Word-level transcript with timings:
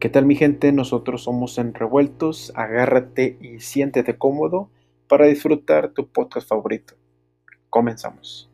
¿Qué 0.00 0.08
tal 0.08 0.26
mi 0.26 0.36
gente? 0.36 0.70
Nosotros 0.70 1.24
somos 1.24 1.58
en 1.58 1.74
Revueltos. 1.74 2.52
Agárrate 2.54 3.36
y 3.40 3.58
siéntete 3.58 4.16
cómodo 4.16 4.70
para 5.08 5.26
disfrutar 5.26 5.88
tu 5.90 6.06
podcast 6.06 6.48
favorito. 6.48 6.94
Comenzamos. 7.68 8.48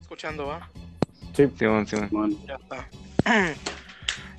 Escuchando, 0.00 0.46
¿va? 0.46 0.68
Sí, 1.34 1.48
Simón, 1.56 1.86
Simón. 1.86 2.36
Ya 2.48 2.56
está. 2.56 2.88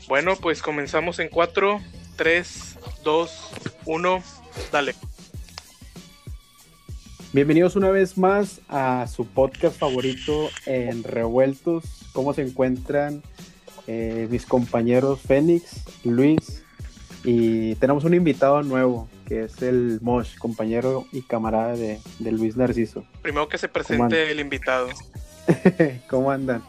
Bueno, 0.09 0.35
pues 0.35 0.61
comenzamos 0.61 1.19
en 1.19 1.29
4, 1.29 1.79
3, 2.17 2.79
2, 3.05 3.51
1. 3.85 4.23
Dale. 4.71 4.95
Bienvenidos 7.33 7.75
una 7.75 7.89
vez 7.89 8.17
más 8.17 8.61
a 8.69 9.05
su 9.07 9.25
podcast 9.27 9.77
favorito 9.77 10.49
en 10.65 11.03
Revueltos. 11.03 11.83
¿Cómo 12.13 12.33
se 12.33 12.41
encuentran 12.41 13.21
eh, 13.85 14.27
mis 14.29 14.45
compañeros 14.45 15.21
Fénix, 15.21 15.83
Luis? 16.03 16.63
Y 17.23 17.75
tenemos 17.75 18.05
un 18.05 18.13
invitado 18.13 18.63
nuevo, 18.63 19.09
que 19.27 19.43
es 19.43 19.61
el 19.61 19.99
Mosh, 20.01 20.37
compañero 20.37 21.05
y 21.11 21.21
camarada 21.21 21.75
de, 21.75 21.99
de 22.19 22.31
Luis 22.31 22.55
Narciso. 22.55 23.03
Primero 23.21 23.49
que 23.49 23.57
se 23.57 23.67
¿Cómo 23.67 23.73
presente 23.73 24.31
el 24.31 24.39
invitado. 24.39 24.87
¿Cómo 26.09 26.31
andan? 26.31 26.63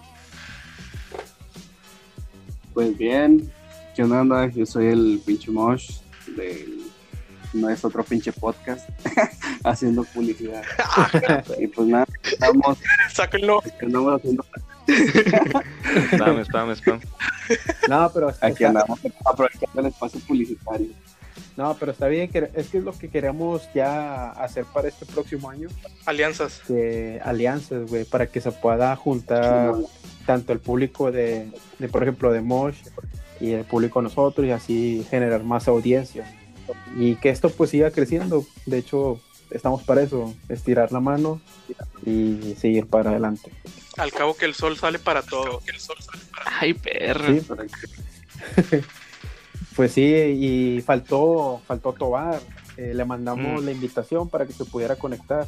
Pues 2.74 2.96
bien, 2.96 3.50
¿qué 3.94 4.02
onda? 4.02 4.20
anda? 4.20 4.46
Yo 4.48 4.66
soy 4.66 4.86
el 4.86 5.20
pinche 5.24 5.50
Mosh 5.50 5.98
del 6.36 6.87
no 7.52 7.68
es 7.68 7.84
otro 7.84 8.04
pinche 8.04 8.32
podcast 8.32 8.88
haciendo 9.64 10.04
publicidad. 10.04 10.62
y 11.58 11.66
pues 11.66 11.88
nada, 11.88 12.06
estamos, 12.24 12.78
Sáquenlo. 13.12 13.62
andamos 13.80 14.14
haciendo 14.20 14.44
Spam, 16.14 16.40
spam, 16.44 16.70
spam. 16.76 17.00
No, 17.88 18.10
pero 18.12 18.28
aquí 18.28 18.64
está, 18.64 18.68
andamos 18.68 19.00
aprovechando 19.24 19.80
el 19.80 19.86
espacio 19.86 20.20
publicitario. 20.20 20.88
no, 21.56 21.74
pero 21.78 21.92
está 21.92 22.06
bien, 22.08 22.30
que 22.30 22.50
es 22.54 22.68
que 22.68 22.78
es 22.78 22.84
lo 22.84 22.92
que 22.92 23.10
queremos 23.10 23.68
ya 23.74 24.30
hacer 24.30 24.64
para 24.64 24.88
este 24.88 25.04
próximo 25.04 25.50
año, 25.50 25.68
Alianzas. 26.06 26.62
de 26.68 27.20
alianzas, 27.22 27.88
güey, 27.90 28.04
para 28.04 28.26
que 28.28 28.40
se 28.40 28.50
pueda 28.50 28.94
juntar 28.96 29.74
tanto 30.24 30.52
el 30.52 30.58
público 30.60 31.10
de, 31.12 31.50
de, 31.78 31.88
por 31.88 32.02
ejemplo, 32.02 32.32
de 32.32 32.40
Mosh 32.40 32.76
y 33.40 33.52
el 33.52 33.64
público 33.64 34.00
de 34.00 34.04
nosotros 34.04 34.46
y 34.46 34.50
así 34.50 35.06
generar 35.10 35.42
más 35.44 35.68
audiencia. 35.68 36.24
Y 36.96 37.16
que 37.16 37.30
esto 37.30 37.50
pues 37.50 37.70
siga 37.70 37.90
creciendo. 37.90 38.44
De 38.66 38.78
hecho, 38.78 39.20
estamos 39.50 39.82
para 39.82 40.02
eso, 40.02 40.34
estirar 40.48 40.92
la 40.92 41.00
mano 41.00 41.40
y 42.06 42.54
seguir 42.58 42.86
para 42.86 43.10
adelante. 43.10 43.50
Al 43.96 44.12
cabo 44.12 44.36
que 44.36 44.44
el 44.46 44.54
sol 44.54 44.76
sale 44.76 44.98
para 44.98 45.22
todo. 45.22 45.60
Que 45.60 45.70
el 45.72 45.80
sol 45.80 45.96
sale 46.00 46.22
para 46.32 46.58
Ay, 46.60 46.74
perro. 46.74 47.34
Sí. 47.34 48.80
Pues 49.76 49.92
sí, 49.92 50.02
y 50.02 50.80
faltó, 50.82 51.60
faltó 51.66 51.92
Tobar. 51.92 52.40
Eh, 52.76 52.92
le 52.94 53.04
mandamos 53.04 53.62
Mm. 53.62 53.64
la 53.64 53.70
invitación 53.70 54.28
para 54.28 54.44
que 54.46 54.52
se 54.52 54.64
pudiera 54.64 54.96
conectar. 54.96 55.46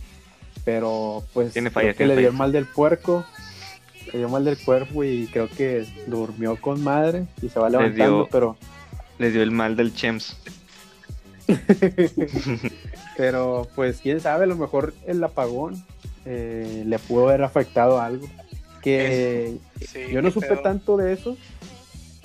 Pero 0.65 1.25
pues 1.33 1.53
Tiene 1.53 1.71
creo 1.71 1.83
fallas, 1.83 1.95
que 1.95 2.05
tiene 2.05 2.15
le 2.15 2.21
dio 2.21 2.31
el 2.31 2.37
mal 2.37 2.53
del 2.53 2.67
puerco. 2.67 3.25
Le 4.12 4.19
dio 4.19 4.29
mal 4.29 4.45
del 4.45 4.57
cuerpo 4.59 5.03
y 5.05 5.27
creo 5.33 5.49
que 5.49 5.84
durmió 6.07 6.55
con 6.61 6.83
madre 6.83 7.27
y 7.43 7.49
se 7.49 7.59
va 7.59 7.69
Le 7.71 7.79
levantando, 7.79 8.17
dio- 8.19 8.29
pero 8.31 8.57
Les 9.19 9.33
dio 9.33 9.43
el 9.43 9.51
mal 9.51 9.75
del 9.77 9.93
Chems. 9.95 10.37
pero 13.17 13.69
pues 13.75 14.01
quién 14.01 14.20
sabe, 14.20 14.45
a 14.45 14.48
lo 14.48 14.56
mejor 14.56 14.95
el 15.06 15.23
apagón 15.23 15.84
eh, 16.25 16.84
le 16.87 16.98
pudo 16.98 17.29
haber 17.29 17.43
afectado 17.43 18.01
algo. 18.01 18.29
Que 18.83 19.59
Sí, 19.81 20.06
yo 20.11 20.22
no 20.22 20.31
supe 20.31 20.49
pedo. 20.49 20.62
tanto 20.62 20.97
de 20.97 21.12
eso. 21.12 21.37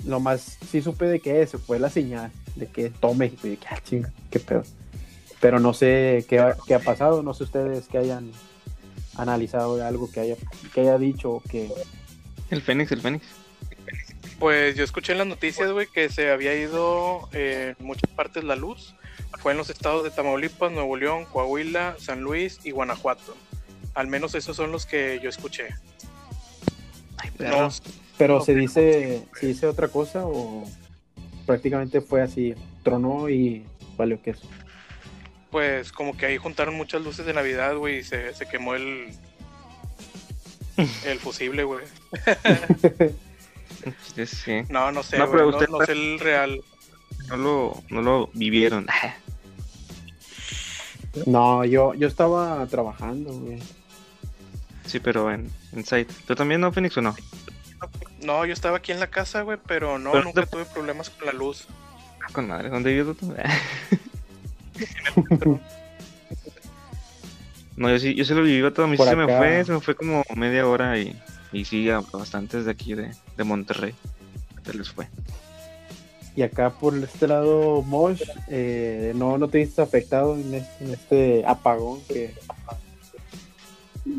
Lo 0.06 0.20
más 0.20 0.58
sí 0.70 0.80
supe 0.82 1.06
de 1.06 1.20
que 1.20 1.46
se 1.46 1.58
fue 1.58 1.78
la 1.78 1.90
señal, 1.90 2.30
de 2.54 2.66
que 2.66 2.90
tome, 2.90 3.32
y 3.42 3.48
de 3.48 3.56
que 3.56 3.66
ah, 3.68 3.80
chinga, 3.82 4.12
qué 4.30 4.38
pedo. 4.38 4.62
Pero 5.40 5.60
no 5.60 5.74
sé 5.74 6.24
qué 6.28 6.38
ha, 6.38 6.56
qué 6.66 6.74
ha 6.74 6.78
pasado, 6.78 7.22
no 7.22 7.34
sé 7.34 7.44
ustedes 7.44 7.88
que 7.88 7.98
hayan 7.98 8.30
analizado 9.16 9.76
de 9.76 9.84
algo 9.84 10.10
que 10.10 10.20
haya, 10.20 10.36
que 10.72 10.80
haya 10.82 10.98
dicho 10.98 11.30
o 11.30 11.40
que 11.42 11.70
El 12.50 12.62
Fénix, 12.62 12.92
el 12.92 13.00
Fénix. 13.00 13.24
Pues 14.38 14.76
yo 14.76 14.84
escuché 14.84 15.12
en 15.12 15.18
las 15.18 15.26
noticias, 15.26 15.70
güey, 15.70 15.86
que 15.86 16.08
se 16.08 16.30
había 16.30 16.54
ido 16.54 17.28
eh, 17.32 17.74
en 17.78 17.86
muchas 17.86 18.10
partes 18.10 18.44
la 18.44 18.56
luz. 18.56 18.94
Fue 19.40 19.52
en 19.52 19.58
los 19.58 19.70
estados 19.70 20.02
de 20.04 20.10
Tamaulipas, 20.10 20.72
Nuevo 20.72 20.96
León, 20.96 21.24
Coahuila, 21.26 21.96
San 21.98 22.20
Luis 22.20 22.58
y 22.64 22.70
Guanajuato. 22.72 23.36
Al 23.94 24.06
menos 24.08 24.34
esos 24.34 24.56
son 24.56 24.72
los 24.72 24.86
que 24.86 25.20
yo 25.22 25.28
escuché. 25.28 25.68
Ay, 27.18 27.30
No, 27.38 27.68
pero 28.18 28.38
Ok. 28.38 28.44
se 28.46 28.54
dice 28.54 29.22
se 29.38 29.46
dice 29.46 29.66
otra 29.66 29.88
cosa 29.88 30.26
o 30.26 30.64
prácticamente 31.46 32.00
fue 32.00 32.22
así, 32.22 32.54
tronó 32.82 33.28
y 33.28 33.64
valió 33.96 34.20
queso. 34.20 34.46
pues 35.50 35.92
como 35.92 36.16
que 36.16 36.26
ahí 36.26 36.36
juntaron 36.38 36.74
muchas 36.74 37.00
luces 37.02 37.24
de 37.24 37.32
Navidad, 37.32 37.76
güey, 37.76 37.98
y 38.00 38.04
se, 38.04 38.34
se 38.34 38.46
quemó 38.46 38.74
el, 38.74 39.08
el 41.06 41.18
fusible, 41.20 41.64
güey. 41.64 41.84
Sí, 44.16 44.26
sí. 44.26 44.62
No, 44.68 44.90
no 44.90 45.02
sé, 45.04 45.16
No, 45.16 45.26
güey, 45.28 45.38
pero 45.38 45.50
no, 45.50 45.56
usted- 45.58 45.68
no 45.70 45.84
sé 45.86 45.92
el 45.92 46.18
real. 46.18 46.60
No 47.28 47.36
lo, 47.36 47.82
no 47.90 48.02
lo 48.02 48.30
vivieron. 48.34 48.86
No, 51.24 51.64
yo 51.64 51.94
yo 51.94 52.06
estaba 52.08 52.66
trabajando, 52.66 53.32
güey. 53.32 53.62
Sí, 54.84 55.00
pero 55.00 55.30
en, 55.32 55.50
en 55.72 55.84
site. 55.84 56.12
¿Tú 56.26 56.34
también 56.34 56.60
no, 56.60 56.70
Fénix, 56.72 56.96
o 56.98 57.02
no? 57.02 57.14
No, 58.22 58.44
yo 58.44 58.52
estaba 58.52 58.76
aquí 58.78 58.92
en 58.92 59.00
la 59.00 59.06
casa, 59.08 59.42
güey, 59.42 59.58
pero 59.66 59.98
no, 59.98 60.12
Pero 60.12 60.24
nunca 60.24 60.42
te- 60.42 60.48
tuve 60.48 60.64
problemas 60.66 61.10
con 61.10 61.26
la 61.26 61.32
luz. 61.32 61.66
Ah, 62.22 62.28
Con 62.32 62.48
madre, 62.48 62.68
¿dónde 62.70 62.92
vives 62.92 63.16
tú? 63.16 63.34
No, 67.76 67.90
yo 67.90 67.98
sí, 67.98 68.14
yo 68.14 68.24
sí 68.24 68.32
lo 68.32 68.42
viví 68.42 68.68
todo. 68.72 68.86
A 68.86 68.88
mí 68.88 68.96
sí 68.96 69.04
se 69.04 69.16
me 69.16 69.26
fue, 69.36 69.64
se 69.64 69.72
me 69.72 69.80
fue 69.80 69.94
como 69.94 70.24
media 70.34 70.66
hora 70.66 70.98
y, 70.98 71.14
y 71.52 71.64
sí, 71.66 71.90
a 71.90 72.00
bastantes 72.00 72.64
de 72.64 72.70
aquí 72.70 72.94
de, 72.94 73.10
de 73.36 73.44
Monterrey. 73.44 73.94
Se 74.64 74.72
les 74.74 74.90
fue. 74.90 75.08
Y 76.36 76.42
acá 76.42 76.70
por 76.70 76.94
este 76.98 77.26
lado, 77.26 77.82
Mosh, 77.82 78.22
eh, 78.48 79.12
no, 79.16 79.38
no 79.38 79.48
te 79.48 79.58
viste 79.58 79.80
afectado 79.82 80.36
en 80.36 80.54
este, 80.54 80.84
en 80.84 80.90
este 80.92 81.44
apagón 81.46 82.00
que 82.06 82.34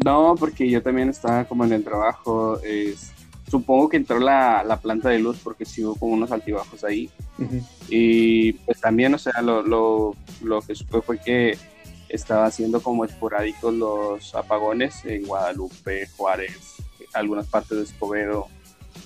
No, 0.04 0.36
porque 0.38 0.70
yo 0.70 0.82
también 0.82 1.10
estaba 1.10 1.46
como 1.46 1.64
en 1.64 1.74
el 1.74 1.84
trabajo. 1.84 2.60
es- 2.62 3.12
supongo 3.50 3.88
que 3.88 3.96
entró 3.96 4.20
la, 4.20 4.62
la 4.66 4.82
planta 4.82 5.08
de 5.08 5.20
luz 5.20 5.38
porque 5.42 5.64
sí 5.64 5.82
hubo 5.86 5.96
como 5.96 6.14
unos 6.16 6.32
altibajos 6.34 6.84
ahí. 6.84 7.10
Y 7.88 8.52
pues 8.54 8.82
también, 8.82 9.14
o 9.14 9.18
sea, 9.18 9.42
lo, 9.42 9.62
lo, 9.62 10.16
lo 10.44 10.62
que 10.62 10.76
supe 10.76 11.02
fue 11.02 11.18
que 11.18 11.58
estaba 12.10 12.46
haciendo 12.46 12.82
como 12.82 13.06
esporádicos 13.06 13.74
los 13.74 14.36
apagones 14.36 15.06
en 15.06 15.26
Guadalupe, 15.26 16.08
Juárez, 16.18 16.58
algunas 17.14 17.48
partes 17.48 17.78
de 17.78 17.84
Escobedo, 17.86 18.48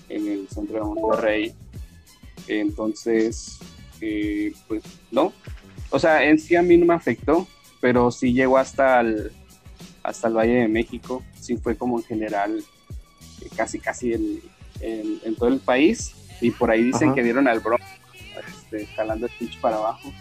en 0.09 0.27
el 0.27 0.47
centro 0.50 0.75
de 0.77 0.81
Monterrey. 0.85 1.53
Entonces, 2.47 3.59
eh, 4.02 4.53
pues 4.68 4.84
no. 5.12 5.34
O 5.90 6.00
sea, 6.00 6.24
en 6.24 6.40
sí 6.40 6.56
a 6.56 6.62
mí 6.62 6.78
no 6.78 6.85
me 6.85 6.94
afectó, 6.94 7.47
pero 7.79 8.12
sí 8.12 8.34
llegó 8.34 8.57
hasta 8.57 9.02
el, 9.02 9.31
hasta 10.03 10.28
el 10.28 10.34
Valle 10.35 10.53
de 10.62 10.68
México. 10.68 11.24
Sí 11.40 11.57
fue 11.57 11.75
como 11.75 11.97
en 12.00 12.06
general, 12.06 12.63
eh, 13.41 13.50
casi, 13.56 13.80
casi 13.80 14.13
el- 14.13 14.41
en, 14.80 15.19
en 15.25 15.35
todo 15.35 15.50
el 15.50 15.59
país. 15.59 16.13
Y 16.40 16.51
por 16.51 16.72
ahí 16.72 16.84
dicen 16.84 17.09
Ajá. 17.09 17.16
que 17.16 17.24
dieron 17.24 17.47
al 17.47 17.59
Bronx 17.59 17.84
este, 18.63 18.88
jalando 18.96 19.28
el 19.28 19.31
pinche 19.38 19.59
para 19.59 19.75
abajo, 19.78 20.12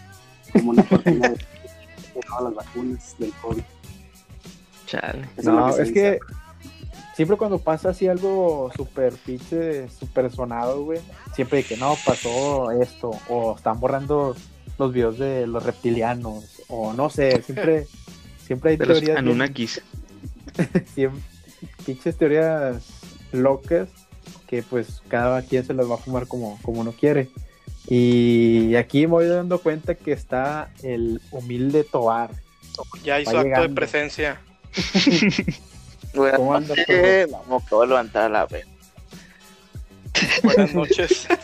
como 0.53 0.70
una 0.72 0.82
cortina 0.84 1.28
de, 1.30 1.34
de 2.15 2.21
todas 2.27 2.42
las 2.44 2.54
vacunas 2.54 3.16
del 3.18 3.33
COVID. 3.41 3.62
Chale. 4.86 5.28
Eso 5.36 5.53
No, 5.53 5.68
es 5.77 5.92
que 5.92 6.18
siempre 7.20 7.36
cuando 7.36 7.58
pasa 7.58 7.90
así 7.90 8.08
algo 8.08 8.72
súper 8.74 9.12
pinche, 9.12 9.90
súper 9.90 10.30
sonado, 10.32 10.84
güey, 10.84 11.00
siempre 11.34 11.58
de 11.58 11.64
que 11.64 11.76
no, 11.76 11.94
pasó 12.06 12.70
esto, 12.70 13.10
o 13.28 13.54
están 13.54 13.78
borrando 13.78 14.34
los 14.78 14.90
videos 14.90 15.18
de 15.18 15.46
los 15.46 15.62
reptilianos, 15.62 16.62
o 16.68 16.94
no 16.94 17.10
sé, 17.10 17.42
siempre, 17.42 17.86
siempre 18.46 18.70
hay 18.70 18.76
De 18.78 18.86
los 18.86 19.00
teorías 19.00 19.16
bien- 19.16 19.28
Anunnakis. 19.28 19.82
siem- 20.96 21.20
pinches 21.84 22.16
teorías 22.16 22.86
locas 23.32 23.90
que 24.46 24.62
pues 24.62 25.02
cada 25.08 25.42
quien 25.42 25.66
se 25.66 25.74
las 25.74 25.90
va 25.90 25.96
a 25.96 25.98
fumar 25.98 26.26
como, 26.26 26.58
como 26.62 26.80
uno 26.80 26.92
quiere. 26.92 27.28
Y 27.86 28.74
aquí 28.76 29.00
me 29.02 29.08
voy 29.08 29.26
dando 29.26 29.58
cuenta 29.58 29.94
que 29.94 30.12
está 30.12 30.72
el 30.82 31.20
humilde 31.32 31.84
Tobar. 31.84 32.30
Ya 33.04 33.20
hizo 33.20 33.38
acto 33.38 33.60
de 33.60 33.68
presencia. 33.68 34.40
Buenas 36.15 36.39
¿Cómo 36.39 36.54
andas, 36.54 36.77
noches. 36.77 37.30
No, 37.30 37.42
me 37.48 37.57
acabo 37.57 37.83
de 37.83 37.89
levantar 37.89 38.22
a 38.24 38.28
la 38.28 38.47
vez. 38.47 38.66
Buenas 40.42 40.74
noches. 40.74 41.27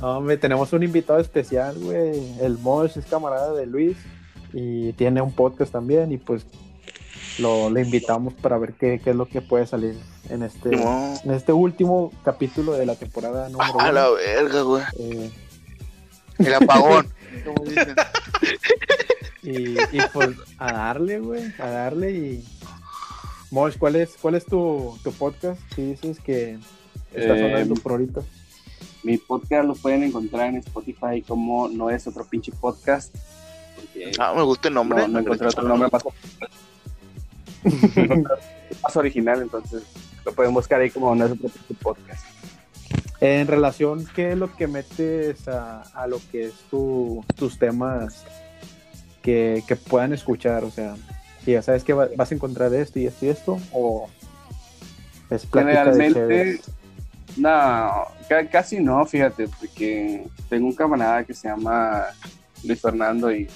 No, 0.00 0.16
hombre, 0.16 0.38
tenemos 0.38 0.72
un 0.72 0.82
invitado 0.82 1.18
especial, 1.18 1.78
güey. 1.78 2.40
El 2.40 2.56
Mosh 2.56 2.96
es 2.96 3.04
camarada 3.04 3.52
de 3.52 3.66
Luis 3.66 3.98
y 4.54 4.94
tiene 4.94 5.20
un 5.20 5.30
podcast 5.30 5.70
también 5.72 6.10
y 6.10 6.16
pues 6.16 6.46
lo 7.38 7.68
le 7.68 7.82
invitamos 7.82 8.32
para 8.32 8.56
ver 8.56 8.72
qué, 8.72 8.98
qué 9.04 9.10
es 9.10 9.16
lo 9.16 9.26
que 9.26 9.42
puede 9.42 9.66
salir 9.66 9.98
en 10.30 10.42
este, 10.42 10.70
en 10.74 11.30
este 11.30 11.52
último 11.52 12.12
capítulo 12.24 12.72
de 12.72 12.86
la 12.86 12.94
temporada 12.94 13.48
número 13.50 13.72
A 13.78 13.84
uno. 13.84 13.92
la 13.92 14.08
verga, 14.08 14.62
güey. 14.62 14.84
Eh, 14.98 15.30
El 16.38 16.54
apagón. 16.54 17.06
como 17.44 17.62
dicen. 17.66 17.94
Y, 19.42 19.70
y 19.72 20.00
pues 20.12 20.30
a 20.58 20.72
darle, 20.72 21.18
güey, 21.20 21.52
a 21.58 21.68
darle 21.68 22.12
y... 22.12 22.44
Mosh, 23.50 23.76
¿cuál 23.78 23.96
es, 23.96 24.16
cuál 24.20 24.36
es 24.36 24.46
tu, 24.46 24.96
tu 25.02 25.10
podcast? 25.12 25.60
Si 25.74 25.82
dices 25.82 26.20
que 26.20 26.52
está 27.12 27.36
Eh, 27.36 27.50
sonando 27.50 27.74
por 27.82 27.92
ahorita. 27.92 28.20
Mi 29.02 29.18
podcast 29.18 29.66
lo 29.66 29.74
pueden 29.74 30.04
encontrar 30.04 30.50
en 30.50 30.58
Spotify 30.58 31.20
como 31.26 31.66
no 31.68 31.90
es 31.90 32.06
otro 32.06 32.24
pinche 32.24 32.52
podcast. 32.52 33.12
Ah, 34.20 34.32
me 34.36 34.42
gusta 34.42 34.68
el 34.68 34.74
nombre. 34.74 35.00
no, 35.02 35.08
no 35.08 35.18
encontré 35.18 35.48
otro 35.48 35.64
nombre 35.64 35.88
más, 35.90 36.04
más 38.82 38.96
original, 38.96 39.42
entonces 39.42 39.82
lo 40.24 40.32
pueden 40.32 40.54
buscar 40.54 40.80
ahí 40.80 40.90
como 40.90 41.12
no 41.14 41.26
es 41.26 41.32
otro 41.32 41.48
pinche 41.48 41.74
podcast. 41.82 42.24
En 43.20 43.46
relación, 43.48 44.06
¿qué 44.14 44.32
es 44.32 44.38
lo 44.38 44.54
que 44.54 44.66
metes 44.66 45.48
a, 45.48 45.82
a 45.82 46.06
lo 46.06 46.20
que 46.30 46.44
es 46.44 46.54
tu, 46.70 47.24
tus 47.36 47.58
temas 47.58 48.24
que, 49.22 49.62
que 49.66 49.76
puedan 49.76 50.12
escuchar? 50.12 50.64
O 50.64 50.70
sea, 50.70 50.94
si 51.44 51.52
ya 51.52 51.62
sabes 51.62 51.84
que 51.84 51.92
va- 51.92 52.08
vas 52.16 52.30
a 52.30 52.34
encontrar 52.34 52.72
esto 52.74 52.98
y 52.98 53.06
esto 53.06 53.26
y 53.26 53.28
esto, 53.28 53.58
o 53.72 54.08
es 55.30 55.46
Generalmente, 55.52 56.60
no, 57.36 57.48
ca- 58.28 58.46
casi 58.50 58.80
no, 58.80 59.04
fíjate, 59.06 59.48
porque 59.48 60.26
tengo 60.48 60.66
un 60.66 60.74
camarada 60.74 61.24
que 61.24 61.34
se 61.34 61.48
llama 61.48 62.04
Luis 62.64 62.80
Fernando 62.80 63.32
y 63.32 63.48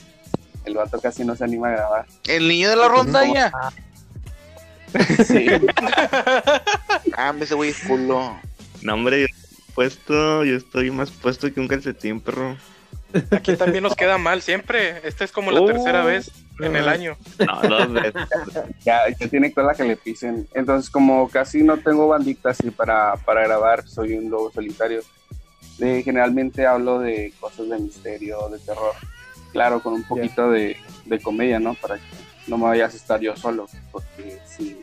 el 0.64 0.74
vato 0.74 1.00
casi 1.00 1.24
no 1.24 1.34
se 1.36 1.44
anima 1.44 1.68
a 1.68 1.72
grabar. 1.72 2.06
El 2.26 2.48
niño 2.48 2.70
de 2.70 2.76
la 2.76 2.88
rondalla. 2.88 3.52
Sí. 5.26 5.46
Ah, 7.16 7.32
me 7.32 7.44
ese 7.44 7.54
güey 7.54 7.70
es 7.70 7.78
culo. 7.80 8.36
No, 8.82 8.94
hombre, 8.94 9.20
yo 9.22 9.26
estoy 9.26 9.64
puesto, 9.74 10.44
yo 10.44 10.56
estoy 10.56 10.90
más 10.90 11.10
puesto 11.10 11.52
que 11.52 11.58
un 11.60 11.66
calcetín, 11.68 12.20
perro. 12.20 12.56
Aquí 13.30 13.56
también 13.56 13.82
nos 13.84 13.94
queda 13.94 14.18
mal 14.18 14.42
siempre. 14.42 15.00
Esta 15.06 15.24
es 15.24 15.32
como 15.32 15.50
la 15.50 15.60
Oh. 15.60 15.66
tercera 15.66 16.04
vez 16.04 16.30
en 16.60 16.76
el 16.76 16.88
año. 16.88 17.16
No, 17.46 17.62
dos 17.68 17.92
veces. 17.92 18.14
ya, 18.84 19.00
ya 19.18 19.28
tiene 19.28 19.52
cola 19.52 19.74
que 19.74 19.84
le 19.84 19.96
pisen. 19.96 20.48
Entonces, 20.54 20.90
como 20.90 21.28
casi 21.28 21.62
no 21.62 21.76
tengo 21.78 22.08
bandita 22.08 22.50
así 22.50 22.70
para, 22.70 23.14
para 23.24 23.42
grabar, 23.44 23.86
soy 23.88 24.14
un 24.14 24.30
lobo 24.30 24.50
solitario. 24.52 25.00
eh, 25.80 26.02
generalmente 26.04 26.66
hablo 26.66 26.98
de 27.00 27.32
cosas 27.40 27.68
de 27.68 27.78
misterio, 27.78 28.48
de 28.48 28.58
terror. 28.60 28.92
Claro, 29.52 29.80
con 29.80 29.92
un 29.94 30.04
poquito 30.04 30.50
de, 30.50 30.76
de 31.04 31.20
comedia, 31.20 31.60
¿no? 31.60 31.74
Para 31.74 31.96
que 31.96 32.02
no 32.48 32.58
me 32.58 32.64
vayas 32.64 32.92
a 32.94 32.96
estar 32.96 33.20
yo 33.20 33.36
solo, 33.36 33.66
porque 33.92 34.38
sí, 34.46 34.76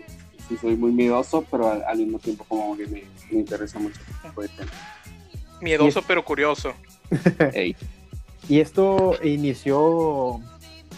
sí 0.48 0.58
soy 0.60 0.76
muy 0.76 0.92
miedoso, 0.92 1.46
pero 1.52 1.70
al, 1.72 1.84
al 1.84 1.98
mismo 1.98 2.20
tiempo 2.20 2.46
como 2.48 2.76
que 2.78 2.88
me, 2.88 3.04
me 3.32 3.40
interesa 3.40 3.80
mucho. 3.80 4.00
este 4.00 4.28
tipo 4.30 4.42
de 4.42 4.48
tema. 4.50 4.72
Miedoso 5.62 6.02
pero 6.08 6.24
curioso. 6.26 6.74
Ey, 7.54 7.76
¿Y 8.52 8.60
esto 8.60 9.14
inició 9.24 10.42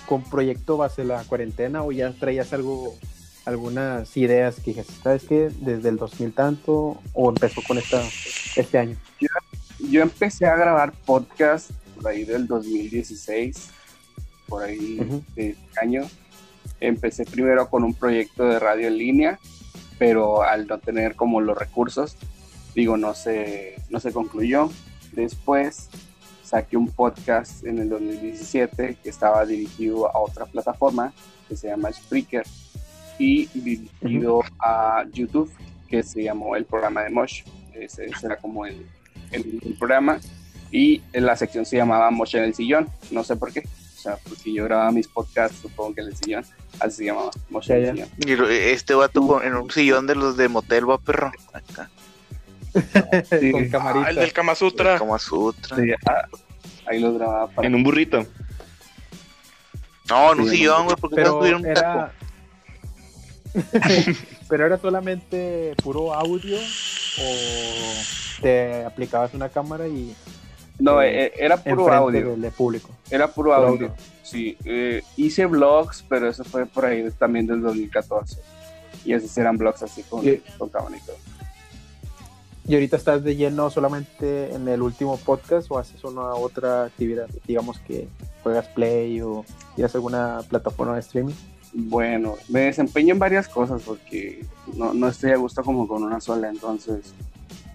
con 0.08 0.24
proyecto 0.24 0.76
base 0.76 1.04
la 1.04 1.24
cuarentena 1.24 1.84
o 1.84 1.92
ya 1.92 2.12
traías 2.12 2.52
algo, 2.52 2.96
algunas 3.46 4.18
ideas 4.18 4.56
que 4.56 4.72
dijiste, 4.72 4.92
¿sabes 5.04 5.24
qué? 5.26 5.52
Desde 5.62 5.90
el 5.90 5.98
2000 5.98 6.34
tanto 6.34 7.00
o 7.14 7.30
empezó 7.30 7.62
con 7.62 7.78
esta, 7.78 8.02
este 8.56 8.80
año? 8.80 8.98
yo 9.92 10.02
empecé 10.02 10.48
a 10.48 10.56
grabar 10.56 10.94
podcast 11.06 11.70
por 11.96 12.08
ahí 12.08 12.24
del 12.24 12.48
2016, 12.48 13.70
por 14.48 14.64
ahí 14.64 14.98
Ujú. 15.00 15.24
de 15.36 15.50
este 15.50 15.80
año. 15.80 16.10
Empecé 16.80 17.24
primero 17.24 17.70
con 17.70 17.84
un 17.84 17.94
proyecto 17.94 18.46
de 18.46 18.58
radio 18.58 18.88
en 18.88 18.98
línea, 18.98 19.40
pero 20.00 20.42
al 20.42 20.66
no 20.66 20.80
tener 20.80 21.16
como 21.16 21.40
los 21.40 21.56
recursos, 21.56 22.18
digo, 22.74 22.98
no 22.98 23.14
se, 23.14 23.76
no 23.92 24.00
se 24.00 24.12
concluyó. 24.12 24.72
Después 25.12 25.92
saqué 26.54 26.78
un 26.78 26.88
podcast 26.88 27.66
en 27.66 27.80
el 27.80 27.90
2017 27.90 28.98
que 29.02 29.10
estaba 29.10 29.44
dirigido 29.44 30.08
a 30.08 30.20
otra 30.20 30.46
plataforma 30.46 31.12
que 31.50 31.58
se 31.58 31.68
llama 31.68 31.92
Spreaker 31.92 32.46
y 33.18 33.48
dirigido 33.56 34.44
a 34.60 35.04
YouTube 35.12 35.52
que 35.90 36.04
se 36.04 36.22
llamó 36.22 36.56
el 36.56 36.66
programa 36.66 37.02
de 37.02 37.10
Mosh. 37.10 37.42
Ese, 37.74 38.06
ese 38.06 38.28
era 38.28 38.38
como 38.38 38.68
el, 38.68 38.86
el, 39.32 39.60
el 39.66 39.74
programa 39.80 40.20
y 40.70 41.02
en 41.12 41.26
la 41.26 41.36
sección 41.36 41.66
se 41.66 41.78
llamaba 41.78 42.12
Mosh 42.12 42.36
en 42.36 42.44
el 42.44 42.54
sillón, 42.54 42.88
no 43.10 43.24
sé 43.24 43.36
por 43.36 43.52
qué. 43.52 43.64
O 43.98 44.00
sea, 44.00 44.18
porque 44.18 44.54
yo 44.54 44.66
grababa 44.66 44.92
mis 44.92 45.08
podcasts, 45.08 45.58
supongo 45.60 45.96
que 45.96 46.02
en 46.02 46.08
el 46.10 46.16
sillón, 46.16 46.46
así 46.80 46.98
se 46.98 47.06
llamaba 47.06 47.32
Mosh 47.50 47.72
en 47.72 47.78
el 47.78 47.96
sillón. 47.96 48.10
Y 48.28 48.54
este 48.70 48.94
vato 48.94 49.42
en 49.42 49.56
un 49.56 49.72
sillón 49.72 50.06
de 50.06 50.14
los 50.14 50.38
de 50.38 50.50
motel, 50.50 50.88
va 50.88 51.00
perro. 51.00 51.32
Acá. 51.52 51.90
Sí. 53.40 53.52
con 53.52 53.82
Ah, 53.82 54.10
el 54.10 54.16
del 54.16 54.34
Kama 54.34 54.56
Sutra. 54.56 54.98
Como 54.98 55.18
Sutra. 55.20 55.78
Sí, 55.78 55.92
ah, 56.06 56.28
ahí 56.88 57.00
los 57.00 57.14
grababa 57.18 57.48
para 57.48 57.68
En 57.68 57.76
un 57.76 57.84
burrito. 57.84 58.26
No, 60.10 60.34
en 60.34 60.40
un 60.42 60.50
sillón, 60.50 60.86
güey, 60.86 60.96
porque 61.00 61.18
no 61.18 61.22
pero 61.24 61.40
tuvieron 61.40 61.66
un 61.66 61.74
taco. 61.74 61.90
era 61.90 62.14
pero 64.50 64.66
era 64.66 64.78
solamente 64.80 65.76
puro 65.84 66.14
audio 66.14 66.58
o 66.58 68.42
te 68.42 68.84
aplicabas 68.84 69.34
una 69.36 69.50
cámara 69.50 69.88
y 69.88 70.16
No, 70.80 71.02
eh, 71.02 71.32
era 71.38 71.58
puro 71.58 71.92
audio. 71.94 72.36
del, 72.36 72.52
público 72.52 72.90
Era 73.12 73.28
puro 73.28 73.54
audio. 73.54 73.68
audio. 73.88 73.94
Sí, 74.24 74.58
eh, 74.66 75.04
hice 75.18 75.46
vlogs, 75.46 76.04
pero 76.10 76.28
eso 76.28 76.44
fue 76.44 76.66
por 76.66 76.86
ahí 76.86 77.08
también 77.20 77.46
del 77.46 77.62
2014. 77.62 78.40
Y 79.06 79.14
esos 79.14 79.38
eran 79.38 79.58
vlogs 79.58 79.84
así 79.84 80.02
con, 80.04 80.24
con 80.58 80.70
cámara 80.70 80.98
y 80.98 81.06
todo. 81.06 81.18
Y 82.68 82.74
ahorita 82.74 82.98
estás 82.98 83.24
de 83.24 83.36
lleno 83.36 83.70
solamente 83.70 84.54
en 84.54 84.68
el 84.68 84.82
último 84.82 85.18
podcast 85.18 85.70
o 85.70 85.78
haces 85.78 86.04
una 86.04 86.34
otra 86.34 86.86
actividad 86.86 87.28
digamos 87.46 87.80
que 87.80 88.08
juegas 88.42 88.68
play 88.70 89.22
o 89.22 89.46
tienes 89.76 89.94
alguna 89.96 90.42
plataforma 90.50 90.94
de 90.94 91.02
streaming 91.02 91.34
Bueno, 91.74 92.36
me 92.50 92.62
desempeño 92.62 93.14
en 93.14 93.20
varias 93.20 93.48
cosas 93.48 93.82
porque 93.82 94.46
no, 94.76 94.94
no 94.94 95.08
estoy 95.08 95.32
a 95.32 95.38
gusto 95.38 95.64
como 95.64 95.88
con 95.88 96.04
una 96.04 96.20
sola, 96.20 96.50
entonces 96.50 97.14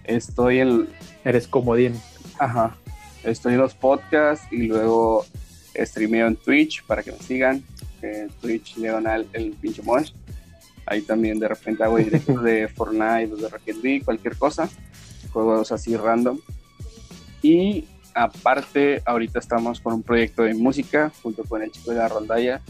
estoy 0.05 0.59
en, 0.59 0.87
eres 1.23 1.47
comodín 1.47 1.93
ajá, 2.39 2.75
estoy 3.23 3.53
en 3.53 3.59
los 3.59 3.75
podcasts 3.75 4.47
y 4.51 4.63
luego 4.63 5.25
streameo 5.85 6.27
en 6.27 6.35
Twitch 6.35 6.83
para 6.85 7.03
que 7.03 7.11
me 7.11 7.19
sigan. 7.19 7.63
En 8.01 8.29
Twitch 8.41 8.77
Leonal 8.77 9.27
el 9.33 9.51
pinche 9.51 9.81
mosh. 9.81 10.11
Ahí 10.89 11.03
también 11.03 11.39
de 11.39 11.47
repente 11.47 11.83
hago 11.83 11.97
directos 11.97 12.43
de 12.43 12.67
Fortnite 12.75 13.31
o 13.31 13.37
de 13.37 13.47
Rocket 13.47 13.77
League, 13.83 14.01
cualquier 14.03 14.35
cosa. 14.35 14.67
Juegos 15.31 15.71
así 15.71 15.95
random. 15.95 16.39
Y 17.43 17.85
aparte, 18.15 19.03
ahorita 19.05 19.37
estamos 19.37 19.79
con 19.79 19.93
un 19.93 20.03
proyecto 20.03 20.41
de 20.43 20.55
música 20.55 21.11
junto 21.21 21.43
con 21.43 21.61
el 21.61 21.71
chico 21.71 21.91
de 21.91 21.97
la 21.97 22.07
rondalla. 22.07 22.61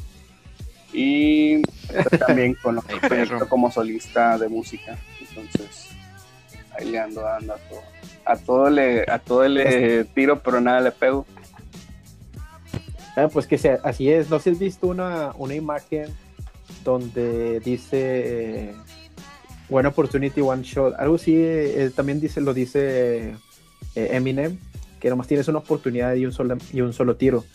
Y 0.91 1.61
también 2.27 2.55
con 2.61 2.77
otro 2.77 2.97
Ay, 3.01 3.09
perro. 3.09 3.25
proyecto 3.25 3.49
como 3.49 3.71
solista 3.71 4.37
de 4.37 4.49
música. 4.49 4.97
Entonces, 5.21 5.87
ahí 6.77 6.91
le 6.91 6.99
ando 6.99 7.21
dando 7.21 7.53
a 7.53 7.57
todo. 7.57 7.81
A 8.25 8.35
todo 8.35 8.69
le, 8.69 9.05
a 9.09 9.17
todo 9.17 9.47
le 9.47 10.03
tiro, 10.03 10.43
pero 10.43 10.59
nada 10.59 10.81
le 10.81 10.91
pego. 10.91 11.25
Ah, 13.15 13.29
pues 13.31 13.47
que 13.47 13.57
sea, 13.57 13.79
así 13.83 14.11
es. 14.11 14.29
No 14.29 14.39
sé 14.39 14.43
si 14.43 14.49
has 14.51 14.59
visto 14.59 14.87
una, 14.87 15.31
una 15.37 15.55
imagen 15.55 16.13
donde 16.83 17.59
dice 17.59 18.69
eh, 18.69 18.75
One 19.69 19.87
Opportunity, 19.87 20.41
One 20.41 20.63
Shot. 20.63 20.95
Algo 20.97 21.15
así, 21.15 21.33
eh, 21.35 21.91
también 21.95 22.19
dice, 22.19 22.41
lo 22.41 22.53
dice 22.53 23.35
eh, 23.95 24.09
Eminem, 24.11 24.57
que 24.99 25.09
nomás 25.09 25.27
tienes 25.27 25.47
una 25.47 25.59
oportunidad 25.59 26.13
y 26.15 26.25
un, 26.25 26.31
solo, 26.31 26.57
y 26.73 26.81
un 26.81 26.93
solo 26.93 27.15
tiro. 27.15 27.45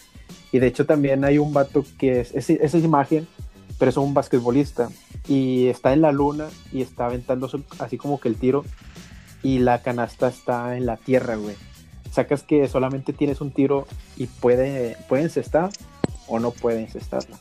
Y 0.52 0.60
de 0.60 0.68
hecho 0.68 0.86
también 0.86 1.24
hay 1.24 1.38
un 1.38 1.52
vato 1.52 1.84
que 1.98 2.20
es, 2.20 2.32
es- 2.34 2.50
esa 2.50 2.78
imagen, 2.78 3.26
pero 3.78 3.90
es 3.90 3.96
un 3.96 4.14
basquetbolista. 4.14 4.88
Y 5.26 5.66
está 5.68 5.92
en 5.92 6.02
la 6.02 6.12
luna 6.12 6.48
y 6.72 6.82
está 6.82 7.06
aventando 7.06 7.50
así 7.78 7.96
como 7.96 8.20
que 8.20 8.28
el 8.28 8.36
tiro. 8.36 8.64
Y 9.42 9.58
la 9.58 9.82
canasta 9.82 10.28
está 10.28 10.76
en 10.76 10.86
la 10.86 10.96
tierra, 10.96 11.36
güey. 11.36 11.56
Sacas 12.10 12.42
que 12.44 12.68
solamente 12.68 13.12
tienes 13.12 13.40
un 13.40 13.50
tiro 13.50 13.86
y 14.16 14.26
puede, 14.26 14.96
puede 15.08 15.24
encestar 15.24 15.70
o 16.28 16.38
no 16.38 16.52
puede 16.52 16.80
encestarla. 16.80 17.36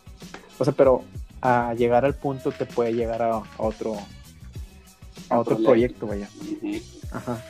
O 0.59 0.65
sea, 0.65 0.73
pero 0.73 1.03
a 1.45 1.73
llegar 1.73 2.05
al 2.05 2.15
punto 2.15 2.53
te 2.53 2.65
puede 2.65 2.93
llegar 2.93 3.21
a, 3.21 3.35
a 3.35 3.43
otro 3.57 3.97
a 5.29 5.39
otro 5.39 5.57
proyecto, 5.61 6.07
vaya. 6.07 6.29
Ajá. 7.11 7.43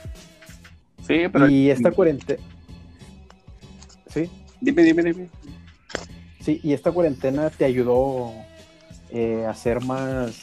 Sí, 1.08 1.22
pero. 1.32 1.48
Y 1.48 1.70
esta 1.70 1.92
cuarentena. 1.92 2.42
Sí, 4.08 4.30
Dime, 4.62 4.84
dime, 4.84 5.04
dime. 5.04 5.30
sí, 6.40 6.60
y 6.64 6.74
esta 6.74 6.92
cuarentena 6.92 7.50
te 7.50 7.66
ayudó 7.66 8.32
eh, 9.10 9.46
a 9.46 9.54
ser 9.54 9.84
más 9.84 10.40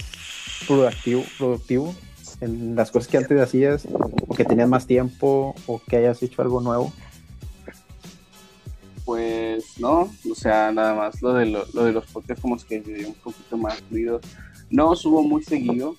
productivo, 0.66 1.24
productivo 1.38 1.94
en 2.40 2.74
las 2.76 2.90
cosas 2.90 3.08
que 3.08 3.16
antes 3.16 3.40
hacías, 3.40 3.86
o 4.28 4.34
que 4.34 4.44
tenías 4.44 4.68
más 4.68 4.86
tiempo, 4.86 5.54
o 5.66 5.80
que 5.80 5.96
hayas 5.96 6.22
hecho 6.22 6.42
algo 6.42 6.60
nuevo. 6.60 6.92
Pues 9.10 9.76
no, 9.80 10.02
o 10.30 10.34
sea, 10.36 10.70
nada 10.70 10.94
más 10.94 11.20
lo 11.20 11.32
de, 11.34 11.44
lo, 11.46 11.64
lo 11.74 11.82
de 11.84 11.90
los 11.90 12.06
podcasts 12.06 12.40
como 12.40 12.54
es 12.54 12.64
que 12.64 12.80
se 12.80 12.92
dio 12.94 13.08
un 13.08 13.14
poquito 13.14 13.56
más 13.56 13.74
fluido. 13.88 14.20
No 14.70 14.94
subo 14.94 15.20
muy 15.20 15.42
seguido 15.42 15.96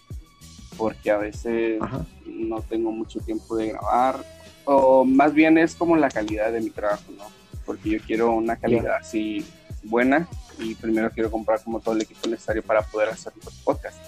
porque 0.77 1.11
a 1.11 1.17
veces 1.17 1.81
Ajá. 1.81 2.05
no 2.25 2.61
tengo 2.61 2.89
mucho 2.93 3.19
tiempo 3.19 3.57
de 3.57 3.73
grabar 3.73 4.23
o 4.63 5.03
más 5.03 5.33
bien 5.33 5.57
es 5.57 5.75
como 5.75 5.97
la 5.97 6.09
calidad 6.09 6.53
de 6.53 6.61
mi 6.61 6.69
trabajo, 6.69 7.03
¿no? 7.17 7.25
Porque 7.65 7.89
yo 7.89 7.99
quiero 7.99 8.31
una 8.31 8.55
calidad 8.55 8.95
así 9.01 9.45
buena 9.83 10.25
y 10.57 10.73
primero 10.75 11.11
quiero 11.11 11.29
comprar 11.29 11.61
como 11.61 11.81
todo 11.81 11.95
el 11.95 12.03
equipo 12.03 12.29
necesario 12.29 12.63
para 12.63 12.81
poder 12.81 13.09
hacer 13.09 13.33
los 13.43 13.53
podcasts. 13.55 13.99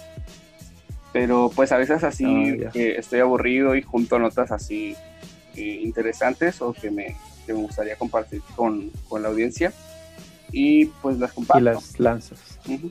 Pero 1.12 1.50
pues 1.54 1.72
a 1.72 1.76
veces 1.76 2.02
así 2.04 2.24
Ah, 2.24 2.70
que 2.72 2.96
estoy 2.96 3.20
aburrido 3.20 3.76
y 3.76 3.82
junto 3.82 4.18
notas 4.18 4.50
así 4.50 4.96
eh, 5.56 5.80
interesantes 5.82 6.62
o 6.62 6.72
que 6.72 6.90
me, 6.90 7.14
que 7.44 7.52
me 7.52 7.60
gustaría 7.60 7.96
compartir 7.96 8.42
con, 8.56 8.90
con 9.08 9.22
la 9.22 9.28
audiencia 9.28 9.72
y 10.52 10.86
pues 10.86 11.18
las 11.18 11.32
Y 11.32 11.34
comparto. 11.34 11.64
las 11.64 11.98
lanzas. 12.00 12.38
Ujú. 12.68 12.90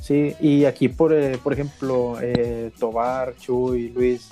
Sí, 0.00 0.34
y 0.40 0.64
aquí, 0.64 0.88
por, 0.88 1.12
eh, 1.12 1.38
por 1.42 1.52
ejemplo, 1.52 2.16
eh, 2.20 2.72
Tobar, 2.78 3.36
Chuy, 3.36 3.90
Luis, 3.90 4.28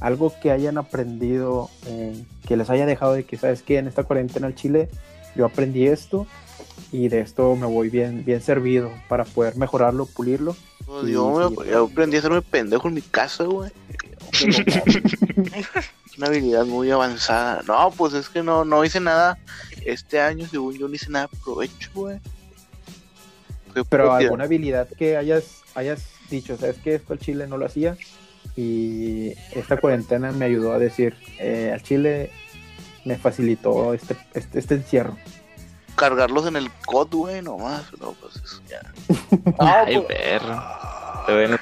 algo 0.00 0.32
que 0.40 0.50
hayan 0.50 0.78
aprendido, 0.78 1.68
eh, 1.86 2.24
que 2.46 2.56
les 2.56 2.70
haya 2.70 2.86
dejado 2.86 3.12
de 3.12 3.24
que, 3.24 3.36
¿sabes 3.36 3.62
qué? 3.62 3.78
En 3.78 3.86
esta 3.86 4.02
cuarentena 4.04 4.46
al 4.46 4.54
Chile, 4.54 4.88
yo 5.36 5.44
aprendí 5.44 5.86
esto 5.86 6.26
y 6.90 7.08
de 7.08 7.20
esto 7.20 7.54
me 7.54 7.66
voy 7.66 7.90
bien, 7.90 8.24
bien 8.24 8.40
servido 8.40 8.90
para 9.08 9.24
poder 9.24 9.56
mejorarlo, 9.56 10.06
pulirlo. 10.06 10.56
Pues 10.86 11.06
Sí, 11.06 11.12
yo, 11.12 11.52
aprendí 11.84 12.16
a 12.16 12.18
hacerme 12.20 12.42
pendejo 12.42 12.88
en 12.88 12.94
mi 12.94 13.02
casa, 13.02 13.44
güey. 13.44 13.70
Una 16.16 16.28
habilidad 16.28 16.64
muy 16.64 16.90
avanzada. 16.90 17.62
No, 17.66 17.90
pues 17.90 18.14
es 18.14 18.28
que 18.28 18.42
no, 18.42 18.64
no 18.64 18.84
hice 18.84 19.00
nada 19.00 19.36
este 19.84 20.20
año, 20.20 20.46
según 20.48 20.74
yo 20.78 20.86
no 20.88 20.94
hice 20.94 21.10
nada 21.10 21.28
de 21.30 21.38
provecho, 21.42 21.90
güey. 21.94 22.20
Pero 23.88 24.12
alguna 24.12 24.44
habilidad 24.44 24.88
que 24.96 25.16
hayas, 25.16 25.62
hayas 25.74 26.02
dicho, 26.30 26.56
¿sabes 26.56 26.76
qué? 26.84 26.94
Esto 26.94 27.12
al 27.12 27.18
Chile 27.18 27.46
no 27.48 27.56
lo 27.56 27.66
hacía 27.66 27.96
y 28.56 29.30
esta 29.52 29.76
cuarentena 29.78 30.30
me 30.30 30.44
ayudó 30.44 30.72
a 30.72 30.78
decir, 30.78 31.16
eh, 31.40 31.70
al 31.74 31.82
Chile 31.82 32.30
me 33.04 33.16
facilitó 33.18 33.92
este, 33.92 34.16
este, 34.34 34.60
este 34.60 34.74
encierro. 34.76 35.16
cargarlos 35.96 36.46
en 36.46 36.54
el 36.56 36.70
COD, 36.86 37.08
güey, 37.14 37.42
nomás. 37.42 37.84
No, 38.00 38.12
pues 38.12 38.36
eso 38.36 38.60
ya. 38.68 38.80
Ay, 39.58 39.96
pues, 39.96 40.06
perro. 40.06 40.62
Te 41.26 41.32
ven- 41.32 41.58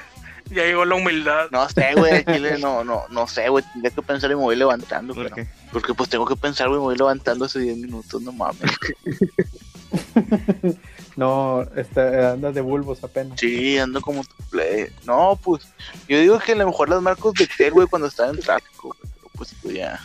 Ya 0.53 0.63
llegó 0.63 0.85
la 0.85 0.95
humildad. 0.95 1.47
no 1.51 1.67
sé, 1.69 1.93
güey, 1.95 2.13
al 2.13 2.25
Chile 2.25 2.57
no, 2.61 2.83
no, 2.83 3.03
no 3.09 3.27
sé, 3.27 3.49
güey. 3.49 3.63
Tendría 3.73 3.91
que 3.91 4.01
pensar 4.01 4.29
y 4.31 4.35
me 4.35 4.41
voy 4.41 4.55
levantando, 4.55 5.13
¿Por 5.13 5.23
pero- 5.23 5.35
qué? 5.35 5.47
Porque 5.71 5.93
pues 5.93 6.09
tengo 6.09 6.25
que 6.25 6.35
pensar, 6.35 6.67
güey, 6.67 6.79
me 6.79 6.83
voy 6.85 6.97
levantando 6.97 7.45
hace 7.45 7.59
10 7.59 7.77
minutos, 7.77 8.21
no 8.21 8.31
mames. 8.31 8.71
No, 11.15 11.61
está, 11.75 12.31
andas 12.31 12.55
de 12.55 12.61
bulbos 12.61 13.03
apenas. 13.03 13.39
Sí, 13.39 13.77
ando 13.77 14.01
como 14.01 14.23
tu 14.23 14.43
play. 14.49 14.87
No, 15.05 15.39
pues, 15.43 15.61
yo 16.07 16.17
digo 16.19 16.39
que 16.39 16.53
a 16.53 16.55
lo 16.55 16.65
mejor 16.65 16.89
las 16.89 17.03
marcos 17.03 17.35
de 17.35 17.45
Tel, 17.55 17.71
güey, 17.73 17.85
cuando 17.87 18.07
estaba 18.07 18.31
en 18.31 18.39
tráfico. 18.39 18.95
Pero 18.99 19.29
pues, 19.35 19.53
pues 19.61 19.75
ya. 19.75 19.99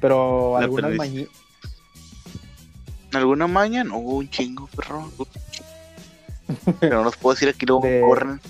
Pero 0.00 0.56
algunas 0.56 0.92
mañi- 0.92 1.28
¿Alguna 3.12 3.48
maña? 3.48 3.82
No, 3.82 3.98
un 3.98 4.30
chingo, 4.30 4.68
perro. 4.68 5.10
Pero 6.80 6.96
no 6.98 7.04
los 7.04 7.16
puedo 7.16 7.34
decir 7.34 7.48
aquí, 7.48 7.66
luego 7.66 7.82
De- 7.86 8.00
corren. 8.00 8.40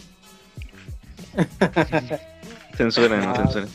Censuren, 2.76 3.22
Ah. 3.24 3.34
censuren. 3.36 3.68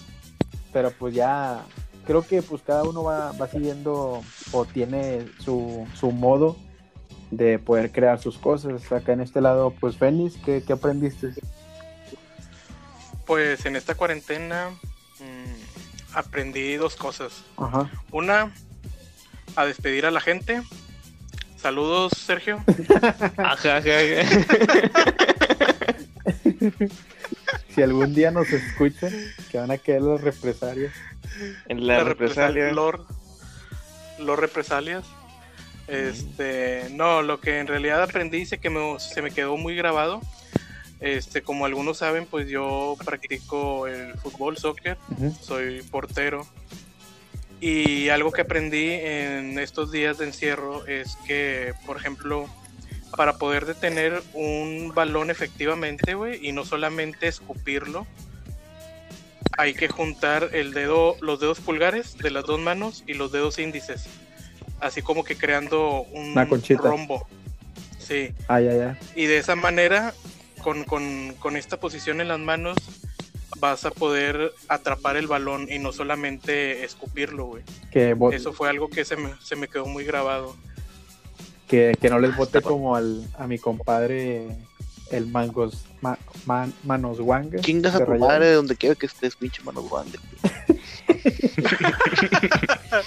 pero 0.72 0.92
pues 0.92 1.14
ya 1.14 1.64
creo 2.06 2.26
que 2.26 2.42
pues 2.42 2.62
cada 2.62 2.84
uno 2.84 3.04
va, 3.04 3.32
va 3.34 3.48
siguiendo 3.48 4.22
o 4.52 4.66
tiene 4.66 5.26
su, 5.40 5.86
su 5.94 6.12
modo 6.12 6.58
de 7.32 7.60
poder 7.60 7.92
crear 7.92 8.20
sus 8.20 8.38
cosas. 8.38 8.92
Acá 8.92 9.14
en 9.14 9.22
este 9.22 9.42
lado, 9.42 9.74
pues 9.80 9.98
Fénix, 9.98 10.36
¿qué, 10.46 10.64
qué 10.66 10.74
aprendiste? 10.74 11.30
Pues 13.26 13.66
en 13.66 13.76
esta 13.76 13.96
cuarentena 13.96 14.70
mm, 15.20 16.16
aprendí 16.18 16.76
dos 16.76 16.96
cosas. 16.96 17.44
Ajá. 17.58 17.90
Una, 18.12 18.52
a 19.56 19.66
despedir 19.66 20.06
a 20.06 20.12
la 20.12 20.20
gente. 20.22 20.62
Saludos, 21.64 22.12
Sergio. 22.18 22.62
Ajá, 23.38 23.78
ajá, 23.78 23.92
ajá. 24.22 24.42
Si 27.70 27.82
algún 27.82 28.14
día 28.14 28.32
nos 28.32 28.52
escuchan, 28.52 29.12
que 29.50 29.58
van 29.58 29.72
a 29.72 29.78
quedar 29.78 30.02
los 30.02 30.22
represalios. 30.22 30.92
En 31.70 31.88
la, 31.88 32.04
represalia. 32.04 32.72
Lord, 32.74 33.06
los 34.20 34.38
represalias. 34.38 35.06
Este, 35.88 36.90
no, 36.92 37.22
lo 37.22 37.40
que 37.40 37.60
en 37.60 37.68
realidad 37.68 38.04
aprendí 38.04 38.40
y 38.40 38.46
se, 38.46 38.60
que 38.60 38.70
me, 38.70 39.00
se 39.00 39.22
me 39.22 39.32
quedó 39.32 39.56
muy 39.56 39.76
grabado. 39.76 40.22
Este, 41.00 41.42
como 41.42 41.66
algunos 41.66 41.98
saben, 42.00 42.26
pues 42.26 42.50
yo 42.50 42.98
practico 43.04 43.88
el 43.88 44.14
fútbol, 44.20 44.58
soccer, 44.58 44.98
soy 45.42 45.82
portero. 45.84 46.46
Y 47.66 48.10
algo 48.10 48.34
que 48.34 48.42
aprendí 48.42 48.90
en 48.92 49.58
estos 49.58 49.90
días 49.90 50.18
de 50.18 50.26
encierro 50.26 50.86
es 50.86 51.16
que, 51.26 51.74
por 51.86 51.96
ejemplo, 51.96 52.50
para 53.16 53.38
poder 53.38 53.66
detener 53.66 54.22
un 54.34 54.92
balón 54.94 55.30
efectivamente, 55.32 56.14
güey, 56.14 56.46
y 56.46 56.52
no 56.52 56.66
solamente 56.66 57.30
escupirlo, 57.30 58.06
hay 59.58 59.74
que 59.76 59.88
juntar 59.88 60.50
el 60.52 60.74
dedo, 60.74 61.16
los 61.22 61.40
dedos 61.40 61.62
pulgares 61.62 62.18
de 62.18 62.32
las 62.32 62.44
dos 62.44 62.60
manos 62.60 63.06
y 63.08 63.14
los 63.14 63.32
dedos 63.32 63.58
índices, 63.60 64.08
así 64.82 65.02
como 65.02 65.24
que 65.24 65.38
creando 65.38 66.02
un 66.12 66.36
rombo. 66.80 67.26
Sí, 67.98 68.34
Ah, 68.50 68.60
ya, 68.60 68.76
ya. 68.76 69.00
y 69.16 69.26
de 69.28 69.38
esa 69.38 69.56
manera, 69.56 70.14
con, 70.62 70.84
con, 70.84 71.34
con 71.40 71.56
esta 71.56 71.78
posición 71.80 72.20
en 72.20 72.28
las 72.28 72.40
manos, 72.40 72.76
vas 73.58 73.86
a 73.86 73.92
poder 73.92 74.54
atrapar 74.68 75.18
el 75.18 75.28
balón 75.28 75.68
y 75.72 75.80
no 75.80 75.92
solamente 75.92 76.84
escupirlo, 76.84 77.46
güey. 77.46 77.64
Que, 77.92 78.16
Eso 78.32 78.54
fue 78.54 78.70
algo 78.70 78.90
que 78.90 79.06
se 79.06 79.16
me, 79.16 79.34
se 79.42 79.56
me 79.56 79.68
quedó 79.68 79.86
muy 79.86 80.04
grabado. 80.04 80.56
que, 81.68 81.96
que 82.00 82.10
no 82.10 82.20
les 82.20 82.36
bote 82.36 82.62
como 82.62 82.96
al, 82.96 83.26
a 83.38 83.48
mi 83.48 83.58
compadre 83.60 84.48
el 85.12 85.28
Mangos 85.28 85.86
ma- 86.02 86.18
man- 86.46 86.74
Manos 86.84 87.20
Wanga. 87.20 87.60
Chingas 87.62 87.96
a 87.96 88.06
tu 88.06 88.12
madre 88.16 88.48
de 88.48 88.54
donde 88.54 88.76
quiera 88.76 88.96
que 88.96 89.06
estés, 89.06 89.36
pinche 89.36 89.62
mano 89.64 89.84
grande. 89.84 90.18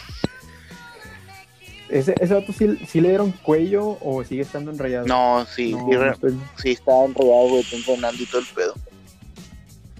¿Ese, 1.88 2.14
ese 2.20 2.34
vato 2.34 2.52
sí, 2.52 2.76
sí 2.88 3.00
le 3.00 3.10
dieron 3.10 3.30
cuello 3.30 3.96
o 4.00 4.24
sigue 4.24 4.42
estando 4.42 4.72
enrayado? 4.72 5.06
No, 5.06 5.46
sí, 5.46 5.72
No, 5.72 5.86
sí, 5.86 5.92
no 5.94 6.10
estoy- 6.12 6.38
sí, 6.60 6.70
está 6.72 7.04
enrollado, 7.04 7.48
güey, 7.48 7.60
está 7.60 7.76
entrenando 7.76 8.22
y 8.22 8.26
todo 8.26 8.40
el 8.40 8.46
pedo. 8.48 8.74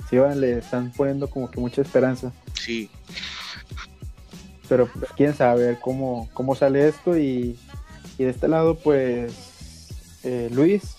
Sí, 0.08 0.18
van, 0.18 0.40
le 0.40 0.58
están 0.58 0.92
poniendo 0.92 1.28
como 1.28 1.50
que 1.50 1.60
mucha 1.60 1.82
esperanza. 1.82 2.32
Sí. 2.54 2.90
Pero 4.68 4.86
pues, 4.88 5.10
quién 5.16 5.34
sabe 5.34 5.78
cómo, 5.80 6.28
cómo 6.32 6.54
sale 6.54 6.88
esto. 6.88 7.16
Y, 7.16 7.58
y 8.18 8.25
de 8.25 8.30
este 8.30 8.48
lado, 8.48 8.76
pues, 8.76 9.32
eh, 10.25 10.48
Luis, 10.52 10.96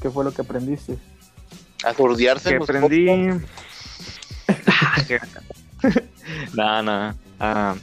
¿qué 0.00 0.10
fue 0.10 0.24
lo 0.24 0.32
que 0.32 0.42
aprendiste? 0.42 0.98
A 1.84 1.94
que 2.42 2.56
aprendí. 2.56 3.06
no, 6.54 6.82
no. 6.82 7.14
Ah, 7.40 7.74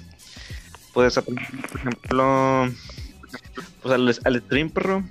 pues 0.93 1.17
aprendí, 1.17 1.43
por 1.69 1.79
ejemplo, 1.79 2.69
pues 3.81 3.93
al, 3.93 4.07
al 4.23 4.41
stream, 4.41 4.69
perro. 4.69 5.03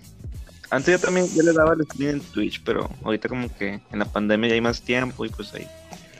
Antes 0.75 1.00
yo 1.00 1.07
también 1.07 1.28
ya 1.33 1.43
le 1.45 1.52
daba 1.52 1.73
al 1.73 1.85
stream 1.85 2.16
en 2.16 2.21
Twitch, 2.21 2.61
pero 2.64 2.90
ahorita 3.04 3.28
como 3.28 3.54
que 3.57 3.81
en 3.93 3.99
la 3.99 4.07
pandemia 4.07 4.49
ya 4.49 4.54
hay 4.54 4.61
más 4.61 4.83
tiempo 4.83 5.25
y 5.25 5.28
pues 5.28 5.54
ahí 5.54 5.66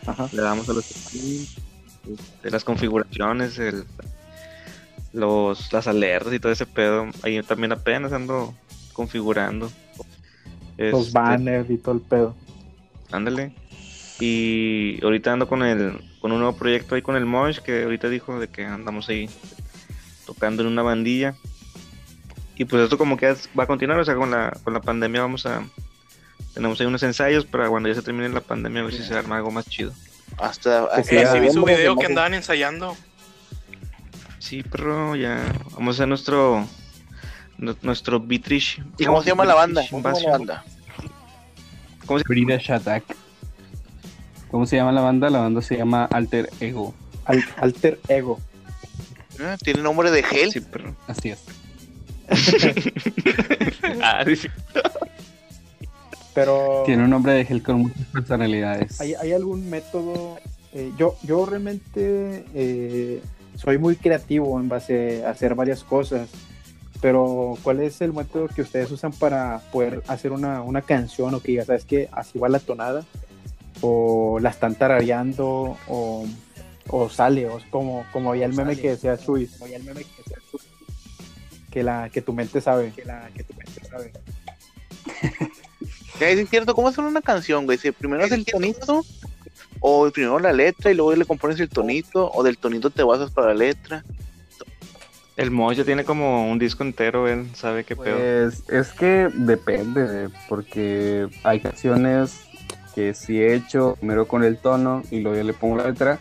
Ajá. 0.07 0.29
le 0.33 0.43
damos 0.43 0.69
a 0.69 0.73
los 0.75 0.85
streams, 0.85 1.57
de 2.43 2.51
las 2.51 2.63
configuraciones, 2.63 3.59
el, 3.59 3.85
los, 5.13 5.73
las 5.73 5.89
alertas 5.89 6.33
y 6.33 6.39
todo 6.39 6.53
ese 6.53 6.67
pedo. 6.67 7.09
Ahí 7.23 7.43
también 7.43 7.73
apenas 7.73 8.13
ando 8.13 8.55
configurando. 8.93 9.73
Los 10.77 11.07
Este, 11.07 11.19
banners 11.19 11.69
y 11.71 11.79
todo 11.79 11.97
el 11.97 12.01
pedo. 12.03 12.37
Ándale. 13.11 13.55
Y 14.21 15.01
ahorita 15.03 15.33
ando 15.33 15.49
con 15.49 15.63
el 15.65 15.99
con 16.21 16.31
un 16.33 16.39
nuevo 16.39 16.57
proyecto 16.57 16.95
ahí 16.95 17.03
con 17.03 17.17
el 17.17 17.27
Mosh 17.27 17.59
que 17.59 17.83
ahorita 17.83 18.09
dijo 18.09 18.39
de 18.39 18.49
que 18.49 18.65
andamos 18.65 19.09
ahí 19.09 19.29
tocando 20.27 20.63
en 20.63 20.69
una 20.69 20.83
bandilla. 20.83 21.35
Y 22.57 22.65
pues 22.65 22.83
esto 22.85 22.97
como 22.99 23.17
que 23.17 23.35
va 23.59 23.65
a 23.65 23.67
continuar, 23.67 23.99
o 23.99 24.05
sea, 24.05 24.15
con 24.15 24.31
la 24.31 24.57
con 24.63 24.73
la 24.75 24.81
pandemia 24.81 25.23
vamos 25.23 25.45
a 25.47 25.63
tenemos 26.55 26.81
ahí 26.81 26.87
unos 26.87 27.03
ensayos 27.03 27.45
para 27.45 27.69
cuando 27.69 27.89
ya 27.89 27.95
se 27.97 28.03
termine 28.03 28.29
la 28.29 28.41
pandemia 28.41 28.83
a 28.83 28.85
ver 28.85 28.95
si 28.95 29.03
se 29.03 29.15
arma 29.15 29.37
algo 29.37 29.51
más 29.51 29.67
chido. 29.69 29.93
Hasta 30.39 30.85
Eh, 30.99 31.05
sí, 31.05 31.17
sí 31.33 31.41
vi 31.41 31.51
su 31.51 31.65
video 31.65 31.97
que 31.97 32.07
andaban 32.07 32.35
ensayando. 32.35 32.97
Sí, 34.39 34.63
pero 34.63 35.17
ya 35.17 35.43
vamos 35.73 35.95
a 35.95 35.97
hacer 35.97 36.09
nuestro 36.09 36.67
nu- 37.59 37.77
nuestro 37.83 38.21
Bitrish. 38.21 38.83
¿Y 38.99 39.05
cómo 39.05 39.23
se 39.23 39.31
llama 39.31 39.45
la 39.45 39.55
banda? 39.55 39.83
¿Cómo 39.91 40.15
se 40.15 40.23
llama 40.23 40.33
la 40.33 40.39
banda? 40.39 40.65
¿Cómo 42.07 42.19
se 42.19 42.25
British 42.29 42.71
Attack. 42.71 43.05
¿Cómo 44.51 44.67
se 44.67 44.77
llama 44.77 44.93
la 44.93 45.01
banda? 45.01 45.31
La 45.31 45.41
banda 45.41 45.61
se 45.63 45.77
llama 45.77 46.05
Alter 46.05 46.51
Ego. 46.61 46.95
Al- 47.25 47.45
alter 47.57 47.99
Ego. 48.09 48.39
Ah, 49.41 49.57
Tiene 49.61 49.83
nombre 49.83 50.11
de 50.11 50.23
gel. 50.23 50.53
Sí, 50.53 50.61
pero. 50.61 50.95
Así 51.09 51.31
es. 51.31 51.43
Ah, 54.03 54.25
sí. 54.25 54.49
Pero 56.35 56.83
Tiene 56.85 57.05
un 57.05 57.11
nombre 57.11 57.33
de 57.33 57.45
gel 57.45 57.63
con 57.63 57.83
muchas 57.83 58.07
personalidades. 58.07 59.01
¿hay, 59.01 59.15
hay 59.15 59.33
algún 59.33 59.71
método? 59.71 60.37
Eh, 60.73 60.93
yo, 60.99 61.17
yo 61.23 61.47
realmente 61.47 62.45
eh, 62.55 63.23
soy 63.57 63.79
muy 63.79 63.95
creativo 63.97 64.59
en 64.59 64.69
base 64.69 65.25
a 65.25 65.31
hacer 65.31 65.55
varias 65.55 65.85
cosas, 65.85 66.29
pero 67.01 67.57
¿cuál 67.63 67.81
es 67.81 68.01
el 68.01 68.13
método 68.13 68.49
que 68.49 68.63
ustedes 68.63 68.91
usan 68.91 69.13
para 69.13 69.61
poder 69.71 70.03
hacer 70.09 70.33
una, 70.33 70.63
una 70.63 70.83
canción 70.83 71.35
o 71.35 71.41
que 71.41 71.53
diga, 71.53 71.65
sabes 71.65 71.85
que 71.85 72.09
así 72.11 72.39
va 72.39 72.49
la 72.49 72.59
tonada? 72.59 73.05
¿O 73.81 74.39
la 74.41 74.51
están 74.51 74.75
tarareando? 74.75 75.77
¿O, 75.87 76.27
o 76.89 77.09
sale? 77.09 77.49
O 77.49 77.59
es 77.59 77.65
como, 77.67 78.05
como 78.13 78.31
había 78.31 78.47
el 78.47 78.55
meme 78.55 78.77
que 78.77 78.91
decía 78.91 79.17
Chuy, 79.17 79.47
como 79.47 79.67
había 79.67 79.77
el 79.77 79.85
meme 79.85 80.01
que 80.03 80.23
decía 80.25 80.39
Chuy, 80.51 80.61
que, 81.75 81.83
la, 81.83 82.09
que 82.09 82.23
tu 82.23 82.33
mente 82.33 82.61
sabe. 82.61 82.93
Que, 82.93 83.05
la, 83.05 83.29
que 83.35 83.43
tu 83.43 83.53
mente 83.55 83.85
sabe. 83.85 84.13
Es 86.21 86.49
cierto, 86.49 86.73
¿cómo 86.73 86.87
hacer 86.87 87.03
una 87.03 87.21
canción, 87.21 87.65
güey? 87.65 87.77
Si 87.77 87.91
primero 87.91 88.25
es 88.25 88.31
el 88.31 88.45
tonito, 88.45 89.05
o 89.81 90.09
primero 90.13 90.39
la 90.39 90.53
letra 90.53 90.93
y 90.93 90.95
luego 90.95 91.13
le 91.17 91.25
compones 91.25 91.59
el 91.59 91.69
tonito, 91.69 92.31
o 92.31 92.45
del 92.45 92.59
tonito 92.59 92.91
te 92.91 93.03
basas 93.03 93.33
para 93.33 93.49
la 93.49 93.55
letra. 93.55 94.05
El 95.37 95.51
Mosh 95.51 95.79
ya 95.79 95.85
tiene 95.85 96.05
como 96.05 96.49
un 96.49 96.61
disco 96.61 96.85
entero, 96.85 97.27
él 97.27 97.51
sabe 97.57 97.83
qué 97.83 97.97
pedo. 97.97 98.17
Pues 98.17 98.63
es 98.69 98.93
que 98.93 99.29
depende, 99.35 100.29
porque 100.49 101.27
hay 101.43 101.59
canciones 101.59 102.43
que 102.95 103.15
sí 103.15 103.43
he 103.43 103.55
hecho 103.55 103.97
primero 103.99 104.29
con 104.29 104.45
el 104.45 104.59
tono 104.59 105.03
y 105.11 105.19
luego 105.19 105.37
ya 105.37 105.43
le 105.43 105.55
pongo 105.55 105.79
la 105.79 105.89
letra, 105.89 106.21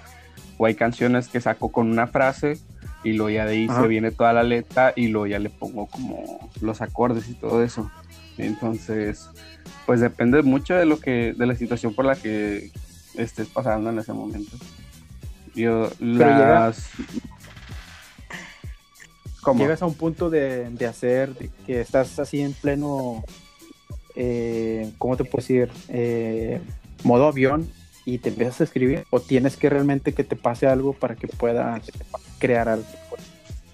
o 0.57 0.65
hay 0.65 0.73
canciones 0.73 1.27
que 1.27 1.39
saco 1.39 1.71
con 1.71 1.91
una 1.91 2.07
frase 2.07 2.57
y 3.03 3.13
luego 3.13 3.29
ya 3.29 3.45
de 3.45 3.53
ahí 3.53 3.67
Ajá. 3.69 3.81
se 3.81 3.87
viene 3.87 4.11
toda 4.11 4.33
la 4.33 4.43
letra 4.43 4.93
y 4.95 5.07
luego 5.07 5.27
ya 5.27 5.39
le 5.39 5.49
pongo 5.49 5.87
como 5.87 6.49
los 6.61 6.81
acordes 6.81 7.27
y 7.29 7.33
todo 7.33 7.63
eso. 7.63 7.91
Entonces, 8.37 9.29
pues 9.85 9.99
depende 9.99 10.41
mucho 10.41 10.75
de 10.75 10.85
lo 10.85 10.99
que, 10.99 11.33
de 11.37 11.45
la 11.45 11.55
situación 11.55 11.93
por 11.93 12.05
la 12.05 12.15
que 12.15 12.71
estés 13.15 13.47
pasando 13.47 13.89
en 13.89 13.99
ese 13.99 14.13
momento. 14.13 14.57
Yo 15.55 15.89
las 15.99 16.89
¿Cómo? 19.41 19.59
llegas 19.61 19.81
a 19.81 19.85
un 19.85 19.93
punto 19.93 20.29
de, 20.29 20.69
de 20.69 20.85
hacer 20.85 21.35
de 21.35 21.49
que 21.65 21.81
estás 21.81 22.17
así 22.17 22.41
en 22.41 22.53
pleno, 22.53 23.23
eh, 24.15 24.91
¿cómo 24.97 25.17
te 25.17 25.25
puedo 25.25 25.41
decir? 25.41 25.69
Eh, 25.89 26.59
modo 27.03 27.27
avión 27.27 27.69
y 28.05 28.17
te 28.17 28.29
empiezas 28.29 28.61
a 28.61 28.63
escribir 28.63 29.05
o 29.09 29.19
tienes 29.19 29.57
que 29.57 29.69
realmente 29.69 30.13
que 30.13 30.23
te 30.23 30.35
pase 30.35 30.67
algo 30.67 30.93
para 30.93 31.15
que 31.15 31.27
puedas 31.27 31.83
crear 32.43 32.67
algo. 32.67 32.85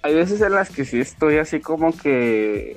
Hay 0.02 0.14
veces 0.14 0.40
en 0.42 0.52
las 0.52 0.70
que 0.70 0.84
sí 0.84 1.00
estoy 1.00 1.38
así 1.38 1.58
como 1.58 1.92
que 1.92 2.76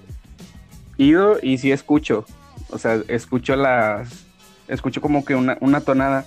ido 0.98 1.38
y 1.40 1.60
sí 1.60 1.72
escucho. 1.72 2.26
O 2.72 2.80
sea, 2.80 3.00
escucho 3.08 3.56
las. 3.56 4.26
Escucho 4.68 5.02
como 5.02 5.24
que 5.24 5.36
una, 5.36 5.60
una 5.62 5.82
tonada 5.82 6.26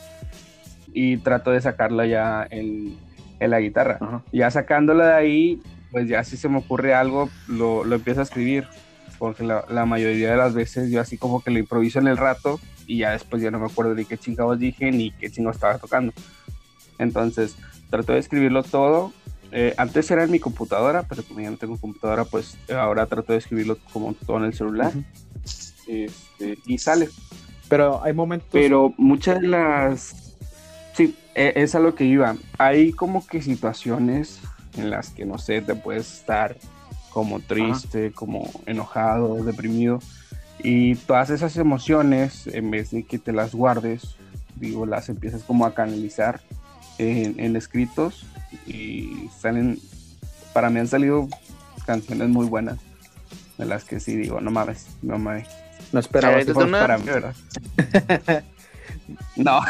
y 0.93 1.17
trato 1.17 1.51
de 1.51 1.61
sacarla 1.61 2.07
ya 2.07 2.47
en, 2.49 2.97
en 3.41 3.51
la 3.51 3.59
guitarra. 3.59 3.99
Ajá. 4.01 4.23
Ya 4.33 4.49
sacándola 4.53 5.07
de 5.09 5.15
ahí, 5.15 5.63
pues 5.91 6.09
ya 6.09 6.23
si 6.23 6.37
se 6.37 6.49
me 6.49 6.59
ocurre 6.59 6.95
algo, 6.95 7.29
lo, 7.49 7.83
lo 7.83 7.97
empiezo 7.97 8.21
a 8.21 8.23
escribir. 8.23 8.69
Porque 9.19 9.43
la, 9.43 9.65
la 9.69 9.85
mayoría 9.85 10.31
de 10.31 10.37
las 10.37 10.55
veces 10.55 10.93
yo 10.93 11.01
así 11.01 11.19
como 11.19 11.43
que 11.43 11.51
lo 11.51 11.59
improviso 11.59 11.99
en 11.99 12.07
el 12.07 12.19
rato 12.19 12.61
y 12.87 12.99
ya 12.99 13.11
después 13.11 13.43
ya 13.43 13.51
no 13.51 13.59
me 13.59 13.67
acuerdo 13.67 13.97
de 13.97 14.05
qué 14.05 14.17
chingados 14.17 14.59
dije 14.61 14.93
ni 14.93 15.11
qué 15.11 15.29
chingados 15.29 15.57
estaba 15.57 15.79
tocando. 15.79 16.13
Entonces, 16.99 17.57
trato 17.91 18.13
de 18.13 18.21
escribirlo 18.21 18.63
todo. 18.63 19.13
Eh, 19.59 19.73
antes 19.79 20.11
era 20.11 20.23
en 20.23 20.31
mi 20.31 20.39
computadora, 20.39 21.05
pero 21.05 21.23
como 21.23 21.41
ya 21.41 21.51
no 21.51 21.57
tengo 21.57 21.79
computadora, 21.79 22.27
pues 22.27 22.59
ahora 22.69 23.07
trato 23.07 23.33
de 23.33 23.39
escribirlo 23.39 23.79
como 23.91 24.13
todo 24.13 24.37
en 24.37 24.45
el 24.45 24.53
celular. 24.53 24.93
Este, 25.87 26.59
y 26.67 26.77
sale. 26.77 27.09
Pero 27.67 28.05
hay 28.05 28.13
momentos... 28.13 28.51
Pero 28.53 28.93
muchas 28.99 29.41
de 29.41 29.49
las... 29.49 30.37
Sí, 30.93 31.17
e- 31.35 31.55
es 31.57 31.75
a 31.75 31.79
lo 31.81 31.95
que 31.95 32.05
iba. 32.05 32.37
Hay 32.59 32.93
como 32.93 33.27
que 33.27 33.41
situaciones 33.41 34.41
en 34.77 34.91
las 34.91 35.09
que, 35.09 35.25
no 35.25 35.39
sé, 35.39 35.63
te 35.63 35.75
puedes 35.75 36.13
estar 36.19 36.59
como 37.09 37.41
triste, 37.41 38.13
como 38.13 38.51
enojado, 38.67 39.43
deprimido. 39.43 40.01
Y 40.59 40.97
todas 40.97 41.31
esas 41.31 41.57
emociones, 41.57 42.47
en 42.47 42.71
vez 42.71 42.91
de 42.91 43.05
que 43.05 43.19
te 43.19 43.33
las 43.33 43.55
guardes, 43.55 44.17
digo, 44.57 44.85
las 44.85 45.09
empiezas 45.09 45.43
como 45.45 45.65
a 45.65 45.73
canalizar 45.73 46.43
en, 46.99 47.41
en 47.41 47.57
escritos 47.57 48.27
y 48.67 49.29
salen, 49.41 49.79
para 50.53 50.71
mí 50.71 50.81
han 50.81 50.89
salido 50.89 51.29
canciones 51.87 52.29
muy 52.29 52.47
buenas, 52.47 52.79
de 53.59 53.65
las 53.67 53.85
que 53.85 54.01
sí 54.01 54.17
digo, 54.17 54.41
no 54.41 54.51
mames, 54.51 54.87
no 55.03 55.19
mames. 55.19 55.47
no 55.93 56.01
esperaba 56.01 56.37
Eh, 56.37 56.41
que 56.41 56.47
¿tú 56.47 56.55
fuera- 56.55 56.69
una- 56.69 56.81
Para 56.81 56.99
mí, 56.99 57.05
¿verdad? 57.07 57.35
no, 59.37 59.61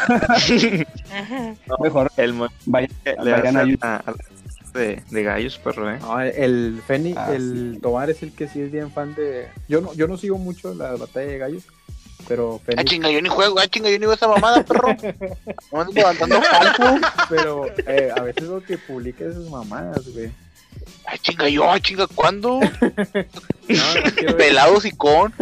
mejor 1.80 2.10
El 2.16 2.32
Mosh 2.32 2.50
vaya- 2.66 2.88
le 3.22 3.30
vayan 3.32 3.56
a 3.82 4.02
de, 4.74 5.02
de 5.10 5.22
gallos, 5.22 5.58
perro, 5.58 5.90
eh. 5.90 5.98
No, 6.00 6.20
el 6.20 6.82
Feni, 6.86 7.14
Ah, 7.16 7.32
el 7.34 7.72
sí. 7.74 7.80
Tobar 7.80 8.10
es 8.10 8.22
el 8.22 8.32
que 8.32 8.46
sí 8.46 8.60
es 8.60 8.70
bien 8.70 8.90
fan 8.90 9.14
de... 9.14 9.48
Yo 9.68 9.80
no, 9.80 9.94
yo 9.94 10.06
no 10.06 10.18
sigo 10.18 10.36
mucho 10.36 10.74
la 10.74 10.92
batalla 10.96 11.26
de 11.30 11.38
gallos, 11.38 11.62
pero 12.28 12.60
Ah, 12.62 12.66
Feni... 12.66 12.84
chinga, 12.84 13.10
yo 13.10 13.20
ni 13.22 13.28
juego, 13.28 13.58
ah, 13.58 13.66
chinga, 13.68 13.88
yo 13.90 13.98
ni 13.98 14.06
veo 14.06 14.14
esa 14.14 14.28
mamada, 14.28 14.62
perro. 14.64 14.88
Levantando 15.92 16.40
falso. 16.42 16.98
Pero 17.28 17.66
eh, 17.86 18.10
a 18.14 18.22
veces 18.22 18.44
lo 18.44 18.62
que 18.62 18.78
publica 18.78 19.24
esas 19.24 19.48
mamadas, 19.48 20.08
güey. 20.08 20.30
Ah, 21.06 21.16
chinga, 21.18 21.48
yo, 21.48 21.70
ah, 21.70 21.80
chinga, 21.80 22.06
¿cuándo? 22.08 22.60
No, 23.68 23.94
no 23.94 24.10
quiero 24.14 24.36
ver, 24.36 24.36
Pelado 24.36 24.80
sicón. 24.80 25.34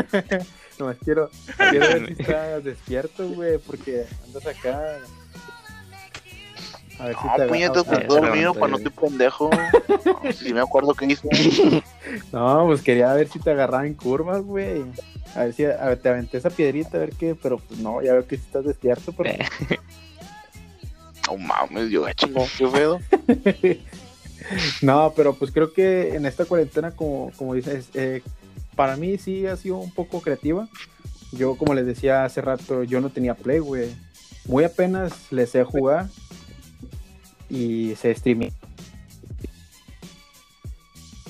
no, 0.78 0.94
quiero, 1.04 1.30
quiero 1.70 1.86
ver 1.88 2.06
si 2.06 2.22
estás 2.22 2.64
despierto, 2.64 3.28
güey, 3.28 3.58
porque 3.58 4.06
andas 4.24 4.46
acá. 4.46 4.98
A 6.98 7.06
ver 7.06 7.16
si 7.20 7.26
No, 7.26 7.34
te 7.36 7.46
puñetas, 7.48 7.88
agarra- 7.88 8.02
estoy 8.02 8.16
a- 8.18 8.20
dormido, 8.20 8.52
levanté. 8.54 8.58
pues 8.60 8.70
no 8.70 8.76
estoy 8.76 9.08
pendejo. 9.08 9.50
No, 10.24 10.32
si 10.32 10.52
me 10.54 10.60
acuerdo 10.60 10.94
que 10.94 11.06
hice. 11.06 11.28
No, 12.32 12.64
pues 12.66 12.82
quería 12.82 13.12
ver 13.14 13.28
si 13.28 13.38
te 13.38 13.50
agarraba 13.50 13.86
en 13.86 13.94
curvas, 13.94 14.42
güey. 14.42 14.84
A 15.34 15.44
ver 15.44 15.52
si 15.54 15.64
a 15.64 15.84
ver, 15.86 15.98
te 15.98 16.08
aventé 16.10 16.36
esa 16.38 16.50
piedrita, 16.50 16.96
a 16.96 17.00
ver 17.00 17.10
qué, 17.10 17.34
pero 17.34 17.58
pues 17.58 17.80
no, 17.80 18.00
ya 18.02 18.12
veo 18.12 18.26
que 18.26 18.36
estás 18.36 18.64
despierto, 18.64 19.12
pero... 19.12 19.30
Eh. 19.30 19.38
No 21.26 21.38
mames, 21.38 21.88
yo, 21.90 22.04
ah, 22.06 22.12
chingo, 22.12 22.46
qué 22.58 22.66
pedo. 22.68 23.00
No, 24.82 25.12
pero 25.16 25.34
pues 25.34 25.50
creo 25.50 25.72
que 25.72 26.14
en 26.14 26.26
esta 26.26 26.44
cuarentena, 26.44 26.90
como, 26.90 27.32
como 27.36 27.54
dices, 27.54 27.88
eh, 27.94 28.20
para 28.76 28.96
mí 28.96 29.16
sí 29.16 29.46
ha 29.46 29.56
sido 29.56 29.78
un 29.78 29.90
poco 29.90 30.20
creativa. 30.20 30.68
Yo, 31.32 31.56
como 31.56 31.72
les 31.72 31.86
decía 31.86 32.24
hace 32.24 32.42
rato, 32.42 32.82
yo 32.84 33.00
no 33.00 33.08
tenía 33.08 33.34
play, 33.34 33.58
güey. 33.58 33.88
Muy 34.46 34.64
apenas 34.64 35.32
le 35.32 35.46
sé 35.46 35.64
jugar 35.64 36.08
y 37.54 37.94
se 37.96 38.14
streamé. 38.14 38.52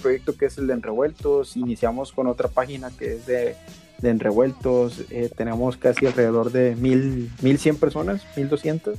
proyecto 0.03 0.37
que 0.37 0.47
es 0.47 0.59
el 0.59 0.67
de 0.67 0.75
Enrevueltos. 0.75 1.57
Iniciamos 1.57 2.13
con 2.13 2.27
otra 2.27 2.49
página 2.49 2.91
que 2.91 3.15
es 3.15 3.27
de, 3.27 3.57
de 3.99 4.11
Enrevueltos. 4.11 5.03
Eh, 5.11 5.31
tenemos 5.35 5.77
casi 5.79 6.07
alrededor 6.07 6.53
de 6.53 6.77
mil, 6.77 7.31
1100 7.43 7.77
personas, 7.79 8.23
1200. 8.37 8.99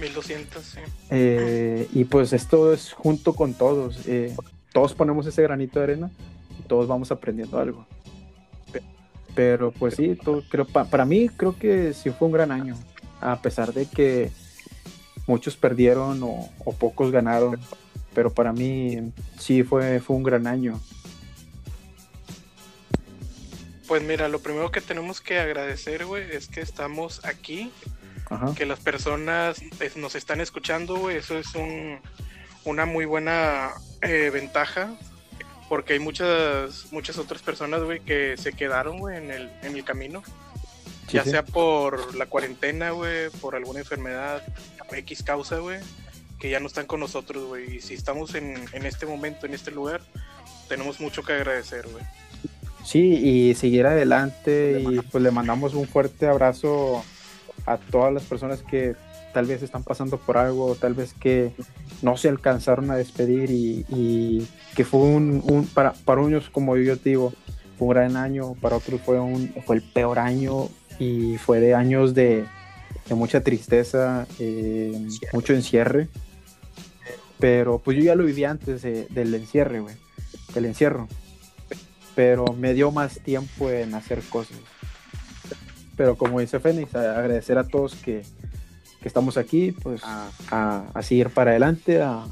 1200, 0.00 0.64
sí. 0.64 0.78
Eh, 1.10 1.86
y 1.92 2.04
pues 2.04 2.32
esto 2.32 2.72
es 2.72 2.92
junto 2.92 3.34
con 3.34 3.54
todos. 3.54 4.06
eh, 4.08 4.34
todos 4.72 4.94
ponemos 4.94 5.26
ese 5.26 5.42
granito 5.42 5.78
de 5.78 5.84
arena 5.84 6.10
y 6.58 6.62
todos 6.66 6.88
vamos 6.88 7.12
aprendiendo 7.12 7.58
algo. 7.58 7.86
Pe- 8.72 8.82
Pero 9.34 9.70
pues 9.70 9.94
sí, 9.94 10.16
todo- 10.16 10.42
creo, 10.50 10.64
pa- 10.66 10.86
para 10.86 11.04
mí 11.04 11.28
creo 11.28 11.56
que 11.56 11.92
sí 11.92 12.10
fue 12.10 12.26
un 12.26 12.32
gran 12.32 12.50
año. 12.50 12.74
A 13.20 13.40
pesar 13.40 13.72
de 13.74 13.86
que 13.86 14.32
muchos 15.26 15.56
perdieron 15.56 16.22
o, 16.22 16.50
o 16.64 16.72
pocos 16.72 17.10
ganaron. 17.10 17.58
Pero 18.14 18.30
para 18.32 18.52
mí 18.52 19.12
sí 19.38 19.62
fue, 19.62 20.00
fue 20.00 20.16
un 20.16 20.22
gran 20.22 20.46
año. 20.46 20.78
Pues 23.88 24.02
mira, 24.02 24.28
lo 24.28 24.38
primero 24.40 24.70
que 24.70 24.80
tenemos 24.80 25.20
que 25.20 25.38
agradecer, 25.38 26.06
güey, 26.06 26.30
es 26.30 26.48
que 26.48 26.60
estamos 26.60 27.24
aquí, 27.24 27.70
Ajá. 28.30 28.54
que 28.54 28.64
las 28.64 28.80
personas 28.80 29.60
eh, 29.80 29.92
nos 29.96 30.14
están 30.14 30.40
escuchando, 30.40 30.96
güey. 30.96 31.16
Eso 31.16 31.38
es 31.38 31.54
un, 31.54 31.98
una 32.64 32.86
muy 32.86 33.04
buena 33.04 33.70
eh, 34.00 34.30
ventaja, 34.32 34.94
porque 35.68 35.94
hay 35.94 35.98
muchas 35.98 36.86
muchas 36.92 37.18
otras 37.18 37.42
personas, 37.42 37.82
güey, 37.82 38.00
que 38.00 38.36
se 38.36 38.52
quedaron, 38.52 38.98
güey, 38.98 39.16
en 39.18 39.30
el, 39.30 39.50
en 39.62 39.74
el 39.74 39.84
camino. 39.84 40.22
Sí, 41.12 41.16
ya 41.18 41.24
sí. 41.24 41.30
sea 41.30 41.44
por 41.44 42.14
la 42.16 42.26
cuarentena, 42.26 42.90
güey, 42.90 43.30
por 43.40 43.54
alguna 43.54 43.78
enfermedad, 43.80 44.42
X 44.90 45.22
causa, 45.22 45.58
güey, 45.58 45.78
que 46.38 46.50
ya 46.50 46.60
no 46.60 46.66
están 46.66 46.86
con 46.86 47.00
nosotros, 47.00 47.44
güey. 47.46 47.76
Y 47.76 47.80
si 47.80 47.94
estamos 47.94 48.34
en, 48.34 48.56
en 48.72 48.84
este 48.84 49.06
momento, 49.06 49.46
en 49.46 49.54
este 49.54 49.70
lugar, 49.70 50.00
tenemos 50.68 51.00
mucho 51.00 51.22
que 51.22 51.32
agradecer, 51.32 51.86
güey. 51.88 52.04
Sí, 52.84 53.00
y 53.14 53.54
seguir 53.54 53.86
adelante 53.86 54.82
y 54.84 55.00
pues 55.02 55.22
le 55.22 55.30
mandamos 55.30 55.74
un 55.74 55.86
fuerte 55.86 56.26
abrazo 56.26 57.04
a 57.64 57.76
todas 57.78 58.12
las 58.12 58.24
personas 58.24 58.60
que 58.62 58.96
tal 59.32 59.46
vez 59.46 59.62
están 59.62 59.84
pasando 59.84 60.18
por 60.18 60.36
algo, 60.36 60.74
tal 60.74 60.92
vez 60.94 61.14
que 61.14 61.52
no 62.02 62.16
se 62.16 62.28
alcanzaron 62.28 62.90
a 62.90 62.96
despedir 62.96 63.50
y, 63.50 63.86
y 63.88 64.46
que 64.74 64.84
fue 64.84 65.00
un, 65.00 65.42
un- 65.46 65.66
para, 65.68 65.92
para 65.92 66.20
unos, 66.20 66.50
como 66.50 66.76
yo 66.76 66.98
te 66.98 67.10
digo, 67.10 67.32
fue 67.78 67.86
un 67.88 67.94
gran 67.94 68.16
año, 68.16 68.54
para 68.60 68.76
otros 68.76 69.00
fue, 69.00 69.18
un, 69.20 69.54
fue 69.64 69.76
el 69.76 69.82
peor 69.82 70.18
año 70.18 70.68
y 70.98 71.36
fue 71.38 71.60
de 71.60 71.74
años 71.74 72.14
de, 72.14 72.44
de 73.08 73.14
mucha 73.14 73.40
tristeza, 73.42 74.26
eh, 74.38 75.06
mucho 75.32 75.52
encierre. 75.54 76.08
Pero 77.38 77.78
pues 77.80 77.96
yo 77.96 78.04
ya 78.04 78.14
lo 78.14 78.24
viví 78.24 78.44
antes 78.44 78.82
de- 78.82 79.06
del 79.10 79.34
encierre, 79.34 79.80
güey, 79.80 79.96
del 80.54 80.66
encierro. 80.66 81.08
Pero 82.14 82.44
me 82.56 82.74
dio 82.74 82.90
más 82.92 83.18
tiempo 83.20 83.70
en 83.70 83.94
hacer 83.94 84.20
cosas. 84.22 84.58
Pero 85.96 86.16
como 86.16 86.40
dice 86.40 86.60
Fénix, 86.60 86.94
agradecer 86.94 87.58
a 87.58 87.64
todos 87.66 87.94
que, 87.96 88.22
que 89.00 89.08
estamos 89.08 89.36
aquí, 89.36 89.72
pues 89.72 90.02
a, 90.04 90.30
a- 90.50 90.84
a 90.94 91.02
seguir 91.02 91.30
para 91.30 91.50
adelante, 91.50 92.00
a, 92.00 92.24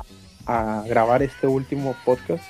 a 0.47 0.85
grabar 0.87 1.23
este 1.23 1.47
último 1.47 1.97
podcast, 2.05 2.45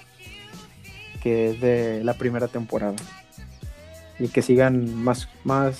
que 1.22 1.50
es 1.50 1.60
de 1.60 2.04
la 2.04 2.14
primera 2.14 2.48
temporada. 2.48 2.96
Y 4.18 4.28
que 4.28 4.42
sigan 4.42 4.94
más, 5.02 5.28
más, 5.44 5.78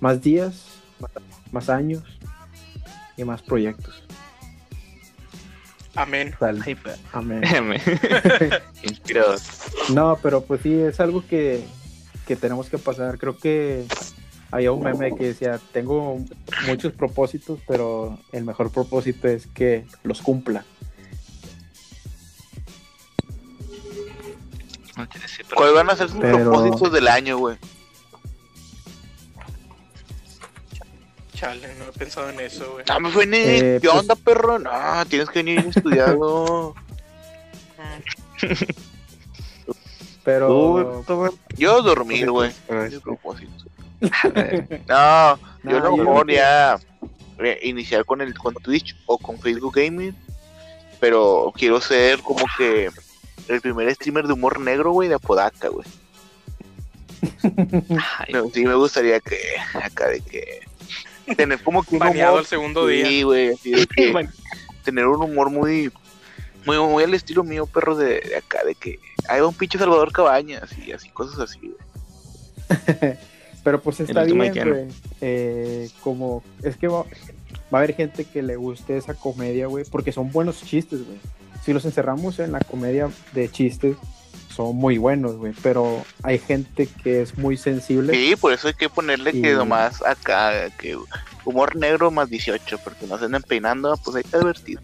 más 0.00 0.20
días, 0.22 0.66
más 1.52 1.68
años 1.68 2.02
y 3.16 3.24
más 3.24 3.42
proyectos. 3.42 4.02
Amén. 5.94 6.34
Ay, 6.40 6.76
Amén. 7.12 7.42
Inspirados. 8.82 9.42
No, 9.92 10.18
pero 10.22 10.42
pues 10.44 10.60
sí, 10.62 10.74
es 10.74 11.00
algo 11.00 11.26
que, 11.26 11.64
que 12.26 12.36
tenemos 12.36 12.68
que 12.68 12.76
pasar. 12.76 13.18
Creo 13.18 13.38
que 13.38 13.86
había 14.50 14.72
un 14.72 14.82
meme 14.82 15.14
que 15.14 15.28
decía, 15.28 15.58
tengo 15.72 16.18
muchos 16.66 16.92
propósitos, 16.92 17.60
pero 17.66 18.18
el 18.32 18.44
mejor 18.44 18.70
propósito 18.70 19.26
es 19.26 19.46
que 19.46 19.86
los 20.02 20.20
cumpla. 20.20 20.64
¿Cuáles 25.54 25.74
van 25.74 25.90
a 25.90 25.96
ser 25.96 26.08
sus 26.08 26.20
Pero- 26.20 26.38
propósitos 26.38 26.92
del 26.92 27.08
año, 27.08 27.38
güey? 27.38 27.56
Chale, 31.36 31.68
no 31.78 31.84
he 31.84 31.92
pensado 31.92 32.30
en 32.30 32.40
eso, 32.40 32.72
güey. 32.72 32.84
No, 32.88 32.98
me 33.00 33.10
fue 33.10 33.26
ni. 33.26 33.36
Eh, 33.36 33.78
¿Qué 33.82 33.88
pues- 33.88 34.00
onda, 34.00 34.16
perro? 34.16 34.58
No, 34.58 34.70
tienes 35.06 35.28
que 35.28 35.40
venir 35.42 35.58
estudiado. 35.68 36.74
Pero 40.24 41.04
Yo 41.56 41.82
dormir, 41.82 42.30
güey. 42.30 42.50
Propósitos. 43.02 43.66
No, 44.88 45.38
yo 45.62 45.80
No, 45.80 45.96
mejor 45.96 46.30
ya 46.30 46.78
eh, 47.38 47.58
iniciar 47.62 48.04
con 48.04 48.20
el 48.20 48.34
con 48.36 48.54
Twitch 48.54 48.96
o 49.06 49.18
con 49.18 49.38
Facebook 49.38 49.74
Gaming, 49.76 50.14
pero 51.00 51.52
quiero 51.56 51.80
ser 51.80 52.20
como 52.20 52.44
que 52.58 52.90
el 53.48 53.60
primer 53.60 53.94
streamer 53.94 54.26
de 54.26 54.32
humor 54.32 54.58
negro, 54.58 54.90
güey, 54.92 55.08
de 55.08 55.14
Apodaca, 55.14 55.68
güey. 55.68 55.86
No, 58.32 58.50
sí 58.52 58.64
me 58.64 58.74
gustaría 58.74 59.20
que 59.20 59.38
acá 59.74 60.08
de 60.08 60.20
que 60.20 60.65
tener 61.34 61.62
como 61.62 61.82
que 61.82 61.94
un 61.94 61.98
Baneado 61.98 62.32
humor, 62.32 62.40
el 62.42 62.46
segundo 62.46 62.86
día. 62.86 63.06
sí, 63.06 63.22
güey, 63.22 63.52
así 63.54 63.70
de 63.72 63.86
que 63.86 64.12
Bueno, 64.12 64.30
tener 64.84 65.06
un 65.06 65.22
humor 65.22 65.50
muy 65.50 65.90
muy 66.64 66.78
muy 66.78 67.04
al 67.04 67.14
estilo 67.14 67.44
mío, 67.44 67.66
perro 67.66 67.96
de, 67.96 68.20
de 68.20 68.36
acá 68.36 68.64
de 68.64 68.74
que 68.74 68.98
hay 69.28 69.40
un 69.40 69.54
pinche 69.54 69.78
Salvador 69.78 70.12
Cabañas 70.12 70.70
y 70.78 70.92
así 70.92 71.08
cosas 71.10 71.38
así, 71.38 71.60
güey. 71.60 73.16
Pero 73.64 73.80
pues 73.82 73.98
está 74.00 74.22
bien, 74.22 74.38
güey. 74.38 74.88
Eh, 75.20 75.90
como 76.00 76.44
es 76.62 76.76
que 76.76 76.86
va, 76.86 77.02
va 77.02 77.06
a 77.72 77.76
haber 77.78 77.94
gente 77.96 78.24
que 78.24 78.42
le 78.42 78.54
guste 78.54 78.96
esa 78.96 79.14
comedia, 79.14 79.66
güey, 79.66 79.84
porque 79.84 80.12
son 80.12 80.30
buenos 80.30 80.62
chistes, 80.62 81.04
güey. 81.04 81.18
Si 81.64 81.72
los 81.72 81.84
encerramos 81.84 82.38
en 82.38 82.52
la 82.52 82.60
comedia 82.60 83.10
de 83.32 83.50
chistes, 83.50 83.96
son 84.56 84.74
muy 84.76 84.96
buenos, 84.98 85.36
güey. 85.36 85.52
Pero 85.62 86.04
hay 86.22 86.38
gente 86.38 86.88
que 87.02 87.20
es 87.20 87.36
muy 87.36 87.56
sensible. 87.56 88.14
Sí, 88.14 88.36
por 88.36 88.52
eso 88.52 88.68
hay 88.68 88.74
que 88.74 88.88
ponerle 88.88 89.32
que 89.32 89.52
Y- 89.52 89.54
nomás 89.54 90.02
acá, 90.02 90.70
que 90.78 90.96
humor 91.44 91.76
negro 91.76 92.10
más 92.10 92.30
18, 92.30 92.78
porque 92.82 93.06
no 93.06 93.18
se 93.18 93.26
anden 93.26 93.42
peinando, 93.42 93.94
pues 94.02 94.16
hay 94.16 94.24
que 94.24 94.36
advertir. 94.36 94.80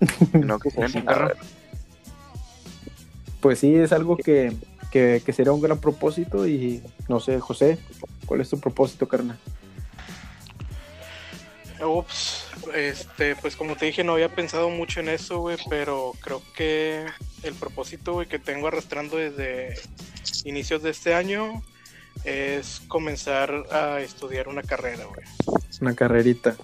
no 0.32 0.58
que 0.58 0.70
se 0.70 0.80
Pues 0.80 0.92
sí. 0.92 1.04
Pues 3.40 3.58
sí, 3.58 3.74
es 3.74 3.92
algo 3.92 4.16
que, 4.16 4.52
que, 4.90 5.22
que 5.24 5.32
sería 5.32 5.52
un 5.52 5.60
gran 5.60 5.78
propósito. 5.78 6.46
Y 6.46 6.82
no 7.08 7.20
sé, 7.20 7.38
José, 7.40 7.78
¿cuál 8.26 8.40
es 8.40 8.50
tu 8.50 8.58
propósito, 8.58 9.06
carnal? 9.06 9.38
Ups, 11.84 12.44
este, 12.74 13.36
pues 13.36 13.56
como 13.56 13.76
te 13.76 13.86
dije, 13.86 14.04
no 14.04 14.12
había 14.14 14.28
pensado 14.28 14.68
mucho 14.70 15.00
en 15.00 15.08
eso, 15.08 15.38
güey, 15.40 15.56
pero 15.68 16.12
creo 16.20 16.42
que 16.54 17.06
el 17.42 17.54
propósito, 17.54 18.12
güey, 18.14 18.28
que 18.28 18.38
tengo 18.38 18.68
arrastrando 18.68 19.16
desde 19.16 19.74
inicios 20.44 20.82
de 20.82 20.90
este 20.90 21.14
año 21.14 21.62
es 22.24 22.80
comenzar 22.88 23.52
a 23.72 24.00
estudiar 24.00 24.48
una 24.48 24.62
carrera, 24.62 25.04
güey. 25.04 25.26
Una 25.80 25.94
carrerita. 25.94 26.54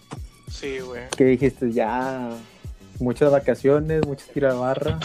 Sí, 0.50 0.78
güey. 0.78 1.02
¿Qué 1.16 1.24
dijiste? 1.24 1.72
Ya 1.72 2.30
muchas 3.00 3.30
vacaciones, 3.30 4.06
muchas 4.06 4.28
tiras 4.28 4.54
de 4.54 4.60
barra. 4.60 4.98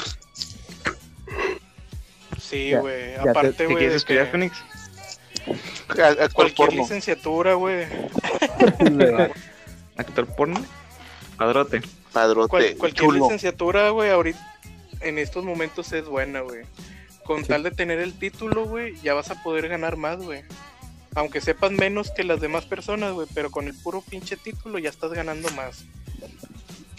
Sí, 2.39 2.73
güey. 2.76 3.15
Aparte, 3.15 3.54
¿Qué 3.58 3.65
güey, 3.65 3.78
quieres 3.78 3.95
estudiar, 3.97 4.30
Phoenix? 4.30 4.58
A- 5.89 6.08
a 6.08 6.15
cual 6.15 6.30
cualquier 6.34 6.67
porno. 6.69 6.82
licenciatura, 6.84 7.54
güey. 7.56 7.86
¿Actor 9.97 10.25
porno? 10.36 10.60
Padrote. 11.38 11.82
Padrote, 12.12 12.49
Cual- 12.49 12.77
cualquier 12.77 13.06
chulo. 13.06 13.23
licenciatura, 13.25 13.89
güey, 13.89 14.10
ahorita 14.12 14.39
en 15.01 15.17
estos 15.17 15.43
momentos 15.43 15.91
es 15.93 16.06
buena, 16.06 16.41
güey. 16.41 16.63
Con 17.25 17.41
Sí. 17.41 17.47
tal 17.49 17.63
de 17.63 17.71
tener 17.71 17.99
el 17.99 18.13
título, 18.13 18.65
güey, 18.65 18.95
ya 19.01 19.13
vas 19.13 19.32
a 19.32 19.41
poder 19.43 19.67
ganar 19.67 19.97
más, 19.97 20.17
güey. 20.17 20.41
Aunque 21.15 21.41
sepas 21.41 21.71
menos 21.71 22.12
que 22.12 22.23
las 22.23 22.39
demás 22.41 22.65
personas, 22.65 23.13
güey, 23.13 23.27
pero 23.34 23.49
con 23.51 23.67
el 23.67 23.73
puro 23.75 24.01
pinche 24.01 24.36
título 24.38 24.77
ya 24.79 24.89
estás 24.89 25.12
ganando 25.13 25.49
más. 25.51 25.86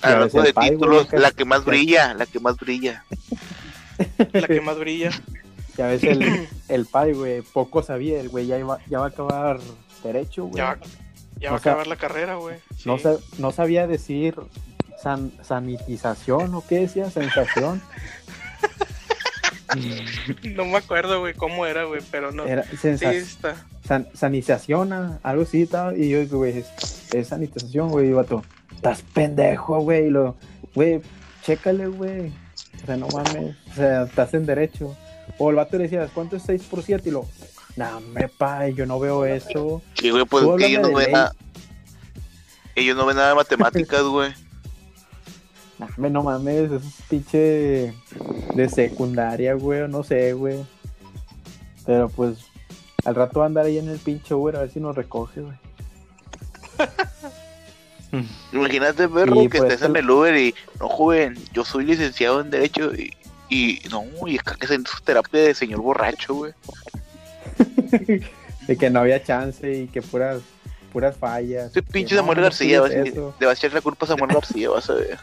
Hablando 0.03 0.43
de 0.43 0.53
pay, 0.53 0.71
títulos, 0.71 1.07
acá- 1.07 1.19
la 1.19 1.31
que 1.31 1.45
más 1.45 1.65
brilla, 1.65 2.15
la 2.15 2.27
que 2.27 2.39
más 2.41 2.57
brilla. 2.57 3.05
La 4.33 4.47
que 4.47 4.61
más 4.61 4.79
brilla. 4.79 5.11
Ya 5.77 5.89
ves 5.89 6.05
el, 6.05 6.49
el 6.69 6.87
pai, 6.87 7.15
güey. 7.15 7.43
Poco 7.43 7.83
sabía, 7.83 8.21
el 8.21 8.29
güey 8.29 8.47
ya, 8.47 8.57
iba- 8.61 8.79
ya 8.89 9.01
va 9.01 9.07
a 9.07 9.09
acabar 9.09 9.59
derecho, 10.05 10.45
güey. 10.45 10.59
Ya, 10.59 10.79
ya 11.45 11.51
va 11.51 11.57
a 11.57 11.59
acabar 11.61 11.87
la 11.87 11.97
carrera, 11.97 12.35
güey. 12.37 12.57
No, 13.39 13.53
sabía 13.53 13.87
decir 13.87 14.35
san- 15.03 15.33
sanitización 15.43 16.55
o 16.55 16.65
qué 16.67 16.81
decía, 16.81 17.11
sensación. 17.11 17.81
No 20.45 20.65
me 20.67 20.77
acuerdo, 20.77 21.19
güey, 21.21 21.35
cómo 21.35 21.67
era, 21.67 21.85
güey, 21.85 22.01
pero 22.11 22.31
no. 22.31 22.45
Era 22.47 22.63
Sí, 22.81 22.97
san- 23.85 24.09
sanización, 24.15 24.93
ah, 24.93 25.19
algo 25.25 25.43
así, 25.43 25.63
estaba, 25.63 25.95
y 25.97 26.09
yo, 26.11 26.27
güey, 26.29 26.59
es, 26.59 27.13
es 27.13 27.29
sanitización, 27.29 27.89
güey, 27.91 28.09
y 28.09 28.13
vato, 28.13 28.45
estás 28.75 29.03
pendejo, 29.03 29.81
güey, 29.81 30.07
y 30.07 30.11
lo, 30.11 30.37
güey, 30.75 31.01
chécale, 31.43 31.89
güey, 31.89 32.29
o 32.83 32.87
sea, 32.87 32.97
no 32.97 33.09
mames, 33.09 33.57
o 33.73 33.75
sea, 33.75 34.03
estás 34.05 34.33
en 34.35 34.47
derecho. 34.47 34.97
O 35.39 35.51
el 35.51 35.57
vato 35.57 35.77
le 35.77 35.85
decía, 35.85 36.09
¿cuánto 36.15 36.37
es 36.37 36.45
6 36.45 36.63
por 36.71 36.83
7? 36.83 37.09
Y 37.09 37.13
lo, 37.13 37.27
no, 37.77 38.01
me 38.01 38.29
pa, 38.29 38.69
yo 38.69 38.87
no 38.87 38.99
veo 39.01 39.25
eso. 39.25 39.83
Sí, 39.95 40.11
güey, 40.11 40.25
pues 40.25 40.45
que 40.59 40.67
ellos 40.67 40.83
no 40.83 40.93
ven 40.95 41.13
nada. 41.13 41.35
Ellos 42.77 42.97
no 42.97 43.07
ven 43.07 43.17
nada 43.17 43.31
de 43.31 43.35
matemáticas, 43.37 44.03
güey. 44.03 44.33
No, 45.77 45.89
me- 45.97 46.09
no 46.09 46.23
mames, 46.23 46.67
eso 46.67 46.77
es 46.77 46.85
pinche 47.11 47.93
de 48.55 48.69
secundaria, 48.69 49.55
güey, 49.55 49.81
o 49.81 49.89
no 49.89 50.05
sé, 50.05 50.33
güey. 50.33 50.65
Pero 51.85 52.09
pues, 52.09 52.39
al 53.05 53.17
rato 53.17 53.41
va 53.41 53.47
a 53.47 53.49
andar 53.49 53.67
ahí 53.67 53.79
en 53.79 53.89
el 53.89 53.99
pinche 53.99 54.35
Uber 54.35 54.55
a 54.55 54.61
ver 54.61 54.71
si 54.71 54.79
nos 54.79 54.95
recoge, 54.95 55.41
güey. 55.41 55.57
Imagínate, 58.53 59.09
perro, 59.09 59.35
que 59.43 59.59
pues, 59.59 59.73
estés 59.73 59.83
en 59.83 59.97
el- 59.97 60.05
el 60.05 60.11
Uber 60.11 60.37
y, 60.37 60.55
no, 60.79 60.89
joven, 60.89 61.37
yo 61.53 61.65
soy 61.65 61.85
licenciado 61.85 62.41
en 62.41 62.51
Derecho 62.51 62.93
y, 62.95 63.13
y 63.49 63.81
no, 63.91 64.05
y 64.29 64.37
es 64.37 64.43
que 64.45 64.65
hacen 64.65 64.87
su 64.87 65.03
terapia 65.03 65.41
de 65.43 65.55
señor 65.55 65.81
borracho, 65.81 66.35
güey. 66.35 66.53
de 68.67 68.77
que 68.77 68.91
no 68.91 69.01
había 69.01 69.23
chance 69.23 69.71
y 69.71 69.87
que 69.89 70.03
puras, 70.03 70.41
puras 70.93 71.17
fallas. 71.17 71.73
Que 71.73 71.83
pinche 71.83 72.15
Samuel 72.15 72.39
no 72.39 72.45
García, 72.45 72.81
vas 72.81 72.91
le 72.91 73.13
vas 73.13 73.41
a 73.41 73.53
echar 73.53 73.73
la 73.73 73.81
culpa 73.81 74.07
a 74.07 74.09
Samuel 74.09 74.31
García, 74.35 74.71
vas 74.71 74.89
a 74.91 74.95
ver. 74.95 75.19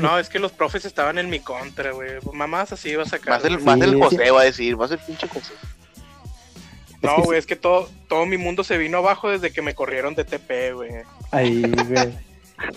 No, 0.00 0.18
es 0.18 0.28
que 0.28 0.38
los 0.38 0.52
profes 0.52 0.84
estaban 0.84 1.18
en 1.18 1.28
mi 1.30 1.40
contra, 1.40 1.92
güey. 1.92 2.12
Mamás 2.32 2.72
así 2.72 2.90
iba 2.90 3.02
a 3.02 3.06
sacar. 3.06 3.34
Más 3.34 3.44
el, 3.44 3.58
más 3.60 3.80
el 3.80 3.92
Sí, 3.92 4.00
José 4.00 4.24
sí. 4.24 4.30
va 4.30 4.40
a 4.40 4.44
decir, 4.44 4.76
más 4.76 4.90
el 4.90 4.98
pinche 4.98 5.28
José. 5.28 5.52
No, 7.02 7.16
que 7.16 7.22
güey, 7.22 7.38
es 7.38 7.46
que 7.46 7.56
todo, 7.56 7.88
todo 8.08 8.24
mi 8.24 8.38
mundo 8.38 8.64
se 8.64 8.78
vino 8.78 8.98
abajo 8.98 9.28
desde 9.28 9.52
que 9.52 9.60
me 9.60 9.74
corrieron 9.74 10.14
de 10.14 10.24
TP, 10.24 10.72
güey. 10.74 10.90
Ahí, 11.30 11.62
güey. 11.88 12.14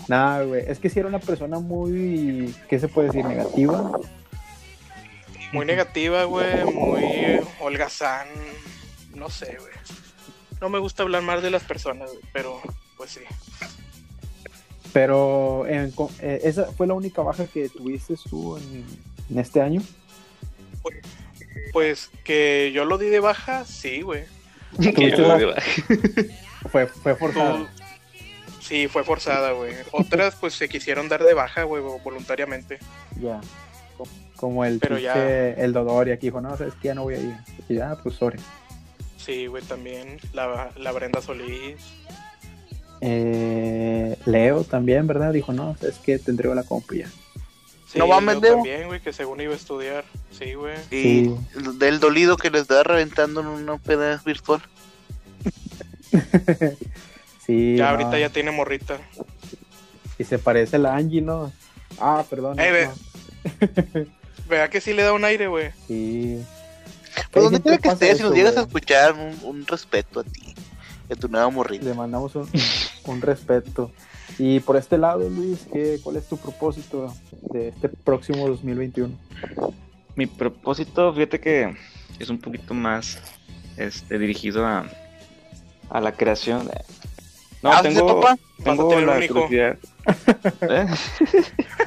Nada, 0.06 0.42
güey. 0.42 0.64
Es 0.68 0.78
que 0.78 0.90
si 0.90 0.98
era 0.98 1.08
una 1.08 1.18
persona 1.18 1.58
muy, 1.58 2.54
¿qué 2.68 2.78
se 2.78 2.88
puede 2.88 3.08
decir? 3.08 3.24
Negativa. 3.24 3.98
Muy 5.52 5.64
negativa, 5.66 6.24
güey, 6.24 6.64
muy 6.64 7.40
holgazán. 7.60 8.28
No 9.14 9.30
sé, 9.30 9.56
güey. 9.58 9.72
No 10.60 10.68
me 10.68 10.78
gusta 10.78 11.02
hablar 11.04 11.22
más 11.22 11.42
de 11.42 11.50
las 11.50 11.62
personas, 11.64 12.10
güey, 12.10 12.22
pero 12.32 12.60
pues 12.96 13.10
sí. 13.12 13.20
Pero 14.92 15.66
en 15.66 15.92
eh, 16.20 16.40
esa 16.44 16.66
fue 16.72 16.86
la 16.86 16.94
única 16.94 17.22
baja 17.22 17.46
que 17.46 17.68
tuviste 17.68 18.14
tú 18.28 18.56
en, 18.56 18.84
en 19.30 19.38
este 19.38 19.60
año. 19.60 19.82
Pues 21.72 22.10
que 22.24 22.72
yo 22.74 22.84
lo 22.84 22.98
di 22.98 23.08
de 23.08 23.20
baja, 23.20 23.64
sí, 23.64 24.00
güey. 24.02 24.24
Que 24.80 24.92
¿Tuviste 24.92 25.16
yo 25.22 25.28
la- 25.28 25.36
le 25.36 25.44
digo, 25.46 25.54
Fue, 26.70 26.86
fue 26.86 27.12
Tú- 27.14 27.18
forzado. 27.20 27.68
Sí, 28.60 28.86
fue 28.88 29.02
forzada, 29.04 29.52
güey. 29.52 29.74
Otras 29.92 30.36
pues 30.36 30.54
se 30.54 30.68
quisieron 30.68 31.08
dar 31.08 31.22
de 31.24 31.32
baja, 31.34 31.62
güey, 31.62 31.82
voluntariamente. 31.82 32.78
Ya. 33.20 33.40
Como 34.38 34.64
el 34.64 34.78
Pero 34.78 34.98
ya- 34.98 35.14
el 35.50 35.72
Dodori 35.72 36.12
aquí 36.12 36.28
dijo, 36.28 36.40
no, 36.40 36.56
sabes 36.56 36.74
que 36.74 36.88
ya 36.88 36.94
no 36.94 37.02
voy 37.02 37.14
a 37.16 37.18
ir. 37.18 37.34
Y 37.68 37.74
ya, 37.74 37.96
pues 38.02 38.14
sorry. 38.14 38.38
Sí, 39.16 39.46
güey, 39.46 39.62
también. 39.64 40.18
La, 40.32 40.70
la 40.78 40.92
Brenda 40.92 41.20
Solís. 41.20 41.76
Eh, 43.00 44.16
Leo 44.26 44.64
también, 44.64 45.06
¿verdad? 45.06 45.32
Dijo, 45.32 45.52
no, 45.52 45.76
sabes 45.78 45.96
que 45.98 46.18
te 46.18 46.30
entrego 46.30 46.54
la 46.54 46.62
compu 46.62 46.94
ya. 46.94 47.08
Sí, 47.88 47.98
No 47.98 48.06
mames, 48.06 48.36
Leo 48.36 48.42
Leo. 48.42 48.54
también, 48.56 48.86
güey, 48.86 49.00
que 49.00 49.12
según 49.12 49.40
iba 49.40 49.52
a 49.52 49.56
estudiar. 49.56 50.04
Sí, 50.30 50.54
güey. 50.54 50.76
Y 50.90 51.24
Sí. 51.24 51.36
del 51.78 52.00
dolido 52.00 52.36
que 52.36 52.50
les 52.50 52.66
da 52.68 52.82
reventando 52.82 53.40
en 53.40 53.46
una 53.48 53.76
peda 53.78 54.20
virtual. 54.24 54.60
sí. 57.46 57.76
Ya 57.76 57.84
no, 57.84 57.90
ahorita 57.90 58.18
ya 58.18 58.30
tiene 58.30 58.50
morrita. 58.50 58.98
Y 60.18 60.24
se 60.24 60.38
parece 60.38 60.76
a 60.76 60.78
la 60.80 60.96
Angie, 60.96 61.22
¿no? 61.22 61.52
Ah, 61.98 62.24
perdón. 62.28 62.58
Eh, 62.60 62.88
no, 63.64 64.04
ve. 64.38 64.44
no. 64.44 64.48
Vea 64.48 64.70
que 64.70 64.80
sí 64.80 64.92
le 64.92 65.02
da 65.02 65.12
un 65.12 65.24
aire, 65.24 65.48
güey. 65.48 65.70
Sí. 65.86 66.44
Pues 67.30 67.44
donde 67.44 67.60
quiera 67.60 67.78
que 67.78 67.88
estés, 67.88 68.18
si 68.18 68.22
nos 68.22 68.34
llegas 68.34 68.56
a 68.56 68.62
escuchar, 68.62 69.14
un, 69.14 69.36
un 69.42 69.66
respeto 69.66 70.20
a 70.20 70.24
ti, 70.24 70.54
a 71.10 71.14
tu 71.16 71.28
nueva 71.28 71.48
morrita. 71.50 71.84
Le 71.84 71.94
mandamos 71.94 72.34
un, 72.36 72.48
un 73.06 73.20
respeto. 73.20 73.90
Y 74.38 74.60
por 74.60 74.76
este 74.76 74.98
lado, 74.98 75.28
Luis, 75.28 75.66
¿qué, 75.72 75.98
¿cuál 76.02 76.16
es 76.16 76.28
tu 76.28 76.36
propósito 76.36 77.12
de 77.52 77.68
este 77.68 77.88
próximo 77.88 78.46
2021? 78.46 79.12
Mi 80.14 80.26
propósito, 80.26 81.12
fíjate 81.12 81.40
que 81.40 81.76
es 82.18 82.28
un 82.28 82.38
poquito 82.38 82.74
más 82.74 83.18
este, 83.76 84.18
dirigido 84.18 84.66
a, 84.66 84.86
a 85.90 86.00
la 86.00 86.12
creación. 86.12 86.68
No, 87.62 87.72
Ah, 87.72 87.82
¿sí, 87.82 87.88
tengo, 87.88 88.20
papá? 88.20 88.38
tengo 88.62 88.92
a 88.96 89.00
la 89.00 89.12
un 89.16 89.22
hijo. 89.22 89.34
curiosidad. 89.34 89.78
¿Eh? 90.62 90.86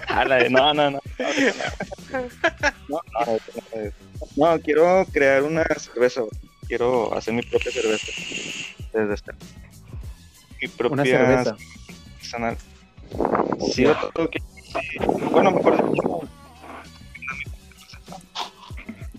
A 0.09 0.25
la 0.25 0.35
de- 0.35 0.49
no, 0.49 0.73
no, 0.73 0.91
no. 0.91 0.99
No, 2.89 2.99
no, 3.15 3.37
no, 4.55 4.59
quiero 4.61 5.05
crear 5.11 5.43
una 5.43 5.63
cerveza. 5.79 6.21
Quiero 6.67 7.15
hacer 7.15 7.33
mi 7.33 7.41
propia 7.41 7.71
cerveza. 7.71 8.07
Desde 8.93 9.13
este. 9.13 9.31
Mi 10.61 10.67
propia 10.67 10.93
Una 10.93 11.03
cerveza. 11.05 11.55
artesanal. 12.15 12.57
Sí, 13.73 13.85
otro 13.85 14.29
que- 14.29 14.39
sí. 14.39 14.97
Bueno, 15.31 15.51
mejor 15.51 15.91
dicho, 15.91 16.21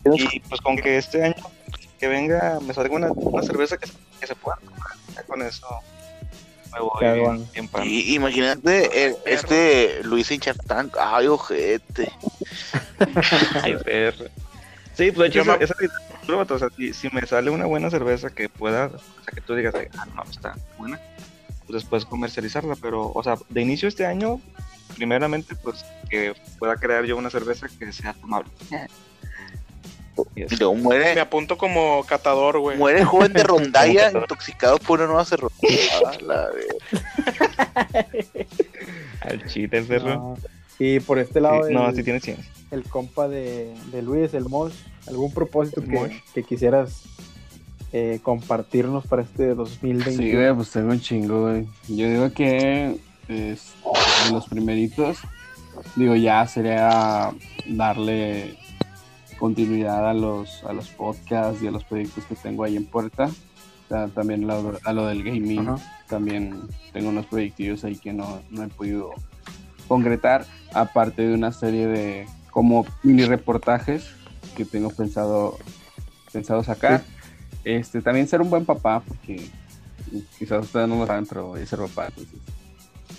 Y 0.05 0.41
pues 0.41 0.61
con 0.61 0.77
que 0.77 0.99
este 0.99 1.25
año 1.25 1.35
que 2.01 2.09
venga 2.09 2.59
me 2.61 2.75
salga 2.75 2.95
una, 2.95 3.13
una 3.13 3.43
cerveza 3.43 3.77
que, 3.79 3.87
se- 3.87 3.93
que 4.21 4.27
se 4.27 4.35
pueda 4.35 4.57
tomar, 4.59 4.81
ya 5.15 5.23
con 5.23 5.41
eso 5.43 5.67
voy 6.81 6.91
bien. 7.15 7.49
Y, 7.85 8.15
imagínate, 8.15 9.07
el- 9.07 9.17
este 9.27 10.03
Luis 10.05 10.29
Tank, 10.67 10.95
ay, 11.01 11.27
ojete. 11.27 12.11
Ay, 13.63 13.77
perro. 13.85 14.27
Sí, 14.95 15.11
pues 15.11 15.33
de 15.33 15.41
hecho, 15.41 15.61
esa, 15.61 15.75
o 16.55 16.59
sea, 16.59 16.69
si, 16.77 16.93
si 16.93 17.09
me 17.11 17.27
sale 17.27 17.51
una 17.51 17.67
buena 17.67 17.91
cerveza 17.91 18.31
que 18.31 18.49
pueda, 18.49 18.87
o 18.87 18.91
sea, 19.25 19.35
que 19.35 19.41
tú 19.41 19.55
digas, 19.55 19.75
ah, 19.99 20.07
no, 20.15 20.23
está 20.31 20.55
buena, 20.79 21.01
pues 21.67 21.83
después 21.83 22.05
comercializarla, 22.05 22.77
pero, 22.77 23.11
o 23.13 23.23
sea, 23.23 23.37
de 23.49 23.61
inicio 23.63 23.89
este 23.89 24.05
año, 24.07 24.41
primeramente, 24.97 25.55
pues 25.57 25.85
que 26.11 26.35
pueda 26.59 26.77
crear 26.77 27.05
yo 27.07 27.17
una 27.17 27.31
cerveza 27.31 27.69
que 27.79 27.91
sea 27.93 28.13
tomable. 28.15 28.51
Y 30.37 30.45
Me 30.91 31.21
apunto 31.21 31.57
como 31.57 32.05
catador, 32.05 32.59
güey. 32.59 32.77
muere 32.79 33.01
el 33.01 33.05
joven 33.07 33.33
de 33.33 33.43
rondalla 33.45 34.11
intoxicado 34.11 34.79
por 34.79 34.99
una 35.01 35.09
nueva 35.09 35.25
cerveza. 35.25 35.55
Ah, 36.05 36.13
la 36.21 36.49
Al 39.23 39.47
chile, 39.47 39.83
perro. 39.83 40.15
No. 40.15 40.35
Y 40.79 41.01
por 41.01 41.19
este 41.19 41.35
Sí, 41.35 41.41
lado, 41.41 41.71
no, 41.71 41.89
el, 41.89 41.97
sí 41.97 42.03
tiene 42.03 42.21
ciencia. 42.21 42.45
el 42.71 42.83
compa 42.85 43.29
de, 43.29 43.73
de 43.93 44.03
Luis, 44.03 44.35
el 44.35 44.45
Mosh, 44.47 44.75
¿algún 45.07 45.33
propósito 45.33 45.83
que, 45.83 46.21
que 46.35 46.43
quisieras 46.43 47.03
eh, 47.93 48.19
compartirnos 48.23 49.07
para 49.07 49.23
este 49.23 49.55
2021? 49.55 50.23
Sí, 50.23 50.35
güey, 50.35 50.55
pues 50.55 50.71
tengo 50.71 50.91
un 50.91 51.01
chingo, 51.01 51.43
güey. 51.43 51.67
Yo 51.89 52.09
digo 52.09 52.33
que 52.33 52.97
es, 53.29 53.73
los 54.33 54.47
primeritos, 54.49 55.19
digo, 55.95 56.17
ya 56.17 56.47
sería 56.47 57.31
darle 57.67 58.57
continuidad 59.43 60.09
a 60.09 60.15
los, 60.15 60.63
a 60.63 60.73
los 60.73 60.87
podcasts 60.91 61.61
y 61.65 61.67
a 61.67 61.73
los 61.73 61.83
proyectos 61.83 62.25
que 62.27 62.37
tengo 62.37 62.63
ahí 62.63 62.77
en 62.77 62.87
puerta. 62.87 63.29
También 64.15 64.47
lo- 64.47 64.79
a 64.85 64.93
lo 64.93 65.07
del 65.09 65.25
gaming, 65.25 65.69
Ajá. 65.69 66.05
también 66.09 66.61
tengo 66.93 67.09
unos 67.09 67.27
proyectillos 67.27 67.83
ahí 67.83 67.97
que 67.97 68.13
no, 68.13 68.41
no 68.51 68.63
he 68.63 68.69
podido 68.69 69.11
concretar, 69.89 70.47
aparte 70.73 71.27
de 71.27 71.35
una 71.35 71.51
serie 71.51 71.89
de 71.89 72.27
como 72.53 72.87
mini 73.03 73.25
reportajes 73.25 74.05
que 74.57 74.65
tengo 74.65 74.91
pensado, 74.91 75.59
pensado 76.33 76.63
sacar. 76.63 77.03
Este, 77.65 78.01
también 78.01 78.29
ser 78.29 78.41
un 78.43 78.49
buen 78.49 78.65
papá, 78.65 79.01
porque 79.07 79.45
quizás 80.39 80.63
ustedes 80.67 80.89
no 80.89 80.99
lo 81.01 81.07
saben, 81.09 81.27
pero 81.27 81.49
voy 81.49 81.63
a 81.63 81.67
ser 81.67 81.81
papá, 81.81 82.07
entonces. 82.07 82.39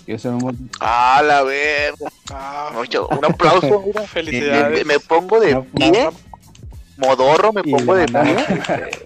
Quiero 0.04 0.18
ser 0.18 0.32
un 0.32 0.38
buen 0.38 0.70
Ah, 0.80 1.22
la 1.26 1.42
verga. 1.42 2.10
Ah, 2.32 2.70
Un 2.74 3.24
aplauso. 3.24 3.82
mira. 3.86 4.00
Me, 4.02 4.06
felicidades. 4.06 4.86
me 4.86 4.98
pongo 5.00 5.40
de 5.40 5.54
No, 5.54 5.64
pie, 5.64 6.08
modorro, 6.96 7.52
me 7.52 7.62
Y 7.64 7.70
pongo 7.72 7.94
de 7.94 8.06
pie 8.06 8.14
mandamos- 8.14 8.48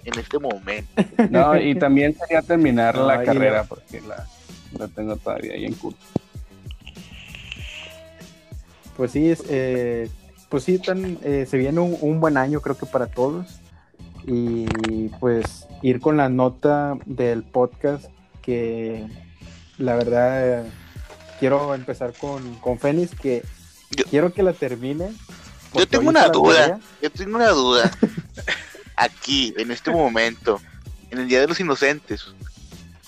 en 0.05 0.19
este 0.19 0.39
momento. 0.39 1.03
No, 1.29 1.57
y 1.57 1.75
también 1.75 2.15
sería 2.17 2.41
terminar 2.41 2.95
No, 2.95 3.05
la 3.07 3.23
carrera, 3.23 3.63
porque 3.63 4.01
la, 4.01 4.25
la 4.77 4.87
tengo 4.89 5.15
todavía 5.15 5.53
ahí 5.53 5.65
en 5.65 5.73
curso. 5.73 5.97
Pues 8.97 9.11
sí, 9.11 9.29
es, 9.31 9.43
eh, 9.49 10.09
pues 10.49 10.63
sí, 10.63 10.77
tan, 10.79 11.17
eh, 11.23 11.45
se 11.49 11.57
viene 11.57 11.79
un, 11.79 11.97
un 12.01 12.19
buen 12.19 12.35
año 12.37 12.59
creo 12.61 12.77
que 12.77 12.85
para 12.85 13.07
todos. 13.07 13.59
Y 14.27 14.65
pues 15.19 15.65
ir 15.81 16.01
con 16.01 16.17
la 16.17 16.27
nota 16.29 16.97
del 17.05 17.43
podcast 17.43 18.05
que 18.41 19.05
la 19.77 19.95
verdad 19.95 20.59
eh, 20.59 20.63
quiero 21.39 21.73
empezar 21.75 22.13
con, 22.13 22.55
con 22.55 22.79
Fénix 22.79 23.15
que 23.19 23.43
Yo- 23.91 24.05
quiero 24.05 24.33
que 24.33 24.43
la 24.43 24.53
termine. 24.53 25.11
Yo 25.73 25.87
tengo 25.87 26.09
una 26.09 26.27
duda. 26.29 26.79
Yo 27.01 27.09
tengo 27.11 27.35
una 27.35 27.49
duda. 27.49 27.91
Aquí, 28.95 29.53
en 29.57 29.71
este 29.71 29.91
momento, 29.91 30.59
en 31.11 31.19
el 31.19 31.27
Día 31.27 31.39
de 31.41 31.47
los 31.47 31.59
Inocentes. 31.59 32.25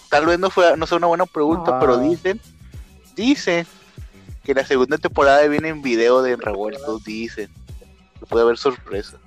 Tal 0.10 0.26
vez 0.26 0.40
no 0.40 0.50
fue, 0.50 0.76
no 0.78 0.86
sea 0.88 0.98
una 0.98 1.08
buena 1.08 1.26
pregunta, 1.26 1.72
Ah. 1.76 1.80
pero 1.80 1.98
dicen, 1.98 2.40
dicen 3.16 3.66
que 4.44 4.54
la 4.54 4.66
segunda 4.66 4.98
temporada 4.98 5.46
viene 5.48 5.70
en 5.70 5.82
video 5.82 6.22
de 6.22 6.36
revueltos, 6.36 7.04
dicen. 7.04 7.50
Puede 8.30 8.44
haber 8.44 8.58
sorpresa. 8.58 9.18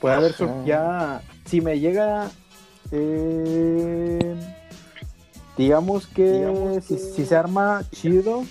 Puede 0.00 0.14
haber 0.14 0.32
sur- 0.32 0.64
ya, 0.64 1.20
si 1.44 1.60
me 1.60 1.78
llega, 1.80 2.30
eh, 2.92 4.34
digamos 5.58 6.06
que 6.06 6.80
si, 6.86 6.96
si 6.98 7.26
se 7.26 7.36
arma 7.36 7.82
chido, 7.92 8.44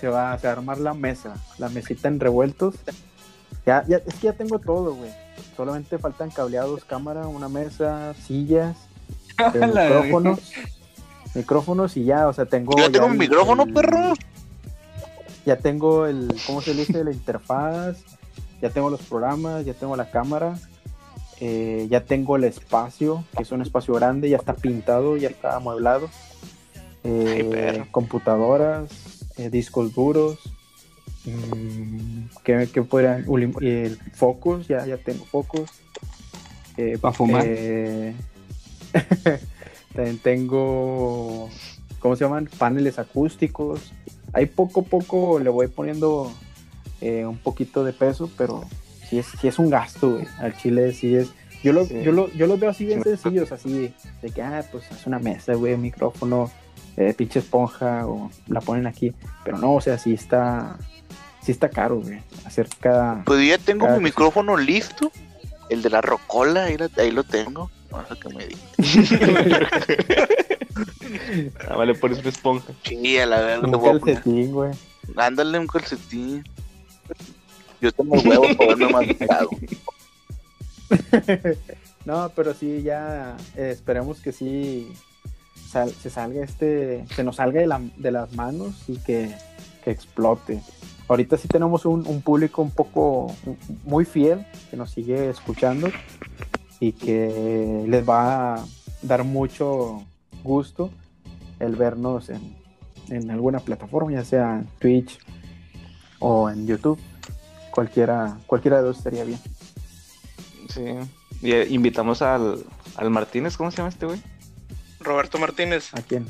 se 0.00 0.08
va, 0.08 0.36
se 0.38 0.46
va 0.46 0.52
a 0.52 0.56
armar 0.56 0.78
la 0.78 0.92
mesa, 0.92 1.34
la 1.58 1.68
mesita 1.70 2.08
en 2.08 2.20
revueltos. 2.20 2.74
Ya, 3.64 3.82
ya, 3.88 3.96
es 4.04 4.14
que 4.16 4.26
ya 4.26 4.32
tengo 4.34 4.58
todo, 4.58 4.94
güey. 4.94 5.10
Solamente 5.56 5.98
faltan 5.98 6.30
cableados, 6.30 6.84
cámara, 6.84 7.26
una 7.28 7.48
mesa, 7.48 8.12
sillas, 8.26 8.76
eh, 9.54 9.66
micrófonos, 9.66 10.40
micrófonos 11.34 11.96
y 11.96 12.04
ya, 12.04 12.28
o 12.28 12.32
sea, 12.32 12.44
tengo. 12.46 12.76
Yo 12.76 12.84
ya 12.86 12.90
tengo 12.92 13.06
un 13.06 13.16
micrófono, 13.16 13.62
el- 13.62 13.72
perro. 13.72 14.12
Ya 15.46 15.56
tengo 15.56 16.06
el, 16.06 16.34
¿cómo 16.46 16.60
se 16.62 16.72
dice? 16.74 17.04
La 17.04 17.12
interfaz, 17.12 17.98
ya 18.62 18.70
tengo 18.70 18.88
los 18.90 19.00
programas, 19.02 19.64
ya 19.66 19.74
tengo 19.74 19.94
la 19.94 20.10
cámara, 20.10 20.58
eh, 21.46 21.86
ya 21.90 22.00
tengo 22.04 22.36
el 22.36 22.44
espacio, 22.44 23.22
que 23.36 23.42
es 23.42 23.52
un 23.52 23.60
espacio 23.60 23.92
grande, 23.92 24.30
ya 24.30 24.38
está 24.38 24.54
pintado, 24.54 25.18
ya 25.18 25.28
está 25.28 25.56
amueblado. 25.56 26.08
Eh, 27.04 27.80
Ay, 27.82 27.88
computadoras, 27.90 28.90
eh, 29.36 29.50
discos 29.50 29.94
duros, 29.94 30.38
mm, 31.26 32.36
que, 32.42 32.66
que 32.72 32.82
fueran 32.82 33.26
eh, 33.60 33.94
focos, 34.14 34.68
ya, 34.68 34.86
ya 34.86 34.96
tengo 34.96 35.26
focos. 35.26 35.68
Eh, 36.78 36.96
Pa' 36.98 37.12
fumar. 37.12 37.44
eh, 37.46 38.14
también 39.94 40.18
tengo, 40.20 41.50
¿cómo 41.98 42.16
se 42.16 42.24
llaman? 42.24 42.48
Paneles 42.56 42.98
Ahí 44.32 44.46
poco 44.46 44.80
a 44.80 44.84
poco 44.84 45.38
le 45.38 45.50
voy 45.50 45.68
poniendo 45.68 46.32
eh, 47.02 47.26
un 47.26 47.36
poquito 47.36 47.84
de 47.84 47.92
peso, 47.92 48.30
pero 48.38 48.64
sí 49.14 49.18
es, 49.34 49.40
sí 49.40 49.48
es 49.48 49.58
un 49.58 49.70
gasto, 49.70 50.12
güey. 50.12 50.26
Al 50.38 50.56
chile 50.56 50.92
sí 50.92 51.14
es. 51.14 51.30
Yo 51.62 51.72
lo, 51.72 51.84
Sí. 51.86 52.02
yo 52.02 52.12
lo, 52.12 52.30
yo 52.32 52.46
los 52.46 52.58
veo 52.60 52.70
así 52.70 52.84
bien 52.84 53.02
sencillos, 53.02 53.50
así 53.52 53.94
de 54.22 54.30
que, 54.30 54.42
ah, 54.42 54.64
pues 54.70 54.84
es 54.90 55.06
una 55.06 55.18
mesa, 55.18 55.54
güey, 55.54 55.74
un 55.74 55.80
micrófono, 55.82 56.50
eh, 56.96 57.14
pinche 57.16 57.38
esponja, 57.38 58.06
o 58.06 58.30
la 58.48 58.60
ponen 58.60 58.86
aquí. 58.86 59.14
Pero 59.44 59.56
no, 59.58 59.74
o 59.74 59.80
sea, 59.80 59.96
sí 59.98 60.12
está, 60.14 60.76
sí 61.42 61.52
está 61.52 61.68
caro, 61.70 62.00
güey. 62.00 62.20
Hacer 62.44 62.68
cada. 62.80 63.22
Pues 63.24 63.40
yo 63.40 63.46
ya 63.46 63.58
tengo 63.58 63.86
Cada 63.86 63.98
mi 63.98 64.04
micrófono 64.04 64.56
listo. 64.56 65.10
El 65.70 65.80
de 65.82 65.88
la 65.88 66.02
rocola, 66.02 66.64
ahí, 66.64 66.76
lo- 66.76 66.90
ahí 66.98 67.10
lo 67.10 67.24
tengo. 67.24 67.70
Vamos 67.90 68.10
a 68.10 68.16
que 68.16 68.28
me 68.28 68.46
diga. 68.46 68.60
Ah, 71.68 71.76
vale, 71.76 71.94
por 71.94 72.12
eso 72.12 72.28
esponja. 72.28 72.72
Sí, 72.84 73.18
a 73.18 73.26
la 73.26 73.40
verga. 73.40 73.66
Un 73.68 74.00
calcetín, 74.00 74.52
güey. 74.52 74.72
Ándale 75.16 75.58
un 75.58 75.66
calcetín. 75.66 76.44
Yo 77.84 77.92
tengo 77.92 78.16
huevos 78.16 78.56
para 78.56 78.74
verme 78.74 78.88
más 78.92 79.06
pegado. 79.14 79.50
No, 82.04 82.30
pero 82.36 82.52
sí, 82.52 82.82
ya 82.82 83.34
eh, 83.56 83.70
esperemos 83.72 84.20
que 84.20 84.30
sí 84.30 84.92
se 85.98 86.10
salga 86.10 86.44
este, 86.44 87.06
se 87.16 87.24
nos 87.24 87.36
salga 87.36 87.60
de, 87.60 87.90
de 87.96 88.10
las 88.12 88.34
manos 88.34 88.84
y 88.88 88.98
que, 88.98 89.34
que 89.82 89.90
explote. 89.90 90.60
Ahorita 91.08 91.38
sí 91.38 91.48
tenemos 91.48 91.86
un, 91.86 92.20
público 92.20 92.60
un 92.60 92.70
poco 92.70 93.34
muy 93.84 94.04
fiel 94.04 94.46
que 94.70 94.76
nos 94.76 94.90
sigue 94.90 95.30
escuchando 95.30 95.88
y 96.78 96.92
que 96.92 97.84
les 97.88 98.06
va 98.06 98.56
a 98.56 98.64
dar 99.00 99.24
mucho 99.24 100.02
gusto 100.42 100.90
el 101.58 101.74
vernos 101.74 102.28
en, 102.28 102.54
en 103.08 103.30
alguna 103.30 103.60
plataforma, 103.60 104.12
ya 104.12 104.24
sea 104.24 104.62
Twitch 104.78 105.18
o 106.18 106.50
en 106.50 106.66
YouTube. 106.66 106.98
Cualquiera, 107.74 108.38
cualquiera 108.46 108.76
de 108.78 108.84
dos 108.84 108.98
estaría 108.98 109.24
bien. 109.24 109.40
Sí. 110.68 110.84
Y 111.42 111.52
eh, 111.52 111.66
invitamos 111.70 112.22
al, 112.22 112.64
al 112.96 113.10
Martínez, 113.10 113.56
¿cómo 113.56 113.70
se 113.70 113.78
llama 113.78 113.88
este 113.88 114.06
güey? 114.06 114.22
Roberto 115.00 115.38
Martínez. 115.38 115.92
¿A 115.94 116.02
quién? 116.02 116.28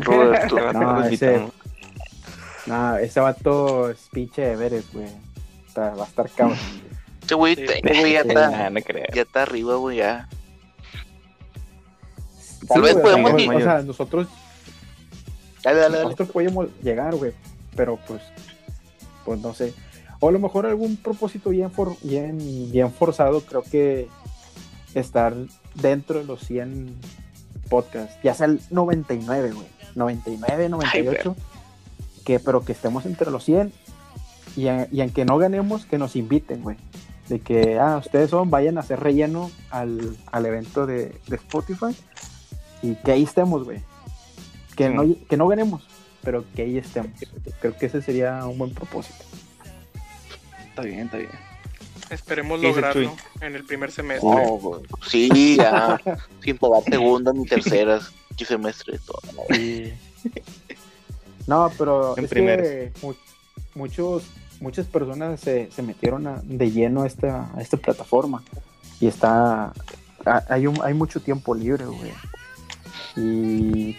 Roberto. 0.00 0.56
No, 0.72 1.00
Lo 1.00 1.04
ese-. 1.04 1.48
No, 2.66 2.96
ese 2.96 3.20
vato 3.20 3.90
es 3.90 4.08
pinche 4.10 4.42
de 4.42 4.56
veres, 4.56 4.90
güey. 4.92 5.08
Está- 5.68 5.94
va 5.94 6.04
a 6.04 6.08
estar 6.08 6.28
cabrón. 6.30 6.58
Este 7.20 7.34
güey, 7.34 7.56
Sí. 7.56 7.62
güey 7.82 8.12
ya 8.12 8.22
Sí, 8.22 8.28
está, 8.28 8.70
no 8.70 8.78
ya 9.12 9.22
está 9.22 9.42
arriba, 9.42 9.74
güey, 9.76 9.96
ya. 9.98 10.28
Sí, 12.40 12.66
Tal 12.68 12.82
vez 12.82 12.92
güey, 12.94 13.02
podemos 13.04 13.32
O 13.32 13.60
sea, 13.60 13.82
nosotros, 13.82 14.28
Dale, 15.64 15.78
dale, 15.80 15.92
dale. 15.96 16.04
nosotros 16.04 16.30
podemos 16.30 16.68
llegar, 16.82 17.16
güey. 17.16 17.32
Pero 17.74 17.98
pues, 18.06 18.22
pues 19.24 19.40
no 19.40 19.52
sé. 19.54 19.74
O 20.20 20.28
a 20.28 20.32
lo 20.32 20.38
mejor 20.38 20.66
algún 20.66 20.96
propósito 20.96 21.50
bien, 21.50 21.70
for- 21.70 21.96
bien, 22.02 22.38
bien 22.70 22.90
forzado, 22.92 23.40
creo 23.42 23.62
que 23.62 24.08
estar 24.94 25.34
dentro 25.74 26.18
de 26.18 26.24
los 26.24 26.40
100 26.46 26.94
podcasts. 27.68 28.16
Ya 28.22 28.34
sea 28.34 28.46
el 28.46 28.60
99, 28.70 29.52
güey. 29.52 29.66
99, 29.94 30.68
98. 30.68 31.36
que, 32.24 32.38
pero 32.40 32.62
que 32.64 32.72
estemos 32.72 33.06
entre 33.06 33.30
los 33.30 33.44
100. 33.44 33.72
Y, 34.56 34.68
a- 34.68 34.88
y 34.90 35.00
aunque 35.02 35.24
no 35.24 35.36
ganemos, 35.38 35.84
que 35.86 35.98
nos 35.98 36.16
inviten, 36.16 36.62
güey. 36.62 36.76
De 37.28 37.40
que, 37.40 37.78
ah, 37.78 37.98
ustedes 37.98 38.30
son, 38.30 38.50
vayan 38.50 38.78
a 38.78 38.80
hacer 38.80 39.00
relleno 39.00 39.50
al, 39.70 40.16
al 40.32 40.46
evento 40.46 40.86
de, 40.86 41.18
de 41.26 41.36
Spotify. 41.36 41.94
Y 42.82 42.94
que 42.96 43.12
ahí 43.12 43.22
estemos, 43.24 43.64
güey. 43.64 43.80
Que, 44.76 44.88
Sí. 44.88 44.94
no, 44.94 45.28
que 45.28 45.36
no 45.36 45.48
ganemos, 45.48 45.82
pero 46.22 46.44
que 46.54 46.62
ahí 46.62 46.78
estemos. 46.78 47.10
Creo 47.60 47.76
que 47.76 47.86
ese 47.86 48.00
sería 48.02 48.46
un 48.46 48.56
buen 48.58 48.72
propósito. 48.72 49.24
Está 50.76 50.82
bien, 50.88 51.00
está 51.06 51.16
bien. 51.16 51.30
Esperemos 52.10 52.60
¿Qué 52.60 52.66
dice 52.68 52.80
lograrlo 52.82 53.16
en 53.40 53.56
el 53.56 53.64
primer 53.64 53.90
semestre. 53.90 54.28
No, 54.28 54.42
güey. 54.58 54.82
Sí, 55.08 55.56
ya. 55.56 55.98
sin 56.44 56.58
pagar 56.58 56.82
segundas 56.84 57.34
ni 57.34 57.46
terceras. 57.46 58.12
¿Qué 58.36 58.44
semestre? 58.44 58.98
Todo. 59.06 59.20
Y- 59.58 59.94
No, 61.46 61.70
pero 61.78 62.14
En 62.18 62.24
es 62.26 62.30
que 62.30 62.92
muchos, 63.74 64.24
muchas 64.60 64.86
personas 64.86 65.40
se, 65.40 65.70
se 65.70 65.82
metieron 65.82 66.26
a- 66.26 66.42
de 66.44 66.70
lleno 66.70 67.02
a 67.04 67.06
esta, 67.06 67.50
a 67.56 67.62
esta 67.62 67.78
plataforma 67.78 68.42
y 69.00 69.06
está 69.06 69.72
ha- 70.26 70.44
hay, 70.50 70.66
un, 70.66 70.78
hay 70.84 70.92
mucho 70.92 71.20
tiempo 71.20 71.54
libre, 71.54 71.86
güey. 71.86 72.12
Y 73.16 73.96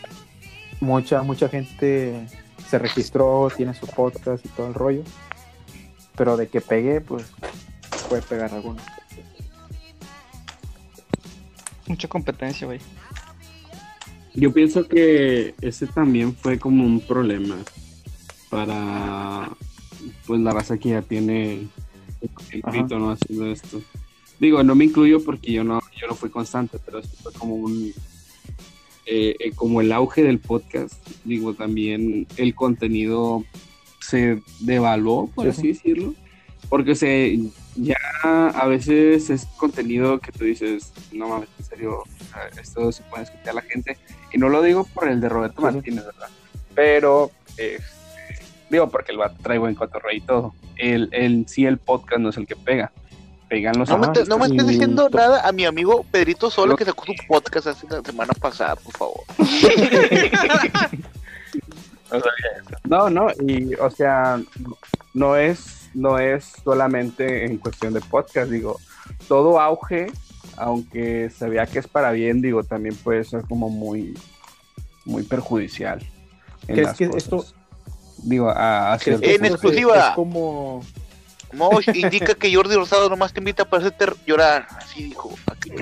mucha, 0.79 1.23
mucha 1.23 1.49
gente 1.49 2.27
se 2.69 2.77
registró, 2.77 3.49
tiene 3.55 3.73
su 3.73 3.87
podcast 3.87 4.45
y 4.45 4.49
todo 4.49 4.67
el 4.67 4.73
rollo. 4.75 5.01
Pero 6.17 6.35
de 6.35 6.47
que 6.47 6.59
pegue, 6.59 6.99
pues 6.99 7.31
puede 8.09 8.21
pegar 8.21 8.53
alguno. 8.53 8.81
Mucha 11.87 12.07
competencia, 12.07 12.67
güey. 12.67 12.79
Yo 14.33 14.51
pienso 14.53 14.87
que 14.87 15.55
ese 15.61 15.87
también 15.87 16.35
fue 16.35 16.59
como 16.59 16.85
un 16.85 16.99
problema 16.99 17.55
para 18.49 19.49
pues 20.25 20.39
la 20.41 20.51
raza 20.51 20.77
que 20.77 20.89
ya 20.89 21.01
tiene 21.01 21.67
grito, 22.63 22.99
¿no? 22.99 23.11
Haciendo 23.11 23.47
esto. 23.47 23.81
Digo, 24.39 24.61
no 24.63 24.75
me 24.75 24.85
incluyo 24.85 25.23
porque 25.23 25.51
yo 25.51 25.63
no, 25.63 25.79
yo 25.99 26.07
no 26.07 26.15
fui 26.15 26.29
constante, 26.29 26.77
pero 26.85 27.01
sí 27.01 27.09
fue 27.21 27.33
como 27.33 27.55
un 27.55 27.93
eh, 29.05 29.35
eh, 29.39 29.51
como 29.55 29.81
el 29.81 29.91
auge 29.91 30.21
del 30.21 30.39
podcast. 30.39 30.95
Digo, 31.23 31.53
también 31.53 32.27
el 32.37 32.53
contenido 32.53 33.43
se 34.09 34.41
devaluó, 34.59 35.27
por 35.27 35.45
Sí, 35.45 35.49
así 35.51 35.67
decirlo. 35.69 36.13
Porque 36.69 36.95
se 36.95 37.39
ya 37.75 37.95
a 38.23 38.67
veces 38.67 39.29
es 39.29 39.45
contenido 39.57 40.19
que 40.19 40.31
tú 40.31 40.43
dices, 40.43 40.91
no 41.13 41.29
mames, 41.29 41.47
en 41.59 41.65
serio, 41.65 42.03
esto 42.59 42.91
se 42.91 43.03
puede 43.03 43.23
escuchar 43.23 43.49
a 43.49 43.53
la 43.53 43.61
gente. 43.61 43.97
Y 44.33 44.37
no 44.37 44.49
lo 44.49 44.61
digo 44.61 44.83
por 44.93 45.07
el 45.07 45.21
de 45.21 45.29
Roberto. 45.29 45.61
Martínez, 45.61 46.03
¿verdad? 46.05 46.27
Pero, 46.75 47.31
eh, 47.57 47.79
digo, 48.69 48.89
porque 48.89 49.11
el 49.13 49.17
vato 49.17 49.35
trae 49.41 49.57
buen 49.59 49.75
cotorreo 49.75 50.15
y 50.17 50.21
todo. 50.21 50.53
El, 50.75 51.09
el, 51.13 51.47
sí, 51.47 51.65
el 51.65 51.77
podcast 51.77 52.19
no 52.21 52.29
es 52.29 52.37
el 52.37 52.47
que 52.47 52.55
pega. 52.55 52.91
Pegan 53.47 53.77
los 53.79 53.87
No 53.87 53.97
me, 53.99 54.07
no 54.07 54.37
me 54.37 54.45
estés 54.47 54.65
y- 54.65 54.69
diciendo 54.71 55.09
nada 55.09 55.47
a 55.47 55.53
mi 55.53 55.63
amigo 55.63 56.03
Pedrito 56.11 56.51
Solo 56.51 56.71
Lo- 56.71 56.75
que 56.77 56.83
sacó 56.83 57.05
su 57.05 57.13
podcast 57.29 57.67
hace 57.67 57.87
la 57.89 58.01
semana 58.01 58.33
pasada, 58.33 58.75
por 58.75 58.91
favor. 58.93 59.21
No, 62.85 63.09
no, 63.09 63.27
y 63.45 63.73
o 63.75 63.89
sea, 63.89 64.39
no 65.13 65.35
es, 65.35 65.89
no 65.93 66.19
es 66.19 66.53
solamente 66.63 67.45
en 67.45 67.57
cuestión 67.57 67.93
de 67.93 68.01
podcast, 68.01 68.49
digo, 68.49 68.79
todo 69.27 69.59
auge, 69.59 70.07
aunque 70.57 71.29
se 71.29 71.49
vea 71.49 71.65
que 71.65 71.79
es 71.79 71.87
para 71.87 72.11
bien, 72.11 72.41
digo, 72.41 72.63
también 72.63 72.95
puede 72.95 73.23
ser 73.23 73.41
como 73.43 73.69
muy, 73.69 74.17
muy 75.05 75.23
perjudicial. 75.23 75.99
en 76.67 76.75
¿Crees 76.75 76.87
las 76.87 76.97
que 76.97 77.07
cosas. 77.07 77.23
esto- 77.23 77.45
digo, 78.23 78.49
a, 78.49 78.93
a 78.93 78.97
¿Crees 78.97 79.19
ciertos 79.19 79.29
que 79.29 79.35
En 79.35 79.45
exclusiva. 79.45 80.09
Es 80.09 80.15
como 80.15 80.83
indica 81.93 82.33
que 82.35 82.53
Jordi 82.53 82.75
Rosado 82.75 83.09
nomás 83.09 83.31
te 83.31 83.39
invita 83.39 83.63
para 83.65 83.85
hacerte 83.85 84.05
llorar. 84.25 84.67
Así 84.77 85.03
dijo. 85.03 85.33
Aquí. 85.45 85.71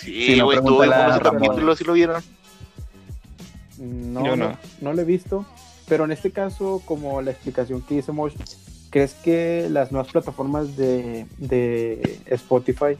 Sí, 0.00 0.26
Sí, 0.26 0.36
no, 0.38 0.46
güey, 0.46 0.58
unos 0.58 0.88
Ramón. 0.88 1.20
capítulos 1.20 1.78
sí 1.78 1.84
lo 1.84 1.92
vieron. 1.92 2.22
No, 3.78 4.24
Yo 4.24 4.36
no. 4.36 4.48
no. 4.50 4.58
no 4.80 4.92
lo 4.92 5.00
he 5.02 5.04
visto, 5.04 5.44
pero 5.88 6.04
en 6.04 6.12
este 6.12 6.30
caso, 6.30 6.82
como 6.84 7.20
la 7.22 7.30
explicación 7.32 7.82
que 7.82 7.96
hizo 7.96 8.12
Mosh, 8.12 8.34
¿crees 8.90 9.14
que 9.14 9.68
las 9.70 9.90
nuevas 9.92 10.10
plataformas 10.12 10.76
de, 10.76 11.26
de 11.38 12.20
Spotify 12.26 12.96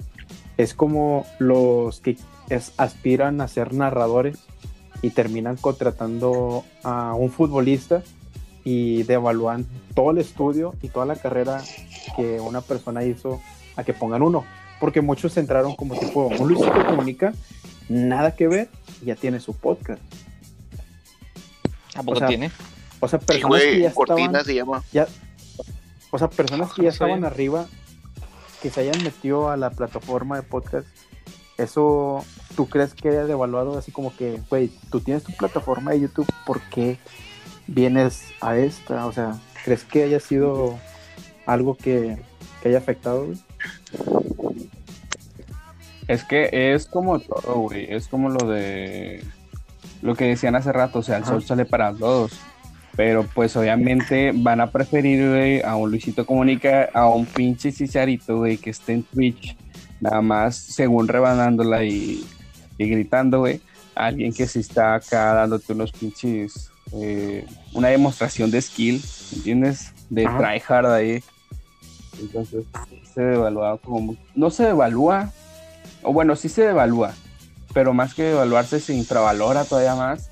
es 0.56 0.74
como 0.74 1.24
los 1.38 2.00
que 2.00 2.16
es- 2.50 2.72
aspiran 2.76 3.40
a 3.40 3.48
ser 3.48 3.72
narradores 3.74 4.38
y 5.02 5.10
terminan 5.10 5.56
contratando 5.56 6.64
a 6.82 7.14
un 7.14 7.30
futbolista 7.30 8.02
y 8.64 9.02
devalúan 9.02 9.66
todo 9.94 10.10
el 10.12 10.18
estudio 10.18 10.74
y 10.82 10.88
toda 10.88 11.04
la 11.06 11.16
carrera 11.16 11.62
que 12.16 12.40
una 12.40 12.60
persona 12.62 13.04
hizo 13.04 13.40
a 13.76 13.84
que 13.84 13.92
pongan 13.92 14.22
uno? 14.22 14.44
Porque 14.80 15.00
muchos 15.00 15.37
entraron 15.37 15.74
como 15.76 15.94
tipo, 15.98 16.26
un 16.26 16.48
Luisito 16.48 16.87
Comunica, 16.87 17.33
nada 17.88 18.35
que 18.35 18.48
ver, 18.48 18.68
ya 19.04 19.14
tiene 19.14 19.40
su 19.40 19.54
podcast. 19.54 20.00
¿A 21.95 22.03
poco 22.03 22.13
O 22.13 22.17
sea, 22.17 22.29
tiene? 22.29 22.51
O 23.01 23.09
sea, 23.09 23.19
Sí, 23.21 23.27
personas 23.27 23.63
que 23.63 23.81
ya 23.81 23.92
Cortina 23.95 24.25
estaban, 24.40 24.45
se 24.45 24.55
llama. 24.55 24.83
o 26.11 26.19
sea, 26.19 26.31
personas 26.31 26.73
que 26.73 26.83
ya 26.83 26.88
No 26.90 26.95
sabía. 26.95 27.15
estaban 27.15 27.25
arriba, 27.25 27.67
que 28.63 28.71
se 28.71 28.81
hayan 28.81 29.03
metido 29.05 29.51
a 29.51 29.57
la 29.57 29.71
plataforma 29.71 30.37
de 30.37 30.42
podcast, 30.42 30.87
eso, 31.59 32.25
¿tú 32.57 32.69
crees 32.69 32.95
que 32.95 33.09
haya 33.11 33.25
devaluado 33.27 33.79
así 33.79 33.92
como 33.92 34.15
que, 34.17 34.40
güey, 34.51 34.71
tú 34.90 35.01
tienes 35.01 35.23
tu 35.23 35.33
plataforma 35.33 35.92
de 35.92 36.01
YouTube, 36.01 36.27
¿por 36.47 36.61
qué 36.63 36.99
vienes 37.67 38.25
a 38.40 38.57
esta? 38.57 39.07
O 39.07 39.13
sea, 39.13 39.38
¿crees 39.65 39.85
que 39.85 40.03
haya 40.05 40.19
sido 40.19 40.79
algo 41.47 41.77
que, 41.77 42.19
que 42.63 42.69
haya 42.71 42.79
afectado, 42.79 43.27
güey? 43.27 43.38
Es 46.09 46.25
que 46.25 46.49
es 46.75 46.87
como 46.87 47.19
todo, 47.19 47.55
güey. 47.61 47.87
Es 47.92 48.09
como 48.09 48.29
lo 48.29 48.47
de 48.47 49.25
lo 50.05 50.15
que 50.15 50.27
decían 50.27 50.55
hace 50.55 50.71
rato, 50.71 50.98
o 50.98 51.02
sea, 51.02 51.17
el 51.17 51.23
Ajá. 51.23 51.33
sol 51.33 51.42
sale 51.42 51.65
para 51.65 51.92
todos. 51.94 52.33
Pero 52.94 53.27
pues 53.35 53.57
obviamente 53.57 54.33
van 54.35 54.61
a 54.61 54.71
preferir, 54.71 55.29
güey, 55.31 55.63
a 55.63 55.75
un 55.77 55.90
Luisito 55.90 56.27
Comunica, 56.27 56.90
a 56.92 57.09
un 57.09 57.25
pinche 57.25 57.73
Cicharito, 57.73 58.37
güey, 58.37 58.59
que 58.59 58.71
esté 58.71 58.92
en 58.92 59.02
Twitch, 59.02 59.57
nada 60.00 60.21
más 60.21 60.57
según 60.57 61.09
rebanándola 61.09 61.83
y, 61.85 62.23
y 62.77 62.88
gritando, 62.88 63.40
güey. 63.40 63.63
Alguien 63.94 64.33
que 64.33 64.46
sí 64.46 64.61
está 64.61 64.94
acá 64.94 65.33
dándote 65.33 65.73
unos 65.73 65.90
pinches, 65.90 66.71
eh, 66.92 67.46
una 67.73 67.88
demostración 67.88 68.50
de 68.50 68.61
skill, 68.61 69.02
¿entiendes? 69.35 69.92
De 70.11 70.27
Ajá. 70.27 70.38
tryhard 70.38 70.92
ahí. 70.92 71.25
Entonces 72.21 72.65
se 73.15 73.23
devalúa 73.23 73.79
como, 73.79 74.17
no 74.35 74.50
se 74.50 74.65
devalúa, 74.65 75.33
o 76.02 76.13
bueno, 76.13 76.37
sí 76.37 76.48
se 76.50 76.63
devalúa, 76.63 77.15
pero 77.75 77.92
más 77.92 78.14
que 78.14 78.22
devaluarse 78.22 78.81
se 78.81 78.94
infravalora 78.94 79.64
todavía 79.64 79.94
más 79.96 80.31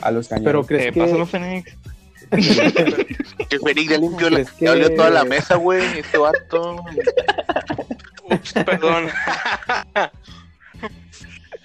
a 0.00 0.10
los 0.10 0.28
cañones. 0.28 0.46
Pero 0.46 0.64
crees 0.64 0.86
Eh, 0.86 0.92
que 0.92 1.00
pásalo, 1.00 1.26
Fénix. 1.26 1.76
Que 3.50 3.58
Félix 3.58 3.90
ya 3.90 3.98
limpió, 3.98 4.30
la, 4.30 4.44
que- 4.44 4.64
ya 4.64 4.94
toda 4.96 5.10
la 5.10 5.24
mesa, 5.24 5.56
güey. 5.56 5.98
Este 5.98 6.16
vato. 6.16 6.76
Ups, 8.30 8.52
perdón. 8.64 9.08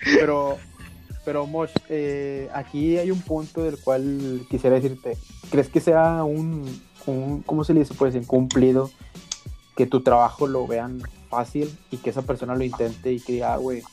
pero 0.04 0.58
pero 1.26 1.46
Mosh, 1.46 1.72
eh, 1.90 2.50
aquí 2.54 2.98
hay 2.98 3.12
un 3.12 3.22
punto 3.22 3.64
del 3.64 3.78
cual 3.78 4.46
quisiera 4.50 4.76
decirte, 4.78 5.16
¿crees 5.52 5.68
que 5.70 5.80
sea 5.80 6.24
un, 6.24 6.82
un 7.06 7.42
¿cómo 7.44 7.64
se 7.64 7.74
le 7.74 7.82
dice? 7.82 7.94
Pues 7.94 8.16
cumplido 8.26 8.90
que 9.76 9.86
tu 9.86 10.02
trabajo 10.02 10.48
lo 10.48 10.66
vean 10.66 11.02
fácil 11.30 11.78
y 11.92 11.98
que 11.98 12.10
esa 12.10 12.24
persona 12.24 12.56
lo 12.56 12.64
intente 12.64 13.12
y 13.14 13.20
que 13.20 13.34
diga, 13.34 13.54
ah, 13.54 13.58
güey, 13.58 13.84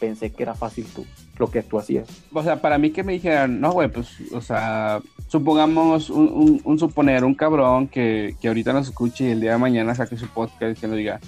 pensé 0.00 0.30
que 0.32 0.42
era 0.42 0.54
fácil 0.54 0.86
tú, 0.94 1.04
lo 1.38 1.50
que 1.50 1.62
tú 1.62 1.78
hacías. 1.78 2.08
O 2.32 2.42
sea, 2.42 2.60
para 2.60 2.78
mí 2.78 2.90
que 2.90 3.04
me 3.04 3.12
dijeran, 3.12 3.60
no, 3.60 3.72
güey, 3.72 3.88
pues, 3.88 4.08
o 4.32 4.40
sea, 4.40 5.00
supongamos 5.28 6.10
un, 6.10 6.26
un- 6.28 6.60
un 6.64 6.78
suponer, 6.78 7.24
un 7.24 7.34
cabrón 7.34 7.86
que, 7.86 8.34
que 8.40 8.48
ahorita 8.48 8.72
nos 8.72 8.88
escuche 8.88 9.28
y 9.28 9.30
el 9.32 9.40
día 9.40 9.52
de 9.52 9.58
mañana 9.58 9.94
saque 9.94 10.16
su 10.16 10.26
podcast 10.28 10.80
que 10.80 10.86
nos 10.88 10.96
diga, 10.96 11.20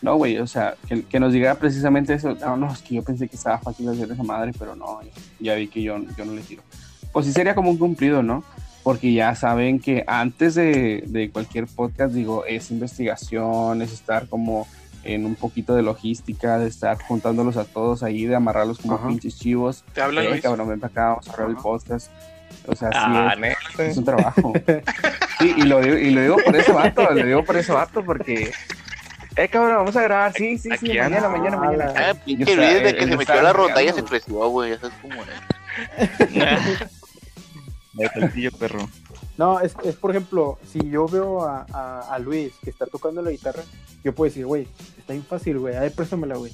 no, 0.00 0.16
güey, 0.16 0.38
o 0.38 0.46
sea, 0.46 0.74
que, 0.88 1.02
que 1.04 1.20
nos 1.20 1.32
diga 1.32 1.54
precisamente 1.56 2.14
eso, 2.14 2.34
no, 2.34 2.56
no, 2.56 2.72
es 2.72 2.80
que 2.82 2.94
yo 2.96 3.02
pensé 3.02 3.28
que 3.28 3.36
estaba 3.36 3.58
fácil 3.58 3.88
hacer 3.88 4.10
esa 4.10 4.22
madre, 4.22 4.52
pero 4.58 4.74
no, 4.74 5.00
ya 5.38 5.54
vi 5.54 5.68
que 5.68 5.82
yo, 5.82 5.98
yo 6.16 6.24
no 6.24 6.32
le 6.32 6.40
tiro. 6.42 6.62
Pues 7.12 7.26
sí 7.26 7.32
sería 7.32 7.54
como 7.54 7.70
un 7.70 7.76
cumplido, 7.76 8.22
¿no? 8.22 8.42
Porque 8.82 9.12
ya 9.12 9.34
saben 9.36 9.78
que 9.78 10.02
antes 10.08 10.56
de, 10.56 11.04
de 11.06 11.30
cualquier 11.30 11.66
podcast, 11.66 12.12
digo, 12.14 12.44
es 12.46 12.70
investigación, 12.72 13.80
es 13.82 13.92
estar 13.92 14.28
como 14.28 14.66
en 15.04 15.26
un 15.26 15.34
poquito 15.34 15.74
de 15.74 15.82
logística, 15.82 16.58
de 16.58 16.68
estar 16.68 16.96
juntándolos 17.02 17.56
a 17.56 17.64
todos 17.64 18.02
ahí, 18.02 18.24
de 18.26 18.34
amarrarlos 18.36 18.78
como 18.78 18.94
Ajá. 18.94 19.08
pinches 19.08 19.38
chivos. 19.38 19.84
Te 19.94 20.00
habla 20.02 20.22
Eh, 20.22 20.28
Luis. 20.30 20.42
cabrón, 20.42 20.68
ven 20.68 20.80
para 20.80 20.90
acá, 20.92 21.08
vamos 21.10 21.28
a 21.28 21.32
grabar 21.32 21.50
el 21.50 21.56
podcast. 21.56 22.10
O 22.66 22.76
sea, 22.76 22.88
sí, 22.90 22.96
Ah, 22.98 23.34
es, 23.78 23.96
un 23.96 24.04
trabajo. 24.04 24.52
Sí, 25.40 25.54
y 25.56 25.62
lo, 25.62 25.80
digo, 25.80 25.96
y 25.96 26.10
lo 26.10 26.20
digo 26.20 26.36
por 26.44 26.54
ese 26.54 26.70
vato, 26.72 27.02
lo 27.12 27.24
digo 27.26 27.44
por 27.44 27.56
ese 27.56 27.72
vato, 27.72 28.04
porque. 28.04 28.52
Eh, 29.34 29.48
cabrón, 29.48 29.76
vamos 29.76 29.96
a 29.96 30.02
grabar, 30.02 30.32
sí, 30.34 30.58
sí, 30.58 30.68
sí, 30.78 30.88
mañana, 30.88 31.28
mañana, 31.28 31.56
mañana. 31.56 31.92
Ah, 31.96 32.14
pinche 32.24 32.54
Luis, 32.54 32.68
desde 32.68 32.88
él- 32.90 32.96
que 32.98 33.06
se 33.08 33.16
metió 33.16 33.42
la 33.42 33.52
rondalla 33.54 33.92
se 33.94 34.04
creció, 34.04 34.46
güey. 34.50 34.70
Ya 34.72 34.78
sabes 34.78 34.96
cómo 35.00 35.14
es. 35.22 35.30
Pillo, 38.34 38.50
perro. 38.52 38.88
No, 39.38 39.60
es, 39.60 39.74
es 39.84 39.96
por 39.96 40.10
ejemplo, 40.10 40.58
si 40.70 40.90
yo 40.90 41.06
veo 41.06 41.42
a, 41.42 41.62
a, 42.00 42.18
Luis 42.18 42.52
que 42.62 42.70
está 42.70 42.86
tocando 42.86 43.22
la 43.22 43.30
guitarra, 43.30 43.62
yo 44.04 44.14
puedo 44.14 44.28
decir, 44.28 44.44
güey, 44.44 44.68
está 44.98 45.14
bien 45.14 45.24
fácil, 45.24 45.58
güey, 45.58 45.74
a 45.74 45.80
ver, 45.80 45.92
préstamela, 45.92 46.36
güey. 46.36 46.52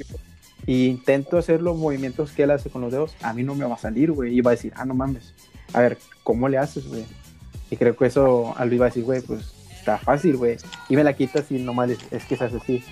Y 0.67 0.87
intento 0.87 1.39
hacer 1.39 1.61
los 1.61 1.77
movimientos 1.77 2.31
que 2.33 2.45
él 2.45 2.51
hace 2.51 2.71
con 2.71 2.83
los 2.83 2.93
dedos, 2.93 3.17
a 3.23 3.33
mí 3.33 3.43
no 3.43 3.55
me 3.55 3.65
va 3.65 3.75
a 3.75 3.79
salir, 3.79 4.13
güey, 4.13 4.37
y 4.37 4.41
va 4.43 4.53
a 4.53 4.55
decir, 4.55 4.73
ah, 4.77 4.85
no 4.85 4.95
mames, 4.95 5.35
a 5.73 5.81
ver, 5.81 5.99
¿cómo 6.23 6.49
le 6.49 6.59
haces, 6.59 6.87
güey? 6.87 7.05
Y 7.71 7.77
creo 7.77 7.97
que 7.97 8.07
eso 8.07 8.55
a 8.57 8.65
Luis 8.65 8.81
va 8.81 8.87
a 8.87 8.89
decir, 8.89 9.05
güey, 9.05 9.23
pues 9.23 9.53
está 9.77 9.99
fácil, 9.99 10.37
güey, 10.37 10.57
y 10.89 10.97
me 10.97 11.05
la 11.05 11.15
quitas 11.15 11.51
y 11.51 11.59
nomás 11.59 11.91
es, 11.91 11.99
es 12.13 12.25
que 12.25 12.37
se 12.37 12.45
hace 12.45 12.59
así. 12.59 12.85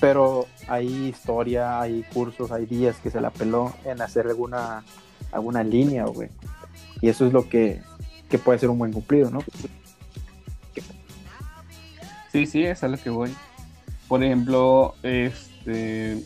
Pero 0.00 0.46
hay 0.66 1.08
historia, 1.08 1.80
hay 1.80 2.02
cursos, 2.12 2.50
hay 2.50 2.64
días 2.64 2.96
que 3.02 3.10
se 3.10 3.20
la 3.20 3.30
peló 3.30 3.74
en 3.84 4.00
hacer 4.00 4.26
alguna, 4.26 4.82
alguna 5.30 5.62
línea, 5.62 6.06
güey. 6.06 6.30
Y 7.02 7.10
eso 7.10 7.26
es 7.26 7.32
lo 7.34 7.48
que, 7.48 7.82
que 8.30 8.38
puede 8.38 8.58
ser 8.58 8.70
un 8.70 8.78
buen 8.78 8.92
cumplido, 8.92 9.30
¿no? 9.30 9.40
Sí, 12.32 12.46
sí, 12.46 12.62
es 12.64 12.82
a 12.84 12.88
lo 12.88 12.96
que 12.96 13.10
voy. 13.10 13.34
Por 14.08 14.22
ejemplo, 14.22 14.94
este. 15.02 16.22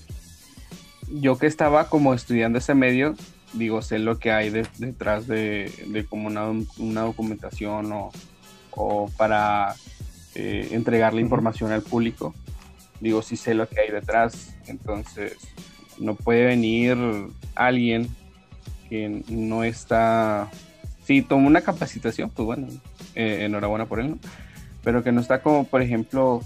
Yo 1.10 1.36
que 1.38 1.46
estaba 1.46 1.88
como 1.88 2.14
estudiando 2.14 2.58
ese 2.58 2.74
medio, 2.74 3.14
digo, 3.52 3.82
sé 3.82 3.98
lo 3.98 4.18
que 4.18 4.32
hay 4.32 4.50
de- 4.50 4.66
detrás 4.78 5.26
de, 5.26 5.70
de 5.88 6.06
como 6.06 6.28
una, 6.28 6.46
una 6.78 7.02
documentación 7.02 7.92
o, 7.92 8.10
o 8.70 9.10
para 9.16 9.74
eh, 10.34 10.68
entregar 10.72 11.12
la 11.14 11.20
información 11.20 11.72
al 11.72 11.82
público. 11.82 12.34
Digo, 13.00 13.20
sí 13.22 13.36
sé 13.36 13.54
lo 13.54 13.68
que 13.68 13.80
hay 13.80 13.90
detrás. 13.90 14.54
Entonces, 14.66 15.36
no 15.98 16.14
puede 16.14 16.46
venir 16.46 16.96
alguien 17.54 18.08
que 18.88 19.22
no 19.28 19.62
está. 19.64 20.50
Si 21.04 21.22
tomó 21.22 21.46
una 21.46 21.60
capacitación, 21.60 22.30
pues 22.30 22.46
bueno, 22.46 22.68
eh, 23.14 23.44
enhorabuena 23.44 23.86
por 23.86 24.00
él, 24.00 24.10
¿no? 24.10 24.18
Pero 24.82 25.02
que 25.02 25.12
no 25.12 25.20
está 25.20 25.42
como, 25.42 25.64
por 25.64 25.82
ejemplo, 25.82 26.40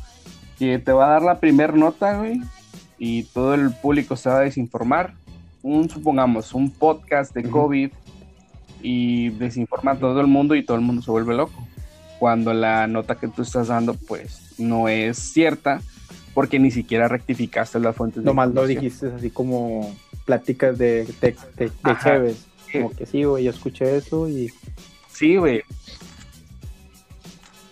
que 0.58 0.78
te 0.78 0.92
va 0.92 1.06
a 1.06 1.10
dar 1.10 1.22
la 1.22 1.38
primer 1.38 1.74
nota, 1.74 2.18
güey, 2.18 2.40
y 2.98 3.24
todo 3.24 3.54
el 3.54 3.70
público 3.72 4.16
se 4.16 4.28
va 4.28 4.38
a 4.38 4.40
desinformar. 4.40 5.14
Un, 5.62 5.88
supongamos, 5.88 6.54
un 6.54 6.70
podcast 6.70 7.34
de. 7.34 7.48
COVID 7.48 7.90
y 8.82 9.30
desinforma 9.30 9.92
a 9.92 9.96
todo 9.96 10.20
el 10.20 10.26
mundo 10.26 10.54
y 10.54 10.64
todo 10.64 10.76
el 10.76 10.82
mundo 10.82 11.02
se 11.02 11.10
vuelve 11.10 11.34
loco. 11.34 11.66
Cuando 12.18 12.52
la 12.52 12.86
nota 12.86 13.14
que 13.16 13.28
tú 13.28 13.42
estás 13.42 13.68
dando, 13.68 13.94
pues, 13.94 14.54
no 14.58 14.88
es 14.88 15.18
cierta, 15.18 15.80
porque 16.34 16.58
ni 16.58 16.70
siquiera 16.70 17.08
rectificaste 17.08 17.78
las 17.80 17.96
fuentes 17.96 18.22
de 18.22 18.26
Nomás 18.26 18.52
lo 18.52 18.66
dijiste 18.66 19.12
así 19.16 19.30
como 19.30 19.94
pláticas 20.24 20.78
de, 20.78 21.04
de, 21.20 21.36
de, 21.56 21.66
de 21.66 21.72
Ajá. 21.82 22.10
Chévez. 22.10 22.46
Como 22.72 22.90
que 22.90 23.06
sí, 23.06 23.24
güey, 23.24 23.44
yo 23.44 23.50
escuché 23.50 23.96
eso 23.96 24.28
y 24.28 24.52
Sí, 25.18 25.36
güey. 25.36 25.62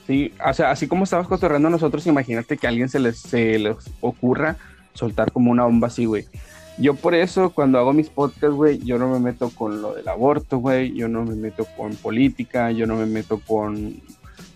Sí, 0.05 0.33
o 0.45 0.53
sea, 0.53 0.73
así 0.73 0.89
como 0.89 1.05
estabas 1.05 1.29
cotorreando 1.29 1.71
nosotros, 1.71 2.05
imagínate 2.09 2.57
que 2.57 2.67
a 2.67 2.71
alguien 2.71 2.89
se 2.89 2.99
les, 2.99 3.19
se 3.19 3.59
les 3.59 3.77
ocurra 4.01 4.57
soltar 4.95 5.31
como 5.31 5.53
una 5.53 5.65
bomba 5.65 5.87
así, 5.87 6.07
güey. 6.07 6.27
Yo 6.77 6.95
por 6.95 7.15
eso, 7.15 7.51
cuando 7.51 7.79
hago 7.79 7.93
mis 7.93 8.09
podcasts, 8.09 8.55
güey, 8.55 8.79
yo 8.79 8.99
no 8.99 9.09
me 9.09 9.21
meto 9.21 9.51
con 9.51 9.81
lo 9.81 9.95
del 9.95 10.09
aborto, 10.09 10.59
güey, 10.59 10.93
yo 10.93 11.07
no 11.07 11.25
me 11.25 11.37
meto 11.37 11.67
con 11.77 11.95
política, 11.95 12.73
yo 12.73 12.87
no 12.87 12.97
me 12.97 13.07
meto 13.07 13.41
con 13.47 13.95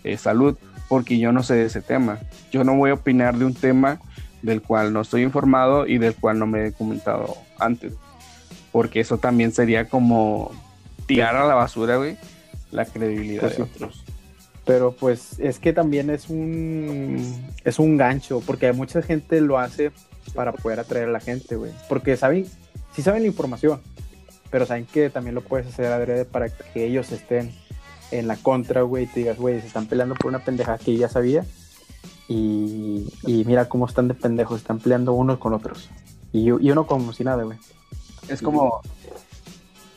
eh, 0.03 0.17
salud, 0.17 0.57
porque 0.89 1.17
yo 1.17 1.31
no 1.31 1.43
sé 1.43 1.55
de 1.55 1.65
ese 1.67 1.81
tema. 1.81 2.19
Yo 2.51 2.65
no 2.65 2.75
voy 2.75 2.89
a 2.89 2.95
opinar 2.95 3.37
de 3.37 3.45
un 3.45 3.53
tema 3.53 3.99
del 4.41 4.61
cual 4.61 4.91
no 4.91 4.99
estoy 4.99 5.23
informado 5.23 5.87
y 5.87 5.97
del 5.97 6.13
cual 6.15 6.39
no 6.39 6.45
me 6.45 6.59
he 6.59 6.71
documentado 6.71 7.37
antes. 7.57 7.93
Porque 8.71 8.99
eso 9.01 9.17
también 9.17 9.51
sería 9.51 9.89
como 9.89 10.51
tirar 11.05 11.35
a 11.35 11.45
la 11.45 11.55
basura, 11.55 11.97
güey, 11.97 12.17
la 12.71 12.85
credibilidad 12.85 13.41
Pues 13.41 13.57
de 13.57 13.63
sí. 13.65 13.69
otros. 13.75 14.03
Pero 14.65 14.91
pues 14.93 15.39
es 15.39 15.59
que 15.59 15.73
también 15.73 16.09
es 16.09 16.29
un 16.29 17.51
es 17.65 17.79
un 17.79 17.97
gancho, 17.97 18.41
porque 18.45 18.71
mucha 18.73 19.01
gente 19.01 19.41
lo 19.41 19.57
hace 19.59 19.91
para 20.35 20.53
poder 20.53 20.79
atraer 20.79 21.09
a 21.09 21.11
la 21.11 21.19
gente, 21.19 21.55
güey. 21.55 21.71
Porque 21.89 22.15
saben, 22.15 22.45
sí 22.95 23.01
saben 23.01 23.23
la 23.23 23.27
información, 23.27 23.81
pero 24.51 24.65
saben 24.65 24.85
que 24.85 25.09
también 25.09 25.35
lo 25.35 25.41
puedes 25.41 25.67
hacer 25.67 25.87
adrede 25.87 26.25
para 26.25 26.49
que 26.49 26.85
ellos 26.85 27.11
estén 27.11 27.51
en 28.11 28.27
la 28.27 28.35
contra, 28.37 28.81
güey, 28.83 29.05
y 29.05 29.07
te 29.07 29.19
digas, 29.21 29.37
güey, 29.37 29.59
se 29.61 29.67
están 29.67 29.87
peleando 29.87 30.15
por 30.15 30.27
una 30.27 30.39
pendejada 30.43 30.77
que 30.77 30.95
ya 30.95 31.09
sabía. 31.09 31.43
Y, 32.27 33.07
y 33.25 33.43
mira 33.45 33.67
cómo 33.67 33.85
están 33.87 34.07
de 34.07 34.13
pendejos, 34.13 34.61
están 34.61 34.79
peleando 34.79 35.13
unos 35.13 35.39
con 35.39 35.53
otros. 35.53 35.89
Y, 36.31 36.45
y 36.47 36.71
uno 36.71 36.85
como 36.87 37.11
si 37.13 37.23
nada, 37.23 37.43
güey. 37.43 37.57
Es 38.27 38.41
como 38.41 38.81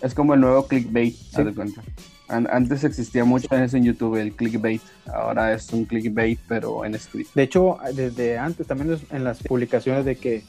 es 0.02 0.14
como 0.14 0.34
el 0.34 0.40
nuevo 0.40 0.66
clickbait, 0.66 1.16
haz 1.34 1.44
de 1.46 1.54
cuenta. 1.54 1.82
An- 2.28 2.48
antes 2.50 2.84
existía 2.84 3.24
mucho 3.24 3.46
en 3.54 3.62
eso 3.62 3.76
en 3.76 3.84
YouTube, 3.84 4.16
el 4.16 4.32
clickbait. 4.34 4.80
Ahora 5.12 5.52
es 5.54 5.70
un 5.72 5.84
clickbait, 5.84 6.38
pero 6.48 6.84
en 6.84 6.98
script. 6.98 7.34
De 7.34 7.42
hecho, 7.42 7.78
desde 7.94 8.38
antes 8.38 8.66
también 8.66 8.98
en 9.10 9.24
las 9.24 9.42
publicaciones 9.42 10.04
de 10.04 10.16
que 10.16 10.42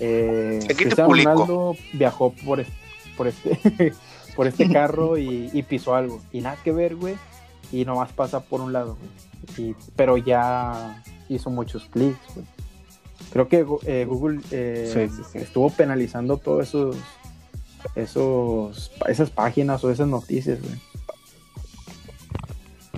eh, 0.00 0.60
Cristiano. 0.76 1.10
Ronaldo 1.12 1.76
viajó 1.92 2.32
por 2.44 2.60
este, 2.60 2.72
por 3.16 3.26
este, 3.28 3.92
por 4.36 4.46
este 4.46 4.68
carro 4.70 5.18
y, 5.18 5.50
y 5.52 5.62
pisó 5.64 5.94
algo. 5.94 6.20
Y 6.32 6.40
nada 6.40 6.56
que 6.62 6.72
ver, 6.72 6.94
güey. 6.96 7.16
Y 7.72 7.84
nomás 7.84 8.12
pasa 8.12 8.40
por 8.40 8.60
un 8.60 8.72
lado, 8.72 8.96
güey. 9.56 9.70
Y- 9.70 9.76
Pero 9.96 10.16
ya 10.18 11.02
hizo 11.28 11.50
muchos 11.50 11.84
clics, 11.86 12.18
güey. 12.34 12.46
Creo 13.32 13.48
que 13.48 13.66
eh, 13.86 14.04
Google 14.04 14.40
eh, 14.50 14.90
Sí, 14.92 15.14
sí, 15.14 15.22
sí. 15.32 15.38
estuvo 15.38 15.70
penalizando 15.70 16.36
todos 16.38 16.68
esos, 16.68 16.96
esos, 17.94 18.90
esas 19.06 19.30
páginas 19.30 19.82
o 19.84 19.90
esas 19.90 20.08
noticias, 20.08 20.60
güey. 20.60 20.74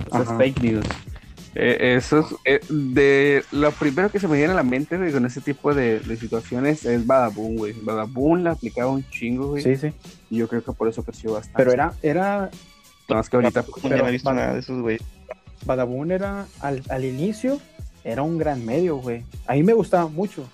Eso 0.07 0.21
es 0.23 0.27
Ajá. 0.29 0.37
fake 0.37 0.61
news. 0.61 0.85
Eh, 1.53 1.95
eso 1.97 2.19
es, 2.19 2.25
eh, 2.45 2.61
de 2.69 3.43
lo 3.51 3.71
primero 3.71 4.09
que 4.09 4.19
se 4.19 4.27
me 4.27 4.37
viene 4.37 4.53
a 4.53 4.55
la 4.55 4.63
mente, 4.63 4.97
güey, 4.97 5.11
con 5.11 5.25
ese 5.25 5.41
tipo 5.41 5.73
de, 5.73 5.99
de 5.99 6.15
situaciones 6.15 6.85
es 6.85 7.05
Badaboom, 7.05 7.57
güey. 7.57 7.73
Badaboom 7.73 8.43
la 8.43 8.51
aplicaba 8.51 8.89
un 8.91 9.07
chingo, 9.09 9.49
güey. 9.49 9.63
Sí, 9.63 9.75
sí. 9.75 9.93
Y 10.29 10.37
yo 10.37 10.47
creo 10.47 10.63
que 10.63 10.71
por 10.71 10.87
eso 10.87 11.03
creció 11.03 11.33
bastante. 11.33 11.57
Pero 11.57 11.73
era, 11.73 11.93
era, 12.01 12.49
más 13.09 13.29
que 13.29 13.35
ahorita. 13.35 13.65
No 13.83 14.07
he 14.07 14.11
visto 14.11 14.33
nada 14.33 14.53
de 14.53 14.59
esos, 14.61 14.81
güey. 14.81 14.97
Badabun 15.65 16.11
era 16.11 16.47
al, 16.59 16.81
al 16.89 17.05
inicio 17.05 17.59
era 18.03 18.21
un 18.21 18.37
gran 18.37 18.65
medio, 18.65 18.97
güey. 18.97 19.23
A 19.47 19.53
mí 19.53 19.63
me 19.63 19.73
gustaba 19.73 20.07
mucho. 20.07 20.47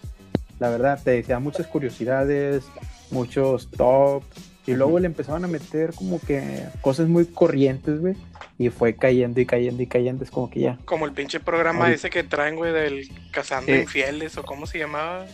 La 0.59 0.69
verdad, 0.69 0.99
te 1.03 1.11
decía 1.11 1.39
muchas 1.39 1.67
curiosidades, 1.67 2.63
muchos 3.11 3.69
top. 3.71 4.23
Y 4.65 4.73
luego 4.73 4.99
le 4.99 5.05
empezaban 5.05 5.45
a 5.45 5.47
meter 5.47 5.93
como 5.93 6.19
que 6.19 6.65
cosas 6.81 7.07
muy 7.07 7.25
corrientes, 7.25 8.01
güey. 8.01 8.15
Y 8.57 8.69
fue 8.69 8.95
cayendo 8.95 9.39
y 9.39 9.45
cayendo 9.45 9.81
y 9.81 9.87
cayendo. 9.87 10.23
Es 10.25 10.31
como 10.31 10.49
que 10.49 10.59
ya. 10.59 10.77
Como 10.83 11.05
el 11.05 11.13
pinche 11.13 11.39
programa 11.39 11.91
ese 11.91 12.09
que 12.09 12.23
traen, 12.23 12.57
güey, 12.57 12.73
del 12.73 13.09
Cazando. 13.31 13.73
Infieles, 13.73 14.37
o 14.37 14.43
cómo 14.43 14.65
se 14.65 14.79
llamaba. 14.79 15.25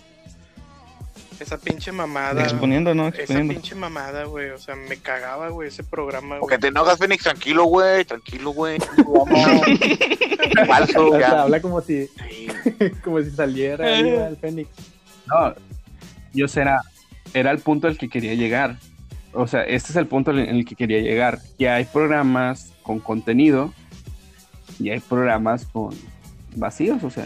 Esa 1.39 1.57
pinche 1.57 1.91
mamada. 1.91 2.43
Exponiendo, 2.43 2.93
¿no? 2.95 3.07
Esa 3.07 3.17
Exponiendo. 3.19 3.53
pinche 3.53 3.75
mamada, 3.75 4.25
güey. 4.25 4.49
O 4.51 4.57
sea, 4.57 4.75
me 4.75 4.97
cagaba, 4.97 5.49
güey, 5.49 5.67
ese 5.69 5.83
programa, 5.83 6.39
Porque 6.39 6.57
te 6.57 6.67
enojas, 6.67 6.97
Fénix, 6.99 7.23
tranquilo, 7.23 7.65
güey, 7.65 8.05
tranquilo, 8.05 8.51
güey. 8.51 8.77
Falso, 10.67 11.07
O 11.07 11.11
sea, 11.11 11.19
ya. 11.19 11.41
habla 11.41 11.61
como 11.61 11.81
si, 11.81 12.09
como 13.03 13.21
si 13.21 13.31
saliera 13.31 13.85
ahí 13.87 14.07
el 14.09 14.37
Fénix. 14.37 14.69
No, 15.27 15.53
yo 16.33 16.47
será, 16.47 16.81
era 17.33 17.51
el 17.51 17.59
punto 17.59 17.87
al 17.87 17.97
que 17.97 18.09
quería 18.09 18.33
llegar. 18.35 18.77
O 19.33 19.47
sea, 19.47 19.63
este 19.63 19.91
es 19.91 19.95
el 19.95 20.07
punto 20.07 20.31
en 20.31 20.39
el 20.39 20.65
que 20.65 20.75
quería 20.75 20.99
llegar. 20.99 21.39
Que 21.57 21.69
hay 21.69 21.85
programas 21.85 22.71
con 22.83 22.99
contenido 22.99 23.73
y 24.79 24.89
hay 24.91 24.99
programas 24.99 25.65
con 25.65 25.95
vacíos, 26.55 27.03
o 27.03 27.09
sea. 27.09 27.25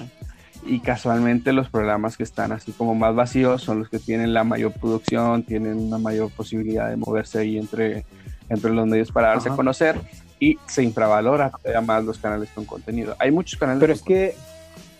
Y 0.67 0.79
casualmente 0.79 1.53
los 1.53 1.69
programas 1.69 2.17
que 2.17 2.23
están 2.23 2.51
así 2.51 2.71
como 2.71 2.93
más 2.93 3.15
vacíos 3.15 3.63
son 3.63 3.79
los 3.79 3.89
que 3.89 3.99
tienen 3.99 4.33
la 4.33 4.43
mayor 4.43 4.73
producción, 4.73 5.43
tienen 5.43 5.77
una 5.77 5.97
mayor 5.97 6.29
posibilidad 6.31 6.89
de 6.89 6.97
moverse 6.97 7.39
ahí 7.39 7.57
entre, 7.57 8.05
entre 8.49 8.71
los 8.71 8.85
medios 8.85 9.11
para 9.11 9.29
darse 9.29 9.47
Ajá. 9.47 9.53
a 9.53 9.57
conocer 9.57 9.99
y 10.39 10.57
se 10.67 10.83
infravalora 10.83 11.49
todavía 11.51 11.81
más 11.81 12.03
los 12.03 12.17
canales 12.17 12.49
con 12.53 12.65
contenido. 12.65 13.15
Hay 13.19 13.31
muchos 13.31 13.59
canales 13.59 13.79
Pero 13.79 13.93
es 13.93 14.01
que 14.01 14.35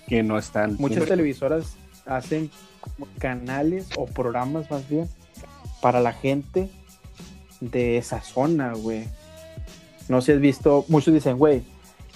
que 0.08 0.24
no 0.24 0.38
están. 0.38 0.78
muchas 0.80 1.06
televisoras 1.06 1.76
hacen 2.06 2.50
canales 3.20 3.90
o 3.98 4.06
programas 4.06 4.72
más 4.72 4.88
bien 4.90 5.08
para 5.82 6.00
la 6.00 6.14
gente 6.14 6.70
de 7.60 7.98
esa 7.98 8.22
zona, 8.22 8.74
güey. 8.74 9.06
No 10.08 10.22
sé 10.22 10.28
si 10.28 10.32
has 10.34 10.40
visto, 10.40 10.86
muchos 10.88 11.14
dicen, 11.14 11.38
güey, 11.38 11.64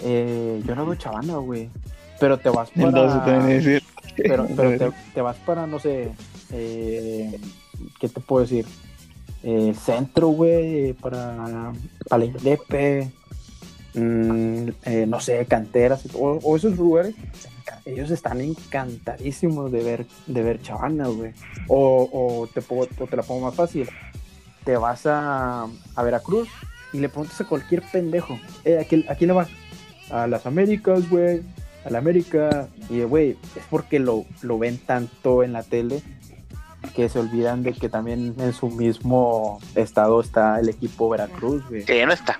eh, 0.00 0.62
yo 0.66 0.74
no 0.74 0.86
veo 0.86 0.94
chavana, 0.94 1.36
güey. 1.36 1.68
Pero 2.22 2.38
te 2.38 2.50
vas 2.50 2.70
para... 2.70 2.88
Entonces 2.88 3.82
pero, 4.16 4.46
pero 4.56 4.78
te, 4.78 4.92
te 5.14 5.20
vas 5.20 5.36
para, 5.38 5.66
no 5.66 5.78
sé, 5.80 6.12
eh, 6.52 7.36
¿qué 7.98 8.08
te 8.08 8.20
puedo 8.20 8.42
decir? 8.42 8.64
Eh, 9.42 9.74
centro, 9.74 10.28
güey, 10.28 10.92
para, 10.92 11.72
para 12.08 12.24
Indepe, 12.24 13.10
mm, 13.94 14.68
eh, 14.84 15.04
no 15.08 15.18
sé, 15.18 15.44
canteras, 15.46 16.04
o, 16.14 16.38
o 16.44 16.56
esos 16.56 16.76
lugares, 16.76 17.16
ellos 17.84 18.10
están 18.12 18.40
encantadísimos 18.40 19.72
de 19.72 19.82
ver, 19.82 20.06
de 20.28 20.42
ver 20.44 20.62
chavana, 20.62 21.08
güey. 21.08 21.32
O, 21.66 22.08
o, 22.12 22.46
te, 22.46 22.62
puedo- 22.62 22.88
o 23.00 23.06
te 23.08 23.16
la 23.16 23.24
pongo 23.24 23.46
más 23.46 23.54
fácil, 23.56 23.88
te 24.64 24.76
vas 24.76 25.06
a, 25.06 25.66
a 25.96 26.02
Veracruz 26.04 26.48
y 26.92 26.98
le 27.00 27.08
preguntas 27.08 27.40
a 27.40 27.48
cualquier 27.48 27.82
pendejo, 27.90 28.38
eh, 28.64 28.78
¿a 28.80 28.84
quién, 28.84 29.04
a 29.08 29.16
quién 29.16 29.28
le 29.28 29.34
vas? 29.34 29.48
A 30.10 30.28
las 30.28 30.46
Américas, 30.46 31.08
güey, 31.10 31.42
a 31.84 31.90
la 31.90 31.98
América. 31.98 32.68
Y, 32.90 33.02
güey, 33.02 33.30
es 33.56 33.62
porque 33.70 33.98
lo, 33.98 34.24
lo 34.42 34.58
ven 34.58 34.78
tanto 34.78 35.42
en 35.42 35.52
la 35.52 35.62
tele 35.62 36.02
que 36.94 37.08
se 37.08 37.18
olvidan 37.20 37.62
de 37.62 37.72
que 37.74 37.88
también 37.88 38.34
en 38.38 38.52
su 38.52 38.68
mismo 38.68 39.60
estado 39.76 40.20
está 40.20 40.58
el 40.58 40.68
equipo 40.68 41.08
Veracruz, 41.08 41.62
güey. 41.68 41.84
Que 41.84 41.98
ya 41.98 42.06
no 42.06 42.12
está. 42.12 42.38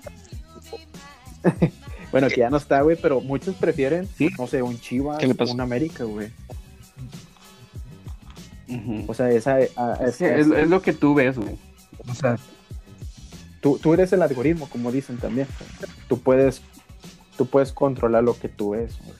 Bueno, 2.13 2.29
que 2.29 2.37
ya 2.41 2.51
no 2.51 2.59
está, 2.59 2.83
güey, 2.83 2.99
pero 3.01 3.23
muchos 3.23 3.55
prefieren, 3.55 4.07
Sí. 4.19 4.29
no 4.39 4.47
sé, 4.47 4.61
un 4.63 4.79
Chivas, 4.79 5.17
¿Qué 5.19 5.27
le 5.27 5.35
pasó? 5.35 5.55
un 5.55 5.63
América, 5.63 6.05
güey. 6.05 6.29
O 9.07 9.15
sea, 9.15 9.31
esa, 9.31 9.55
a- 9.77 9.99
Es, 10.07 10.17
que 10.19 10.41
es, 10.41 10.47
es 10.47 10.69
lo 10.69 10.81
que 10.83 10.93
tú 10.93 11.15
ves, 11.15 11.39
güey. 11.39 11.57
O 12.09 12.15
sea, 12.15 12.37
tú, 13.63 13.79
tú 13.83 13.95
eres 13.95 14.13
el 14.13 14.21
algoritmo, 14.23 14.69
como 14.69 14.93
dicen 14.93 15.17
también. 15.19 15.47
Tú 16.09 16.21
puedes, 16.21 16.61
tú 17.39 17.47
puedes 17.47 17.73
controlar 17.73 18.25
lo 18.25 18.39
que 18.39 18.49
tú 18.51 18.71
ves. 18.71 18.93
güey. 19.05 19.17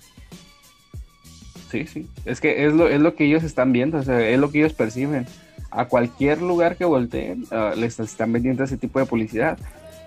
Sí, 1.73 1.87
sí. 1.87 2.07
Es 2.27 2.41
que 2.41 2.67
es 2.67 2.73
lo, 2.75 2.89
es 2.89 3.01
lo 3.01 3.15
que 3.15 3.25
ellos 3.25 3.43
están 3.43 3.73
viendo, 3.73 3.99
o 3.99 4.03
sea, 4.03 4.21
es 4.29 4.39
lo 4.39 4.51
que 4.51 4.59
ellos 4.59 4.75
perciben. 4.75 5.27
A 5.71 5.87
cualquier 5.87 6.43
lugar 6.43 6.77
que 6.77 6.85
volteen, 6.85 7.47
ah, 7.51 7.73
les 7.75 7.99
están 7.99 8.31
vendiendo 8.33 8.63
ese 8.63 8.77
tipo 8.77 8.99
de 8.99 9.07
publicidad. 9.07 9.59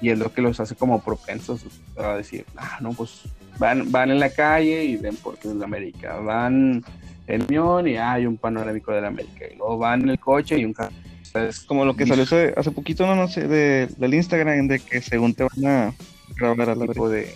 Y 0.02 0.10
es 0.10 0.20
lo 0.20 0.32
que 0.32 0.42
los 0.42 0.60
hace 0.60 0.76
como 0.76 1.02
propensos 1.02 1.66
a 1.98 2.16
decir, 2.18 2.46
ah, 2.56 2.78
no, 2.82 2.94
pues 2.94 3.24
van, 3.58 3.92
van 3.92 4.12
en 4.12 4.20
la 4.20 4.30
calle 4.30 4.84
y 4.84 4.98
ven 4.98 5.16
por 5.16 5.38
qué 5.40 5.48
es 5.48 5.56
la 5.56 5.66
América. 5.66 6.18
Van 6.18 6.84
en 7.28 7.42
el 7.42 7.48
camión 7.48 7.88
y 7.88 7.98
hay 7.98 8.28
un 8.28 8.38
panorámico 8.38 8.92
de 8.92 9.02
la 9.02 9.08
América. 9.08 9.46
Y 9.52 9.58
luego 9.58 9.80
van 9.80 10.02
en 10.04 10.10
el 10.10 10.20
coche 10.20 10.60
y 10.60 10.66
un 10.66 10.74
carro. 10.74 10.94
Es 11.34 11.62
Como 11.62 11.84
lo 11.84 11.96
que 11.96 12.06
salió 12.06 12.24
hace, 12.24 12.54
hace 12.56 12.72
poquito, 12.72 13.08
no, 13.08 13.16
no 13.16 13.28
sé, 13.28 13.48
de, 13.48 13.88
del 13.98 14.14
Instagram, 14.14 14.68
de 14.68 14.80
que 14.80 15.02
según 15.02 15.34
te 15.34 15.44
van 15.44 15.66
a 15.66 15.94
grabar 16.38 16.70
a 16.70 16.76
la 16.76 16.86
tipo 16.86 17.10
de... 17.10 17.34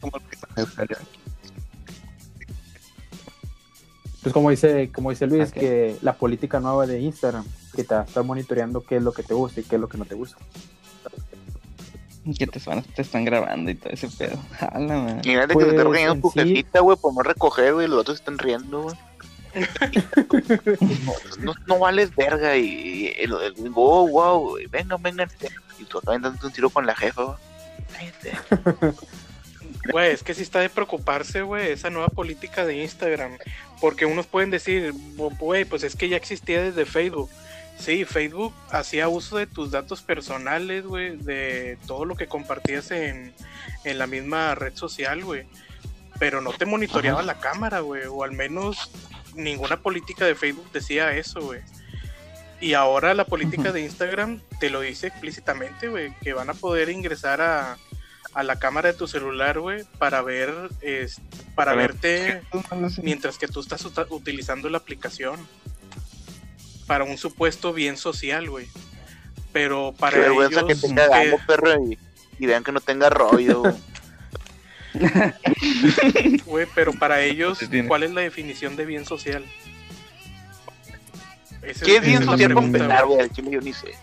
Como 0.00 0.18
lo 0.18 0.28
que 0.28 0.36
Pues 4.22 4.32
como 4.32 4.50
dice, 4.50 4.90
como 4.94 5.10
dice 5.10 5.26
Luis, 5.26 5.50
que 5.52 5.96
la 6.02 6.12
política 6.14 6.60
nueva 6.60 6.86
de 6.86 7.00
Instagram, 7.00 7.44
que 7.74 7.82
te 7.84 7.94
va 7.94 8.02
a 8.02 8.04
estar 8.04 8.22
monitoreando 8.24 8.80
qué 8.82 8.96
es 8.96 9.02
lo 9.02 9.12
que 9.12 9.22
te 9.24 9.34
gusta 9.34 9.60
y 9.60 9.64
qué 9.64 9.74
es 9.76 9.80
lo 9.80 9.88
que 9.88 9.98
no 9.98 10.04
te 10.04 10.14
gusta. 10.14 10.36
que 12.38 12.46
te, 12.46 12.60
van- 12.64 12.82
te 12.84 13.02
están 13.02 13.24
grabando 13.24 13.70
y 13.70 13.74
todo 13.74 13.92
ese 13.92 14.08
pedo. 14.08 14.38
A 14.60 14.78
la 14.78 14.96
madre. 14.96 15.20
Imagínate 15.24 15.54
que 15.54 15.64
te 15.64 15.70
está 15.70 15.82
Pues, 15.84 15.92
regañando 15.96 16.14
en 16.14 16.20
tu 16.22 16.30
sí- 16.30 16.38
jefita, 16.38 16.80
güey, 16.80 16.96
por 16.96 17.12
no 17.14 17.22
recoger, 17.22 17.74
güey, 17.74 17.88
los 17.88 17.98
otros 17.98 18.18
están 18.20 18.38
riendo, 18.38 18.82
güey. 18.82 18.96
no, 21.40 21.52
no 21.66 21.78
vales 21.78 22.14
verga 22.16 22.56
y, 22.56 22.64
y 22.64 23.06
el, 23.18 23.32
el- 23.32 23.70
wow, 23.70 24.08
wow, 24.08 24.38
güey, 24.50 24.66
vengan, 24.66 25.02
vengan. 25.02 25.28
Y 25.78 25.84
tú 25.84 25.98
acá 25.98 26.12
dando 26.18 26.46
un 26.46 26.52
tiro 26.52 26.70
con 26.70 26.86
la 26.86 26.94
jefa, 26.94 27.24
güey. 27.24 27.36
Güey, 29.90 30.12
es 30.12 30.22
que 30.22 30.34
sí 30.34 30.42
está 30.42 30.60
de 30.60 30.68
preocuparse, 30.68 31.42
güey, 31.42 31.72
esa 31.72 31.90
nueva 31.90 32.08
política 32.08 32.64
de 32.64 32.82
Instagram. 32.82 33.36
Porque 33.80 34.06
unos 34.06 34.26
pueden 34.26 34.50
decir, 34.50 34.92
güey, 35.16 35.64
pues 35.64 35.82
es 35.82 35.96
que 35.96 36.08
ya 36.08 36.16
existía 36.16 36.62
desde 36.62 36.86
Facebook. 36.86 37.30
Sí, 37.78 38.04
Facebook 38.04 38.54
hacía 38.70 39.08
uso 39.08 39.38
de 39.38 39.46
tus 39.46 39.72
datos 39.72 40.02
personales, 40.02 40.84
güey, 40.84 41.16
de 41.16 41.78
todo 41.86 42.04
lo 42.04 42.14
que 42.14 42.28
compartías 42.28 42.92
en, 42.92 43.34
en 43.82 43.98
la 43.98 44.06
misma 44.06 44.54
red 44.54 44.74
social, 44.74 45.24
güey. 45.24 45.46
Pero 46.18 46.40
no 46.40 46.52
te 46.52 46.64
monitoreaba 46.64 47.22
la 47.22 47.40
cámara, 47.40 47.80
güey, 47.80 48.02
o 48.08 48.22
al 48.22 48.32
menos 48.32 48.90
ninguna 49.34 49.80
política 49.80 50.26
de 50.26 50.36
Facebook 50.36 50.70
decía 50.72 51.16
eso, 51.16 51.40
güey. 51.40 51.60
Y 52.60 52.74
ahora 52.74 53.14
la 53.14 53.24
política 53.24 53.72
de 53.72 53.80
Instagram 53.80 54.40
te 54.60 54.70
lo 54.70 54.82
dice 54.82 55.08
explícitamente, 55.08 55.88
güey, 55.88 56.14
que 56.20 56.32
van 56.32 56.50
a 56.50 56.54
poder 56.54 56.90
ingresar 56.90 57.40
a, 57.40 57.76
a 58.34 58.42
la 58.42 58.58
cámara 58.58 58.92
de 58.92 58.98
tu 58.98 59.06
celular, 59.06 59.60
güey, 59.60 59.84
para 59.98 60.22
ver, 60.22 60.52
es, 60.80 61.20
para 61.54 61.74
verte 61.74 62.42
mientras 63.02 63.36
que 63.38 63.46
tú 63.48 63.60
estás 63.60 63.84
utilizando 64.10 64.68
la 64.70 64.78
aplicación 64.78 65.38
para 66.86 67.04
un 67.04 67.18
supuesto 67.18 67.72
bien 67.72 67.96
social, 67.96 68.48
güey. 68.48 68.66
Pero 69.52 69.94
para 69.98 70.14
Qué 70.16 70.20
vergüenza 70.20 70.60
ellos, 70.60 70.80
que 70.82 70.94
cagando, 70.94 71.36
que- 71.36 71.42
perro, 71.46 71.74
y, 71.84 71.98
y 72.38 72.46
vean 72.46 72.64
que 72.64 72.72
no 72.72 72.80
tenga 72.80 73.10
rollo. 73.10 73.60
güey. 73.60 73.74
güey, 76.46 76.66
pero 76.74 76.92
para 76.92 77.22
ellos. 77.22 77.58
¿cuál 77.86 78.02
es 78.02 78.12
la 78.12 78.22
definición 78.22 78.76
de 78.76 78.86
bien 78.86 79.04
social? 79.04 79.44
Esa 81.62 81.84
¿Qué 81.84 81.96
es 81.96 82.02
bien 82.02 82.24
social 82.24 82.54
con 82.54 82.70
güey. 82.72 82.82
güey? 83.06 83.20
Al 83.20 83.30
chile 83.30 83.50
yo 83.52 83.60
ni 83.60 83.72
sé. 83.72 83.94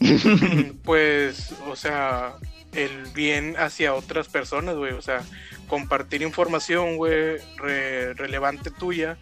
Pues, 0.84 1.52
o 1.68 1.76
sea, 1.76 2.34
el 2.72 3.06
bien 3.14 3.56
hacia 3.58 3.94
otras 3.94 4.28
personas, 4.28 4.76
güey. 4.76 4.92
O 4.92 5.02
sea, 5.02 5.22
compartir 5.68 6.22
información, 6.22 6.96
güey, 6.96 7.38
re- 7.56 8.14
relevante 8.14 8.70
tuya, 8.70 9.18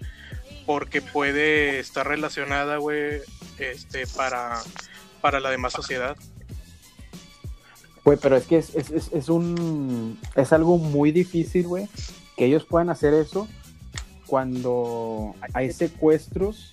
porque 0.66 1.00
puede 1.02 1.78
estar 1.78 2.06
relacionada, 2.06 2.76
güey, 2.76 3.20
este, 3.58 4.06
para, 4.06 4.60
para 5.20 5.40
la 5.40 5.50
demás 5.50 5.72
sociedad. 5.72 6.16
Güey, 8.04 8.18
pero 8.22 8.36
es 8.36 8.46
que 8.46 8.58
es, 8.58 8.74
es, 8.76 8.90
es, 8.90 9.12
es 9.12 9.28
un. 9.28 10.18
Es 10.36 10.52
algo 10.52 10.78
muy 10.78 11.10
difícil, 11.10 11.66
güey, 11.66 11.88
que 12.36 12.44
ellos 12.46 12.64
puedan 12.64 12.88
hacer 12.90 13.12
eso 13.14 13.48
cuando 14.26 15.34
hay 15.54 15.72
secuestros. 15.72 16.72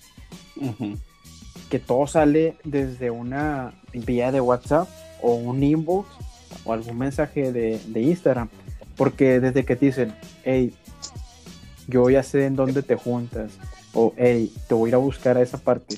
Todo 1.78 2.06
sale 2.06 2.56
desde 2.64 3.10
una 3.10 3.74
vía 3.92 4.32
de 4.32 4.40
WhatsApp 4.40 4.88
o 5.22 5.34
un 5.34 5.62
inbox 5.62 6.08
o 6.64 6.72
algún 6.72 6.98
mensaje 6.98 7.52
de, 7.52 7.80
de 7.86 8.02
Instagram. 8.02 8.48
Porque 8.96 9.40
desde 9.40 9.64
que 9.64 9.76
te 9.76 9.86
dicen, 9.86 10.14
hey, 10.44 10.72
yo 11.88 12.08
ya 12.10 12.22
sé 12.22 12.46
en 12.46 12.56
dónde 12.56 12.82
te 12.82 12.96
juntas, 12.96 13.52
o 13.92 14.12
hey, 14.16 14.52
te 14.68 14.74
voy 14.74 14.88
a 14.88 14.90
ir 14.90 14.94
a 14.94 14.98
buscar 14.98 15.36
a 15.36 15.42
esa 15.42 15.58
parte. 15.58 15.96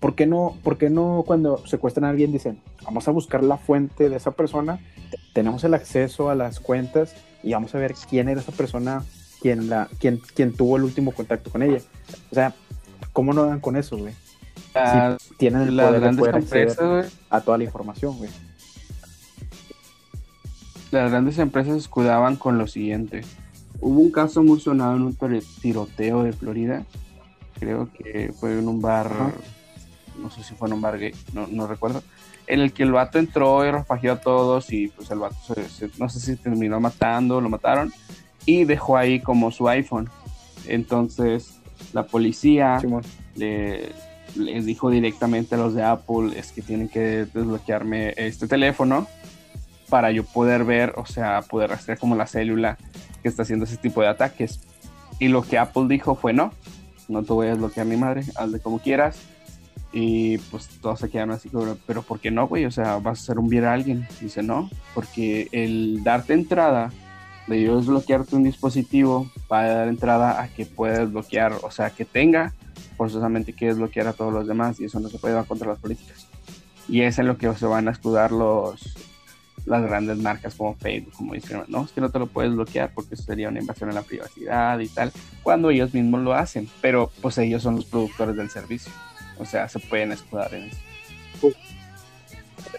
¿Por 0.00 0.14
qué 0.14 0.26
no, 0.26 0.56
por 0.62 0.78
qué 0.78 0.90
no 0.90 1.24
cuando 1.26 1.66
secuestran 1.66 2.04
a 2.04 2.10
alguien 2.10 2.30
dicen, 2.30 2.60
vamos 2.84 3.08
a 3.08 3.10
buscar 3.10 3.42
la 3.42 3.56
fuente 3.56 4.08
de 4.08 4.16
esa 4.16 4.30
persona, 4.30 4.80
tenemos 5.32 5.64
el 5.64 5.74
acceso 5.74 6.30
a 6.30 6.34
las 6.34 6.60
cuentas 6.60 7.14
y 7.42 7.52
vamos 7.52 7.74
a 7.74 7.78
ver 7.78 7.94
quién 8.08 8.28
era 8.28 8.40
esa 8.40 8.52
persona, 8.52 9.04
quién, 9.40 9.68
la, 9.68 9.88
quién, 9.98 10.20
quién 10.34 10.52
tuvo 10.52 10.76
el 10.76 10.84
último 10.84 11.12
contacto 11.12 11.50
con 11.50 11.62
ella. 11.62 11.80
O 12.30 12.34
sea, 12.34 12.54
¿cómo 13.12 13.32
no 13.32 13.44
dan 13.44 13.60
con 13.60 13.76
eso, 13.76 13.96
güey? 13.96 14.14
Ah, 14.74 15.16
tienen 15.38 15.62
el 15.62 15.76
las 15.76 15.92
grandes 16.00 16.26
empresas, 16.34 17.12
a 17.30 17.40
toda 17.40 17.58
la 17.58 17.64
información, 17.64 18.16
güey. 18.16 18.30
las 20.90 21.10
grandes 21.10 21.38
empresas 21.38 21.76
escudaban 21.76 22.36
con 22.36 22.58
lo 22.58 22.66
siguiente. 22.66 23.22
Hubo 23.80 24.00
un 24.00 24.10
caso 24.10 24.42
muy 24.42 24.58
sonado 24.60 24.96
en 24.96 25.02
un 25.02 25.16
tiroteo 25.60 26.22
de 26.22 26.32
Florida. 26.32 26.84
Creo 27.58 27.88
que 27.92 28.32
fue 28.38 28.58
en 28.58 28.68
un 28.68 28.80
bar, 28.80 29.10
no 30.20 30.30
sé 30.30 30.42
si 30.42 30.54
fue 30.54 30.68
en 30.68 30.74
un 30.74 30.80
bar 30.80 30.98
gay, 30.98 31.12
no, 31.32 31.46
no 31.48 31.66
recuerdo. 31.66 32.02
En 32.46 32.60
el 32.60 32.72
que 32.72 32.82
el 32.84 32.92
vato 32.92 33.18
entró 33.18 33.66
y 33.66 33.70
rafagió 33.70 34.12
a 34.14 34.20
todos 34.20 34.72
y 34.72 34.88
pues 34.88 35.10
el 35.10 35.18
vato 35.18 35.36
se- 35.46 35.68
se- 35.68 35.90
no 35.98 36.08
sé 36.08 36.20
si 36.20 36.36
terminó 36.36 36.80
matando, 36.80 37.40
lo 37.40 37.48
mataron 37.50 37.92
y 38.46 38.64
dejó 38.64 38.96
ahí 38.96 39.20
como 39.20 39.50
su 39.50 39.68
iPhone. 39.68 40.08
Entonces 40.66 41.58
la 41.92 42.06
policía 42.06 42.80
Simón. 42.80 43.02
le, 43.36 43.92
les 44.36 44.66
dijo 44.66 44.90
directamente 44.90 45.54
a 45.54 45.58
los 45.58 45.74
de 45.74 45.82
Apple 45.82 46.32
es 46.36 46.52
que 46.52 46.62
tienen 46.62 46.88
que 46.88 47.26
desbloquearme 47.32 48.14
este 48.16 48.46
teléfono 48.46 49.06
para 49.88 50.10
yo 50.10 50.24
poder 50.24 50.64
ver, 50.64 50.92
o 50.96 51.06
sea, 51.06 51.42
poder 51.42 51.70
rastrear 51.70 51.98
como 51.98 52.14
la 52.14 52.26
célula 52.26 52.76
que 53.22 53.28
está 53.28 53.42
haciendo 53.42 53.64
ese 53.64 53.76
tipo 53.76 54.00
de 54.00 54.08
ataques. 54.08 54.60
Y 55.18 55.28
lo 55.28 55.42
que 55.42 55.58
Apple 55.58 55.86
dijo 55.88 56.14
fue 56.14 56.32
no, 56.32 56.52
no 57.08 57.22
te 57.22 57.32
voy 57.32 57.46
a 57.46 57.50
desbloquear 57.50 57.86
mi 57.86 57.96
madre, 57.96 58.24
hazle 58.36 58.60
como 58.60 58.78
quieras. 58.78 59.18
Y 59.90 60.36
pues 60.38 60.68
todos 60.82 61.00
se 61.00 61.08
quedaron 61.08 61.34
así 61.34 61.48
como, 61.48 61.74
pero 61.86 62.02
¿por 62.02 62.20
qué 62.20 62.30
no, 62.30 62.46
güey? 62.46 62.66
O 62.66 62.70
sea, 62.70 62.98
vas 62.98 63.20
a 63.20 63.22
hacer 63.22 63.38
un 63.38 63.48
bien 63.48 63.64
a 63.64 63.72
alguien. 63.72 64.06
Dice, 64.20 64.42
no, 64.42 64.68
porque 64.94 65.48
el 65.52 66.04
darte 66.04 66.34
entrada 66.34 66.92
de 67.46 67.62
yo 67.62 67.78
desbloquearte 67.78 68.36
un 68.36 68.44
dispositivo 68.44 69.30
va 69.50 69.60
a 69.60 69.68
dar 69.68 69.88
entrada 69.88 70.42
a 70.42 70.48
que 70.48 70.66
pueda 70.66 70.98
desbloquear, 70.98 71.54
o 71.62 71.70
sea, 71.70 71.88
que 71.90 72.04
tenga 72.04 72.52
forzosamente 72.98 73.54
que 73.54 73.66
desbloquear 73.66 74.08
a 74.08 74.12
todos 74.12 74.32
los 74.32 74.46
demás 74.46 74.78
y 74.80 74.84
eso 74.84 75.00
no 75.00 75.08
se 75.08 75.18
puede 75.18 75.34
va 75.34 75.44
contra 75.44 75.68
las 75.68 75.78
políticas. 75.78 76.26
Y 76.88 77.00
es 77.02 77.18
en 77.18 77.26
lo 77.28 77.38
que 77.38 77.50
se 77.54 77.64
van 77.64 77.88
a 77.88 77.92
escudar 77.92 78.32
los 78.32 78.94
las 79.66 79.82
grandes 79.82 80.16
marcas 80.18 80.54
como 80.54 80.74
Facebook, 80.76 81.12
como 81.12 81.34
Instagram. 81.34 81.66
No, 81.68 81.84
es 81.84 81.92
que 81.92 82.00
no 82.00 82.10
te 82.10 82.18
lo 82.18 82.26
puedes 82.26 82.52
bloquear 82.52 82.90
porque 82.94 83.14
eso 83.14 83.22
sería 83.24 83.48
una 83.48 83.60
invasión 83.60 83.90
a 83.90 83.92
la 83.92 84.02
privacidad 84.02 84.78
y 84.78 84.88
tal, 84.88 85.12
cuando 85.42 85.70
ellos 85.70 85.92
mismos 85.94 86.22
lo 86.22 86.32
hacen, 86.34 86.68
pero 86.80 87.10
pues 87.20 87.36
ellos 87.38 87.62
son 87.62 87.76
los 87.76 87.84
productores 87.84 88.34
del 88.36 88.50
servicio. 88.50 88.90
O 89.38 89.44
sea, 89.44 89.68
se 89.68 89.78
pueden 89.78 90.12
escudar 90.12 90.52
en 90.54 90.64
eso. 90.64 90.78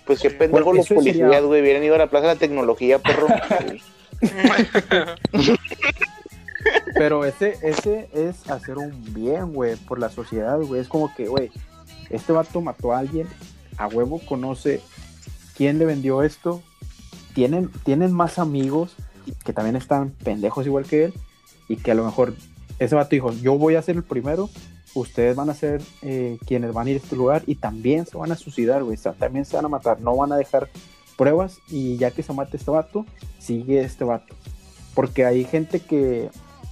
Pues 0.05 0.19
qué 0.19 0.29
Bueno, 0.47 0.73
los 0.73 0.87
policías, 0.87 1.15
sería- 1.15 1.39
güey. 1.41 1.61
Hubieran 1.61 1.83
ido 1.83 1.95
a 1.95 1.99
la 1.99 2.07
Plaza 2.07 2.27
de 2.27 2.33
la 2.33 2.39
Tecnología, 2.39 2.99
perro. 2.99 3.27
Pero 6.93 7.25
ese, 7.25 7.57
ese 7.61 8.09
es 8.13 8.49
hacer 8.49 8.77
un 8.77 9.13
bien, 9.13 9.53
güey, 9.53 9.75
por 9.75 9.99
la 9.99 10.09
sociedad, 10.09 10.59
güey. 10.59 10.81
Es 10.81 10.87
como 10.87 11.13
que, 11.15 11.27
güey, 11.27 11.51
este 12.09 12.33
vato 12.33 12.61
mató 12.61 12.93
a 12.93 12.99
alguien, 12.99 13.27
a 13.77 13.87
huevo 13.87 14.19
conoce 14.25 14.81
quién 15.55 15.79
le 15.79 15.85
vendió 15.85 16.23
esto. 16.23 16.61
Tienen, 17.33 17.69
tienen 17.83 18.11
más 18.11 18.39
amigos 18.39 18.95
que 19.45 19.53
también 19.53 19.75
están 19.75 20.11
pendejos 20.23 20.65
igual 20.65 20.85
que 20.85 21.05
él 21.05 21.13
y 21.67 21.77
que 21.77 21.91
a 21.91 21.95
lo 21.95 22.03
mejor 22.03 22.33
ese 22.79 22.95
vato 22.95 23.11
dijo, 23.11 23.31
yo 23.33 23.57
voy 23.57 23.75
a 23.75 23.81
ser 23.81 23.95
el 23.95 24.03
primero, 24.03 24.49
ustedes 24.95 25.35
van 25.35 25.49
a 25.49 25.53
ser 25.53 25.81
eh, 26.01 26.37
quienes 26.45 26.73
van 26.73 26.87
a 26.87 26.89
ir 26.91 26.95
a 26.95 27.03
este 27.03 27.15
lugar 27.15 27.43
y 27.45 27.55
también 27.55 28.05
se 28.05 28.17
van 28.17 28.31
a 28.31 28.35
suicidar, 28.35 28.83
güey. 28.83 28.97
También 28.97 29.45
se 29.45 29.55
van 29.55 29.65
a 29.65 29.69
matar, 29.69 30.01
no 30.01 30.15
van 30.15 30.31
a 30.31 30.37
dejar 30.37 30.69
pruebas 31.17 31.59
y 31.67 31.97
ya 31.97 32.11
que 32.11 32.23
se 32.23 32.33
mate 32.33 32.57
este 32.57 32.71
vato, 32.71 33.05
sigue 33.37 33.81
este 33.81 34.03
vato. 34.03 34.33
Porque 34.95 35.25
hay 35.25 35.43
gente 35.43 35.81
que, 35.81 36.29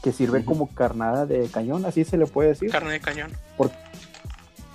que 0.07 0.13
sirve 0.13 0.39
Ujú. 0.39 0.45
como 0.47 0.67
carnada 0.67 1.25
de 1.25 1.47
cañón, 1.49 1.83
así 1.85 2.05
se 2.05 2.15
le 2.17 2.27
puede 2.27 2.47
decir. 2.49 2.71
Carne 2.71 2.93
de 2.93 3.01
cañón. 3.01 3.29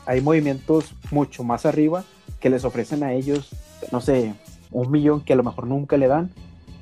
Hay 0.05 0.21
movimientos 0.21 0.93
mucho 1.11 1.43
más 1.43 1.65
arriba 1.65 2.05
que 2.39 2.51
les 2.51 2.67
ofrecen 2.67 3.03
a 3.03 3.15
ellos, 3.15 3.49
no 3.93 4.03
sé, 4.03 4.35
un 4.73 4.91
millón 4.91 5.23
que 5.25 5.33
a 5.33 5.37
lo 5.37 5.43
mejor 5.43 5.67
nunca 5.67 5.97
le 5.97 6.07
dan 6.07 6.31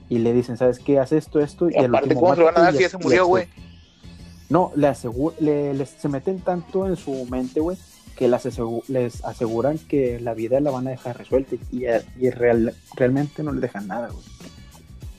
y 0.08 0.18
le 0.18 0.32
dicen, 0.32 0.56
¿sabes 0.56 0.80
qué? 0.80 0.98
Haz 0.98 1.12
esto, 1.12 1.38
esto. 1.38 1.70
Y 1.70 1.76
aparte, 1.76 2.12
¿cómo 2.16 2.34
se 2.34 2.40
lo 2.40 2.46
van 2.46 2.58
a 2.58 2.60
dar 2.62 2.74
si 2.74 2.80
ya 2.82 2.88
se 2.88 2.98
murió, 2.98 3.26
güey? 3.26 3.46
No, 4.48 4.72
le 4.74 4.88
asegu- 4.88 5.34
le, 5.38 5.74
les- 5.74 5.90
se 5.90 6.08
meten 6.08 6.40
tanto 6.40 6.88
en 6.88 6.96
su 6.96 7.24
mente, 7.26 7.60
güey, 7.60 7.76
que 8.16 8.26
las 8.26 8.46
asegu- 8.46 8.82
les 8.88 9.24
aseguran 9.24 9.78
que 9.78 10.18
la 10.18 10.34
vida 10.34 10.58
la 10.58 10.72
van 10.72 10.88
a 10.88 10.90
dejar 10.90 11.16
resuelta 11.18 11.54
y, 11.70 11.84
y 12.18 12.30
real- 12.30 12.74
realmente 12.96 13.44
no 13.44 13.52
le 13.52 13.60
dejan 13.60 13.86
nada, 13.86 14.08
güey. 14.08 14.24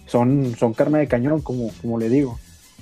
Son, 0.05 0.53
son 0.59 0.73
carne 0.73 0.99
de 0.99 1.07
cañón, 1.07 1.39
como, 1.39 1.69
como 1.82 1.97
le 1.97 2.09
digo. 2.09 2.38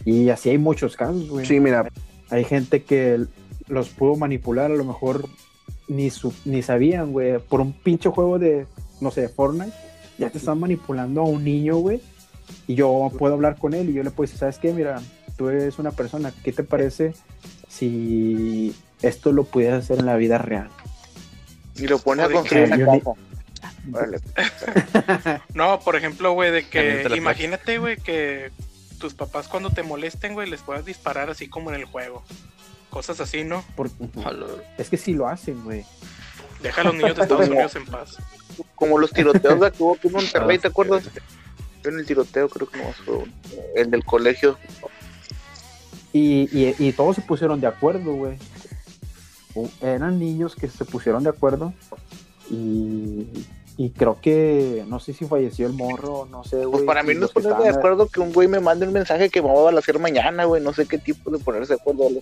Y 0.06 0.30
así 0.30 0.50
hay 0.50 0.58
muchos 0.58 0.96
casos, 0.96 1.28
güey. 1.30 1.46
Sí, 1.46 1.60
mira, 1.60 1.90
Hay 2.32 2.44
gente 2.44 2.84
que 2.84 3.26
los 3.68 3.90
pudo 3.90 4.16
manipular, 4.16 4.72
a 4.72 4.76
lo 4.76 4.84
mejor 4.84 5.28
ni, 5.88 6.10
su- 6.10 6.34
ni 6.46 6.62
sabían, 6.62 7.12
güey. 7.12 7.40
Por 7.40 7.60
un 7.62 7.74
pinche 7.74 8.10
juego 8.10 8.38
de, 8.40 8.66
no 9.02 9.10
sé, 9.12 9.30
Fortnite, 9.30 9.74
ya 10.18 10.30
te 10.30 10.38
están 10.38 10.60
manipulando 10.60 11.22
a 11.22 11.26
un 11.26 11.44
niño, 11.44 11.78
güey. 11.78 12.02
Y 12.68 12.76
yo 12.76 13.12
puedo 13.18 13.34
hablar 13.34 13.58
con 13.58 13.74
él 13.74 13.90
y 13.90 13.94
yo 13.94 14.04
le 14.04 14.12
puedo 14.12 14.26
decir, 14.28 14.40
¿sabes 14.40 14.58
qué? 14.60 14.74
Mira, 14.74 15.02
tú 15.38 15.50
eres 15.50 15.80
una 15.80 15.92
persona, 15.92 16.32
¿qué 16.44 16.52
te 16.52 16.64
parece 16.64 17.14
si 17.68 18.76
esto 19.02 19.32
lo 19.32 19.44
pudieras 19.46 19.84
hacer 19.86 20.00
en 20.00 20.06
la 20.06 20.16
vida 20.18 20.38
real? 20.38 20.70
Y 21.76 21.88
lo 21.88 22.00
pone 22.00 22.24
a 22.24 22.30
construir 22.30 22.74
una 22.74 23.00
casa. 23.00 23.12
Órale. 23.94 24.20
No, 25.54 25.80
por 25.80 25.96
ejemplo, 25.96 26.34
güey, 26.34 26.52
de 26.52 26.68
que 26.68 27.08
imagínate, 27.16 27.78
güey, 27.80 27.98
que 27.98 28.52
tus 29.00 29.14
papás 29.16 29.48
cuando 29.48 29.72
te 29.72 29.82
molesten, 29.84 30.34
güey, 30.34 30.50
les 30.50 30.62
puedas 30.62 30.86
disparar 30.86 31.30
así 31.30 31.48
como 31.48 31.70
en 31.70 31.76
el 31.78 31.86
juego. 31.86 32.24
Cosas 32.90 33.20
así, 33.22 33.44
¿no? 33.44 33.64
Por- 33.76 33.90
es 34.78 34.90
que 34.90 34.98
sí 34.98 35.14
lo 35.14 35.28
hacen, 35.28 35.64
güey. 35.64 35.86
Deja 36.62 36.82
a 36.82 36.84
los 36.86 36.94
niños 36.96 37.16
de 37.16 37.22
Estados 37.24 37.48
Unidos 37.48 37.76
en 37.76 37.86
paz. 37.86 38.18
Como 38.76 38.98
los 38.98 39.12
tiroteos 39.12 39.60
de 39.60 39.72
que 39.72 39.82
hubo 39.84 39.96
aquí 39.96 40.08
en 40.08 40.14
Monterrey, 40.14 40.60
¿te 40.60 40.68
acuerdas? 40.68 41.04
Yo 41.84 41.90
en 41.92 42.00
el 42.00 42.06
tiroteo 42.06 42.50
creo 42.50 42.70
que 42.70 42.78
no 42.84 42.92
fue 42.92 43.16
uno. 43.16 43.34
El 43.76 43.90
del 43.90 44.04
colegio. 44.04 44.58
Y, 46.12 46.50
y, 46.52 46.76
y 46.78 46.92
todos 46.92 47.16
se 47.16 47.22
pusieron 47.22 47.62
de 47.62 47.68
acuerdo, 47.68 48.14
güey. 48.14 48.38
Eran 49.82 50.20
niños 50.20 50.56
que 50.56 50.68
se 50.68 50.84
pusieron 50.86 51.24
de 51.24 51.30
acuerdo 51.30 51.74
y, 52.50 53.28
y 53.82 53.92
creo 53.92 54.20
que, 54.20 54.84
no 54.90 55.00
sé 55.00 55.14
si 55.14 55.24
falleció 55.24 55.66
el 55.66 55.72
morro, 55.72 56.28
no 56.30 56.44
sé, 56.44 56.58
güey. 56.58 56.70
Pues 56.72 56.84
para 56.84 57.02
mí 57.02 57.14
no 57.16 57.28
es 57.28 57.32
ponerme 57.32 57.64
de 57.64 57.70
acuerdo 57.70 58.10
que 58.10 58.20
un 58.20 58.34
güey 58.34 58.50
me 58.50 58.60
mande 58.60 58.86
un 58.86 58.92
mensaje 58.92 59.30
que 59.30 59.42
me 59.42 59.48
va 59.48 59.58
a 59.58 59.64
balasear 59.64 60.00
mañana, 60.00 60.44
güey. 60.44 60.62
No 60.62 60.74
sé 60.74 60.86
qué 60.86 60.98
tipo 60.98 61.32
de 61.32 61.40
ponerse 61.40 61.76
de 61.76 61.80
acuerdo. 61.80 62.04
güey. 62.10 62.22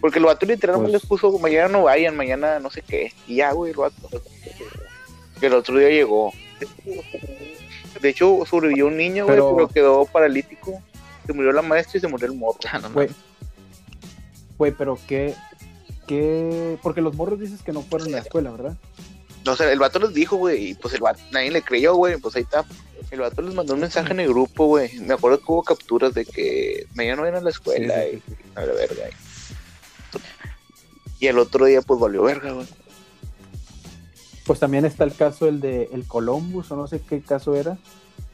Porque 0.00 0.18
el 0.18 0.24
vato 0.24 0.44
literalmente 0.44 0.90
Pues- 0.90 1.02
les 1.02 1.08
puso, 1.08 1.38
mañana 1.38 1.68
no 1.68 1.84
vayan, 1.84 2.16
mañana 2.16 2.58
no 2.58 2.68
sé 2.68 2.82
qué. 2.82 3.12
Y 3.28 3.36
ya, 3.36 3.52
güey, 3.52 3.70
el 3.70 3.76
vato. 3.76 4.08
Que 5.38 5.46
el 5.46 5.54
otro 5.54 5.78
día 5.78 5.88
llegó. 5.90 6.32
De 8.02 8.08
hecho, 8.08 8.40
sobrevivió 8.46 8.88
un 8.88 8.96
niño, 8.96 9.24
güey, 9.26 9.36
Pero- 9.36 9.54
pero... 9.54 9.68
quedó 9.68 10.04
paralítico. 10.04 10.82
Se 11.26 11.32
murió 11.32 11.52
la 11.52 11.62
maestra 11.62 11.98
y 11.98 12.00
se 12.00 12.08
murió 12.08 12.26
el 12.26 12.34
morro. 12.36 12.58
Ah, 12.72 12.80
no, 12.80 12.90
Güey, 12.90 13.08
güey, 14.58 14.72
pero 14.72 14.98
qué, 15.06 15.34
qué, 16.08 16.76
porque 16.82 17.00
los 17.02 17.14
morros 17.14 17.38
dices 17.38 17.62
que 17.62 17.72
no 17.72 17.82
fueron 17.82 18.08
a 18.08 18.10
la 18.12 18.18
escuela, 18.18 18.50
¿verdad? 18.50 18.76
No 19.44 19.56
sé, 19.56 19.72
el 19.72 19.78
vato 19.78 19.98
les 19.98 20.12
dijo, 20.12 20.36
güey, 20.36 20.70
y 20.70 20.74
pues 20.74 20.94
el 20.94 21.00
vato, 21.00 21.20
nadie 21.32 21.50
le 21.50 21.62
creyó, 21.62 21.94
güey, 21.94 22.18
pues 22.18 22.36
ahí 22.36 22.42
está. 22.42 22.64
El 23.10 23.20
vato 23.20 23.42
les 23.42 23.54
mandó 23.54 23.74
un 23.74 23.80
mensaje 23.80 24.12
en 24.12 24.20
el 24.20 24.28
grupo, 24.28 24.66
güey. 24.66 24.98
Me 25.00 25.14
acuerdo 25.14 25.38
que 25.38 25.44
hubo 25.48 25.62
capturas 25.62 26.14
de 26.14 26.24
que 26.24 26.86
mañana 26.94 27.16
no 27.16 27.22
vienen 27.22 27.40
a 27.40 27.44
la 27.44 27.50
escuela 27.50 27.94
Sí, 28.02 28.22
sí, 28.26 28.34
sí, 28.36 28.44
y 28.54 28.58
a 28.58 28.66
la 28.66 28.72
verga. 28.72 29.08
Y, 31.18 31.24
y 31.24 31.28
el 31.28 31.38
otro 31.38 31.64
día, 31.64 31.82
pues 31.82 31.98
valió 31.98 32.22
verga, 32.22 32.52
güey. 32.52 32.66
Pues 34.46 34.60
también 34.60 34.84
está 34.84 35.04
el 35.04 35.14
caso 35.14 35.48
el 35.48 35.60
de 35.60 35.88
el 35.92 36.06
Columbus, 36.06 36.70
o 36.70 36.76
no 36.76 36.86
sé 36.86 37.00
qué 37.00 37.20
caso 37.20 37.56
era, 37.56 37.78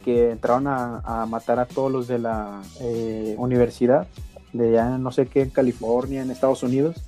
que 0.04 0.30
entraron 0.30 0.66
a, 0.66 1.00
a 1.04 1.26
matar 1.26 1.58
a 1.58 1.66
todos 1.66 1.90
los 1.90 2.08
de 2.08 2.18
la 2.18 2.62
eh, 2.80 3.34
universidad, 3.38 4.08
de 4.52 4.78
allá 4.78 4.98
no 4.98 5.12
sé 5.12 5.26
qué, 5.26 5.42
en 5.42 5.50
California, 5.50 6.22
en 6.22 6.30
Estados 6.30 6.62
Unidos. 6.62 7.02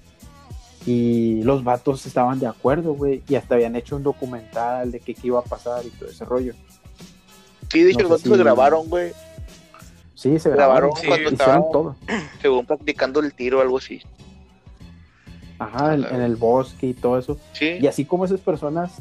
Y 0.90 1.42
los 1.42 1.64
vatos 1.64 2.06
estaban 2.06 2.38
de 2.40 2.46
acuerdo, 2.46 2.94
güey, 2.94 3.22
y 3.28 3.34
hasta 3.34 3.56
habían 3.56 3.76
hecho 3.76 3.96
un 3.96 4.02
documental 4.02 4.90
de 4.90 5.00
qué, 5.00 5.14
qué 5.14 5.26
iba 5.26 5.38
a 5.40 5.42
pasar 5.42 5.84
y 5.84 5.90
todo 5.90 6.08
ese 6.08 6.24
rollo. 6.24 6.54
Sí, 7.70 7.82
de 7.82 7.90
hecho, 7.90 7.98
No 8.04 8.08
los 8.08 8.10
vatos 8.12 8.22
se 8.22 8.36
si- 8.36 8.42
grabaron, 8.42 8.88
güey. 8.88 9.12
Sí, 10.14 10.38
se 10.38 10.48
Grabaron 10.50 10.90
grabaron, 10.90 10.96
Sí, 11.00 11.06
cuando 11.06 11.28
estaban, 11.30 11.62
todo. 11.70 11.96
según 12.40 12.64
practicando 12.64 13.20
el 13.20 13.34
tiro 13.34 13.58
o 13.58 13.60
algo 13.60 13.76
así. 13.78 14.00
Ajá, 15.58 15.94
en, 15.94 16.04
en 16.04 16.20
el 16.22 16.36
bosque 16.36 16.86
y 16.86 16.94
todo 16.94 17.18
eso. 17.18 17.38
Sí, 17.52 17.78
Y 17.80 17.86
así 17.86 18.04
como 18.04 18.24
esas 18.24 18.40
personas, 18.40 18.92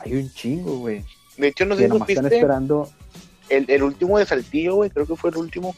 hay 0.00 0.14
un 0.14 0.30
chingo, 0.32 0.78
güey, 0.78 1.04
de 1.36 1.48
hecho, 1.48 1.64
no 1.64 1.74
sé 1.76 1.88
si 1.88 2.12
están 2.12 2.32
esperando. 2.32 2.88
el, 3.48 3.64
el 3.68 3.82
último 3.82 4.18
de 4.18 4.26
Saltillo, 4.26 4.76
güey, 4.76 4.90
creo 4.90 5.06
que 5.06 5.16
fue 5.16 5.30
el 5.30 5.36
último, 5.36 5.74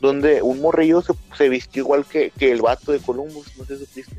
donde 0.00 0.42
un 0.42 0.60
morrillo 0.60 1.02
se, 1.02 1.12
se 1.36 1.48
vistió 1.48 1.82
igual 1.82 2.04
que, 2.04 2.30
que 2.36 2.50
el 2.50 2.62
vato 2.62 2.90
de 2.92 2.98
Columbus, 2.98 3.56
no 3.58 3.64
sé 3.64 3.78
si 3.78 3.84
supiste. 3.86 4.16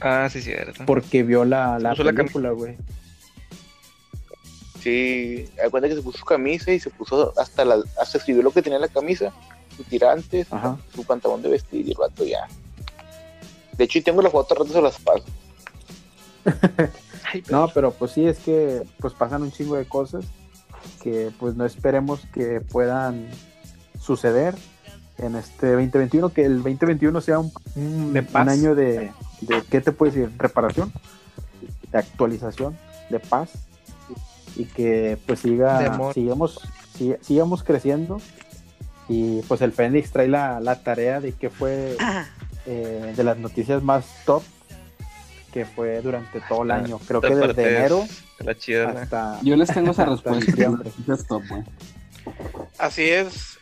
Ah, 0.00 0.28
sí, 0.30 0.42
cierto. 0.42 0.84
porque 0.86 1.22
vio 1.22 1.44
la, 1.44 1.78
la 1.78 1.90
puso 1.90 2.04
la 2.04 2.12
película, 2.12 2.50
güey. 2.50 2.76
Sí, 4.82 5.48
da 5.56 5.68
cuenta 5.70 5.88
que 5.88 5.96
se 5.96 6.02
puso 6.02 6.18
su 6.18 6.24
camisa 6.24 6.70
y 6.72 6.78
se 6.78 6.90
puso 6.90 7.32
hasta 7.38 7.64
la, 7.64 7.78
hasta 8.00 8.18
escribió 8.18 8.42
lo 8.42 8.52
que 8.52 8.62
tenía 8.62 8.76
en 8.76 8.82
la 8.82 8.88
camisa, 8.88 9.32
su 9.76 9.82
tirantes, 9.84 10.46
Ajá. 10.52 10.76
su 10.94 11.02
pantalón 11.04 11.42
de 11.42 11.48
vestir 11.48 11.86
y 11.86 11.90
el 11.90 11.96
vato 11.98 12.24
ya. 12.24 12.46
De 13.76 13.84
hecho, 13.84 13.98
y 13.98 14.02
tengo 14.02 14.22
la 14.22 14.30
foto, 14.30 14.54
al 14.54 14.60
rato 14.60 14.72
se 14.72 14.82
las 14.82 14.98
paso. 15.00 15.24
No, 17.50 17.68
pero 17.74 17.90
pues 17.90 18.12
sí, 18.12 18.24
es 18.24 18.38
que 18.38 18.82
pues 19.00 19.12
pasan 19.12 19.42
un 19.42 19.50
chingo 19.50 19.74
de 19.76 19.84
cosas 19.84 20.24
que 21.02 21.30
pues 21.38 21.54
no 21.56 21.66
esperemos 21.66 22.20
que 22.32 22.60
puedan 22.60 23.28
suceder 24.00 24.54
en 25.18 25.34
este 25.34 25.72
2021, 25.72 26.28
que 26.30 26.44
el 26.44 26.62
2021 26.62 27.20
sea 27.20 27.40
un, 27.40 27.52
un- 27.74 28.12
De 28.12 28.22
paz. 28.22 28.44
un 28.44 28.48
año 28.48 28.74
de, 28.76 29.10
de, 29.40 29.62
¿qué 29.70 29.80
te 29.80 29.92
puedo 29.92 30.12
decir? 30.12 30.30
Reparación, 30.38 30.92
de 31.92 31.98
actualización, 31.98 32.76
de 33.10 33.18
paz 33.20 33.50
y 34.56 34.64
que 34.64 35.18
pues 35.26 35.40
siga, 35.40 35.78
sigamos, 36.14 36.60
siga- 36.98 37.18
sigamos 37.20 37.62
creciendo 37.62 38.20
y 39.08 39.42
pues 39.42 39.60
el 39.60 39.72
Fénix 39.72 40.10
trae 40.10 40.28
la, 40.28 40.60
la 40.60 40.82
tarea 40.82 41.20
de 41.20 41.32
que 41.32 41.50
fue 41.50 41.96
eh, 42.66 43.12
de 43.16 43.24
las 43.24 43.36
noticias 43.38 43.82
más 43.82 44.04
top 44.24 44.42
que 45.52 45.64
fue 45.64 46.00
durante 46.02 46.40
todo 46.42 46.64
el 46.64 46.70
Ah, 46.70 46.76
año. 46.76 46.98
Creo 47.06 47.20
que 47.20 47.34
desde 47.34 47.62
enero 47.78 48.04
hasta 49.00 49.40
Yo 49.42 49.56
les 49.56 49.70
tengo 49.72 49.92
esa 49.92 50.04
respuesta. 50.04 50.52
top. 51.28 51.42
Así 52.78 53.02
es. 53.04 53.55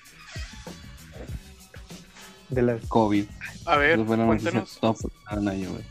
De 2.51 2.63
las 2.63 2.87
COVID. 2.87 3.25
A 3.67 3.77
ver, 3.77 4.05
fue 4.05 4.17
la 4.17 4.27
noticia 4.27 4.51
cuéntanos. 4.51 4.79
top 4.81 5.11
del 5.31 5.49
año, 5.49 5.71
güey. 5.71 5.85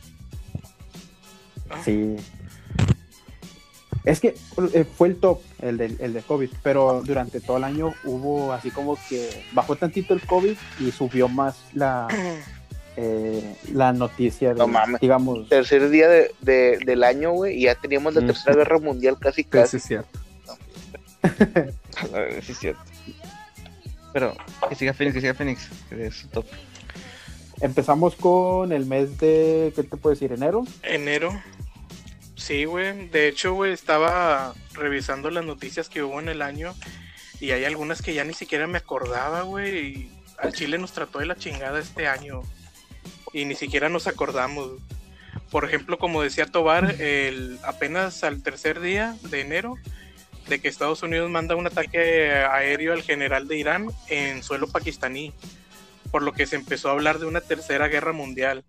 sí. 1.84 2.16
Es 4.06 4.20
que 4.20 4.36
eh, 4.74 4.84
fue 4.97 5.08
el 5.08 5.16
top, 5.16 5.39
el 5.62 5.78
de, 5.78 5.86
el 5.99 6.12
de 6.12 6.22
COVID, 6.22 6.49
pero 6.62 7.01
durante 7.06 7.39
todo 7.39 7.56
el 7.56 7.64
año 7.64 7.93
hubo 8.04 8.51
así 8.51 8.70
como 8.70 8.97
que 9.08 9.45
bajó 9.54 9.78
tantito 9.78 10.14
el 10.14 10.20
COVID 10.22 10.58
y 10.82 10.91
subió 10.91 11.30
más 11.30 11.56
la, 11.74 12.10
eh, 12.97 13.56
la 13.72 13.93
noticia, 13.93 14.49
de, 14.49 14.56
No 14.56 14.68
mames. 14.68 14.99
digamos, 14.99 15.47
Tercer 15.47 15.89
día 15.89 16.10
de, 16.10 16.32
de- 16.41 16.80
del 16.86 17.01
año, 17.06 17.32
güey, 17.32 17.58
y 17.58 17.62
ya 17.64 17.76
teníamos 17.76 18.14
la 18.14 18.22
Mm. 18.22 18.28
tercera 18.28 18.56
guerra 18.58 18.80
mundial 18.80 19.18
casi 19.18 19.43
Sí, 19.43 19.47
casi. 19.49 19.80
sí, 19.80 19.88
cierto. 19.88 20.20
A 21.24 22.08
la 22.12 22.20
verga, 22.20 22.41
sí, 22.41 22.51
es 22.51 22.60
cierto. 22.60 22.82
Pero 24.14 24.36
que 24.70 24.76
siga 24.76 24.93
Phoenix, 24.93 25.16
que 25.16 25.22
siga 25.22 25.34
Phoenix. 25.34 25.70
Que 25.89 26.07
es 26.07 26.16
su 26.16 26.28
top. 26.28 26.45
empezamos 27.59 28.16
con 28.16 28.72
el 28.72 28.86
mes 28.86 29.18
de, 29.18 29.74
¿qué 29.76 29.84
te 29.84 29.97
puedo 29.97 30.14
decir? 30.14 30.32
Enero. 30.32 30.64
Enero. 30.84 31.41
Sí, 32.36 32.66
güey. 32.66 33.07
De 33.09 33.28
hecho, 33.28 33.53
güey, 33.53 33.74
estaba 33.74 34.53
revisando 34.74 35.30
las 35.30 35.43
noticias 35.43 35.89
que 35.89 36.03
hubo 36.03 36.20
en 36.20 36.30
el 36.30 36.41
año 36.41 36.74
y 37.39 37.51
hay 37.51 37.66
algunas 37.66 38.01
que 38.01 38.14
ya 38.14 38.24
ni 38.24 38.34
siquiera 38.34 38.68
me 38.68 38.78
acordaba, 38.78 39.41
güey. 39.41 39.78
Y 39.78 40.11
al 40.38 40.53
Chile 40.53 40.78
nos 40.78 40.93
trató 40.93 41.20
de 41.20 41.26
la 41.26 41.36
chingada 41.36 41.80
este 41.80 42.07
año 42.07 42.41
y 43.34 43.45
ni 43.45 43.55
siquiera 43.55 43.89
nos 43.89 44.07
acordamos. 44.07 44.72
Por 45.49 45.66
ejemplo, 45.66 45.97
como 45.97 46.22
decía 46.22 46.45
Tobar, 46.45 47.01
el, 47.01 47.59
apenas 47.64 48.24
al 48.24 48.41
tercer 48.43 48.80
día 48.80 49.16
de 49.30 49.41
enero 49.41 49.76
de 50.48 50.60
que 50.60 50.68
Estados 50.68 51.04
Unidos 51.04 51.30
manda 51.30 51.56
un 51.56 51.68
ataque 51.68 52.32
aéreo 52.32 52.94
al 52.94 53.02
general 53.04 53.48
de 53.48 53.58
Irán 53.58 53.88
en 54.10 54.44
suelo 54.44 54.68
pakistaní, 54.68 55.34
por 56.12 56.22
lo 56.22 56.34
que 56.34 56.46
se 56.46 56.56
empezó 56.56 56.89
a 56.89 56.91
hablar 56.94 57.20
de 57.20 57.26
una 57.26 57.41
tercera 57.41 57.88
guerra 57.88 58.12
mundial 58.14 58.64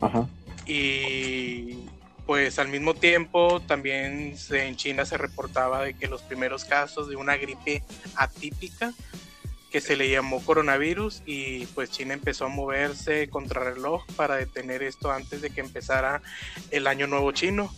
Ajá. 0.00 0.28
y 0.66 1.78
pues 2.26 2.58
al 2.58 2.68
mismo 2.68 2.94
tiempo 2.94 3.60
también 3.66 4.36
se- 4.36 4.66
en 4.66 4.76
China 4.76 5.04
se 5.04 5.16
reportaba 5.16 5.82
de 5.84 5.94
que 5.94 6.08
los 6.08 6.22
primeros 6.22 6.64
casos 6.64 7.08
de 7.08 7.16
una 7.16 7.36
gripe 7.36 7.82
atípica 8.16 8.92
que 9.70 9.80
se 9.80 9.96
le 9.96 10.08
llamó 10.10 10.44
coronavirus 10.44 11.22
y 11.26 11.66
pues 11.66 11.90
China 11.90 12.14
empezó 12.14 12.46
a 12.46 12.48
moverse 12.48 13.28
contrarreloj 13.28 14.04
para 14.16 14.36
detener 14.36 14.82
esto 14.82 15.10
antes 15.12 15.40
de 15.40 15.50
que 15.50 15.60
empezara 15.60 16.20
el 16.70 16.86
año 16.86 17.06
nuevo 17.06 17.30
chino, 17.32 17.72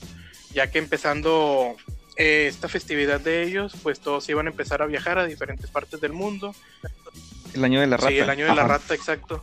ya 0.53 0.71
que 0.71 0.79
empezando 0.79 1.77
eh, 2.19 2.47
esta 2.49 2.69
festividad 2.69 3.21
de 3.21 3.45
ellos, 3.45 3.73
pues 3.83 4.01
todos 4.01 4.29
iban 4.29 4.47
a 4.47 4.51
empezar 4.51 4.83
a 4.83 4.87
viajar 4.87 5.19
a 5.19 5.25
diferentes 5.25 5.71
partes 5.71 6.01
del 6.01 6.13
mundo 6.13 6.55
El 7.55 7.65
año 7.65 7.81
de 7.81 7.87
la 7.87 7.97
rata. 7.97 8.09
Sí, 8.11 8.19
el 8.19 8.29
año 8.29 8.45
de 8.47 8.55
la 8.55 8.65
rata, 8.67 8.95
exacto. 8.95 9.43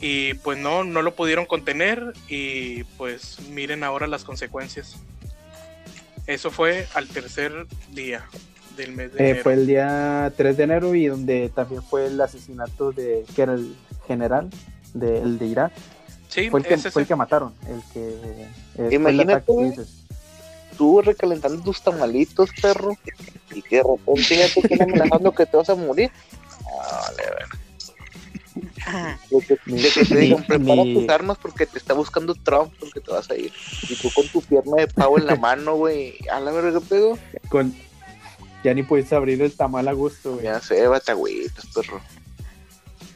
Y 0.00 0.34
pues 0.34 0.58
no, 0.58 0.82
no 0.82 1.00
lo 1.02 1.14
pudieron 1.14 1.46
contener 1.46 2.12
y 2.28 2.82
pues 2.98 3.38
miren 3.50 3.84
ahora 3.84 4.08
las 4.08 4.24
consecuencias. 4.24 4.96
Eso 6.26 6.50
fue 6.50 6.86
al 6.94 7.06
tercer 7.08 7.66
día 7.92 8.24
del 8.76 8.92
mes 8.92 9.12
de 9.12 9.18
Eh, 9.22 9.28
enero. 9.30 9.42
fue 9.44 9.54
el 9.54 9.66
día 9.66 10.32
3 10.36 10.56
de 10.56 10.62
enero 10.64 10.94
y 10.94 11.06
donde 11.06 11.50
también 11.54 11.82
fue 11.82 12.06
el 12.06 12.20
asesinato 12.20 12.90
de, 12.92 13.24
que 13.36 13.42
era 13.42 13.52
el 13.54 13.76
general 14.08 14.48
de, 14.94 15.18
el 15.20 15.38
de 15.38 15.46
Irak. 15.46 15.72
sí, 16.28 16.48
Fue 16.48 16.60
el, 16.60 16.66
que, 16.66 16.74
ese 16.74 16.90
fue 16.90 17.02
el 17.02 17.08
que 17.08 17.16
mataron, 17.16 17.54
el 17.68 17.80
que... 17.92 18.00
eh, 18.08 18.48
el 18.78 18.92
Imagínate, 18.94 19.32
ataque 19.34 19.52
dices. 19.64 20.01
Tú 20.76 21.00
recalentando 21.02 21.62
tus 21.62 21.82
tamalitos, 21.82 22.50
perro, 22.60 22.96
y 23.52 23.62
que 23.62 23.76
de 23.76 23.82
repente 23.82 24.36
ya 24.36 24.48
te 24.52 24.60
están 24.60 24.82
amenazando 24.82 25.32
que 25.32 25.46
te 25.46 25.56
vas 25.56 25.70
a 25.70 25.74
morir. 25.74 26.10
Ah, 26.80 27.00
vale, 27.02 27.22
vale. 27.22 27.62
De 29.30 29.40
que, 29.46 29.58
de 29.66 29.90
que 29.90 30.04
te 30.04 30.16
digan, 30.16 30.44
prepara 30.44 30.82
tus 30.82 31.08
armas 31.08 31.38
porque 31.40 31.66
te 31.66 31.78
está 31.78 31.94
buscando 31.94 32.34
Trump 32.34 32.72
porque 32.78 33.00
te 33.00 33.10
vas 33.10 33.30
a 33.30 33.36
ir. 33.36 33.52
Y 33.88 33.94
tú 33.96 34.10
con 34.14 34.26
tu 34.28 34.42
pierna 34.42 34.76
de 34.76 34.88
pavo 34.88 35.18
en 35.18 35.26
la 35.26 35.36
mano, 35.36 35.76
güey. 35.76 36.16
A 36.30 36.40
la 36.40 36.50
verga, 36.50 36.80
¿qué 36.80 36.86
pedo? 36.86 37.18
Con... 37.48 37.74
Ya 38.64 38.74
ni 38.74 38.82
puedes 38.82 39.12
abrir 39.12 39.42
el 39.42 39.52
tamal 39.52 39.88
a 39.88 39.92
gusto, 39.92 40.34
güey. 40.34 40.44
Ya 40.44 40.60
sé, 40.60 40.86
batagüitas, 40.86 41.66
perro. 41.66 42.00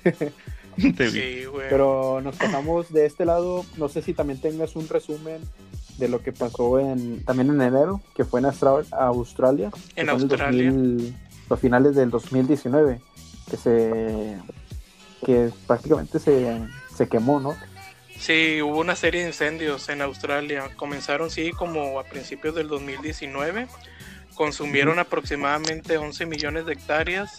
Sí, 1.10 1.44
güey. 1.46 1.68
Pero 1.70 2.20
nos 2.22 2.36
pasamos 2.36 2.92
de 2.92 3.06
este 3.06 3.24
lado, 3.24 3.64
no 3.76 3.88
sé 3.88 4.02
si 4.02 4.12
también 4.14 4.40
tengas 4.40 4.76
un 4.76 4.88
resumen 4.88 5.40
de 5.98 6.08
lo 6.08 6.22
que 6.22 6.32
pasó 6.32 6.78
en 6.78 7.24
también 7.24 7.48
en 7.50 7.60
enero, 7.62 8.02
que 8.14 8.24
fue 8.24 8.40
en 8.40 8.46
Austra- 8.46 8.84
Australia. 8.92 9.70
En 9.96 10.10
Australia. 10.10 10.70
2000 10.70 11.16
los 11.48 11.60
finales 11.60 11.94
del 11.94 12.10
2019, 12.10 13.00
que 13.50 13.56
se 13.56 14.36
que 15.24 15.50
prácticamente 15.66 16.18
se, 16.18 16.60
se 16.94 17.08
quemó, 17.08 17.40
¿no? 17.40 17.56
Sí, 18.18 18.60
hubo 18.62 18.80
una 18.80 18.96
serie 18.96 19.22
de 19.22 19.28
incendios 19.28 19.88
en 19.88 20.02
Australia. 20.02 20.70
Comenzaron, 20.76 21.30
sí, 21.30 21.50
como 21.52 21.98
a 22.00 22.04
principios 22.04 22.54
del 22.54 22.68
2019. 22.68 23.66
Consumieron 24.34 24.98
aproximadamente 24.98 25.96
11 25.96 26.26
millones 26.26 26.66
de 26.66 26.74
hectáreas, 26.74 27.38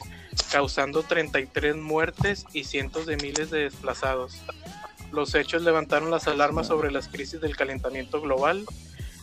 causando 0.51 1.03
33 1.03 1.75
muertes 1.75 2.45
y 2.53 2.63
cientos 2.63 3.05
de 3.05 3.17
miles 3.17 3.49
de 3.51 3.59
desplazados. 3.63 4.41
Los 5.11 5.35
hechos 5.35 5.61
levantaron 5.61 6.11
las 6.11 6.27
alarmas 6.27 6.67
sobre 6.67 6.91
las 6.91 7.07
crisis 7.07 7.39
del 7.41 7.55
calentamiento 7.55 8.21
global. 8.21 8.65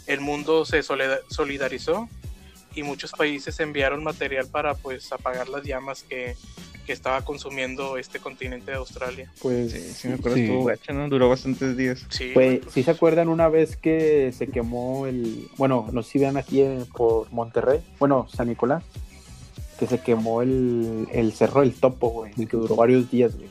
El 0.07 0.21
mundo 0.21 0.65
se 0.65 0.83
solida- 0.83 1.21
solidarizó 1.29 2.09
y 2.75 2.83
muchos 2.83 3.13
países 3.13 3.61
enviaron 3.61 4.03
material 4.03 4.47
para 4.49 4.75
pues 4.75 5.13
apagar 5.13 5.49
las 5.49 5.63
llamas 5.65 6.03
que, 6.03 6.37
que 6.87 6.93
estaba 6.93 7.23
consumiendo 7.25 7.97
este 7.97 8.19
continente 8.19 8.71
de 8.73 8.77
Australia. 8.79 9.31
Pues 9.41 9.73
Sí, 9.73 9.81
sí 9.95 10.09
me 10.09 10.15
acuerdo, 10.15 10.37
Sí. 10.37 10.43
estuvo 10.45 10.65
gacha, 10.65 10.93
¿no? 10.93 11.09
Duró 11.09 11.29
bastantes 11.29 11.77
días. 11.77 12.05
Sí, 12.11 12.31
Pues, 12.35 12.61
pues, 12.61 12.75
si 12.75 12.83
se 12.83 12.91
acuerdan 12.91 13.29
una 13.29 13.49
vez 13.49 13.77
que 13.77 14.33
se 14.37 14.49
quemó 14.49 15.07
el, 15.07 15.49
bueno, 15.57 15.89
no 15.93 16.03
sé 16.03 16.11
si 16.13 16.19
vean 16.19 16.37
aquí 16.37 16.61
en- 16.63 16.85
por 16.87 17.31
Monterrey, 17.33 17.81
bueno, 17.99 18.27
San 18.35 18.49
Nicolás, 18.49 18.83
que 19.79 19.87
se 19.87 19.99
quemó 20.01 20.43
el, 20.43 21.09
el 21.13 21.33
cerro 21.33 21.61
del 21.61 21.75
topo, 21.75 22.09
güey, 22.11 22.33
que 22.35 22.57
duró 22.57 22.77
varios 22.77 23.11
días, 23.11 23.37
güey. 23.37 23.49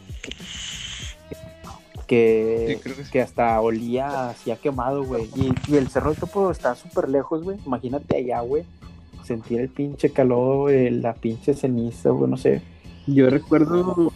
Que, 2.08 2.78
Sí, 2.84 2.90
que 2.90 3.04
sí. 3.04 3.12
que 3.12 3.22
hasta 3.22 3.60
olía 3.62 4.30
así 4.30 4.52
a 4.52 4.58
quemado, 4.58 5.04
güey. 5.04 5.30
Y, 5.36 5.54
y 5.68 5.78
el 5.78 5.88
cerro 5.90 6.12
del 6.12 6.20
topo 6.20 6.52
está 6.52 6.76
súper 6.76 7.10
lejos, 7.10 7.44
güey. 7.44 7.58
Imagínate 7.66 8.18
allá, 8.18 8.42
güey. 8.42 8.64
Sentir 9.24 9.62
el 9.62 9.70
pinche 9.70 10.10
calor, 10.12 10.70
el- 10.72 11.02
la 11.02 11.14
pinche 11.14 11.54
ceniza, 11.54 12.10
güey, 12.10 12.30
no 12.30 12.38
sé. 12.38 12.62
Yo 13.08 13.30
recuerdo. 13.30 14.12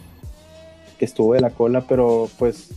Que 0.99 1.05
estuvo 1.05 1.33
de 1.33 1.39
la 1.41 1.51
cola, 1.51 1.81
pero 1.87 2.27
pues 2.39 2.71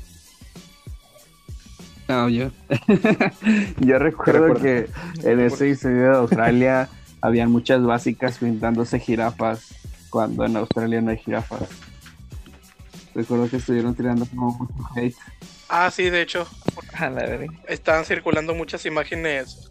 No, 2.09 2.29
yo. 2.29 2.51
yo 3.81 3.99
recuerdo 3.99 4.49
recuerdo? 4.49 4.63
que 4.63 4.91
en 5.31 5.41
ese 5.41 5.69
incendio 5.69 6.03
de 6.11 6.17
Australia 6.19 6.89
habían 7.21 7.51
muchas 7.51 7.83
básicas 7.83 8.39
pintándose 8.39 8.99
jirafas 8.99 9.75
cuando 10.11 10.45
en 10.45 10.57
Australia 10.57 11.01
no 11.01 11.11
hay 11.11 11.19
jirafas. 11.19 11.69
Recuerdo 13.15 13.49
que 13.51 13.57
estuvieron 13.57 13.95
tirando 13.95 14.25
como 14.27 14.53
mucho 14.53 14.89
hate. 14.97 15.17
Ah, 15.69 15.91
sí, 15.91 16.11
de 16.11 16.23
hecho, 16.23 16.49
estaban 17.69 18.05
circulando 18.05 18.55
muchas 18.55 18.85
imágenes 18.87 19.71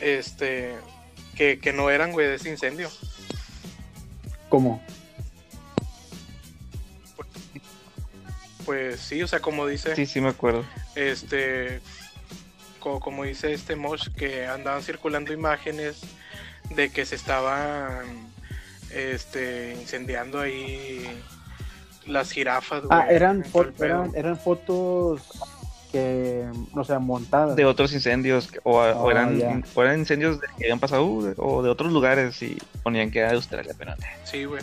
este 0.00 0.74
que, 1.34 1.58
que 1.58 1.72
no 1.72 1.90
eran, 1.90 2.12
güey, 2.12 2.26
de 2.28 2.34
ese 2.36 2.50
incendio. 2.50 2.88
¿cómo? 4.48 4.80
Pues 8.64 9.00
sí, 9.00 9.22
o 9.22 9.28
sea, 9.28 9.40
como 9.40 9.66
dice, 9.66 9.94
Sí, 9.94 10.06
sí 10.06 10.20
me 10.20 10.28
acuerdo. 10.28 10.64
este 10.96 11.80
co- 12.80 12.98
como 13.00 13.24
dice 13.24 13.52
este 13.52 13.76
Mosh, 13.76 14.08
que 14.16 14.46
andaban 14.46 14.82
circulando 14.82 15.32
imágenes 15.32 16.00
de 16.74 16.90
que 16.90 17.04
se 17.06 17.14
estaban 17.14 18.28
este, 18.92 19.74
incendiando 19.80 20.40
ahí 20.40 21.06
las 22.06 22.30
jirafas. 22.30 22.82
Ah, 22.90 23.06
eran, 23.10 23.42
fo- 23.44 23.72
eran, 23.82 24.12
eran 24.14 24.38
fotos 24.38 25.22
que, 25.92 26.44
o 26.72 26.84
sea, 26.84 26.98
montadas. 26.98 27.56
de 27.56 27.64
otros 27.64 27.92
incendios 27.92 28.50
o, 28.64 28.78
o 28.78 29.02
Oh, 29.04 29.10
eran, 29.10 29.38
ya. 29.38 29.60
o 29.74 29.82
eran 29.82 29.98
incendios 29.98 30.40
de- 30.40 30.46
que 30.58 30.64
habían 30.64 30.78
pasado 30.80 31.04
uh, 31.04 31.34
o 31.38 31.62
de 31.62 31.70
otros 31.70 31.92
lugares 31.92 32.40
y 32.42 32.56
ponían 32.82 33.10
que 33.10 33.20
era 33.20 33.28
de 33.30 33.36
Australia, 33.36 33.74
pero 33.78 33.92
no. 33.92 34.02
Sí, 34.24 34.44
güey. 34.44 34.62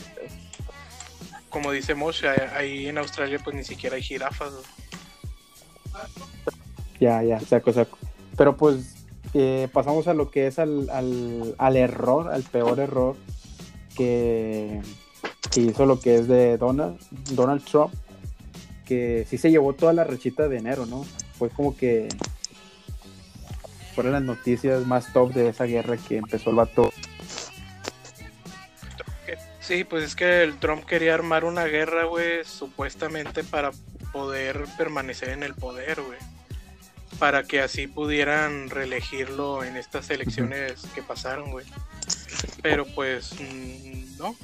Como 1.50 1.72
dice 1.72 1.96
Mosh, 1.96 2.26
a- 2.26 2.58
ahí 2.58 2.88
en 2.88 2.98
Australia 2.98 3.40
pues 3.44 3.56
ni 3.56 3.64
siquiera 3.64 3.96
hay 3.96 4.02
jirafas. 4.04 4.52
güey. 4.52 4.64
Ya, 7.00 7.22
ya, 7.24 7.40
saco, 7.40 7.74
saco. 7.74 7.98
Pero 8.38 8.56
pues 8.56 9.03
eh, 9.34 9.68
pasamos 9.72 10.08
a 10.08 10.14
lo 10.14 10.30
que 10.30 10.48
es 10.48 10.60
al, 10.60 10.90
al, 10.90 11.56
al 11.58 11.76
error, 11.76 12.32
al 12.32 12.44
peor 12.44 12.80
error 12.80 13.16
que, 13.96 14.82
hizo 15.56 15.86
lo 15.86 16.00
que 16.00 16.16
es 16.16 16.28
de 16.28 16.58
Donald, 16.58 17.00
Donald 17.32 17.64
Trump, 17.64 17.94
que 18.86 19.26
sí 19.30 19.38
se 19.38 19.52
llevó 19.52 19.74
toda 19.74 19.94
la 19.94 20.04
rechita 20.04 20.48
de 20.48 20.58
enero, 20.58 20.86
¿no? 20.86 21.06
Fue 21.38 21.50
como 21.50 21.76
que 21.76 22.10
fueron 23.96 24.14
las 24.14 24.24
noticias 24.24 24.86
más 24.86 25.14
top 25.14 25.34
de 25.34 25.50
esa 25.50 25.66
guerra 25.66 25.98
que 25.98 26.18
empezó 26.18 26.50
el 26.50 26.56
vato. 26.56 26.92
Sí, 29.60 29.86
pues 29.86 30.04
es 30.04 30.16
que 30.16 30.44
el 30.44 30.58
Trump 30.60 30.84
quería 30.84 31.14
armar 31.14 31.46
una 31.46 31.64
guerra, 31.66 32.04
güey, 32.04 32.44
supuestamente 32.44 33.46
para 33.46 33.72
poder 34.12 34.66
permanecer 34.78 35.30
en 35.30 35.44
el 35.44 35.54
poder, 35.54 36.02
güey. 36.02 36.20
Para 37.24 37.44
que 37.44 37.62
así 37.62 37.88
pudieran 37.88 38.70
reelegirlo 38.70 39.64
en 39.64 39.78
estas 39.78 40.10
elecciones 40.10 40.82
que 40.94 41.02
pasaron, 41.02 41.52
güey. 41.52 41.66
Pero 42.62 42.86
pues 42.86 43.32
mm, 43.40 44.18
no. 44.18 44.36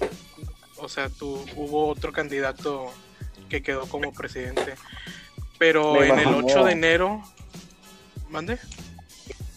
O 0.78 0.88
sea, 0.88 1.10
tú, 1.10 1.44
hubo 1.58 1.90
otro 1.90 2.14
candidato 2.14 2.86
que 3.50 3.62
quedó 3.62 3.86
como 3.88 4.14
presidente. 4.14 4.76
Pero 5.58 5.92
Me 5.96 6.08
en 6.08 6.20
el 6.20 6.30
imagino. 6.30 6.48
8 6.48 6.64
de 6.64 6.72
enero... 6.72 7.22
¿Mande? 8.30 8.58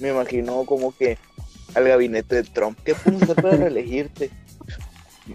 Me 0.00 0.08
imagino 0.08 0.64
como 0.64 0.92
que 0.92 1.16
al 1.76 1.86
gabinete 1.86 2.34
de 2.34 2.42
Trump. 2.42 2.76
¿Qué 2.84 2.90
hacer 2.90 3.36
para 3.36 3.56
reelegirte? 3.56 4.30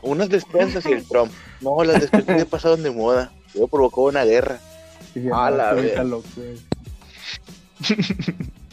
Unas 0.02 0.28
despensas 0.28 0.86
y 0.88 0.92
el 0.92 1.08
Trump. 1.08 1.32
No, 1.62 1.82
las 1.86 2.02
despensas 2.02 2.38
ya 2.38 2.44
pasaron 2.44 2.84
de 2.84 2.92
moda. 2.92 3.32
Yo 3.54 3.70
provocó 3.70 4.04
una 4.04 4.26
guerra. 4.26 4.60
A 5.34 5.50
la 5.50 5.74
que- 5.74 5.96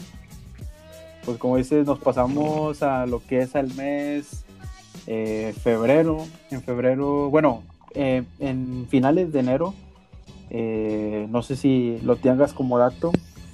Pues 1.25 1.39
como 1.39 1.57
dices, 1.57 1.87
nos 1.87 1.99
pasamos 1.99 2.83
a 2.83 3.07
lo 3.07 3.25
que 3.27 3.41
es 3.41 3.57
al 3.57 3.73
mes 3.75 4.45
eh, 5.07 5.55
febrero. 5.63 6.27
En 6.51 6.63
febrero, 6.63 7.31
bueno, 7.31 7.63
eh, 7.95 8.25
en 8.41 8.87
finales 8.91 9.33
de 9.33 9.41
enero, 9.41 9.75
eh, 10.51 11.27
no 11.31 11.43
sé 11.43 11.57
si 11.57 11.99
lo 12.03 12.17
tengas 12.17 12.53
como 12.53 12.79
dato, 12.79 13.11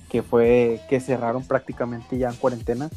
que 0.09 0.23
fue 0.23 0.81
que 0.89 0.99
cerraron 0.99 1.45
prácticamente 1.45 2.19
ya 2.19 2.31
en 2.31 2.37
cuarentena 2.37 2.91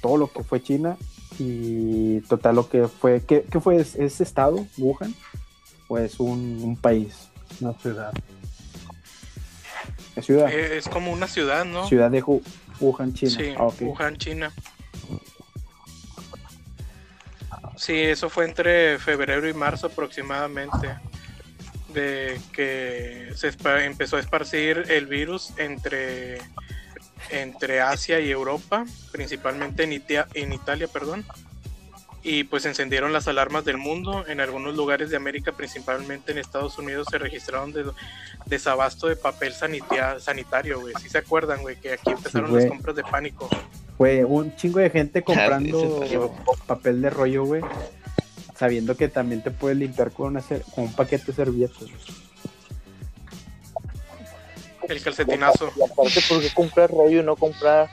todo 0.00 0.16
lo 0.16 0.28
que 0.28 0.42
fue 0.42 0.62
China 0.62 0.96
y 1.38 2.20
total 2.22 2.56
lo 2.56 2.68
que 2.68 2.88
fue, 2.88 3.22
¿qué, 3.22 3.44
fue? 3.60 3.76
¿Es, 3.76 3.94
es 3.94 4.20
estado, 4.20 4.66
Wuhan? 4.78 5.14
¿O 5.88 5.98
es 5.98 6.18
un, 6.18 6.60
un 6.62 6.76
país, 6.76 7.28
una 7.60 7.74
ciudad? 7.74 8.14
Eh, 10.16 10.76
es 10.78 10.88
como 10.88 11.12
una 11.12 11.26
ciudad, 11.26 11.64
¿no? 11.64 11.86
Ciudad 11.88 12.10
de 12.10 12.22
Wu- 12.22 12.42
Wuhan, 12.80 13.12
China. 13.14 13.30
Sí, 13.30 13.54
Ah. 13.58 13.68
Wuhan, 13.80 14.16
China. 14.16 14.52
Sí, 17.76 17.94
eso 18.00 18.30
fue 18.30 18.44
entre 18.44 18.98
febrero 18.98 19.48
y 19.48 19.54
marzo 19.54 19.88
aproximadamente. 19.88 20.88
De 21.92 22.40
que 22.52 23.30
se 23.36 23.52
empezó 23.84 24.16
a 24.16 24.20
esparcir 24.20 24.84
el 24.88 25.06
virus 25.06 25.52
entre, 25.58 26.38
entre 27.30 27.80
Asia 27.80 28.18
y 28.18 28.30
Europa, 28.30 28.84
principalmente 29.12 29.84
en, 29.84 29.92
Itia- 29.92 30.26
en 30.34 30.52
Italia, 30.52 30.88
perdón. 30.88 31.24
Y 32.26 32.44
pues 32.44 32.62
se 32.62 32.70
encendieron 32.70 33.12
las 33.12 33.28
alarmas 33.28 33.66
del 33.66 33.76
mundo. 33.76 34.24
En 34.26 34.40
algunos 34.40 34.74
lugares 34.74 35.10
de 35.10 35.16
América, 35.16 35.52
principalmente 35.52 36.32
en 36.32 36.38
Estados 36.38 36.78
Unidos, 36.78 37.06
se 37.10 37.18
registraron 37.18 37.70
de- 37.72 37.84
desabasto 38.46 39.08
de 39.08 39.16
papel 39.16 39.52
sanitia- 39.52 40.18
sanitario, 40.18 40.80
güey. 40.80 40.94
Si 41.02 41.10
se 41.10 41.18
acuerdan, 41.18 41.60
güey, 41.60 41.76
que 41.76 41.92
aquí 41.92 42.10
empezaron 42.10 42.54
las 42.54 42.64
compras 42.66 42.96
de 42.96 43.02
pánico. 43.02 43.48
Fue 43.98 44.24
un 44.24 44.56
chingo 44.56 44.78
de 44.80 44.88
gente 44.90 45.22
comprando 45.22 46.02
papel 46.66 47.02
de 47.02 47.10
rollo, 47.10 47.44
güey. 47.44 47.62
Sabiendo 48.56 48.96
que 48.96 49.08
también 49.08 49.42
te 49.42 49.50
puedes 49.50 49.76
limpiar 49.76 50.10
con, 50.10 50.28
una 50.28 50.40
ser- 50.40 50.62
con 50.74 50.84
un 50.84 50.92
paquete 50.94 51.26
de 51.26 51.32
servilletas. 51.34 51.84
El 54.88 55.02
calcetinazo. 55.02 55.70
Y 55.76 55.82
aparte, 55.82 56.20
¿por 56.28 56.40
qué 56.40 56.50
comprar 56.54 56.90
rollo 56.90 57.20
y 57.20 57.22
no 57.22 57.36
comprar 57.36 57.88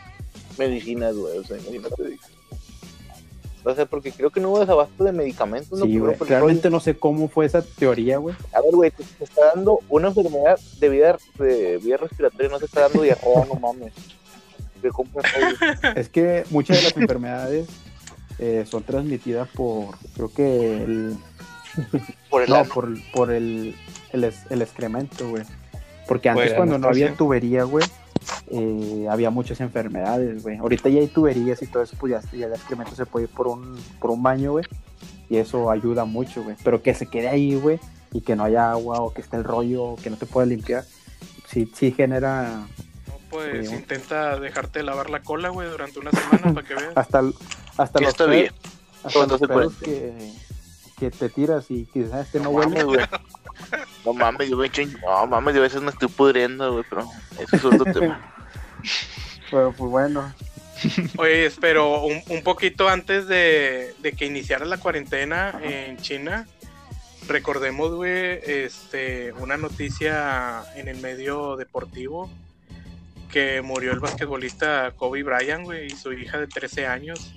medicinas, 0.57 1.15
güey? 1.15 1.37
O 1.37 1.43
sea, 1.43 1.57
imagínate. 1.57 2.17
O 3.63 3.75
sea, 3.75 3.85
porque 3.85 4.11
creo 4.11 4.31
que 4.31 4.39
no 4.39 4.49
hubo 4.49 4.59
desabasto 4.59 5.03
de 5.03 5.11
medicamentos, 5.11 5.77
¿no? 5.79 5.85
Sí, 5.85 5.95
el 5.95 6.17
Realmente 6.27 6.69
no 6.69 6.79
sé 6.79 6.97
cómo 6.97 7.27
fue 7.29 7.45
esa 7.45 7.61
teoría, 7.61 8.17
güey. 8.17 8.35
A 8.53 8.61
ver, 8.61 8.71
güey, 8.73 8.91
te, 8.91 9.03
te 9.03 9.23
está 9.23 9.53
dando 9.53 9.79
una 9.87 10.07
enfermedad 10.07 10.59
de 10.79 10.89
vida, 10.89 11.17
de 11.37 11.77
vía 11.77 11.97
respiratoria, 11.97 12.49
no 12.49 12.59
te 12.59 12.65
está 12.65 12.81
dando 12.81 13.01
diarrea, 13.03 13.45
no 13.45 13.59
mames. 13.59 13.93
Es 15.95 16.09
que 16.09 16.43
muchas 16.49 16.77
de 16.77 16.83
las 16.83 16.97
enfermedades 16.97 17.67
eh, 18.39 18.65
son 18.67 18.81
transmitidas 18.83 19.47
por, 19.49 19.95
creo 20.15 20.33
que 20.33 20.83
el, 20.83 21.17
Por 22.29 22.41
el 22.43 22.49
no, 22.49 22.55
ano. 22.57 22.69
por, 22.73 22.89
por 23.13 23.31
el, 23.31 23.75
el, 24.11 24.23
es- 24.23 24.45
el 24.49 24.61
excremento, 24.63 25.29
güey. 25.29 25.43
Porque 26.07 26.29
antes 26.29 26.53
cuando 26.53 26.77
no 26.79 26.87
había 26.87 27.13
tubería, 27.13 27.63
güey, 27.63 27.85
eh, 28.47 29.07
había 29.09 29.29
muchas 29.29 29.59
enfermedades, 29.61 30.43
güey. 30.43 30.57
Ahorita 30.57 30.89
ya 30.89 30.99
hay 30.99 31.07
tuberías 31.07 31.61
y 31.61 31.67
todo 31.67 31.83
eso, 31.83 31.95
pues 31.99 32.11
ya, 32.11 32.37
ya 32.37 32.47
el 32.47 32.53
excremento 32.53 32.95
se 32.95 33.05
puede 33.05 33.25
ir 33.25 33.31
por 33.31 33.47
un, 33.47 33.77
por 33.99 34.11
un 34.11 34.21
baño, 34.23 34.51
güey. 34.51 34.65
Y 35.29 35.37
eso 35.37 35.71
ayuda 35.71 36.05
mucho, 36.05 36.43
güey. 36.43 36.55
Pero 36.63 36.81
que 36.81 36.93
se 36.93 37.05
quede 37.07 37.29
ahí, 37.29 37.55
güey, 37.55 37.79
y 38.11 38.21
que 38.21 38.35
no 38.35 38.43
haya 38.43 38.71
agua 38.71 38.99
o 39.01 39.13
que 39.13 39.21
esté 39.21 39.37
el 39.37 39.43
rollo 39.43 39.83
o 39.83 39.95
que 39.95 40.09
no 40.09 40.17
te 40.17 40.25
pueda 40.25 40.45
limpiar, 40.45 40.83
sí, 41.47 41.71
sí 41.73 41.91
genera 41.91 42.65
No, 43.07 43.13
Pues 43.29 43.69
Sí. 43.69 43.75
intenta 43.75 44.37
dejarte 44.39 44.79
de 44.79 44.85
lavar 44.85 45.09
la 45.09 45.21
cola, 45.23 45.49
güey, 45.49 45.69
durante 45.69 45.99
una 45.99 46.11
semana 46.11 46.53
para 46.53 46.67
que 46.67 46.75
veas. 46.75 46.91
hasta, 46.97 47.23
hasta 47.77 47.99
los 48.01 48.17
bien. 48.29 48.51
hasta 49.05 49.25
los 49.25 49.39
se 49.39 49.47
puede. 49.47 49.59
pedos 49.59 49.75
que, 49.77 50.33
que 50.99 51.11
te 51.11 51.29
tiras 51.29 51.71
y 51.71 51.85
quizás 51.85 52.25
este 52.27 52.39
no 52.39 52.45
No 52.45 52.49
huele. 52.51 52.83
güey. 52.83 52.99
No 54.05 54.13
mames, 54.13 54.49
yo 54.49 54.57
me 54.57 54.67
echo 54.67 54.81
No 55.01 55.27
mames, 55.27 55.53
yo 55.53 55.61
a 55.61 55.63
veces 55.63 55.81
me 55.81 55.91
estoy 55.91 56.07
pudriendo, 56.07 56.71
güey, 56.73 56.85
pero 56.89 57.07
eso 57.39 57.55
es 57.55 57.65
otro 57.65 57.93
tema. 57.93 58.33
Pero 59.51 59.73
pues 59.73 59.91
bueno, 59.91 60.33
Oye, 61.17 61.51
pero 61.59 62.03
un, 62.03 62.21
un 62.29 62.43
poquito 62.43 62.89
antes 62.89 63.27
de, 63.27 63.93
de 63.99 64.13
que 64.13 64.25
iniciara 64.25 64.65
la 64.65 64.77
cuarentena 64.77 65.59
en 65.61 65.97
China, 65.97 66.47
recordemos, 67.27 67.93
güey, 67.93 68.39
este, 68.45 69.31
una 69.33 69.57
noticia 69.57 70.63
en 70.75 70.87
el 70.87 70.97
medio 70.97 71.55
deportivo 71.55 72.29
que 73.31 73.61
murió 73.61 73.91
el 73.91 73.99
basquetbolista 73.99 74.91
Kobe 74.95 75.23
Bryant, 75.23 75.63
güey, 75.63 75.87
y 75.87 75.89
su 75.91 76.11
hija 76.13 76.39
de 76.39 76.47
13 76.47 76.87
años, 76.87 77.33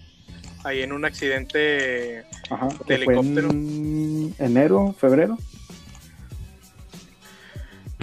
ahí 0.64 0.82
en 0.82 0.92
un 0.92 1.04
accidente 1.04 2.24
ajá, 2.50 2.68
De 2.86 2.94
helicóptero. 2.96 3.50
en 3.50 4.34
enero, 4.38 4.94
febrero. 4.98 5.38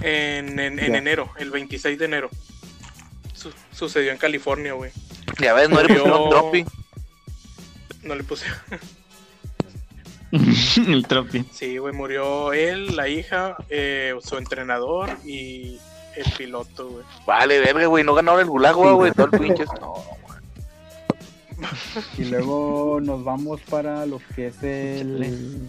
En, 0.02 0.58
en- 0.58 0.78
enero, 0.94 1.30
el 1.38 1.50
26 1.50 1.98
de 1.98 2.04
enero. 2.04 2.30
Su- 3.34 3.52
sucedió 3.72 4.12
en 4.12 4.18
California, 4.18 4.72
güey. 4.74 4.90
Ya 5.40 5.52
ves, 5.54 5.68
no 5.68 5.76
le 5.82 5.88
Murió- 5.88 6.02
pusieron 6.04 6.30
tropi. 6.30 6.64
No 8.02 8.14
le 8.14 8.24
puse. 8.24 8.46
el 10.32 11.06
tropi. 11.06 11.44
Sí, 11.52 11.76
güey, 11.78 11.92
murió 11.94 12.52
él, 12.52 12.96
la 12.96 13.08
hija, 13.08 13.56
eh, 13.68 14.14
su 14.24 14.36
entrenador 14.38 15.10
y 15.24 15.78
el 16.16 16.32
piloto, 16.36 16.88
güey. 16.88 17.04
Vale, 17.26 17.60
verga, 17.60 17.86
güey, 17.86 18.02
no 18.04 18.14
ganaron 18.14 18.40
el 18.40 18.46
gulag, 18.46 18.74
güey, 18.74 19.12
todo 19.12 19.28
el 19.32 19.38
pinche. 19.38 19.64
No, 19.80 19.94
Y 22.18 22.24
luego 22.24 22.98
nos 23.00 23.22
vamos 23.24 23.60
para 23.68 24.04
lo 24.06 24.20
que 24.34 24.48
es 24.48 24.62
el... 24.62 25.60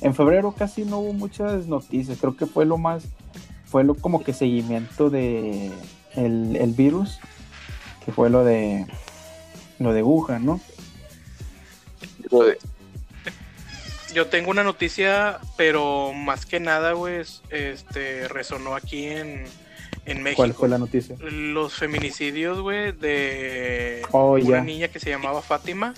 En 0.00 0.14
febrero 0.14 0.52
casi 0.56 0.84
no 0.84 0.98
hubo 0.98 1.12
muchas 1.12 1.66
noticias, 1.66 2.18
creo 2.20 2.36
que 2.36 2.46
fue 2.46 2.64
lo 2.64 2.78
más, 2.78 3.04
fue 3.66 3.84
lo 3.84 3.94
como 3.94 4.22
que 4.24 4.32
seguimiento 4.32 5.10
de 5.10 5.70
el, 6.16 6.56
el 6.56 6.72
virus, 6.72 7.18
que 8.04 8.12
fue 8.12 8.30
lo 8.30 8.44
de 8.44 8.86
lo 9.78 9.92
de 9.92 10.02
Wuhan, 10.02 10.44
¿no? 10.46 10.60
Yo 14.14 14.26
tengo 14.26 14.50
una 14.50 14.64
noticia, 14.64 15.38
pero 15.56 16.12
más 16.12 16.44
que 16.46 16.58
nada, 16.60 16.92
güey, 16.92 17.20
es- 17.20 17.42
este, 17.50 18.26
resonó 18.28 18.74
aquí 18.74 19.06
en, 19.06 19.44
en 20.04 20.22
México. 20.22 20.38
¿Cuál 20.42 20.54
fue 20.54 20.68
la 20.68 20.78
noticia? 20.78 21.16
Los 21.20 21.74
feminicidios, 21.74 22.60
güey, 22.60 22.90
de 22.92 24.02
Oh, 24.10 24.32
una 24.32 24.40
ya. 24.58 24.60
niña 24.62 24.88
que 24.88 24.98
se 24.98 25.10
llamaba 25.10 25.42
Fátima 25.42 25.94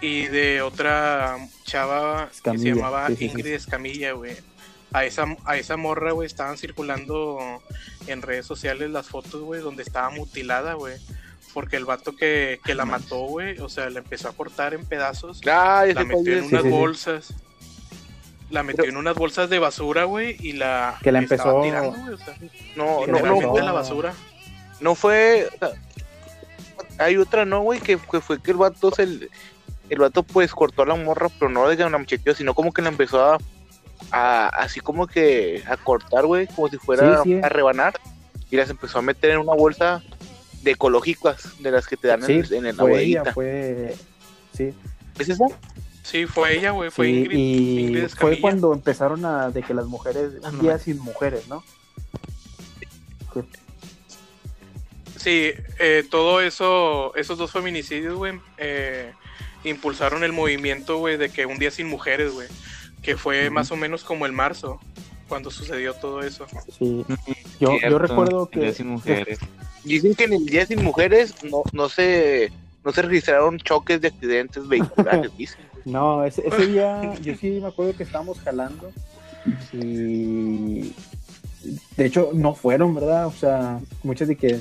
y 0.00 0.26
de 0.26 0.62
otra 0.62 1.36
chava 1.64 2.28
que 2.42 2.58
se 2.58 2.68
llamaba 2.74 3.08
sí, 3.08 3.14
sí, 3.16 3.18
sí. 3.18 3.24
Ingrid 3.26 3.46
Escamilla, 3.54 4.12
güey. 4.12 4.36
A 4.92 5.04
esa, 5.04 5.24
a 5.44 5.56
esa 5.56 5.76
morra, 5.76 6.12
güey, 6.12 6.26
estaban 6.26 6.56
circulando 6.56 7.38
en 8.06 8.22
redes 8.22 8.46
sociales 8.46 8.90
las 8.90 9.08
fotos, 9.08 9.40
güey, 9.42 9.60
donde 9.60 9.82
estaba 9.82 10.10
mutilada, 10.10 10.74
güey. 10.74 10.94
Porque 11.52 11.76
el 11.76 11.84
vato 11.86 12.14
que, 12.14 12.60
que 12.64 12.74
la 12.74 12.84
mató, 12.84 13.16
güey, 13.24 13.58
o 13.60 13.68
sea, 13.68 13.88
la 13.90 13.98
empezó 14.00 14.28
a 14.28 14.32
cortar 14.32 14.74
en 14.74 14.84
pedazos, 14.84 15.40
Ah, 15.50 15.84
ya 15.86 15.94
la 15.94 16.04
metió 16.04 16.36
en 16.38 16.44
unas 16.44 16.62
sí, 16.62 16.68
bolsas. 16.68 17.34
La 18.50 18.62
metió 18.62 18.84
Pero- 18.84 18.92
en 18.92 18.96
unas 18.98 19.16
bolsas 19.16 19.50
de 19.50 19.58
basura, 19.58 20.04
güey, 20.04 20.36
y 20.38 20.52
la 20.52 20.98
Que 21.02 21.10
la 21.10 21.18
empezó- 21.18 21.62
tirando, 21.62 21.92
güey, 21.98 22.12
o 22.14 22.18
sea, 22.18 22.36
No, 22.76 23.00
que 23.04 23.10
no, 23.10 23.18
la 23.20 23.40
no, 23.40 23.56
a 23.56 23.62
la 23.62 23.72
basura. 23.72 24.14
no 24.80 24.94
fue. 24.94 25.48
Hay 26.98 27.16
otra, 27.16 27.44
¿no, 27.44 27.60
güey? 27.62 27.80
Que, 27.80 27.98
que 27.98 28.20
fue 28.20 28.40
que 28.40 28.50
el 28.52 28.56
vato 28.56 28.90
se. 28.92 29.28
El 29.88 29.98
vato, 30.00 30.22
pues, 30.22 30.52
cortó 30.52 30.82
a 30.82 30.86
la 30.86 30.94
morra, 30.96 31.28
pero 31.38 31.48
no 31.50 31.68
de 31.68 31.84
una 31.84 31.98
macheteó, 31.98 32.34
sino 32.34 32.54
como 32.54 32.72
que 32.72 32.82
la 32.82 32.88
empezó 32.88 33.22
a. 33.24 33.38
a- 34.10 34.48
así 34.48 34.80
como 34.80 35.06
que 35.06 35.62
a 35.68 35.76
cortar, 35.76 36.26
güey, 36.26 36.46
como 36.48 36.68
si 36.68 36.76
fuera 36.76 37.22
Sí, 37.22 37.34
sí. 37.34 37.40
a 37.42 37.48
rebanar. 37.48 37.94
Y 38.50 38.56
las 38.56 38.70
empezó 38.70 38.98
a 38.98 39.02
meter 39.02 39.30
en 39.32 39.38
una 39.38 39.54
bolsa 39.54 40.02
de 40.62 40.70
ecológicas, 40.72 41.60
de 41.60 41.70
las 41.70 41.86
que 41.86 41.96
te 41.96 42.08
dan 42.08 42.22
Sí, 42.22 42.42
en, 42.50 42.66
en 42.66 42.76
la 42.76 42.82
fue 42.82 43.02
ella, 43.02 43.24
fue... 43.32 43.94
Sí, 44.52 44.72
¿Es 45.18 45.28
esa? 45.28 45.44
Sí, 46.02 46.26
fue 46.26 46.56
ella, 46.56 46.70
güey, 46.70 46.90
fue 46.90 47.06
sí, 47.06 47.12
Ingrid, 47.18 47.36
y 47.38 47.78
Ingrid 47.80 48.08
fue 48.08 48.40
cuando 48.40 48.72
empezaron 48.72 49.24
a... 49.24 49.50
de 49.50 49.62
que 49.62 49.74
las 49.74 49.86
mujeres... 49.86 50.32
Ah, 50.44 50.50
un 50.50 50.58
no. 50.58 50.62
día 50.62 50.78
sin 50.78 50.98
mujeres, 51.00 51.48
¿no? 51.48 51.62
Sí, 55.16 55.50
eh, 55.80 56.04
todo 56.10 56.40
eso, 56.40 57.14
esos 57.16 57.36
dos 57.38 57.50
feminicidios, 57.50 58.14
güey, 58.16 58.38
eh, 58.58 59.12
impulsaron 59.66 60.24
el 60.24 60.32
movimiento, 60.32 60.98
güey, 60.98 61.16
de 61.16 61.30
que 61.30 61.46
un 61.46 61.58
día 61.58 61.70
sin 61.70 61.88
mujeres, 61.88 62.32
güey, 62.32 62.48
que 63.02 63.16
fue 63.16 63.50
más 63.50 63.70
o 63.70 63.76
menos 63.76 64.04
como 64.04 64.26
el 64.26 64.32
marzo, 64.32 64.80
cuando 65.28 65.50
sucedió 65.50 65.94
todo 65.94 66.22
eso. 66.22 66.46
Sí. 66.78 67.04
Yo, 67.60 67.78
recuerdo 67.98 68.48
el 68.52 68.60
día 68.60 68.68
que... 68.68 68.74
sin 68.74 68.88
mujeres. 68.88 69.38
Dicen 69.84 70.14
que 70.14 70.24
en 70.24 70.32
el 70.32 70.46
Día 70.46 70.66
Sin 70.66 70.82
Mujeres 70.82 71.34
no, 71.44 71.62
no 71.72 71.88
se 71.88 72.50
no 72.84 72.92
se 72.92 73.02
registraron 73.02 73.58
choques 73.58 74.00
de 74.00 74.08
accidentes 74.08 74.66
vehiculares, 74.66 75.30
dicen. 75.38 75.60
No, 75.84 76.24
ese, 76.24 76.42
ese 76.46 76.66
día 76.66 77.14
yo 77.22 77.36
sí 77.36 77.60
me 77.60 77.68
acuerdo 77.68 77.96
que 77.96 78.02
estábamos 78.02 78.40
jalando 78.40 78.92
y 79.72 80.92
de 81.96 82.06
hecho 82.06 82.30
no 82.34 82.54
fueron, 82.54 82.94
¿verdad? 82.94 83.26
O 83.26 83.32
sea, 83.32 83.80
muchos 84.02 84.26
de 84.26 84.36
que 84.36 84.60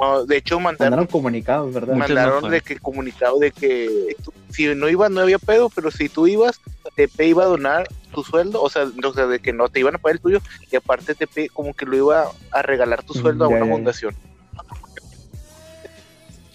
No, 0.00 0.24
de 0.26 0.36
hecho 0.36 0.58
mandaron, 0.60 0.90
mandaron 0.90 1.06
comunicados, 1.06 1.72
¿verdad? 1.72 1.92
No 1.94 1.98
mandaron 2.00 2.32
fueron. 2.40 2.50
de 2.50 2.60
que 2.60 2.78
comunicado 2.78 3.38
de 3.38 3.50
que 3.52 4.16
tú- 4.24 4.32
si 4.50 4.74
no 4.74 4.88
ibas 4.88 5.10
no 5.10 5.20
había 5.20 5.38
pedo, 5.38 5.70
pero 5.70 5.90
si 5.90 6.08
tú 6.08 6.26
ibas, 6.26 6.60
TP 6.96 7.26
iba 7.28 7.44
a 7.44 7.46
donar 7.46 7.88
tu 8.12 8.22
sueldo, 8.22 8.62
o 8.62 8.68
sea, 8.70 8.86
o 9.04 9.12
sea, 9.12 9.26
de 9.26 9.40
que 9.40 9.52
no 9.52 9.68
te 9.68 9.80
iban 9.80 9.94
a 9.94 9.98
pagar 9.98 10.16
el 10.16 10.20
tuyo 10.20 10.38
y 10.70 10.76
aparte 10.76 11.14
TP 11.14 11.48
como 11.48 11.74
que 11.74 11.86
lo 11.86 11.96
iba 11.96 12.30
a 12.50 12.62
regalar 12.62 13.02
tu 13.02 13.14
Mm, 13.14 13.20
sueldo 13.22 13.44
a 13.44 13.48
una 13.48 13.66
fundación. 13.66 14.14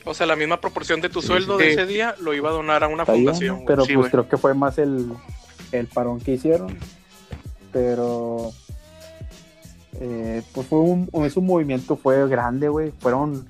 O 0.05 0.13
sea, 0.13 0.25
la 0.25 0.35
misma 0.35 0.59
proporción 0.59 1.01
de 1.01 1.09
tu 1.09 1.21
Sí, 1.21 1.27
sueldo 1.27 1.57
sí. 1.59 1.65
de 1.65 1.71
ese 1.73 1.85
día 1.85 2.15
lo 2.21 2.33
iba 2.33 2.49
a 2.49 2.53
donar 2.53 2.83
a 2.83 2.87
una 2.87 3.03
Está 3.03 3.13
fundación. 3.13 3.59
¿no? 3.59 3.65
pero 3.67 3.85
Sí, 3.85 3.95
pues 3.95 4.09
creo 4.09 4.27
que 4.27 4.37
fue 4.37 4.53
más 4.53 4.77
el, 4.79 5.07
el 5.71 5.87
parón 5.87 6.19
que 6.19 6.31
hicieron. 6.31 6.77
Pero 7.71 8.51
eh, 9.99 10.41
pues 10.53 10.67
fue 10.67 10.79
un, 10.79 11.09
es 11.25 11.35
un 11.37 11.45
movimiento, 11.45 11.97
fue 11.97 12.27
grande, 12.29 12.69
güey. 12.69 12.91
Fueron 12.99 13.45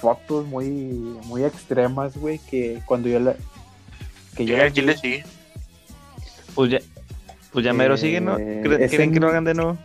fotos 0.00 0.46
muy, 0.46 0.68
muy 1.26 1.44
extremas, 1.44 2.16
güey, 2.16 2.38
que 2.38 2.80
cuando 2.86 3.08
yo 3.08 3.20
la... 3.20 3.34
Que 4.36 4.44
yo 4.46 4.56
vi, 4.62 4.72
Chile 4.72 4.96
sí. 4.96 5.22
Pues 6.54 6.70
ya, 6.70 6.78
pues 7.52 7.64
ya 7.64 7.72
mero 7.72 7.94
Eh, 7.94 7.98
sigue, 7.98 8.20
¿no? 8.20 8.36
es 8.38 8.62
¿Creen 8.62 8.88
¿Quieren 8.88 9.08
en- 9.08 9.14
que 9.14 9.20
lo 9.20 9.28
hagan 9.28 9.44
de 9.44 9.54
nuevo? 9.54 9.76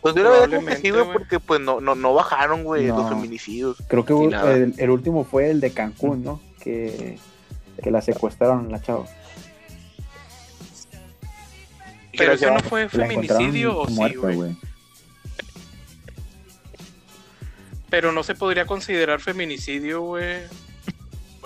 Pues 0.00 0.14
yo 0.14 0.22
la 0.22 0.30
verdad 0.30 0.60
que 0.64 0.76
sí, 0.76 0.90
güey, 0.90 1.04
porque 1.12 1.40
pues 1.40 1.60
no, 1.60 1.80
no, 1.80 1.94
no 1.96 2.14
bajaron, 2.14 2.62
güey, 2.62 2.86
No. 2.86 2.98
los 2.98 3.08
feminicidios. 3.10 3.76
Creo 3.88 4.04
que 4.04 4.14
el, 4.14 4.74
el 4.78 4.90
último 4.90 5.24
fue 5.24 5.50
el 5.50 5.60
de 5.60 5.72
Cancún, 5.72 6.22
¿no? 6.22 6.40
Que, 6.60 7.18
que 7.82 7.90
la 7.90 8.00
secuestraron 8.00 8.66
a 8.66 8.70
la 8.70 8.80
chava. 8.80 9.06
Pero 12.16 12.32
ese 12.32 12.50
no 12.50 12.60
fue 12.60 12.84
La 12.84 12.88
feminicidio 12.88 13.78
o 13.78 13.88
sí, 13.88 14.14
güey. 14.14 14.56
Pero 17.90 18.12
no 18.12 18.22
se 18.22 18.34
podría 18.34 18.66
considerar 18.66 19.20
feminicidio, 19.20 20.02
güey. 20.02 20.42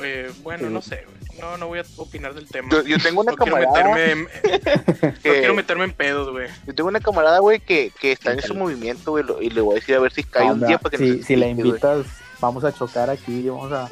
Eh, 0.03 0.33
bueno, 0.43 0.71
no 0.71 0.83
sé, 0.83 1.05
güey. 1.05 1.41
No, 1.41 1.57
no 1.57 1.69
voy 1.69 1.79
a 1.79 1.85
opinar 1.97 2.35
del 2.35 2.47
tema. 2.49 2.69
Yo, 2.71 2.83
yo 2.83 2.99
tengo 2.99 3.23
una 3.23 3.33
no 3.33 3.37
quiero 3.37 3.57
camarada 3.57 3.95
meterme 3.95 4.13
en, 4.13 4.23
no 4.23 5.15
que, 5.23 5.39
quiero 5.39 5.55
meterme 5.55 5.85
en 5.85 5.93
pedos, 5.93 6.31
güey. 6.31 6.49
yo 6.67 6.75
tengo 6.75 6.89
una 6.89 7.01
camarada, 7.01 7.39
güey, 7.39 7.61
que, 7.61 7.91
que 8.01 8.13
está 8.13 8.33
en 8.33 8.41
ese 8.41 8.53
movimiento, 8.53 9.13
güey, 9.13 9.25
y 9.41 9.51
le 9.51 9.61
voy 9.61 9.77
a 9.77 9.81
decir 9.81 9.95
a 9.95 10.01
ver 10.01 10.13
si 10.13 10.25
cae 10.25 10.51
un 10.51 10.67
día 10.67 10.79
para 10.79 10.91
que 10.91 10.99
si, 10.99 11.17
nos 11.17 11.27
si 11.27 11.37
la 11.37 11.49
invitas, 11.49 12.07
vamos 12.39 12.65
a 12.65 12.73
chocar 12.73 13.09
aquí, 13.09 13.49
vamos 13.49 13.73
a, 13.73 13.89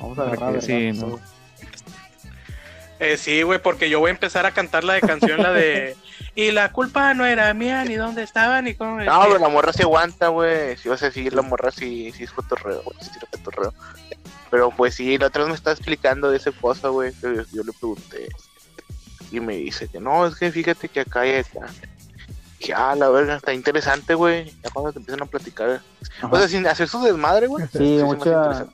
vamos 0.00 0.18
a 0.18 0.22
agarrar. 0.22 0.52
Porque 0.52 0.62
sí, 0.62 0.92
¿no? 0.98 1.20
Eh, 2.98 3.16
sí, 3.16 3.42
güey, 3.42 3.60
porque 3.60 3.88
yo 3.88 3.98
voy 4.00 4.08
a 4.08 4.12
empezar 4.12 4.46
a 4.46 4.52
cantar 4.52 4.84
la 4.84 4.94
de 4.94 5.00
canción, 5.00 5.42
la 5.42 5.52
de... 5.52 5.96
Y 6.34 6.52
la 6.52 6.72
culpa 6.72 7.12
no 7.14 7.26
era 7.26 7.52
mía, 7.54 7.84
ni 7.84 7.94
dónde 7.94 8.22
estaba, 8.22 8.62
ni 8.62 8.74
cómo... 8.74 9.00
No, 9.00 9.22
pero 9.22 9.38
la 9.38 9.48
morra 9.48 9.72
se 9.72 9.82
aguanta, 9.82 10.28
güey. 10.28 10.76
Si 10.76 10.88
vas 10.88 11.02
a 11.02 11.06
decir, 11.06 11.34
la 11.34 11.42
morra 11.42 11.70
sí, 11.70 12.12
sí 12.12 12.24
es 12.24 12.30
cotorreo, 12.30 12.82
güey. 12.82 12.96
Sí 13.00 13.10
es 13.20 13.38
cotorreo. 13.38 13.74
Pero 14.50 14.70
pues 14.70 14.94
sí, 14.94 15.18
la 15.18 15.26
otra 15.26 15.42
vez 15.42 15.50
me 15.50 15.56
está 15.56 15.72
explicando 15.72 16.30
de 16.30 16.36
esa 16.36 16.52
cosa, 16.52 16.88
güey. 16.88 17.12
que 17.14 17.34
Yo, 17.34 17.42
yo 17.52 17.62
le 17.62 17.72
pregunté. 17.72 18.28
Y 19.32 19.40
me 19.40 19.56
dice 19.56 19.88
que 19.88 20.00
no, 20.00 20.26
es 20.26 20.34
que 20.34 20.50
fíjate 20.50 20.88
que 20.88 21.00
acá 21.00 21.26
y 21.26 21.32
acá. 21.32 21.66
Dije, 22.58 22.74
ah, 22.74 22.94
la 22.94 23.08
verga, 23.08 23.36
está 23.36 23.54
interesante, 23.54 24.14
güey. 24.14 24.52
Ya 24.62 24.70
cuando 24.72 24.92
te 24.92 24.98
empiezan 24.98 25.22
a 25.22 25.26
platicar. 25.26 25.80
Ajá. 26.18 26.28
O 26.30 26.36
sea, 26.36 26.48
sin 26.48 26.66
hacer 26.66 26.88
su 26.88 27.00
desmadre, 27.02 27.46
güey. 27.46 27.66
Sí, 27.72 28.00
mucha-. 28.02 28.66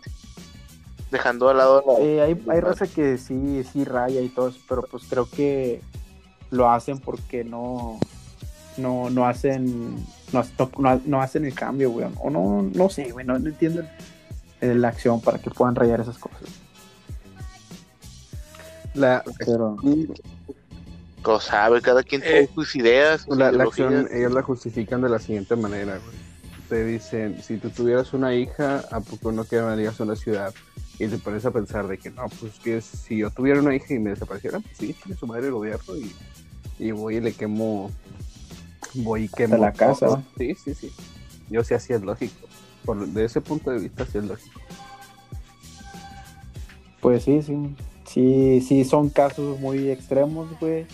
Dejando 1.11 1.49
al 1.49 1.59
lado 1.59 1.85
la. 1.87 2.05
Eh, 2.05 2.21
hay, 2.21 2.43
hay 2.49 2.61
raza 2.61 2.87
que 2.87 3.17
sí, 3.17 3.63
sí 3.71 3.85
raya 3.85 4.21
y 4.21 4.29
todo 4.29 4.53
pero 4.69 4.83
pues 4.83 5.05
creo 5.09 5.31
que 5.31 5.81
lo 6.51 6.71
hacen 6.71 6.99
porque 6.99 7.45
no, 7.45 7.99
no, 8.77 9.11
no 9.11 9.27
hacen, 9.27 9.97
no, 10.33 10.45
no- 10.79 11.01
no 11.05 11.21
hacen 11.23 11.45
el 11.45 11.55
cambio, 11.55 11.91
güey. 11.91 12.07
O 12.21 12.31
no, 12.31 12.63
no 12.75 12.89
sé, 12.89 13.11
güey, 13.13 13.27
no, 13.27 13.39
no 13.39 13.49
entiendo 13.49 13.83
la 14.61 14.89
acción 14.89 15.21
para 15.21 15.39
que 15.39 15.51
puedan 15.51 15.75
rayar 15.75 16.01
esas 16.01 16.19
cosas. 16.19 16.49
La, 18.95 19.23
Pero 19.39 19.77
sabe, 21.41 21.83
cada 21.83 22.03
quien 22.03 22.23
Eh, 22.23 22.27
tiene 22.31 22.49
sus 22.55 22.77
ideas. 22.77 23.23
sus 23.23 23.37
la, 23.37 23.53
la 23.53 23.65
acción, 23.65 24.09
ellos 24.13 24.33
la 24.33 24.43
justifican 24.43 25.03
de 25.03 25.09
la 25.09 25.19
siguiente 25.19 25.57
manera, 25.57 25.99
güey. 25.99 26.17
Te 26.69 26.85
dicen, 26.85 27.43
si 27.43 27.59
tú 27.59 27.71
tuvieras 27.71 28.13
una 28.13 28.35
hija, 28.35 28.83
¿a 28.91 29.01
poco 29.01 29.33
no 29.33 29.45
quemarías 29.45 30.01
una 30.01 30.17
ciudad? 30.17 30.53
Y 30.99 31.07
te 31.09 31.19
pones 31.19 31.45
a 31.45 31.51
pensar 31.51 31.87
de 31.87 31.99
que 31.99 32.11
no, 32.11 32.25
pues 32.41 32.59
que 32.59 32.81
si 32.81 33.19
yo 33.19 33.31
tuviera 33.31 33.61
una 33.61 33.75
hija 33.75 33.93
y 33.95 33.99
me 33.99 34.11
desapareciera, 34.11 34.61
pues 34.61 34.77
sí, 34.79 34.95
tiene 35.03 35.19
su 35.19 35.27
madre 35.27 35.47
el 35.49 35.53
gobierno 35.53 35.97
y, 35.97 36.13
y 36.79 36.91
voy 36.91 37.17
y 37.17 37.21
le 37.21 37.33
quemo, 37.33 37.91
voy 38.95 39.25
y 39.25 39.29
quemo 39.29 39.57
la 39.57 39.73
casa, 39.73 40.07
todo. 40.07 40.23
Sí, 40.39 40.55
sí, 40.55 40.75
sí. 40.75 40.93
Yo 41.51 41.65
sé, 41.65 41.75
así 41.75 41.93
es 41.93 42.03
lógico. 42.03 42.47
Por, 42.85 43.07
de 43.07 43.25
ese 43.25 43.41
punto 43.41 43.71
de 43.71 43.81
vista, 43.81 44.05
sí 44.05 44.19
es 44.19 44.25
lógico. 44.25 44.61
pues 47.01 47.25
sí, 47.25 47.43
sí, 47.43 47.75
sí, 48.05 48.61
sí 48.61 48.85
son 48.85 49.11
casos 49.11 49.59
muy 49.61 49.91
extremos, 49.91 50.49
güey. 50.61 50.87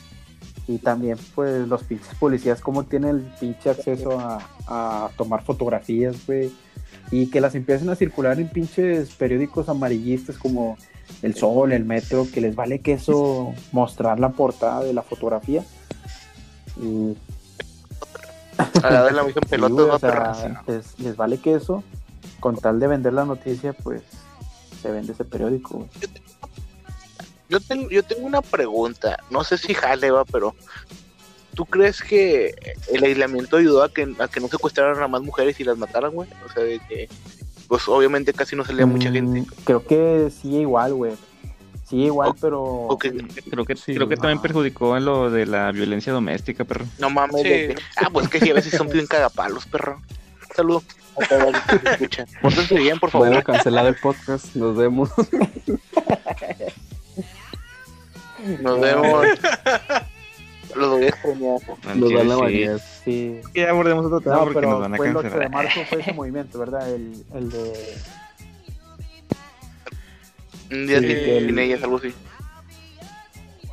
Y 0.69 0.79
también, 0.79 1.19
pues, 1.35 1.67
los 1.67 1.83
pinches 1.83 2.15
policías, 2.15 2.61
cómo 2.61 2.85
tienen 2.85 3.17
el 3.17 3.23
pinche 3.41 3.69
acceso 3.71 4.19
a, 4.21 4.39
a 4.67 5.11
tomar 5.17 5.43
fotografías, 5.43 6.25
güey. 6.27 6.53
Y 7.11 7.27
que 7.27 7.41
las 7.41 7.55
empiecen 7.55 7.91
a 7.91 7.97
circular 7.97 8.39
en 8.39 8.49
pinches 8.49 9.11
periódicos 9.11 9.69
amarillistas 9.69 10.39
como 10.39 10.79
El 11.21 11.35
Sol, 11.35 11.73
El 11.73 11.85
Metro, 11.85 12.27
que 12.33 12.41
les 12.41 12.55
vale 12.55 12.81
queso 12.81 13.55
mostrar 13.71 14.19
la 14.19 14.31
portada 14.31 14.83
de 14.83 14.93
la 14.93 15.03
fotografía. 15.03 15.65
Y 16.81 17.17
A 18.83 18.91
la 18.91 19.05
de 19.05 19.13
la 19.13 19.23
misma 19.25 19.43
Sí, 19.45 19.49
pelota, 19.51 19.73
¿no? 19.75 19.95
o 19.95 19.99
sea, 19.99 20.63
les, 20.67 20.99
les 20.99 21.17
vale 21.17 21.39
queso. 21.39 21.85
Con 22.41 22.57
tal 22.57 22.81
de 22.81 22.89
vender 22.89 23.13
la 23.13 23.25
noticia, 23.25 23.73
pues, 23.73 24.03
se 24.81 24.91
vende 24.91 25.13
ese 25.13 25.25
periódico. 25.25 25.89
Yo 27.49 27.61
tengo, 27.61 27.89
yo 27.91 28.03
tengo 28.03 28.27
una 28.27 28.43
pregunta, 28.43 29.19
no 29.31 29.45
sé 29.45 29.59
si 29.59 29.75
jale 29.75 30.11
va, 30.11 30.25
pero 30.25 30.55
¿tú 31.55 31.67
crees 31.67 32.03
que 32.03 32.55
el 32.91 33.05
aislamiento 33.05 33.59
ayudó 33.59 33.83
a 33.83 33.93
que, 33.93 34.15
a 34.19 34.29
que 34.29 34.41
no 34.41 34.49
secuestraran 34.49 35.03
a 35.03 35.09
más 35.09 35.23
mujeres 35.23 35.61
y 35.61 35.65
las 35.65 35.77
mataran, 35.77 36.13
güey? 36.13 36.29
O 36.47 36.53
sea, 36.53 36.65
de 36.65 36.81
que, 36.89 37.09
pues 37.73 37.89
obviamente 37.89 38.35
casi 38.35 38.55
no 38.55 38.67
salía 38.67 38.85
mucha 38.85 39.09
Mm, 39.09 39.13
gente. 39.15 39.45
Creo 39.65 39.83
que 39.83 40.31
sí, 40.43 40.57
igual, 40.59 40.93
güey. 40.93 41.13
Sí, 41.89 42.03
igual, 42.05 42.29
O- 42.29 42.35
pero. 42.35 42.63
o 42.63 42.99
que- 42.99 43.13
Creo 43.51 43.65
que, 43.65 43.77
Sí, 43.77 43.95
creo 43.95 44.07
que 44.11 44.17
también 44.19 44.43
perjudicó 44.43 44.95
en 44.95 45.07
lo 45.07 45.31
de 45.31 45.47
la 45.47 45.73
violencia 45.73 46.13
doméstica, 46.13 46.65
perro. 46.67 46.85
No 46.99 47.09
mames. 47.09 47.41
Sí. 47.43 47.75
Ah, 47.97 48.11
pues 48.13 48.29
que 48.29 48.41
sí, 48.41 48.51
a 48.51 48.53
veces 48.55 48.75
son 48.77 48.91
bien 48.91 49.07
cagapalos, 49.07 49.65
perro. 49.65 50.03
Saludos. 50.55 50.83
A 51.19 51.27
todos 51.27 51.51
los 51.51 51.63
que 51.63 51.79
me 51.83 51.91
escuchan. 51.93 52.27
Pórtense 52.43 52.75
bien, 52.75 53.01
por 53.01 53.09
favor. 53.11 53.29
Bueno, 53.29 53.43
cancelado 53.43 53.89
el 53.89 53.95
podcast. 53.97 54.55
Nos 54.55 54.77
vemos. 54.77 55.09
Nos 58.61 58.81
vemos. 58.81 59.27
Los 60.77 60.91
voy 60.91 61.05
a 61.05 61.09
extrañar. 61.09 61.59
Chile, 61.95 62.17
van 62.17 62.31
a 62.31 62.35
sí. 62.35 62.41
bañar. 62.43 62.81
Sí. 63.05 63.41
Ya 63.55 63.71
abordemos 63.71 64.07
otro 64.07 64.21
tema 64.21 64.37
No, 64.37 64.45
porque 64.45 64.61
nos 64.61 64.65
pero 64.67 64.79
van 64.81 64.95
a 64.95 64.97
fue 64.97 65.09
el 65.09 65.17
8 65.17 65.23
de 65.27 65.31
cancelar. 65.31 65.51
marzo 65.65 65.81
fue 65.89 66.01
ese 66.01 66.13
movimiento, 66.13 66.59
¿verdad? 66.59 66.89
El, 66.91 67.25
el 67.35 67.51
de. 67.51 67.73
Un 70.71 70.87
día 70.87 71.01
Sí, 71.01 71.07
ellas, 71.59 71.83
algo 71.83 71.97
así. 71.97 72.15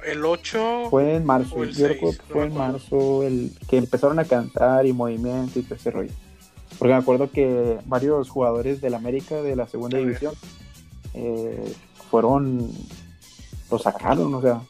El 0.06 0.26
8. 0.26 0.88
Fue 0.90 1.16
en 1.16 1.26
marzo. 1.26 1.56
O 1.56 1.64
el 1.64 1.74
Yo 1.74 1.88
recuerdo 1.88 2.14
seis, 2.18 2.22
que 2.28 2.28
no 2.28 2.34
fue 2.34 2.42
me 2.46 2.52
en 2.52 2.58
marzo 2.58 3.24
el 3.24 3.52
que 3.70 3.78
empezaron 3.78 4.20
a 4.20 4.26
cantar 4.26 4.86
y 4.86 4.94
movimiento 4.94 5.60
y 5.60 5.64
todo 5.64 5.76
ese 5.76 5.92
rollo. 5.92 6.12
Porque 6.78 6.94
me 6.94 7.00
acuerdo 7.00 7.30
que 7.32 7.78
varios 7.86 8.30
jugadores 8.30 8.82
del 8.82 8.96
América 8.96 9.36
de 9.42 9.56
la 9.56 9.68
segunda 9.68 9.98
ver. 9.98 10.08
división 10.08 10.34
eh, 11.14 11.74
fueron. 12.10 12.72
Lo 13.70 13.78
sacaron, 13.78 14.34
o 14.34 14.42
sea. 14.42 14.62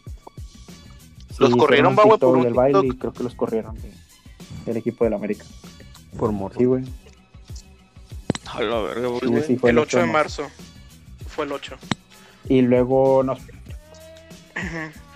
Los 1.37 1.55
corrieron, 1.55 1.93
hicieron 1.93 1.97
va, 1.97 2.03
güey, 2.03 2.19
por 2.19 2.37
un 2.37 2.43
del 2.43 2.53
baile 2.53 2.81
y 2.83 2.89
creo 2.97 3.13
que 3.13 3.23
los 3.23 3.33
corrieron 3.33 3.79
de- 3.81 3.93
del 4.65 4.77
equipo 4.77 5.03
del 5.03 5.13
América. 5.13 5.45
Por 6.17 6.31
morro. 6.31 6.55
Sí, 6.57 6.65
güey. 6.65 6.83
A 8.45 8.61
la 8.61 8.79
verga, 8.81 9.07
güey. 9.07 9.43
Sí, 9.43 9.59
el 9.63 9.77
8 9.77 9.99
de 9.99 10.05
marzo. 10.05 10.49
Fue 11.27 11.45
el 11.45 11.51
8. 11.51 11.77
Y 12.49 12.61
luego 12.61 13.23
nos. 13.23 13.39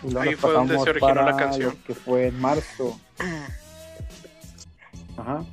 y 0.03 0.11
luego 0.11 0.19
Ahí 0.21 0.31
nos 0.31 0.39
fue 0.39 0.53
donde 0.53 0.75
se 0.75 0.89
originó 0.89 1.15
la 1.15 1.25
para 1.25 1.37
canción. 1.37 1.75
que 1.85 1.93
fue 1.95 2.27
en 2.27 2.39
marzo. 2.39 2.99
Ajá. 5.17 5.43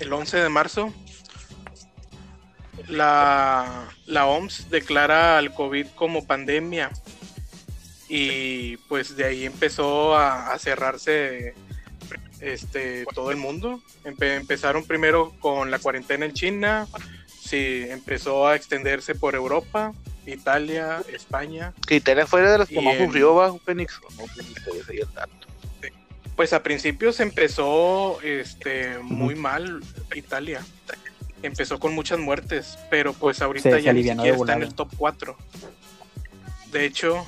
El 0.00 0.12
11 0.12 0.36
de 0.38 0.48
marzo. 0.48 0.92
La, 2.88 3.88
la 4.06 4.26
OMS 4.26 4.68
declara 4.70 5.38
al 5.38 5.54
COVID 5.54 5.86
como 5.94 6.26
pandemia. 6.26 6.90
Y 8.08 8.76
pues 8.88 9.16
de 9.16 9.24
ahí 9.24 9.44
empezó 9.46 10.16
a, 10.16 10.52
a 10.52 10.58
cerrarse 10.58 11.54
este 12.44 13.04
todo 13.14 13.30
el 13.30 13.36
mundo. 13.36 13.80
Empe- 14.04 14.36
empezaron 14.36 14.84
primero 14.84 15.32
con 15.40 15.70
la 15.70 15.78
cuarentena 15.78 16.24
en 16.26 16.32
China. 16.32 16.86
Sí, 17.40 17.84
empezó 17.88 18.46
a 18.48 18.56
extenderse 18.56 19.14
por 19.14 19.34
Europa, 19.34 19.92
Italia, 20.26 21.02
España. 21.12 21.72
Que 21.86 21.96
Italia 21.96 22.26
fue 22.26 22.42
de 22.42 22.58
las 22.58 22.68
que 22.68 22.80
más 22.80 22.96
sufrió, 22.96 23.34
va, 23.34 23.56
Fénix. 23.58 24.00
Pues 26.36 26.52
a 26.52 26.62
principios 26.62 27.20
empezó 27.20 28.20
este 28.22 28.98
muy 28.98 29.34
mal 29.36 29.82
Italia. 30.14 30.62
Empezó 31.42 31.78
con 31.78 31.94
muchas 31.94 32.18
muertes, 32.18 32.78
pero 32.90 33.12
pues 33.12 33.40
ahorita 33.42 33.70
Se- 33.70 33.76
se 33.76 33.82
ya 33.82 33.92
ni 33.92 34.02
siquiera 34.02 34.36
está 34.36 34.54
en 34.54 34.62
el 34.62 34.74
top 34.74 34.88
4. 34.96 35.36
De 36.72 36.84
hecho, 36.84 37.24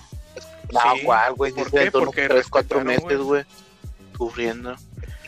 No, 0.73 0.81
Sí. 0.97 1.03
güey. 1.37 1.53
¿Por 1.53 1.71
qué? 1.71 1.93
Porque 1.93 2.27
tres, 2.29 2.49
cuatro 2.49 2.81
respetaron, 2.81 3.07
meses, 3.09 3.25
güey. 3.25 3.45
Sufriendo. 4.19 4.75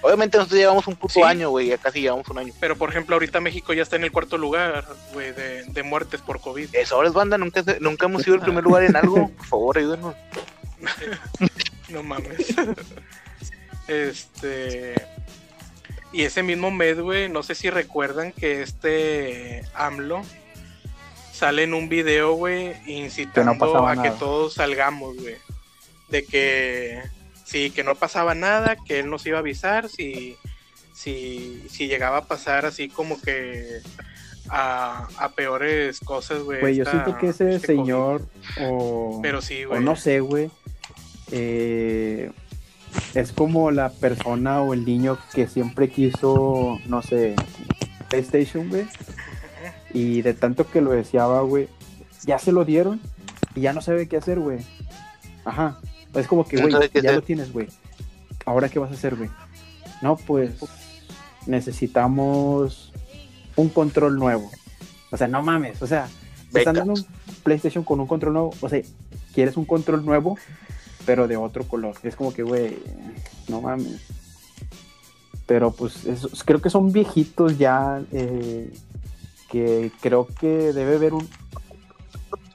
Obviamente 0.02 0.36
nosotros 0.38 0.58
llevamos 0.60 0.86
un 0.86 0.96
puto 0.96 1.14
Sí. 1.14 1.22
año, 1.22 1.50
güey. 1.50 1.68
Ya 1.68 1.78
casi 1.78 2.00
llevamos 2.00 2.28
un 2.28 2.38
año. 2.38 2.52
pero 2.60 2.76
por 2.76 2.90
ejemplo 2.90 3.16
ahorita 3.16 3.40
México 3.40 3.72
ya 3.72 3.82
está 3.82 3.96
en 3.96 4.04
el 4.04 4.12
cuarto 4.12 4.38
lugar, 4.38 4.84
güey, 5.12 5.32
de, 5.32 5.64
de 5.64 5.82
muertes 5.82 6.20
por 6.20 6.40
COVID. 6.40 6.68
Eso, 6.74 6.94
ahora 6.96 7.08
es 7.08 7.14
banda. 7.14 7.36
Nunca, 7.38 7.62
nunca 7.80 8.06
hemos 8.06 8.22
sido 8.22 8.36
el 8.36 8.42
primer 8.42 8.62
lugar 8.64 8.84
en 8.84 8.96
algo. 8.96 9.28
Por 9.36 9.46
favor, 9.46 9.78
ayúdenos. 9.78 10.14
No 11.88 12.02
mames. 12.02 12.54
este. 13.88 14.94
Y 16.12 16.22
ese 16.22 16.42
mismo 16.42 16.70
mes, 16.70 16.98
güey, 17.00 17.28
no 17.28 17.42
sé 17.42 17.54
si 17.54 17.68
recuerdan 17.70 18.32
que 18.32 18.62
este 18.62 19.62
AMLO 19.74 20.22
sale 21.32 21.64
en 21.64 21.74
un 21.74 21.88
video, 21.88 22.32
güey, 22.32 22.74
incitando 22.86 23.86
a 23.86 24.02
que 24.02 24.10
todos 24.12 24.54
salgamos, 24.54 25.16
güey. 25.16 25.36
De 26.08 26.24
que 26.24 27.02
sí, 27.48 27.70
que 27.70 27.82
no 27.82 27.94
pasaba 27.94 28.34
nada, 28.34 28.76
que 28.76 29.00
él 29.00 29.08
nos 29.08 29.24
iba 29.26 29.38
a 29.38 29.40
avisar 29.40 29.88
si, 29.88 30.36
si, 30.92 31.64
si 31.70 31.88
llegaba 31.88 32.18
a 32.18 32.24
pasar 32.26 32.66
así 32.66 32.90
como 32.90 33.18
que 33.20 33.80
a, 34.50 35.08
a 35.16 35.30
peores 35.30 35.98
cosas, 36.00 36.42
güey. 36.42 36.60
Güey, 36.60 36.76
yo 36.76 36.84
siento 36.84 37.16
que 37.16 37.28
ese 37.28 37.54
este 37.54 37.74
COVID. 37.74 37.78
señor, 37.78 38.28
o, 38.60 39.20
Pero 39.22 39.40
sí, 39.40 39.64
o 39.64 39.80
no 39.80 39.96
sé, 39.96 40.20
güey, 40.20 40.50
eh, 41.32 42.30
es 43.14 43.32
como 43.32 43.70
la 43.70 43.90
persona 43.92 44.60
o 44.60 44.74
el 44.74 44.84
niño 44.84 45.18
que 45.32 45.48
siempre 45.48 45.88
quiso, 45.88 46.78
no 46.86 47.00
sé, 47.00 47.34
PlayStation, 48.10 48.68
güey, 48.68 48.86
y 49.94 50.20
de 50.20 50.34
tanto 50.34 50.70
que 50.70 50.82
lo 50.82 50.90
deseaba, 50.90 51.40
güey, 51.40 51.70
ya 52.26 52.38
se 52.38 52.52
lo 52.52 52.66
dieron 52.66 53.00
y 53.54 53.62
ya 53.62 53.72
no 53.72 53.80
sabe 53.80 54.06
qué 54.06 54.18
hacer, 54.18 54.38
güey. 54.38 54.58
Ajá, 55.46 55.80
es 56.14 56.26
como 56.26 56.46
que, 56.46 56.60
güey, 56.60 56.72
ya 56.72 56.78
hacer. 56.78 57.14
lo 57.14 57.22
tienes, 57.22 57.52
güey. 57.52 57.68
Ahora, 58.44 58.68
¿qué 58.68 58.78
vas 58.78 58.90
a 58.90 58.94
hacer, 58.94 59.14
güey? 59.16 59.30
No, 60.02 60.16
pues 60.16 60.52
necesitamos 61.46 62.92
un 63.56 63.68
control 63.68 64.18
nuevo. 64.18 64.50
O 65.10 65.16
sea, 65.16 65.26
no 65.26 65.42
mames, 65.42 65.82
o 65.82 65.86
sea, 65.86 66.08
te 66.52 66.60
están 66.60 66.76
dando 66.76 66.92
un 66.94 67.06
PlayStation 67.42 67.84
con 67.84 68.00
un 68.00 68.06
control 68.06 68.32
nuevo, 68.34 68.54
o 68.60 68.68
sea, 68.68 68.80
quieres 69.34 69.56
un 69.56 69.64
control 69.64 70.04
nuevo, 70.04 70.38
pero 71.06 71.26
de 71.26 71.36
otro 71.36 71.64
color. 71.64 71.96
Es 72.02 72.16
como 72.16 72.32
que, 72.32 72.42
güey, 72.42 72.78
no 73.48 73.60
mames. 73.60 74.00
Pero 75.46 75.70
pues 75.70 76.06
creo 76.44 76.60
que 76.60 76.68
son 76.68 76.92
viejitos 76.92 77.56
ya, 77.56 78.02
eh, 78.12 78.70
que 79.50 79.90
creo 80.00 80.26
que 80.26 80.72
debe 80.74 80.96
haber 80.96 81.14
un... 81.14 81.26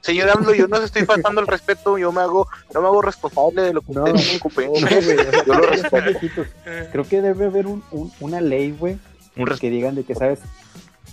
Señor 0.04 0.28
AMLO, 0.28 0.52
yo 0.54 0.68
no 0.68 0.76
les 0.76 0.84
estoy 0.86 1.06
faltando 1.06 1.40
el 1.40 1.46
respeto. 1.46 1.96
Yo 1.96 2.12
me 2.12 2.20
hago, 2.20 2.46
no 2.74 2.80
me 2.82 2.86
hago 2.88 3.00
responsable 3.00 3.62
de 3.62 3.72
lo 3.72 3.80
que 3.80 3.92
No. 3.94 4.04
usted 4.04 4.14
dice, 4.18 4.38
compañero. 4.38 4.74
No, 4.78 4.88
Yo 5.46 5.54
lo 5.54 5.66
respeto. 5.66 6.04
viejitos. 6.10 6.46
Creo 6.92 7.04
que 7.08 7.22
debe 7.22 7.46
haber 7.46 7.66
un, 7.66 7.82
un- 7.90 8.12
una 8.20 8.40
ley, 8.42 8.72
güey, 8.72 8.98
Un 9.34 9.46
res- 9.46 9.58
que 9.60 9.70
digan 9.70 9.94
de 9.94 10.04
que, 10.04 10.14
¿sabes? 10.14 10.40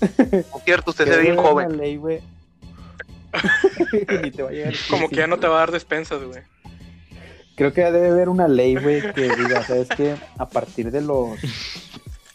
Es 0.02 0.46
cierto, 0.66 0.92
usted 0.92 1.06
se 1.06 1.16
ve 1.16 1.22
bien 1.22 1.38
joven. 1.38 1.68
Una 1.68 1.76
ley, 1.78 1.96
güey. 1.96 2.20
Ni 4.24 4.32
te 4.32 4.44
va 4.44 4.50
a 4.50 4.52
llegar. 4.52 4.74
Como 4.90 5.08
que 5.08 5.16
ya 5.16 5.28
no 5.28 5.38
te 5.40 5.48
va 5.48 5.56
a 5.56 5.60
dar 5.60 5.72
despensas, 5.72 6.22
güey. 6.24 6.42
Creo 7.56 7.72
que 7.74 7.82
debe 7.84 8.10
haber 8.10 8.28
una 8.28 8.48
ley, 8.50 8.76
güey, 8.76 9.02
que 9.14 9.22
diga, 9.36 9.64
¿sabes 9.64 9.88
qué? 9.96 10.16
A 10.38 10.50
partir 10.50 10.92
de 10.92 11.00
los, 11.02 11.40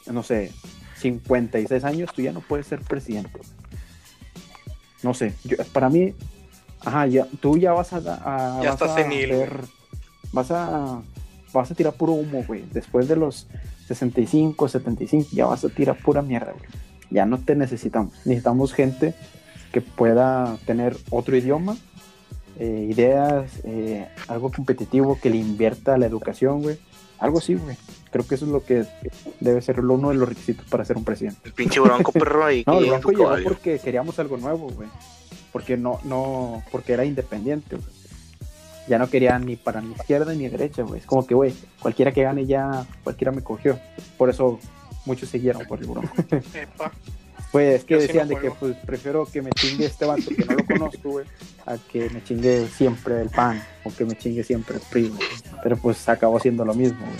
no 0.06 0.22
sé, 0.22 0.52
56 1.00 1.84
años, 1.84 2.10
tú 2.14 2.22
ya 2.22 2.32
no 2.32 2.40
puedes 2.40 2.66
ser 2.66 2.80
presidente. 2.80 3.40
No 5.02 5.12
sé, 5.14 5.34
yo- 5.44 5.56
para 5.72 5.90
mí, 5.90 6.14
ajá, 6.86 7.06
ya, 7.06 7.26
tú 7.40 7.58
ya 7.58 7.72
vas 7.72 7.92
a... 7.92 7.96
a- 7.98 8.62
Ya 8.62 8.70
vas 8.70 8.80
estás 8.82 8.90
a 8.90 8.94
senil, 8.94 9.30
vas 10.32 10.50
a... 10.50 11.02
Vas 11.52 11.70
a 11.70 11.74
tirar 11.74 11.94
puro 11.94 12.12
humo, 12.12 12.44
güey. 12.46 12.64
Después 12.72 13.08
de 13.08 13.16
los 13.16 13.46
65, 13.88 14.68
75, 14.68 15.30
ya 15.32 15.46
vas 15.46 15.64
a 15.64 15.68
tirar 15.68 15.96
pura 15.96 16.20
mierda, 16.20 16.52
güey. 16.52 16.64
Ya 17.10 17.24
no 17.24 17.38
te 17.38 17.54
necesitamos. 17.54 18.12
Necesitamos 18.26 18.74
gente 18.74 19.14
que 19.72 19.80
pueda 19.80 20.58
tener 20.66 20.96
otro 21.10 21.36
idioma, 21.36 21.76
eh, 22.58 22.88
ideas, 22.90 23.50
eh, 23.64 24.06
algo 24.28 24.50
competitivo 24.50 25.18
que 25.22 25.30
le 25.30 25.36
invierta 25.36 25.94
a 25.94 25.98
la 25.98 26.06
educación, 26.06 26.60
güey. 26.62 26.78
Algo 27.18 27.38
así, 27.38 27.54
güey. 27.54 27.76
Creo 28.10 28.26
que 28.26 28.34
eso 28.34 28.44
es 28.44 28.50
lo 28.50 28.62
que 28.64 28.84
debe 29.40 29.62
ser 29.62 29.80
uno 29.80 30.08
de 30.10 30.16
los 30.16 30.28
requisitos 30.28 30.66
para 30.66 30.84
ser 30.84 30.96
un 30.98 31.04
presidente. 31.04 31.40
El 31.44 31.52
pinche 31.52 31.80
bronco 31.80 32.12
perro 32.12 32.44
ahí. 32.44 32.64
No, 32.66 32.78
el 32.80 32.86
Bronco 32.90 33.10
llegó 33.12 33.34
porque 33.44 33.78
queríamos 33.78 34.18
algo 34.18 34.36
nuevo, 34.36 34.68
güey. 34.68 34.88
Porque 35.52 35.76
no, 35.76 36.00
no, 36.04 36.62
porque 36.70 36.92
era 36.92 37.04
independiente, 37.04 37.76
güey. 37.76 37.88
Ya 38.88 38.98
no 38.98 39.08
quería 39.08 39.38
ni 39.38 39.56
para 39.56 39.80
ni 39.80 39.92
izquierda 39.92 40.32
ni 40.34 40.48
derecha, 40.48 40.82
güey. 40.82 41.00
Es 41.00 41.06
como 41.06 41.26
que, 41.26 41.34
güey, 41.34 41.54
cualquiera 41.80 42.12
que 42.12 42.22
gane 42.22 42.46
ya, 42.46 42.86
cualquiera 43.02 43.32
me 43.32 43.42
cogió. 43.42 43.78
Por 44.16 44.30
eso 44.30 44.60
muchos 45.06 45.28
siguieron 45.28 45.64
por 45.66 45.80
el 45.80 45.86
Bronco. 45.86 46.08
Epa, 46.54 46.92
Pues 47.50 47.80
es 47.80 47.84
que 47.84 47.94
Yo 47.94 48.00
sí 48.00 48.06
decían 48.08 48.28
no 48.28 48.34
de 48.36 48.40
que 48.40 48.50
pues 48.50 48.76
prefiero 48.84 49.24
que 49.26 49.42
me 49.42 49.50
chingue 49.50 49.86
este 49.86 50.04
vato 50.04 50.28
que 50.28 50.44
no 50.44 50.54
lo 50.54 50.66
conozco, 50.66 51.10
güey, 51.10 51.26
a 51.64 51.78
que 51.78 52.10
me 52.10 52.22
chingue 52.22 52.68
siempre 52.68 53.20
el 53.22 53.30
PAN 53.30 53.62
o 53.84 53.92
que 53.92 54.04
me 54.04 54.16
chingue 54.16 54.44
siempre 54.44 54.76
el 54.76 54.82
PRI, 54.82 55.08
güey. 55.08 55.28
Pero 55.62 55.76
pues 55.76 56.08
acabó 56.08 56.38
siendo 56.38 56.64
lo 56.64 56.74
mismo, 56.74 57.00
güey. 57.00 57.16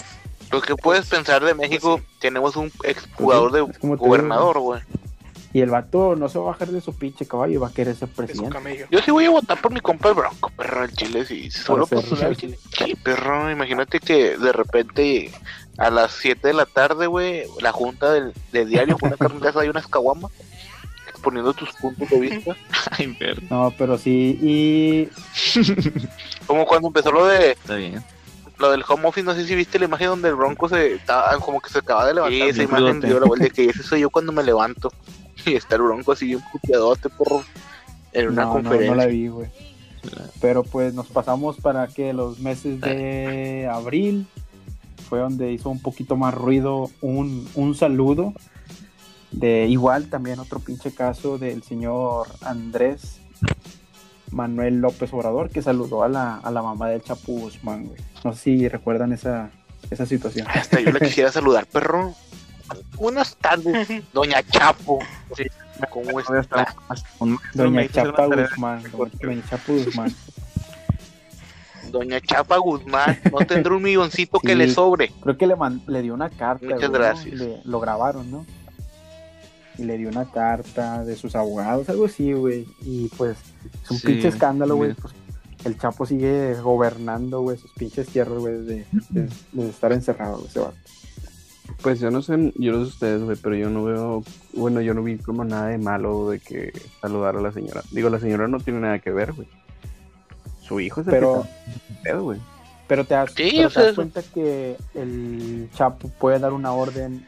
Lo 0.52 0.60
que 0.60 0.76
puedes 0.76 1.06
pensar 1.06 1.44
de 1.44 1.54
México, 1.54 2.00
tenemos 2.20 2.56
un 2.56 2.70
exjugador 2.84 3.50
Pues 3.50 3.80
de 3.80 3.96
gobernador, 3.96 4.58
güey. 4.60 4.80
Y 5.56 5.62
el 5.62 5.70
vato 5.70 6.16
no 6.16 6.28
se 6.28 6.38
va 6.38 6.44
a 6.44 6.48
bajar 6.48 6.68
de 6.68 6.82
su 6.82 6.94
pinche 6.94 7.24
caballo 7.26 7.54
y 7.54 7.56
va 7.56 7.68
a 7.68 7.72
querer 7.72 7.96
ser 7.96 8.10
de 8.10 8.14
su 8.14 8.22
presidente. 8.26 8.86
Yo 8.90 8.98
sí 9.00 9.10
voy 9.10 9.24
a 9.24 9.30
votar 9.30 9.58
por 9.58 9.72
mi 9.72 9.80
compa 9.80 10.10
el 10.10 10.14
Bronco, 10.14 10.50
perro, 10.50 10.84
el 10.84 10.92
Chile, 10.92 11.24
sí. 11.24 11.50
Solo 11.50 11.86
Por 11.86 12.04
el 12.04 12.36
Chile. 12.36 12.58
Sí, 12.76 12.94
perro, 12.96 13.50
imagínate 13.50 13.98
que 13.98 14.36
de 14.36 14.52
repente 14.52 15.30
a 15.78 15.88
las 15.88 16.12
7 16.12 16.48
de 16.48 16.52
la 16.52 16.66
tarde, 16.66 17.06
güey, 17.06 17.44
la 17.62 17.72
junta 17.72 18.12
del, 18.12 18.34
del 18.52 18.68
diario, 18.68 18.98
una 19.00 19.16
carne 19.16 19.40
de 19.40 19.48
asada 19.48 19.64
y 19.64 19.70
unas 19.70 19.86
caguamas. 19.86 20.30
exponiendo 21.08 21.54
tus 21.54 21.72
puntos 21.72 22.06
de 22.10 22.20
vista. 22.20 22.54
Ay, 22.98 23.14
perro. 23.18 23.40
No, 23.48 23.72
pero 23.78 23.96
sí, 23.96 24.38
y 24.42 25.08
Como 26.46 26.66
cuando 26.66 26.88
empezó 26.88 27.10
lo 27.12 27.24
de 27.28 27.52
Está 27.52 27.76
bien. 27.76 28.04
lo 28.58 28.72
del 28.72 28.84
home 28.86 29.06
office, 29.08 29.24
no 29.24 29.32
sé 29.34 29.46
si 29.46 29.54
viste 29.54 29.78
la 29.78 29.86
imagen 29.86 30.08
donde 30.08 30.28
el 30.28 30.34
Bronco 30.34 30.68
se 30.68 30.96
estaba 30.96 31.34
como 31.38 31.62
que 31.62 31.70
se 31.70 31.78
acaba 31.78 32.06
de 32.06 32.12
levantar. 32.12 32.42
Sí, 32.42 32.46
esa 32.46 32.62
imagen 32.62 33.00
dio 33.00 33.18
la 33.18 33.26
vuelta 33.26 33.48
que 33.48 33.70
ese 33.70 33.82
soy 33.82 34.00
yo 34.00 34.10
cuando 34.10 34.32
me 34.32 34.42
levanto. 34.42 34.92
Y 35.46 35.54
está 35.54 35.76
el 35.76 35.82
Bronco 35.82 36.12
así 36.12 36.26
bien 36.26 36.40
puteadote, 36.52 37.08
porro. 37.08 37.44
En 38.12 38.28
una 38.28 38.42
no, 38.42 38.48
no, 38.48 38.54
conferencia. 38.54 38.90
no 38.90 38.96
la 38.96 39.06
vi, 39.06 39.28
güey. 39.28 39.48
Pero 40.40 40.62
pues 40.62 40.94
nos 40.94 41.06
pasamos 41.06 41.56
para 41.56 41.86
que 41.88 42.12
los 42.12 42.38
meses 42.38 42.80
de 42.80 43.68
abril 43.70 44.26
fue 45.08 45.20
donde 45.20 45.52
hizo 45.52 45.70
un 45.70 45.80
poquito 45.80 46.16
más 46.16 46.34
ruido 46.34 46.90
un, 47.00 47.48
un 47.54 47.74
saludo 47.74 48.32
de 49.30 49.66
igual 49.66 50.08
también 50.08 50.38
otro 50.38 50.60
pinche 50.60 50.92
caso 50.92 51.38
del 51.38 51.62
señor 51.62 52.28
Andrés 52.40 53.20
Manuel 54.30 54.80
López 54.80 55.12
Obrador 55.12 55.50
que 55.50 55.62
saludó 55.62 56.02
a 56.02 56.08
la, 56.08 56.36
a 56.36 56.50
la 56.50 56.62
mamá 56.62 56.88
del 56.88 57.02
Chapo 57.02 57.32
Guzmán, 57.32 57.86
güey. 57.86 58.00
No 58.24 58.32
sé 58.32 58.40
si 58.40 58.68
recuerdan 58.68 59.12
esa, 59.12 59.50
esa 59.90 60.06
situación. 60.06 60.46
Hasta 60.52 60.80
yo 60.80 60.90
le 60.90 61.00
quisiera 61.00 61.30
saludar, 61.30 61.66
perro. 61.66 62.14
Buenas 62.96 63.36
tardes, 63.40 63.88
doña 64.12 64.42
Chapo. 64.42 64.98
¿Cómo 65.90 66.20
está? 66.20 66.74
Doña 67.54 67.88
Chapa. 67.88 68.26
Guzmán, 68.26 68.82
doña, 68.92 69.42
Chapo 69.48 69.72
Guzmán. 69.74 70.14
Doña 71.90 72.20
Chapa 72.20 72.56
Guzmán, 72.58 73.18
no 73.30 73.38
tendrá 73.46 73.74
un 73.74 73.82
milloncito 73.82 74.40
que 74.40 74.52
Sí. 74.52 74.54
le 74.58 74.72
sobre. 74.72 75.10
Creo 75.22 75.36
que 75.36 75.46
le, 75.46 75.54
man- 75.56 75.82
le 75.86 76.02
dio 76.02 76.14
una 76.14 76.28
carta. 76.30 76.66
Muchas 76.66 76.90
gracias. 76.90 77.34
Le- 77.34 77.60
lo 77.64 77.78
grabaron, 77.80 78.30
¿no? 78.30 78.44
Y 79.78 79.84
le 79.84 79.96
dio 79.98 80.08
una 80.08 80.24
carta 80.30 81.04
de 81.04 81.14
sus 81.16 81.36
abogados, 81.36 81.88
algo 81.88 82.06
así, 82.06 82.32
güey. 82.32 82.66
Y 82.82 83.08
pues 83.16 83.36
es 83.84 83.90
un 83.90 83.98
Sí, 83.98 84.06
pinche 84.08 84.28
escándalo, 84.28 84.76
güey. 84.76 84.94
Pues, 84.94 85.14
el 85.64 85.78
Chapo 85.78 86.06
sigue 86.06 86.54
gobernando, 86.60 87.40
güey, 87.42 87.56
sus 87.58 87.70
pinches 87.72 88.08
tierras, 88.08 88.38
güey, 88.38 88.54
de, 88.64 88.86
de- 89.10 89.28
de 89.52 89.68
estar 89.68 89.92
encerrado, 89.92 90.36
güey, 90.38 90.48
ese 90.48 90.58
vato. 90.60 90.76
Pues 91.82 92.00
yo 92.00 92.10
no 92.10 92.22
sé, 92.22 92.52
yo 92.56 92.72
no 92.72 92.84
sé 92.84 92.88
ustedes, 92.90 93.22
güey, 93.22 93.36
pero 93.40 93.54
yo 93.54 93.70
no 93.70 93.84
veo, 93.84 94.24
bueno, 94.54 94.80
yo 94.80 94.94
no 94.94 95.02
vi 95.02 95.18
como 95.18 95.44
nada 95.44 95.68
de 95.68 95.78
malo 95.78 96.30
de 96.30 96.40
que 96.40 96.72
saludar 97.00 97.36
a 97.36 97.40
la 97.40 97.52
señora. 97.52 97.82
Digo, 97.90 98.08
la 98.10 98.18
señora 98.18 98.48
no 98.48 98.58
tiene 98.60 98.80
nada 98.80 98.98
que 98.98 99.10
ver, 99.12 99.32
güey. 99.32 99.48
Su 100.62 100.80
hijo 100.80 101.00
es 101.00 101.06
el 101.06 101.12
Pero- 101.12 101.46
que 102.02 102.12
güey. 102.14 102.40
Pero 102.88 103.04
te 103.04 103.14
das, 103.14 103.32
Sí, 103.34 103.50
pero 103.56 103.66
o 103.66 103.70
te 103.70 103.78
das 103.80 103.86
sea, 103.86 103.94
cuenta 103.94 104.22
que 104.22 104.76
el 104.94 105.68
Chapo 105.74 106.08
puede 106.08 106.38
dar 106.38 106.52
una 106.52 106.72
orden 106.72 107.26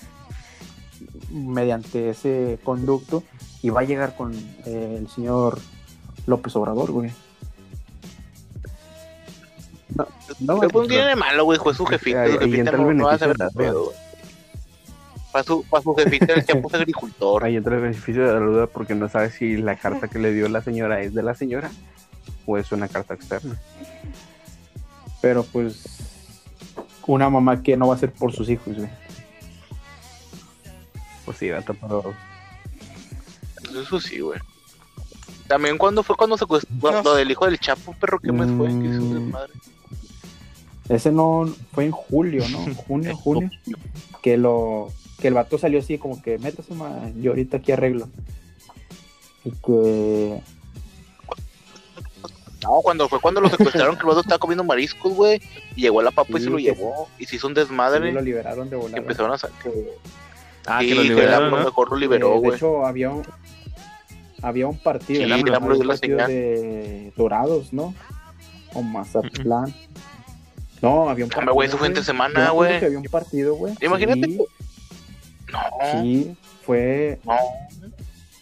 mediante 1.32 2.10
ese 2.10 2.59
conducto 2.62 3.24
y 3.62 3.70
va 3.70 3.81
a 3.81 3.85
llegar 3.85 4.15
con 4.16 4.32
eh, 4.66 4.97
el 4.98 5.09
señor 5.09 5.59
López 6.27 6.55
Obrador, 6.55 6.93
güey. 6.93 7.10
No, 9.94 10.06
no 10.40 10.60
tiene 10.86 11.06
de 11.06 11.16
malo, 11.16 11.44
güey, 11.44 11.59
fue 11.59 11.74
su 11.74 11.85
ahí 11.89 12.32
Su 12.32 12.39
jefita 12.39 12.73
no, 12.73 12.93
no 12.93 13.06
va 13.06 13.15
a 13.15 13.19
saber 13.19 13.36
pedo, 13.56 13.86
güey. 13.86 14.07
Para 15.32 15.44
su, 15.44 15.62
para 15.64 15.82
su 15.82 15.94
jefita 15.94 16.32
el 16.32 16.44
Chapo 16.44 16.68
es 16.72 16.74
agricultor. 16.74 17.44
Ahí 17.44 17.56
entra 17.56 17.76
el 17.76 17.82
beneficio 17.82 18.26
de 18.26 18.32
la 18.32 18.40
duda 18.40 18.66
porque 18.66 18.94
no 18.94 19.09
sabe 19.09 19.30
si 19.30 19.56
la 19.56 19.76
carta 19.76 20.09
que 20.09 20.18
le 20.18 20.32
dio 20.32 20.48
la 20.48 20.62
señora 20.62 21.00
es 21.02 21.14
de 21.14 21.22
la 21.22 21.34
señora 21.34 21.70
o 22.46 22.56
es 22.59 22.72
una 22.72 22.88
carta 22.88 23.14
externa. 23.14 23.60
Pero 25.20 25.42
pues 25.44 25.84
una 27.06 27.28
mamá 27.30 27.62
que 27.62 27.76
no 27.76 27.88
va 27.88 27.94
a 27.94 27.98
ser 27.98 28.12
por 28.12 28.32
sus 28.32 28.48
hijos, 28.50 28.76
güey. 28.76 28.88
Pues 31.24 31.38
sí, 31.38 31.48
dato, 31.48 31.74
pero 31.74 32.14
Eso 33.82 34.00
sí, 34.00 34.20
güey. 34.20 34.38
También 35.46 35.78
cuando 35.78 36.02
fue 36.02 36.16
cuando 36.16 36.36
se 36.38 36.44
No. 36.82 37.02
lo 37.02 37.14
del 37.14 37.30
hijo 37.30 37.46
del 37.46 37.59
Chapo, 37.59 37.94
perro, 37.94 38.18
¿qué 38.18 38.32
mes 38.32 38.50
fue? 38.56 38.68
Que 38.68 38.72
un 38.74 39.10
Mm. 39.10 39.14
desmadre. 39.14 39.52
Ese 40.88 41.12
no 41.12 41.52
fue 41.72 41.84
en 41.86 41.90
julio, 41.92 42.44
¿no? 42.50 42.59
Junio, 42.86 43.16
junio. 43.16 43.50
Que 44.22 44.36
lo 44.38 44.90
que 45.20 45.28
el 45.28 45.35
vato 45.35 45.59
salió 45.59 45.78
así 45.81 45.99
como 45.99 46.20
que 46.23 46.39
métase 46.39 46.74
ma, 46.74 47.11
yo 47.20 47.32
ahorita 47.32 47.59
aquí 47.59 47.73
arreglo. 47.73 48.09
Y 49.45 49.51
que 49.53 50.40
No, 52.62 52.81
cuando 52.82 53.09
fue 53.09 53.20
cuando 53.20 53.40
lo 53.40 53.49
secuestraron, 53.49 53.95
que 53.97 54.01
el 54.03 54.07
vato 54.09 54.20
estaba 54.20 54.39
comiendo 54.39 54.65
mariscos, 54.65 55.15
güey. 55.15 55.40
Y 55.77 55.82
llegó 55.82 56.03
la 56.03 56.11
papa 56.11 56.32
y 56.32 56.39
Sí, 56.39 56.45
se 56.45 56.51
lo 56.51 56.57
que- 56.57 56.62
llevó. 56.65 57.09
Y 57.19 57.24
se 57.27 57.36
hizo 57.36 57.47
un 57.47 57.55
sí 57.55 57.61
desmadre. 57.61 58.12
lo 58.12 58.20
liberaron 58.20 58.69
de 58.69 58.77
y 58.77 58.81
volar. 58.81 58.99
empezaron 58.99 59.32
a 59.32 59.39
sacar. 59.39 59.73
Ah, 60.66 60.82
y 60.82 60.89
que 60.89 60.95
lo 60.97 61.03
que 61.03 61.09
el 61.09 61.15
liberaron, 61.15 61.45
AMLO 61.47 61.59
¿no? 61.61 61.65
mejor 61.65 61.90
lo 61.90 61.97
liberó, 61.97 62.32
de 62.35 62.39
güey. 62.39 62.57
hecho, 62.57 62.85
había 62.85 63.11
un 63.11 63.23
había 64.43 64.69
un 64.69 64.78
partido, 64.78 65.24
Sí, 65.24 65.32
un 65.32 65.86
partido 65.89 66.27
de 66.28 67.12
Dorados, 67.16 67.73
¿no? 67.73 67.95
O 68.74 68.82
Mazatlán. 68.82 69.74
No, 70.82 71.09
había 71.09 71.24
un 71.24 71.32
Hombre, 71.36 71.53
güey, 71.55 71.69
eso 71.69 71.78
fue 71.78 71.89
entre 71.89 72.05
semana, 72.05 72.51
güey. 72.51 72.78
que 72.78 72.86
había 72.86 72.99
un 72.99 73.05
partido, 73.05 73.55
güey. 73.55 73.74
Imagínate 73.81 74.27
Sí, 74.27 74.39
No, 75.53 75.61
sí, 76.03 76.37
fue 76.62 77.19
no. 77.25 77.35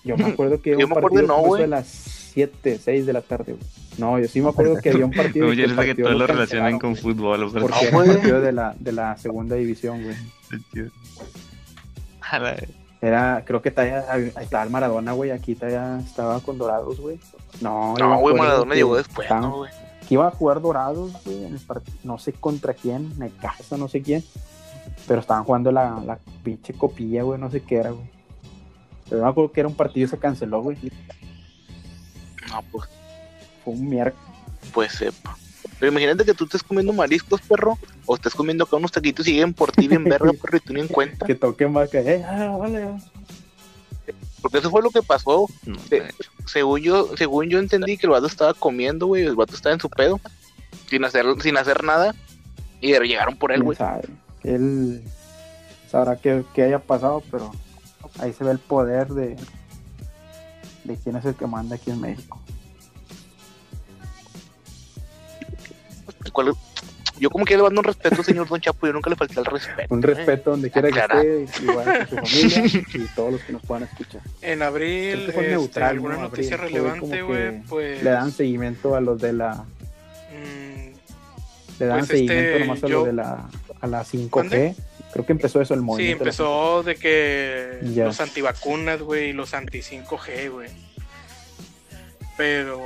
Yo 0.04 0.16
me 0.16 0.24
acuerdo 0.26 0.60
que 0.60 0.70
Yo 0.78 0.78
un 0.86 0.90
me 0.90 0.96
acuerdo 0.98 1.08
partido 1.26 1.46
no, 1.48 1.54
de 1.54 1.66
las 1.66 1.86
7, 1.86 2.78
6 2.82 3.06
de 3.06 3.12
la 3.12 3.20
tarde, 3.22 3.52
güey. 3.52 3.64
No, 3.98 4.18
yo 4.18 4.28
sí 4.28 4.40
me 4.42 4.50
acuerdo 4.50 4.76
que 4.80 4.90
había 4.90 5.04
un 5.06 5.10
partido 5.16 5.46
Me 5.46 5.54
y 5.54 5.56
gusta 5.56 5.64
el 5.64 5.70
que 5.70 5.76
partido 5.86 6.08
todos 6.08 6.18
lo 6.20 6.26
relacionen 6.26 6.78
con 6.78 6.96
fútbol. 6.96 7.50
pero- 7.52 7.66
Porque 7.66 7.90
No, 7.90 8.02
era 8.02 8.10
un 8.12 8.16
partido 8.18 8.40
de 8.40 8.52
la, 8.52 8.74
de 8.78 8.92
la 8.92 9.16
segunda 9.16 9.56
división, 9.56 10.02
güey. 10.02 10.16
Era, 13.00 13.42
creo 13.46 13.62
que 13.62 13.70
todavía 13.70 14.00
estaba 14.40 14.64
el 14.64 14.70
Maradona, 14.70 15.12
güey. 15.12 15.30
Aquí 15.30 15.54
todavía 15.54 15.98
estaba 16.04 16.40
con 16.40 16.58
Dorados, 16.58 16.98
güey. 17.00 17.18
No, 17.60 17.96
yo 17.98 18.04
me 18.04 18.10
No, 18.14 18.20
güey, 18.20 18.34
Maradona 18.36 18.70
que 18.72 18.76
llegó 18.78 18.96
después, 18.96 19.24
estaban- 19.26 19.42
¿no, 19.50 19.56
güey? 19.58 19.70
que 20.06 20.14
iba 20.14 20.28
a 20.28 20.30
jugar 20.30 20.60
Dorados, 20.60 21.12
güey, 21.24 21.44
en 21.46 21.54
el 21.54 21.66
part- 21.66 21.82
no 22.04 22.16
sé 22.18 22.32
contra 22.32 22.74
quién, 22.74 23.18
Necaxa, 23.18 23.76
no 23.76 23.88
sé 23.88 24.02
quién, 24.02 24.22
pero 25.06 25.20
estaban 25.20 25.44
jugando 25.44 25.70
la, 25.72 26.00
la 26.04 26.18
pinche 26.42 26.74
copilla, 26.74 27.22
güey, 27.22 27.38
no 27.40 27.50
sé 27.50 27.62
qué 27.62 27.76
era, 27.76 27.90
güey. 27.90 28.08
Pero 29.08 29.22
me 29.22 29.28
acuerdo 29.28 29.52
que 29.52 29.60
era 29.60 29.68
un 29.68 29.76
partido 29.76 30.06
y 30.06 30.08
se 30.08 30.18
canceló, 30.18 30.62
güey. 30.62 30.76
No, 32.48 32.62
pues, 32.72 32.88
Fue 33.64 33.74
un 33.74 33.88
miércoles. 33.88 34.28
pues 34.72 34.92
sepa. 34.92 35.36
Pero 35.78 35.92
imagínate 35.92 36.24
que 36.24 36.34
tú 36.34 36.44
estés 36.44 36.62
comiendo 36.62 36.92
mariscos, 36.92 37.40
perro, 37.42 37.78
o 38.06 38.14
estés 38.14 38.34
comiendo 38.34 38.64
acá 38.64 38.76
unos 38.76 38.92
taquitos 38.92 39.26
y 39.28 39.32
lleguen 39.32 39.52
por 39.52 39.72
ti 39.72 39.88
bien 39.88 40.04
verga, 40.04 40.32
perro, 40.40 40.56
y 40.56 40.60
tú 40.60 40.72
ni 40.72 40.80
en 40.80 40.88
cuenta. 40.88 41.26
Que 41.26 41.34
toquen 41.34 41.72
más 41.72 41.90
que, 41.90 41.98
eh, 41.98 42.24
ah, 42.24 42.56
vale. 42.58 42.86
Porque 44.40 44.58
eso 44.58 44.70
fue 44.70 44.82
lo 44.82 44.90
que 44.90 45.02
pasó. 45.02 45.46
No. 45.64 45.78
Según 46.46 46.80
yo, 46.80 47.16
según 47.16 47.48
yo 47.48 47.58
entendí 47.58 47.96
que 47.96 48.06
el 48.06 48.12
vato 48.12 48.26
estaba 48.26 48.54
comiendo, 48.54 49.06
güey, 49.06 49.24
el 49.24 49.34
vato 49.34 49.54
estaba 49.54 49.74
en 49.74 49.80
su 49.80 49.90
pedo, 49.90 50.20
sin 50.88 51.04
hacer, 51.04 51.26
sin 51.42 51.56
hacer 51.56 51.84
nada, 51.84 52.14
y 52.80 52.92
llegaron 52.92 53.36
por 53.36 53.52
él, 53.52 53.62
güey. 53.62 53.76
sabe. 53.76 54.04
Él 54.46 55.02
sabrá 55.90 56.16
qué, 56.16 56.44
qué 56.54 56.62
haya 56.62 56.78
pasado, 56.78 57.22
pero 57.30 57.50
ahí 58.20 58.32
se 58.32 58.44
ve 58.44 58.52
el 58.52 58.58
poder 58.58 59.08
de, 59.08 59.36
de 60.84 60.96
quién 61.02 61.16
es 61.16 61.24
el 61.24 61.34
que 61.34 61.46
manda 61.46 61.76
aquí 61.76 61.90
en 61.90 62.00
México. 62.00 62.40
¿Cuál- 66.32 66.54
Yo 67.18 67.30
como 67.30 67.44
que 67.46 67.56
le 67.56 67.62
mando 67.62 67.80
un 67.80 67.84
respeto, 67.84 68.22
señor 68.22 68.46
Don 68.46 68.60
Chapo, 68.60 68.86
yo 68.86 68.92
nunca 68.92 69.08
le 69.08 69.16
falté 69.16 69.40
el 69.40 69.46
respeto. 69.46 69.94
Un 69.94 70.04
¿eh? 70.04 70.06
respeto 70.06 70.50
donde 70.50 70.70
quiera 70.70 70.90
que 70.90 71.44
esté, 71.44 71.62
igual 71.64 72.08
con 72.08 72.26
su 72.26 72.50
familia 72.50 72.84
y 72.94 73.06
todos 73.16 73.32
los 73.32 73.40
que 73.42 73.52
nos 73.54 73.62
puedan 73.62 73.84
escuchar. 73.84 74.20
En 74.42 74.60
abril, 74.62 75.24
que 75.24 75.30
este, 75.30 75.48
neutral, 75.48 75.90
alguna 75.90 76.14
¿no? 76.16 76.20
noticia 76.22 76.56
Abril, 76.56 76.74
relevante, 76.74 77.08
que 77.10 77.22
güey, 77.22 77.62
pues... 77.62 78.02
Le 78.02 78.10
dan 78.10 78.30
seguimiento 78.32 78.94
a 78.94 79.00
los 79.00 79.18
de 79.20 79.32
la. 79.32 79.64
Le 81.78 81.86
dan 81.86 81.98
Pues, 81.98 82.08
seguimiento 82.08 82.48
este, 82.50 82.60
nomás 82.60 82.84
a 82.84 82.86
yo- 82.88 82.98
los 82.98 83.06
de 83.06 83.12
la, 83.12 83.48
a 83.80 83.86
la 83.86 84.04
5G. 84.04 84.36
¿Mande? 84.36 84.74
Creo 85.12 85.24
que 85.26 85.32
empezó 85.32 85.60
eso 85.60 85.74
el 85.74 85.80
sí, 85.80 85.86
movimiento. 85.86 86.24
la 86.24 86.28
empezó 86.30 86.82
de 86.82 86.96
que 86.96 87.78
los 87.96 88.20
antivacunas, 88.20 89.00
güey, 89.00 89.30
y 89.30 89.32
los 89.32 89.54
anti 89.54 89.80
5G, 89.82 90.50
güey. 90.50 90.68
Pero 92.36 92.82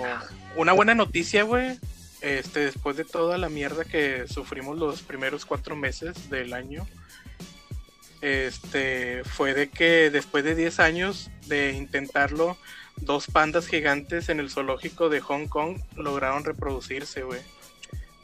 una 0.56 0.72
buena 0.72 0.94
noticia, 0.94 1.42
güey, 1.42 1.78
este, 2.20 2.60
después 2.60 2.96
de 2.96 3.04
toda 3.04 3.36
la 3.38 3.48
mierda 3.48 3.84
que 3.84 4.26
sufrimos 4.28 4.78
los 4.78 5.02
primeros 5.02 5.44
cuatro 5.44 5.74
meses 5.74 6.30
del 6.30 6.52
año, 6.52 6.86
este, 8.20 9.24
fue 9.24 9.54
de 9.54 9.68
que 9.70 10.10
después 10.10 10.44
de 10.44 10.54
10 10.54 10.78
años 10.80 11.30
de 11.46 11.72
intentarlo, 11.72 12.56
dos 12.98 13.26
pandas 13.26 13.66
gigantes 13.66 14.28
en 14.28 14.40
el 14.40 14.50
zoológico 14.50 15.08
de 15.08 15.20
Hong 15.20 15.46
Kong 15.46 15.78
lograron 15.96 16.44
reproducirse, 16.44 17.22
güey. 17.22 17.40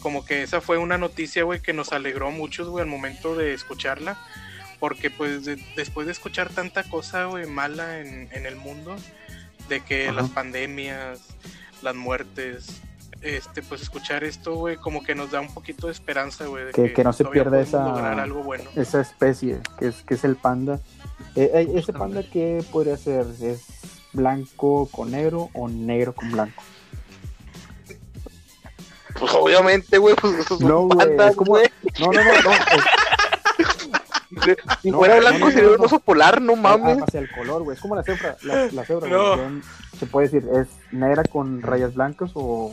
Como 0.01 0.25
que 0.25 0.43
esa 0.43 0.61
fue 0.61 0.79
una 0.79 0.99
noticia, 0.99 1.43
güey, 1.45 1.61
que 1.61 1.73
nos 1.73 1.93
alegró 1.93 2.29
a 2.29 2.31
muchos, 2.31 2.69
güey, 2.69 2.83
al 2.83 2.89
momento 2.89 3.35
de 3.37 3.55
escucharla. 3.55 4.19
Porque, 4.79 5.11
pues, 5.11 5.45
de- 5.47 5.57
después 5.75 6.07
de 6.07 6.13
escuchar 6.13 6.51
tanta 6.51 6.83
cosa, 6.85 7.25
güey, 7.25 7.47
mala 7.47 8.01
en, 8.01 8.29
en 8.33 8.45
el 8.47 8.57
mundo, 8.57 8.95
de 9.69 9.81
que 9.81 10.09
Ajá. 10.09 10.21
las 10.21 10.31
pandemias, 10.31 11.21
las 11.83 11.95
muertes, 11.95 12.67
este, 13.23 13.63
pues, 13.63 13.81
escuchar 13.81 14.23
esto, 14.23 14.55
güey, 14.55 14.77
como 14.77 15.03
que 15.03 15.15
nos 15.15 15.31
da 15.31 15.41
un 15.41 15.53
poquito 15.53 15.87
de 15.87 15.95
esperanza, 15.95 16.45
güey. 16.45 16.67
de 16.67 16.73
Que- 16.73 16.93
que 16.93 17.03
no 17.05 17.13
se 17.15 17.25
pierda 17.25 17.59
esa- 17.61 18.13
algo 18.23 18.43
bueno. 18.43 18.65
esa 18.77 19.01
especie, 19.01 19.59
que 19.79 19.89
es, 19.89 20.03
que 20.03 20.15
es 20.15 20.25
el 20.25 20.37
panda. 20.37 20.79
Eh, 21.35 21.51
eh, 21.55 21.69
ese 21.75 21.95
panda, 21.95 22.23
¿qué 22.31 22.63
podría 22.71 22.99
ser? 22.99 23.25
Es 23.41 23.65
blanco 24.13 24.89
con 24.93 25.11
negro 25.11 25.49
o 25.55 25.69
negro 25.69 26.15
con 26.15 26.31
blanco. 26.33 26.63
Pues 29.19 29.33
obviamente, 29.35 29.99
güey, 29.99 30.15
pues 30.17 30.35
esos 30.35 30.59
son 30.59 30.69
No, 30.69 30.81
güey, 30.83 30.99
pandas, 30.99 31.37
güey. 31.37 31.71
No, 32.01 32.07
no, 32.13 32.25
no, 32.25 32.43
no. 32.43 32.53
es- 32.53 32.85
Si 34.83 34.91
No, 34.91 34.99
fuera 34.99 35.15
no, 35.15 35.21
blanco 35.21 35.39
no, 35.47 35.51
sería 35.51 35.63
no, 35.65 35.71
un 35.73 35.79
no. 35.79 35.85
oso 35.85 35.99
polar, 36.01 36.43
no 36.43 36.57
mames. 36.57 37.03
hacia 37.03 37.21
el 37.21 37.31
color, 37.31 37.63
güey. 37.63 37.77
Es 37.77 37.81
como 37.81 37.97
la 37.97 38.03
cebra. 38.03 38.37
La, 38.43 38.67
la 38.67 38.85
cebra, 38.85 39.09
No. 39.09 39.37
güey. 39.37 39.63
Se 39.99 40.07
puede 40.07 40.29
decir, 40.29 40.47
es 40.55 40.67
negra 40.93 41.25
con 41.25 41.63
rayas 41.63 41.95
blancas 41.95 42.31
o 42.35 42.73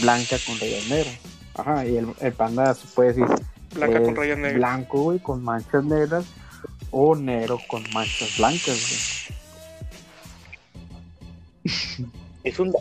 blanca 0.00 0.36
con 0.46 0.58
rayas 0.58 0.86
negras. 0.88 1.14
Ajá, 1.54 1.84
y 1.86 1.98
el, 1.98 2.14
el 2.20 2.32
panda 2.32 2.72
se 2.74 2.86
puede 2.88 3.10
decir 3.12 3.26
Blanca 3.74 4.02
con 4.02 4.16
rayas 4.16 4.38
negras. 4.38 4.54
Blanco, 4.56 5.02
güey, 5.02 5.18
con 5.18 5.44
manchas 5.44 5.84
negras 5.84 6.24
o 6.90 7.14
negro 7.14 7.58
con 7.68 7.84
manchas 7.92 8.36
blancas, 8.38 9.28
Es 12.44 12.58
un. 12.58 12.72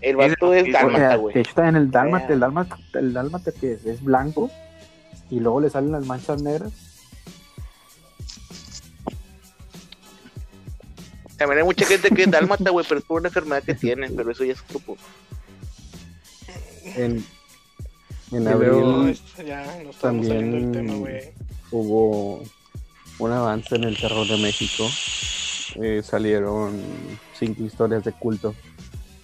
El 0.00 0.16
vato 0.16 0.54
es 0.54 0.72
dálmata, 0.72 1.16
güey. 1.16 1.34
De 1.34 1.40
hecho, 1.40 1.50
está 1.50 1.68
en 1.68 1.76
el 1.76 1.90
dálmata, 1.90 2.32
el 2.32 2.40
dálmata, 2.40 2.78
el 2.94 3.12
dálmata 3.12 3.52
que 3.52 3.72
es, 3.72 3.84
es 3.84 4.02
blanco 4.02 4.50
y 5.30 5.40
luego 5.40 5.60
le 5.60 5.70
salen 5.70 5.92
las 5.92 6.06
manchas 6.06 6.42
negras. 6.42 6.72
También 11.36 11.58
hay 11.60 11.64
mucha 11.64 11.86
gente 11.86 12.10
que 12.10 12.22
es 12.22 12.30
dálmata, 12.30 12.70
güey, 12.70 12.84
pero 12.88 12.98
es 12.98 13.06
por 13.06 13.20
una 13.20 13.28
enfermedad 13.28 13.62
que 13.62 13.74
tienen, 13.74 14.16
pero 14.16 14.30
eso 14.32 14.44
ya 14.44 14.52
es 14.54 14.60
otro 14.62 14.80
punto. 14.80 15.02
En, 16.96 17.24
en 18.32 18.48
abril 18.48 18.70
luego- 18.70 19.06
esto 19.08 19.42
ya 19.42 19.64
no 19.84 19.90
estamos 19.90 20.26
saliendo 20.26 20.56
del 20.56 20.72
También- 20.72 20.86
tema, 20.86 20.98
güey. 20.98 21.30
hubo 21.70 22.42
un 23.20 23.32
avance 23.32 23.76
en 23.76 23.84
el 23.84 23.96
terror 23.96 24.26
de 24.26 24.36
México. 24.38 24.84
Eh, 25.80 26.02
salieron 26.02 26.80
cinco 27.38 27.62
historias 27.62 28.02
de 28.02 28.12
culto 28.12 28.54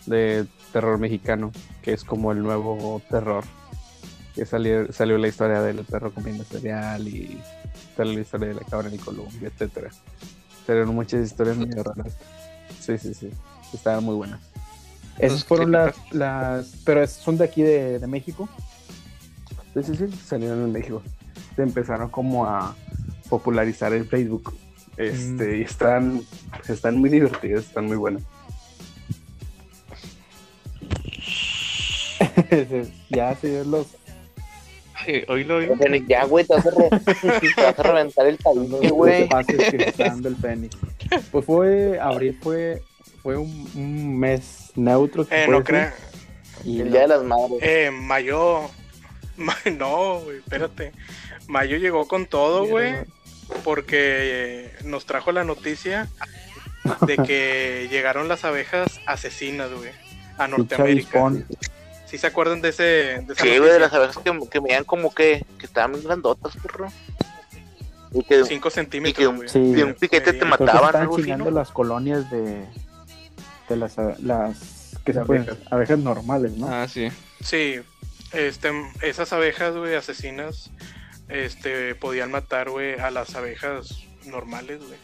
de 0.07 0.47
terror 0.75 0.99
mexicano, 0.99 1.53
que 1.83 1.93
es 1.93 2.03
como 2.03 2.33
el 2.33 2.43
nuevo 2.43 3.01
terror. 3.09 3.45
Que 4.35 4.45
salió, 4.45 4.93
salió 4.93 5.17
la 5.17 5.29
historia 5.29 5.63
del 5.63 5.85
perro 5.85 6.13
comiendo 6.13 6.43
cereal 6.43 7.07
y 7.07 7.41
salió 7.97 8.15
la 8.15 8.21
historia 8.21 8.49
de 8.49 8.55
la 8.55 8.63
cabra 8.63 8.89
en 8.89 8.99
Colombia, 8.99 9.49
etcétera. 9.49 9.91
Salieron 10.67 10.93
muchas 10.93 11.25
historias 11.25 11.57
muy 11.57 11.71
raras. 11.71 12.17
Sí, 12.81 12.99
sí, 12.99 13.15
sí. 13.15 13.31
Estaban 13.73 14.03
muy 14.03 14.17
buenas. 14.17 14.41
Esas 15.21 15.45
fueron 15.45 15.71
las, 15.71 15.95
las, 16.11 16.73
pero 16.85 17.07
son 17.07 17.39
de 17.39 17.45
aquí 17.45 17.63
de, 17.63 18.01
de 18.01 18.07
México. 18.09 18.49
Sí, 19.75 19.85
sí, 19.85 19.95
sí, 19.95 20.19
salieron 20.27 20.65
en 20.65 20.73
México. 20.73 21.01
Se 21.55 21.63
empezaron 21.63 22.11
como 22.11 22.47
a 22.47 22.75
popularizar 23.29 23.93
en 23.95 24.09
Facebook. 24.09 24.53
Este, 24.97 25.59
y 25.59 25.63
están, 25.63 26.23
están 26.69 26.99
muy 26.99 27.11
divertidos, 27.11 27.67
están 27.67 27.87
muy 27.87 27.97
buenos. 27.97 28.25
Ya, 33.11 33.35
sí, 33.37 33.49
es 33.49 33.67
los, 33.67 33.87
Ay, 34.95 35.25
oílo, 35.29 35.57
oílo. 35.57 35.77
Fénix, 35.77 36.07
Ya, 36.09 36.25
güey, 36.25 36.45
te 36.47 36.55
vas 36.55 36.67
a, 36.67 36.71
re- 36.71 37.01
te 37.55 37.63
vas 37.63 37.79
a 37.79 37.83
reventar 37.83 38.27
el 38.27 38.39
tabique, 38.39 38.89
güey. 38.91 39.29
que 39.47 39.55
se 39.71 39.89
está 39.89 40.05
dando 40.05 40.29
el 40.29 40.37
Fénix. 40.37 40.77
Pues 41.33 41.45
fue, 41.45 41.99
abril 42.01 42.39
fue, 42.41 42.83
fue 43.23 43.37
un, 43.37 43.69
un 43.75 44.19
mes 44.19 44.71
neutro. 44.77 45.27
Eh, 45.31 45.47
no 45.49 45.63
crean. 45.65 45.93
y 46.65 46.81
El 46.81 46.87
no- 46.87 46.93
día 46.93 47.01
de 47.03 47.09
las 47.09 47.23
madres. 47.25 47.59
Eh, 47.63 47.91
Mayo. 47.93 48.61
Ma- 49.37 49.57
No, 49.77 50.21
güey, 50.21 50.39
espérate. 50.39 50.93
Mayo 51.49 51.77
llegó 51.77 52.07
con 52.07 52.27
todo, 52.27 52.67
güey. 52.67 52.95
Porque 53.65 53.97
eh, 53.99 54.73
nos 54.85 55.05
trajo 55.05 55.31
la 55.33 55.45
noticia 55.45 56.09
de 57.07 57.17
que 57.19 57.89
llegaron 57.91 58.27
las 58.29 58.45
abejas 58.45 59.01
asesinas, 59.07 59.71
güey, 59.73 59.91
a 60.39 60.49
Norteamérica. 60.49 61.31
¿Sí 62.15 62.19
se 62.19 62.29
acuerdan 62.29 62.61
de 62.61 62.69
ese? 62.69 62.83
De 63.27 63.35
Sí, 63.37 63.59
güey, 63.59 63.73
de 63.73 63.81
las 63.81 63.93
abejas 63.93 64.19
que, 64.19 64.39
que 64.49 64.61
medían 64.61 64.85
como 64.85 65.13
que, 65.13 65.45
que 65.59 65.67
estaban 65.67 65.91
bien 65.95 66.05
grandotas, 66.05 66.57
perro. 66.63 66.87
Y 68.13 68.23
que, 68.23 68.45
5 68.45 68.69
y 68.69 68.71
centímetros, 68.71 69.17
que, 69.31 69.37
güey. 69.37 69.49
Sí. 69.49 69.73
de 69.75 69.83
un 69.83 69.95
piquete 69.95 70.33
te 70.33 70.45
Medían. 70.45 70.51
Mataban, 70.51 70.95
algo 70.95 71.15
así, 71.17 71.25
chingando 71.25 71.51
las 71.51 71.73
colonias 71.73 72.31
de, 72.31 72.65
de 73.69 73.77
las, 73.77 73.97
las 74.23 74.95
que 75.05 75.13
se 75.13 75.19
abejas. 75.19 75.57
abejas 75.73 75.99
normales, 75.99 76.53
¿no? 76.57 76.69
Ah, 76.69 76.87
sí. 76.87 77.09
Sí, 77.43 77.81
este, 78.33 78.71
esas 79.03 79.33
abejas, 79.33 79.75
güey, 79.75 79.97
asesinas, 79.97 80.71
este, 81.29 81.97
podían 81.97 82.31
matar, 82.31 82.71
güey, 82.71 82.95
a 83.01 83.11
las 83.11 83.35
abejas 83.35 83.89
normales, 84.27 84.79
güey. 84.87 84.99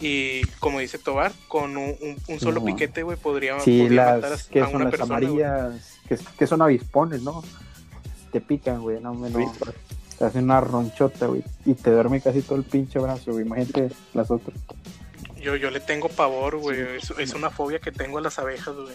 Y 0.00 0.46
como 0.60 0.78
dice 0.78 0.98
Tobar, 0.98 1.32
con 1.48 1.76
un, 1.76 1.96
un- 2.00 2.16
un 2.28 2.38
solo 2.38 2.60
No. 2.60 2.66
piquete, 2.66 3.02
güey, 3.02 3.16
podría, 3.16 3.58
sí, 3.58 3.82
podía 3.82 4.04
matar 4.14 4.30
las 4.30 4.46
a, 4.46 4.50
que 4.50 4.60
a 4.60 4.66
son 4.66 4.76
una 4.76 4.84
las 4.84 4.90
persona. 4.92 5.16
amarillas, 5.16 5.97
que, 6.08 6.18
que 6.38 6.46
son 6.46 6.62
avispones, 6.62 7.22
¿no? 7.22 7.42
Te 8.32 8.40
pican, 8.40 8.80
güey, 8.82 9.00
no 9.00 9.14
me 9.14 9.30
no, 9.30 9.52
Te 10.18 10.24
hacen 10.24 10.44
una 10.44 10.60
ronchota, 10.60 11.26
güey, 11.26 11.42
y 11.64 11.74
te 11.74 11.90
duerme 11.90 12.20
casi 12.20 12.42
todo 12.42 12.56
el 12.58 12.64
pinche 12.64 12.98
brazo, 12.98 13.32
güey. 13.32 13.44
Imagínate 13.46 13.90
las 14.14 14.30
otras. 14.30 14.56
Yo, 15.40 15.54
yo 15.56 15.70
le 15.70 15.80
tengo 15.80 16.08
pavor, 16.08 16.56
güey. 16.56 16.80
Es, 16.96 17.10
es 17.18 17.34
una 17.34 17.50
fobia 17.50 17.78
que 17.78 17.92
tengo 17.92 18.18
a 18.18 18.20
las 18.20 18.38
abejas, 18.38 18.74
güey. 18.74 18.94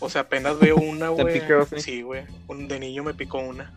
O 0.00 0.10
sea, 0.10 0.22
apenas 0.22 0.58
veo 0.58 0.76
una, 0.76 1.14
¿Te 1.14 1.22
güey. 1.22 1.40
sí? 1.70 1.80
Sí, 1.80 2.02
güey. 2.02 2.24
Un- 2.48 2.66
De 2.66 2.80
niño 2.80 3.04
me 3.04 3.14
picó 3.14 3.38
una. 3.38 3.72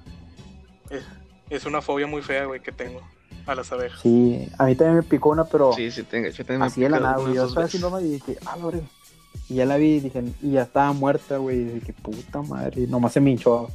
Es, 0.89 1.03
es 1.51 1.65
una 1.65 1.81
fobia 1.81 2.07
muy 2.07 2.23
fea, 2.23 2.45
güey, 2.45 2.59
que 2.61 2.71
tengo 2.71 3.01
a 3.45 3.53
las 3.53 3.71
abejas. 3.71 3.99
Sí, 4.01 4.49
a 4.57 4.65
mí 4.65 4.75
también 4.75 4.97
me 4.97 5.03
picó 5.03 5.29
una, 5.29 5.43
pero 5.45 5.71
Sí, 5.73 5.91
sí, 5.91 6.01
tengo. 6.03 6.27
Yo 6.29 6.37
también 6.37 6.61
me 6.61 6.65
así 6.65 6.81
de 6.81 6.89
la 6.89 6.99
nada, 6.99 7.17
güey. 7.17 7.35
Yo 7.35 7.45
estaba 7.45 7.67
haciendo 7.67 8.01
y 8.01 8.05
dije, 8.13 8.37
ah, 8.45 8.57
verga. 8.57 8.81
Y 9.49 9.55
ya 9.55 9.65
la 9.65 9.77
vi 9.77 9.95
y 9.95 9.99
dije, 9.99 10.23
y 10.41 10.51
ya 10.53 10.63
estaba 10.63 10.91
muerta, 10.93 11.37
güey. 11.37 11.57
Y 11.57 11.63
dije, 11.65 11.93
puta 11.93 12.41
madre. 12.41 12.81
Y 12.81 12.87
nomás 12.87 13.13
se 13.13 13.21
me 13.21 13.31
hinchó. 13.31 13.69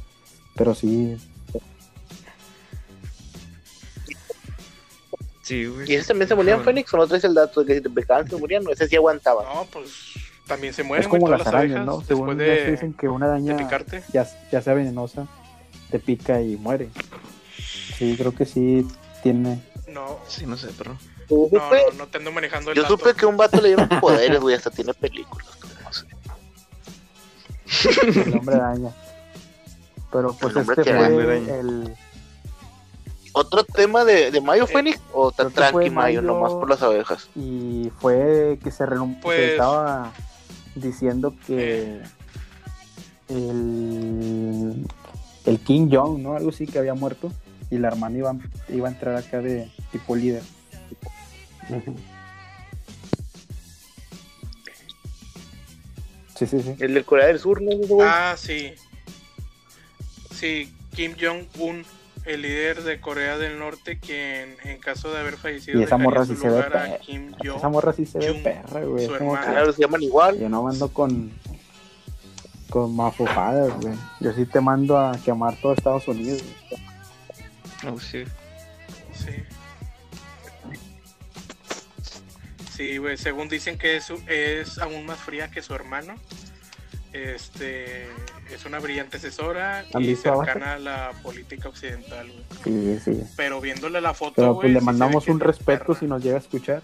Pero 0.55 0.75
sí, 0.75 1.17
Sí, 5.43 5.65
güey. 5.65 5.91
¿Y 5.91 5.95
ese 5.95 6.07
también 6.09 6.27
se 6.29 6.35
morían, 6.35 6.59
No. 6.59 6.63
Fénix? 6.63 6.93
¿O 6.93 6.97
no 6.97 7.07
traes 7.07 7.23
el 7.23 7.33
dato 7.33 7.61
de 7.61 7.65
que 7.67 7.75
si 7.75 7.81
te 7.81 7.89
picaban 7.89 8.29
se 8.29 8.35
morían? 8.37 8.63
No, 8.63 8.71
ese 8.71 8.87
sí 8.87 8.95
aguantaba. 8.95 9.43
No, 9.43 9.65
pues 9.65 10.13
también 10.47 10.73
se 10.73 10.83
mueren, 10.83 11.01
es 11.03 11.07
como 11.07 11.27
güey, 11.27 11.37
las 11.37 11.47
arañas, 11.47 11.77
abejas 11.79 11.85
¿no? 11.85 12.01
Según 12.05 12.37
Después 12.37 12.47
ya 12.47 12.55
se 12.55 12.65
de, 12.65 12.71
dicen 12.71 12.93
que 12.93 13.07
una 13.09 13.25
de 13.27 13.31
araña 13.33 13.69
ya, 14.13 14.27
ya 14.51 14.61
sea 14.61 14.73
venenosa, 14.73 15.27
te 15.89 15.99
pica 15.99 16.41
y 16.41 16.57
muere. 16.57 16.89
Sí, 17.97 18.15
creo 18.17 18.33
que 18.35 18.45
sí 18.45 18.85
tiene. 19.23 19.61
No, 19.87 20.19
Sí, 20.27 20.45
no 20.45 20.57
sé, 20.57 20.69
pero. 20.77 20.97
No, 21.29 21.47
no, 21.51 21.97
no 21.97 22.07
te 22.07 22.17
ando 22.17 22.31
manejando 22.31 22.71
el 22.71 22.77
yo 22.77 22.83
dato. 22.83 22.97
supe 22.97 23.13
que 23.13 23.25
un 23.25 23.37
vato 23.37 23.61
le 23.61 23.69
dieron 23.69 23.87
poderes, 24.01 24.39
güey, 24.39 24.55
hasta 24.55 24.69
tiene 24.69 24.93
películas. 24.93 25.47
El 28.25 28.37
hombre 28.37 28.55
araña. 28.55 28.89
Pero 30.11 30.33
pues 30.39 30.55
El 30.55 30.61
este 30.63 30.83
que 30.83 30.93
fue 30.93 31.37
el. 31.59 31.95
¿Otro 33.33 33.63
tema 33.63 34.03
de, 34.03 34.29
de 34.29 34.41
Mayo, 34.41 34.67
Fénix? 34.67 34.99
¿O 35.13 35.31
tan 35.31 35.47
que 35.47 35.53
fue 35.53 35.61
tranqui 35.69 35.89
Mayo, 35.89 36.21
Mayo. 36.21 36.21
nomás 36.21 36.51
por 36.51 36.69
las 36.69 36.81
abejas? 36.81 37.29
Y 37.35 37.89
fue 37.99 38.59
que 38.61 38.71
se, 38.71 38.85
Pues- 39.21 39.51
estaba 39.51 40.11
diciendo 40.75 41.33
que 41.47 42.01
el, 43.29 44.85
el 45.45 45.59
King 45.59 45.87
Jong, 45.91 46.21
¿no? 46.21 46.35
Algo 46.35 46.49
así 46.49 46.67
que 46.67 46.77
había 46.79 46.93
muerto. 46.93 47.31
Y 47.69 47.77
la 47.77 47.87
hermana 47.87 48.17
iba, 48.17 48.35
iba 48.67 48.89
a 48.89 48.91
entrar 48.91 49.15
acá 49.15 49.39
de 49.39 49.71
tipo 49.93 50.13
líder. 50.15 50.43
Sí, 56.41 56.47
sí, 56.47 56.63
sí. 56.63 56.75
El 56.79 56.95
de 56.95 57.03
Corea 57.03 57.27
del 57.27 57.37
Sur, 57.37 57.61
¿no? 57.61 57.69
güey? 57.75 58.07
Ah, 58.09 58.33
sí. 58.35 58.73
Sí, 60.33 60.73
Kim 60.95 61.13
Jong-un, 61.19 61.85
el 62.25 62.41
líder 62.41 62.81
de 62.81 62.99
Corea 62.99 63.37
del 63.37 63.59
Norte, 63.59 63.99
quien 63.99 64.55
en 64.63 64.79
caso 64.79 65.11
de 65.11 65.19
haber 65.19 65.37
fallecido 65.37 65.79
Y 65.79 65.83
esa 65.83 65.97
morra 65.97 66.25
sí 66.25 66.35
se 66.35 66.49
ve 66.49 66.63
perra. 66.63 66.97
Esa 67.55 67.69
morra 67.69 67.93
sí 67.93 68.07
se 68.07 68.17
ve 68.17 68.33
perra, 68.33 68.83
güey. 68.83 69.05
su 69.05 69.17
como 69.19 69.35
hermana. 69.35 69.51
Claro, 69.51 69.71
se 69.71 69.81
llaman 69.83 70.01
igual. 70.01 70.35
que 70.35 70.41
yo 70.41 70.49
no 70.49 70.63
mando 70.63 70.91
con 70.91 71.31
con 72.71 72.95
mafufadas, 72.95 73.79
güey. 73.81 73.93
Yo 74.19 74.33
sí 74.33 74.47
te 74.47 74.61
mando 74.61 74.97
a 74.97 75.11
quemar 75.23 75.55
todo 75.61 75.73
Estados 75.73 76.07
Unidos. 76.07 76.41
güey. 77.83 77.93
Oh, 77.93 77.99
sí. 77.99 78.23
Sí. 79.13 79.43
Sí, 82.81 82.97
güey, 82.97 83.15
según 83.15 83.47
dicen 83.47 83.77
que 83.77 83.97
es, 83.97 84.11
es 84.27 84.79
aún 84.79 85.05
más 85.05 85.19
fría 85.19 85.51
que 85.51 85.61
su 85.61 85.75
hermano. 85.75 86.15
Este 87.13 88.07
es 88.51 88.65
una 88.65 88.79
brillante 88.79 89.17
asesora 89.17 89.85
¿Han 89.93 90.01
y 90.01 90.15
cercana 90.15 90.73
a 90.73 90.79
la 90.79 91.11
política 91.21 91.69
occidental, 91.69 92.27
güey. 92.31 92.43
Sí, 92.63 92.99
sí. 93.03 93.23
Pero 93.35 93.61
viéndole 93.61 94.01
la 94.01 94.13
foto, 94.15 94.33
Pero 94.37 94.55
pues 94.59 94.71
le 94.71 94.81
mandamos 94.81 95.27
un 95.27 95.37
es 95.39 95.43
respeto 95.45 95.85
perra. 95.87 95.99
si 95.99 96.05
nos 96.07 96.23
llega 96.23 96.37
a 96.37 96.39
escuchar. 96.39 96.81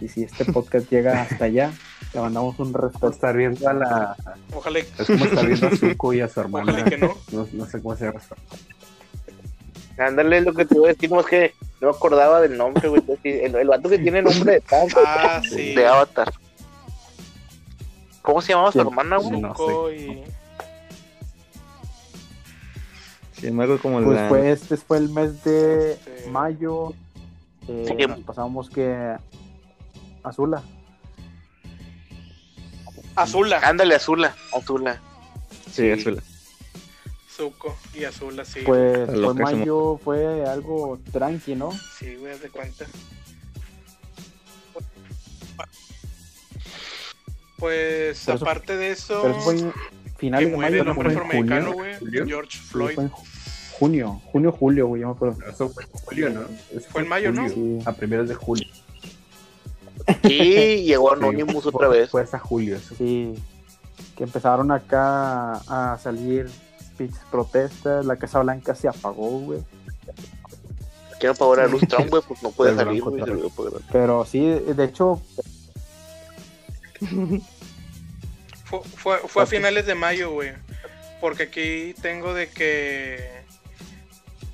Y 0.00 0.08
si 0.08 0.22
este 0.22 0.46
podcast 0.46 0.86
llega 0.90 1.20
hasta 1.20 1.44
allá, 1.44 1.70
le 2.14 2.20
mandamos 2.20 2.58
un 2.58 2.72
respeto. 2.72 3.10
estar 3.10 3.36
viendo 3.36 3.68
a 3.68 3.74
la. 3.74 4.16
Ojalá, 4.54 4.78
Es 4.78 5.06
como 5.06 5.24
estar 5.26 5.46
viendo 5.46 5.66
a 5.66 5.76
Zuko 5.76 6.14
y 6.14 6.20
a 6.22 6.28
su 6.28 6.40
hermana. 6.40 6.72
ojalá 6.72 6.84
que 6.88 6.96
no. 6.96 7.14
No, 7.32 7.46
no 7.52 7.66
sé 7.66 7.82
cómo 7.82 7.94
se 7.96 8.06
llama. 8.06 8.20
Ándale, 10.00 10.40
lo 10.40 10.54
que 10.54 10.64
te 10.64 10.74
iba 10.76 10.86
a 10.86 10.92
decir, 10.92 11.10
no 11.10 11.20
es 11.20 11.26
que 11.26 11.54
no 11.80 11.90
me 11.90 11.96
acordaba 11.96 12.40
del 12.40 12.56
nombre, 12.56 12.88
güey. 12.88 13.02
El, 13.24 13.54
el 13.54 13.68
vato 13.68 13.88
que 13.88 13.98
tiene 13.98 14.22
nombre 14.22 14.54
de 14.54 14.60
tank, 14.60 14.92
Ah, 15.04 15.40
sí. 15.48 15.74
de 15.74 15.86
Avatar. 15.86 16.32
¿Cómo 18.22 18.40
se 18.42 18.52
llamaba 18.52 18.72
su 18.72 18.80
hermana, 18.80 19.16
güey? 19.18 19.40
No 19.40 19.90
y. 19.92 20.22
Sin 23.34 23.48
embargo, 23.50 23.78
como 23.80 24.02
Pues 24.02 24.20
la... 24.20 24.28
fue 24.28 24.50
este 24.52 24.76
fue 24.76 24.98
el 24.98 25.08
mes 25.08 25.42
de 25.44 25.98
mayo. 26.30 26.92
eh, 27.68 27.84
Sí. 27.88 28.06
nos 28.06 28.18
pasamos 28.20 28.68
que 28.68 29.16
Azula. 30.22 30.62
Azula. 33.16 33.58
Ándale, 33.62 33.94
Azula, 33.94 34.34
Azula. 34.54 35.00
Sí, 35.72 35.90
azul. 35.90 36.22
Zuko 37.40 37.74
y 37.94 38.04
Azula, 38.04 38.44
sí. 38.44 38.60
Pues 38.66 39.08
se 39.10 39.16
mayo 39.34 39.98
fue 40.04 40.44
algo 40.46 40.98
tranqui, 41.10 41.54
¿no? 41.54 41.72
Sí, 41.98 42.16
güey, 42.16 42.38
de 42.38 42.50
cuenta. 42.50 42.84
Pues 47.58 48.22
Pero 48.24 48.36
eso- 48.36 48.44
aparte 48.44 48.76
de 48.76 48.90
eso, 48.90 49.20
Pero 49.22 49.34
eso 49.34 49.40
fue 49.42 49.58
en 49.58 49.72
que 49.72 49.78
finales 50.18 50.50
de 50.50 50.56
muere 50.56 50.70
mayo, 50.70 50.80
el 50.82 50.86
no 50.86 50.92
hombre 50.92 51.04
fue 51.04 51.12
en 51.12 51.18
afroamericano, 51.18 51.72
junio. 51.72 51.74
güey, 51.78 51.98
¿Julio? 51.98 52.26
George 52.26 52.58
Sí, 52.58 52.64
Floyd. 52.64 52.94
fue 52.94 53.04
en 53.04 53.10
junio, 53.10 54.22
junio, 54.26 54.52
julio, 54.52 54.86
güey, 54.86 55.02
yo 55.02 55.08
me 55.08 55.14
acuerdo. 55.14 55.38
Eso 55.48 55.68
fue 55.68 55.84
en 55.84 55.90
julio, 55.90 56.30
¿no? 56.30 56.40
Eso 56.76 56.88
Fue 56.90 57.02
en 57.02 57.08
mayo, 57.08 57.32
¿no? 57.32 57.48
Sí. 57.48 57.78
A 57.84 57.92
primeros 57.92 58.28
de 58.28 58.34
julio. 58.34 58.66
Y 60.24 60.82
llegó 60.84 61.10
Sí, 61.10 61.16
Anonymous 61.16 61.62
fue- 61.64 61.72
otra 61.74 61.88
vez. 61.88 62.10
Fue 62.10 62.22
hasta 62.22 62.38
julio. 62.38 62.76
Eso. 62.76 62.94
Sí, 62.96 63.34
que 64.16 64.24
empezaron 64.24 64.70
acá 64.70 65.52
a 65.68 65.98
salir 66.02 66.48
pinches 67.00 67.24
protestas, 67.30 68.04
la 68.04 68.16
Casa 68.16 68.40
Blanca 68.40 68.74
se 68.74 68.86
apagó, 68.88 69.30
güey. 69.40 69.60
Que 71.18 71.26
no 71.28 71.34
pagó 71.34 71.56
la 71.56 71.66
luz 71.66 71.82
Trump, 71.88 72.10
güey, 72.10 72.22
pues 72.28 72.42
no 72.42 72.50
puede 72.56 72.76
salir, 72.76 73.02
güey. 73.02 73.22
Pero 73.90 74.24
sí, 74.26 74.40
de 74.48 74.84
hecho, 74.84 75.20
Fue, 78.64 78.80
fue, 78.84 79.18
fue 79.26 79.42
a 79.42 79.46
finales 79.46 79.86
de 79.86 79.94
mayo, 79.94 80.30
güey. 80.32 80.52
Porque 81.20 81.44
aquí 81.44 81.94
tengo 82.00 82.32
de 82.34 82.48
que 82.48 83.40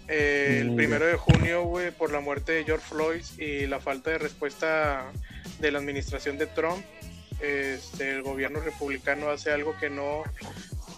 eh, 0.09 0.59
el 0.61 0.71
Mm. 0.71 0.77
primero 0.77 1.07
de 1.07 1.17
junio, 1.17 1.65
güey, 1.65 1.91
por 1.91 2.13
la 2.13 2.21
muerte 2.21 2.53
de 2.53 2.65
George 2.65 2.87
Floyd 2.89 3.25
y 3.39 3.67
la 3.67 3.81
falta 3.81 4.11
de 4.11 4.19
respuesta 4.19 5.05
de 5.59 5.71
la 5.73 5.79
administración 5.79 6.39
de 6.39 6.47
Trump, 6.47 6.85
este, 7.41 8.13
el 8.13 8.23
gobierno 8.23 8.61
republicano 8.61 9.29
hace 9.31 9.51
algo 9.53 9.77
que 9.79 9.91
no, 9.91 10.23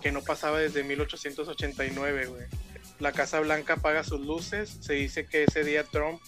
que 0.03 0.13
no 0.13 0.23
pasaba 0.23 0.59
desde 0.59 0.85
1889, 0.85 2.27
güey. 2.27 2.47
La 2.99 3.13
Casa 3.13 3.41
Blanca 3.41 3.75
apaga 3.75 4.03
sus 4.03 4.21
luces. 4.21 4.79
Se 4.81 4.95
dice 4.95 5.27
que 5.27 5.45
ese 5.45 5.65
día 5.65 5.85
Trump 5.85 6.21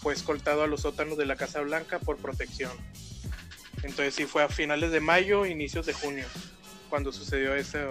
fue 0.00 0.14
escoltado 0.14 0.62
a 0.62 0.66
los 0.66 0.82
sótanos 0.82 1.16
de 1.16 1.26
la 1.26 1.36
Casa 1.36 1.60
Blanca 1.60 1.98
por 1.98 2.16
protección. 2.18 2.72
Entonces 3.82 4.14
sí 4.14 4.26
fue 4.26 4.42
a 4.42 4.48
finales 4.48 4.90
de 4.90 5.00
mayo, 5.00 5.46
inicios 5.46 5.86
de 5.86 5.92
junio, 5.92 6.26
cuando 6.90 7.12
sucedió 7.12 7.54
ese 7.54 7.86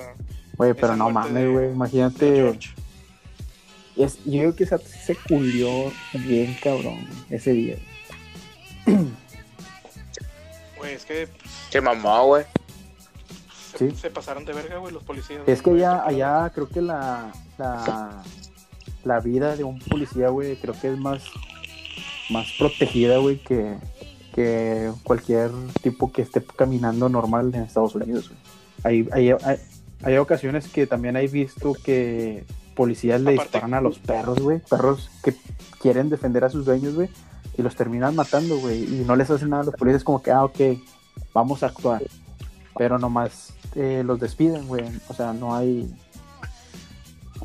güey, 0.57 0.73
pero 0.73 0.87
Esa 0.87 0.95
no 0.95 1.09
mames, 1.09 1.49
güey, 1.49 1.71
imagínate. 1.71 2.59
Es, 3.95 4.17
yo 4.25 4.39
creo 4.39 4.55
que 4.55 4.65
se, 4.65 4.77
se 4.77 5.15
culió 5.15 5.91
bien, 6.13 6.55
cabrón, 6.61 7.07
ese 7.29 7.51
día. 7.51 7.77
Güey, 10.77 10.93
es 10.93 11.05
que 11.05 11.27
Se 11.69 11.81
mamó, 11.81 12.27
güey. 12.27 12.45
Se, 13.77 14.09
pasaron 14.09 14.45
de 14.45 14.53
verga, 14.53 14.77
güey, 14.77 14.93
los 14.93 15.03
policías. 15.03 15.41
Es 15.47 15.61
que 15.61 15.71
allá, 15.71 16.03
allá 16.05 16.49
creo 16.53 16.67
que 16.67 16.81
la, 16.81 17.31
la, 17.57 18.23
la 19.03 19.19
vida 19.19 19.55
de 19.55 19.63
un 19.63 19.79
policía, 19.79 20.29
güey, 20.29 20.55
creo 20.57 20.73
que 20.79 20.91
es 20.93 20.97
más, 20.97 21.23
más 22.29 22.47
protegida, 22.57 23.17
güey, 23.17 23.37
que, 23.43 23.77
que 24.33 24.91
cualquier 25.03 25.51
tipo 25.81 26.11
que 26.11 26.21
esté 26.21 26.43
caminando 26.43 27.09
normal 27.09 27.51
en 27.53 27.63
Estados 27.63 27.95
Unidos. 27.95 28.29
güey. 28.29 28.39
Hay, 28.83 29.09
hay, 29.11 29.37
hay, 29.43 29.57
hay 30.03 30.17
ocasiones 30.17 30.67
que 30.67 30.85
también 30.87 31.15
he 31.17 31.27
visto 31.27 31.73
que 31.73 32.45
policías 32.75 33.21
le 33.21 33.31
Aparte- 33.33 33.43
disparan 33.43 33.73
a 33.73 33.81
los 33.81 33.97
perros, 33.99 34.39
güey, 34.39 34.59
perros 34.59 35.09
que 35.23 35.33
quieren 35.81 36.09
defender 36.09 36.43
a 36.43 36.49
sus 36.49 36.63
dueños, 36.65 36.93
güey, 36.95 37.09
y 37.57 37.61
los 37.63 37.75
terminan 37.75 38.15
matando, 38.15 38.57
güey, 38.59 38.83
y 38.83 39.03
no 39.05 39.15
les 39.15 39.29
hacen 39.31 39.49
nada 39.49 39.63
a 39.63 39.65
los 39.65 39.75
policías, 39.75 40.03
como 40.03 40.21
que, 40.21 40.29
ah, 40.31 40.43
ok, 40.43 40.59
vamos 41.33 41.63
a 41.63 41.67
actuar. 41.67 42.03
Pero 42.77 42.97
nomás 42.99 43.53
eh, 43.75 44.03
los 44.05 44.19
despiden, 44.19 44.67
güey. 44.67 44.83
O 45.07 45.13
sea, 45.13 45.33
no 45.33 45.55
hay. 45.55 45.93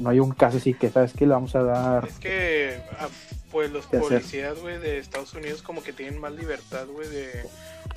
No 0.00 0.08
hay 0.10 0.20
un 0.20 0.32
caso 0.32 0.56
así 0.56 0.74
que, 0.74 0.90
¿sabes 0.90 1.12
qué? 1.12 1.26
Le 1.26 1.34
vamos 1.34 1.54
a 1.54 1.62
dar. 1.62 2.06
Es 2.08 2.18
que, 2.18 2.80
ah, 2.98 3.08
pues 3.50 3.70
los 3.70 3.86
policías, 3.86 4.58
güey, 4.58 4.78
de 4.78 4.98
Estados 4.98 5.34
Unidos 5.34 5.62
como 5.62 5.82
que 5.82 5.92
tienen 5.92 6.18
más 6.18 6.32
libertad, 6.32 6.86
güey, 6.86 7.08
de 7.08 7.46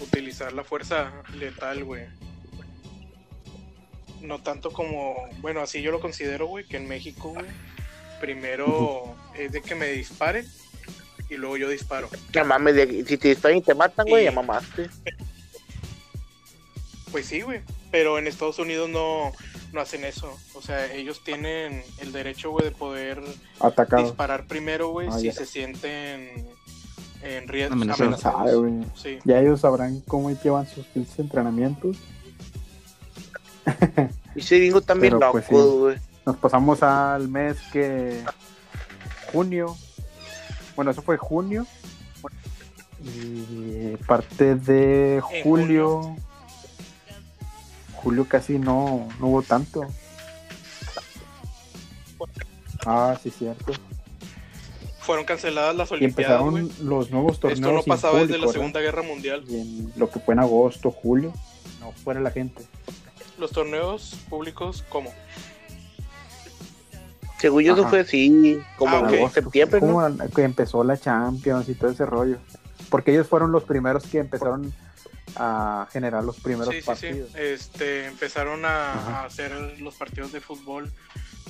utilizar 0.01 0.51
la 0.53 0.63
fuerza 0.63 1.11
letal, 1.35 1.83
güey. 1.85 2.03
No 4.21 4.39
tanto 4.39 4.71
como, 4.71 5.15
bueno, 5.41 5.61
así 5.61 5.81
yo 5.81 5.91
lo 5.91 5.99
considero, 5.99 6.47
güey, 6.47 6.65
que 6.67 6.77
en 6.77 6.87
México, 6.87 7.29
güey, 7.29 7.45
primero 8.19 9.15
es 9.37 9.51
de 9.51 9.61
que 9.61 9.75
me 9.75 9.87
disparen 9.87 10.45
y 11.29 11.35
luego 11.35 11.57
yo 11.57 11.69
disparo. 11.69 12.09
No 12.33 12.45
mames, 12.45 13.07
si 13.07 13.17
te 13.17 13.29
disparan 13.29 13.57
y 13.57 13.61
te 13.61 13.73
matan, 13.73 14.07
güey, 14.07 14.23
Y- 14.23 14.25
ya 14.25 14.31
mamaste. 14.31 14.89
Pues 17.11 17.25
sí, 17.27 17.41
güey. 17.41 17.61
Pero 17.91 18.17
en 18.19 18.27
Estados 18.27 18.59
Unidos 18.59 18.89
no, 18.89 19.31
no 19.71 19.81
hacen 19.81 20.03
eso. 20.05 20.35
O 20.53 20.61
sea, 20.61 20.91
ellos 20.93 21.23
tienen 21.23 21.83
el 21.99 22.11
derecho, 22.11 22.51
güey, 22.51 22.65
de 22.65 22.71
poder 22.71 23.21
Atacados. 23.59 24.05
disparar 24.07 24.45
primero, 24.47 24.89
güey, 24.89 25.07
Ah, 25.09 25.17
si 25.17 25.25
ya. 25.27 25.31
se 25.33 25.45
sienten 25.45 26.45
en 27.21 27.47
riesgo. 27.47 27.73
Amenazados. 27.73 28.19
Sabe, 28.19 28.55
güey. 28.55 28.73
Sí. 28.95 29.19
Ya 29.23 29.39
ellos 29.39 29.61
sabrán 29.61 30.01
cómo 30.01 30.29
llevan 30.31 30.67
sus 30.67 30.85
pinches 30.87 31.19
entrenamientos. 31.19 31.97
Y 34.35 34.39
ese 34.39 34.57
gringo 34.59 34.81
también 34.81 35.13
Pero, 35.13 35.19
loco, 35.27 35.31
pues, 35.33 35.45
sí. 35.47 35.53
güey. 35.55 35.97
Nos 36.25 36.37
pasamos 36.37 36.83
al 36.83 37.27
mes 37.29 37.57
que. 37.71 38.23
Junio. 39.31 39.75
Bueno, 40.75 40.91
eso 40.91 41.01
fue 41.01 41.17
junio. 41.17 41.65
Y 43.03 43.95
parte 44.07 44.55
de 44.55 45.15
En 45.17 45.43
julio. 45.43 46.15
Julio 48.05 48.27
casi 48.29 48.59
no, 48.59 49.07
no 49.19 49.27
hubo 49.27 49.41
tanto. 49.41 49.81
Ah, 52.85 53.17
sí, 53.21 53.31
cierto. 53.31 53.73
Fueron 54.99 55.25
canceladas 55.25 55.75
las 55.75 55.89
Y 55.89 55.95
Olimpiadas, 55.95 56.39
güey. 56.39 56.61
empezaron 56.61 56.87
los 56.87 57.09
nuevos 57.09 57.39
torneos. 57.39 57.59
Esto 57.59 57.71
no 57.71 57.81
pasaba 57.81 58.19
desde 58.19 58.33
la 58.33 58.41
¿verdad? 58.41 58.53
Segunda 58.53 58.79
Guerra 58.79 59.01
Mundial. 59.01 59.43
Y 59.49 59.59
en 59.59 59.93
lo 59.95 60.07
que 60.11 60.19
fue 60.19 60.35
en 60.35 60.39
agosto, 60.41 60.91
julio, 60.91 61.33
no 61.79 61.91
fuera 61.93 62.19
la 62.19 62.29
gente. 62.29 62.63
Los 63.39 63.49
torneos 63.51 64.15
públicos, 64.29 64.85
¿cómo? 64.89 65.11
Según 67.39 67.63
yo, 67.63 67.73
eso 67.73 67.89
fue 67.89 68.01
así, 68.01 68.59
como 68.77 68.97
Ah, 68.97 68.99
ok. 69.01 69.11
en 69.13 69.31
septiembre, 69.31 69.81
¿no? 69.81 69.87
Como 69.93 70.29
que 70.29 70.43
empezó 70.43 70.83
la 70.83 70.95
Champions 70.95 71.67
y 71.69 71.73
todo 71.73 71.89
ese 71.89 72.05
rollo. 72.05 72.37
Porque 72.91 73.11
ellos 73.13 73.27
fueron 73.27 73.51
los 73.51 73.63
primeros 73.63 74.05
que 74.05 74.19
empezaron 74.19 74.71
a 75.35 75.87
generar 75.91 76.23
los 76.23 76.39
primeros 76.39 76.69
Sí, 76.73 76.75
sí, 76.75 76.81
sí. 76.81 76.85
partidos. 76.85 77.35
Este, 77.35 78.05
empezaron 78.05 78.65
a, 78.65 79.23
hacer 79.25 79.51
los 79.79 79.95
partidos 79.95 80.31
de 80.31 80.41
fútbol, 80.41 80.91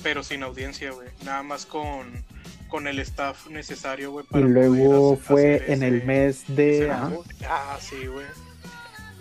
pero 0.02 0.22
sin 0.22 0.42
audiencia, 0.42 0.90
güey. 0.92 1.08
Nada 1.24 1.42
más 1.42 1.66
con, 1.66 2.24
con 2.68 2.86
el 2.86 2.98
staff 3.00 3.46
necesario, 3.48 4.10
güey. 4.12 4.26
Y 4.32 4.38
luego 4.38 5.14
hacer- 5.14 5.24
fue 5.24 5.54
hacer 5.56 5.70
en 5.70 5.82
el 5.82 6.04
mes 6.04 6.44
de 6.48 6.90
ajá. 6.90 7.12
Ah, 7.48 7.78
sí, 7.80 8.06
güey. 8.06 8.26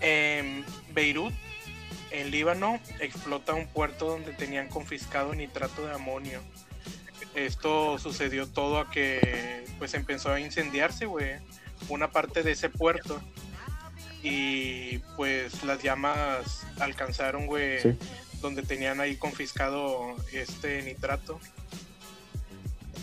En 0.02 0.66
Beirut, 0.94 1.34
en 2.12 2.32
Líbano, 2.32 2.80
explota 3.00 3.54
un 3.54 3.68
puerto 3.68 4.08
donde 4.08 4.32
tenían 4.34 4.68
confiscado 4.68 5.34
nitrato 5.34 5.86
de 5.86 5.94
amonio. 5.94 6.42
Esto 7.34 7.98
sucedió 8.00 8.48
todo 8.48 8.80
a 8.80 8.90
que 8.90 9.66
pues 9.78 9.94
empezó 9.94 10.32
a 10.32 10.40
incendiarse, 10.40 11.06
güey, 11.06 11.36
una 11.90 12.10
parte 12.12 12.44
de 12.44 12.52
ese 12.52 12.70
puerto. 12.70 13.22
Y 14.24 14.98
pues 15.16 15.64
las 15.64 15.82
llamas 15.84 16.66
alcanzaron, 16.80 17.46
güey, 17.46 17.80
Sí. 17.82 17.96
donde 18.42 18.64
tenían 18.64 19.00
ahí 19.00 19.16
confiscado 19.18 20.16
este 20.34 20.82
nitrato. 20.84 21.40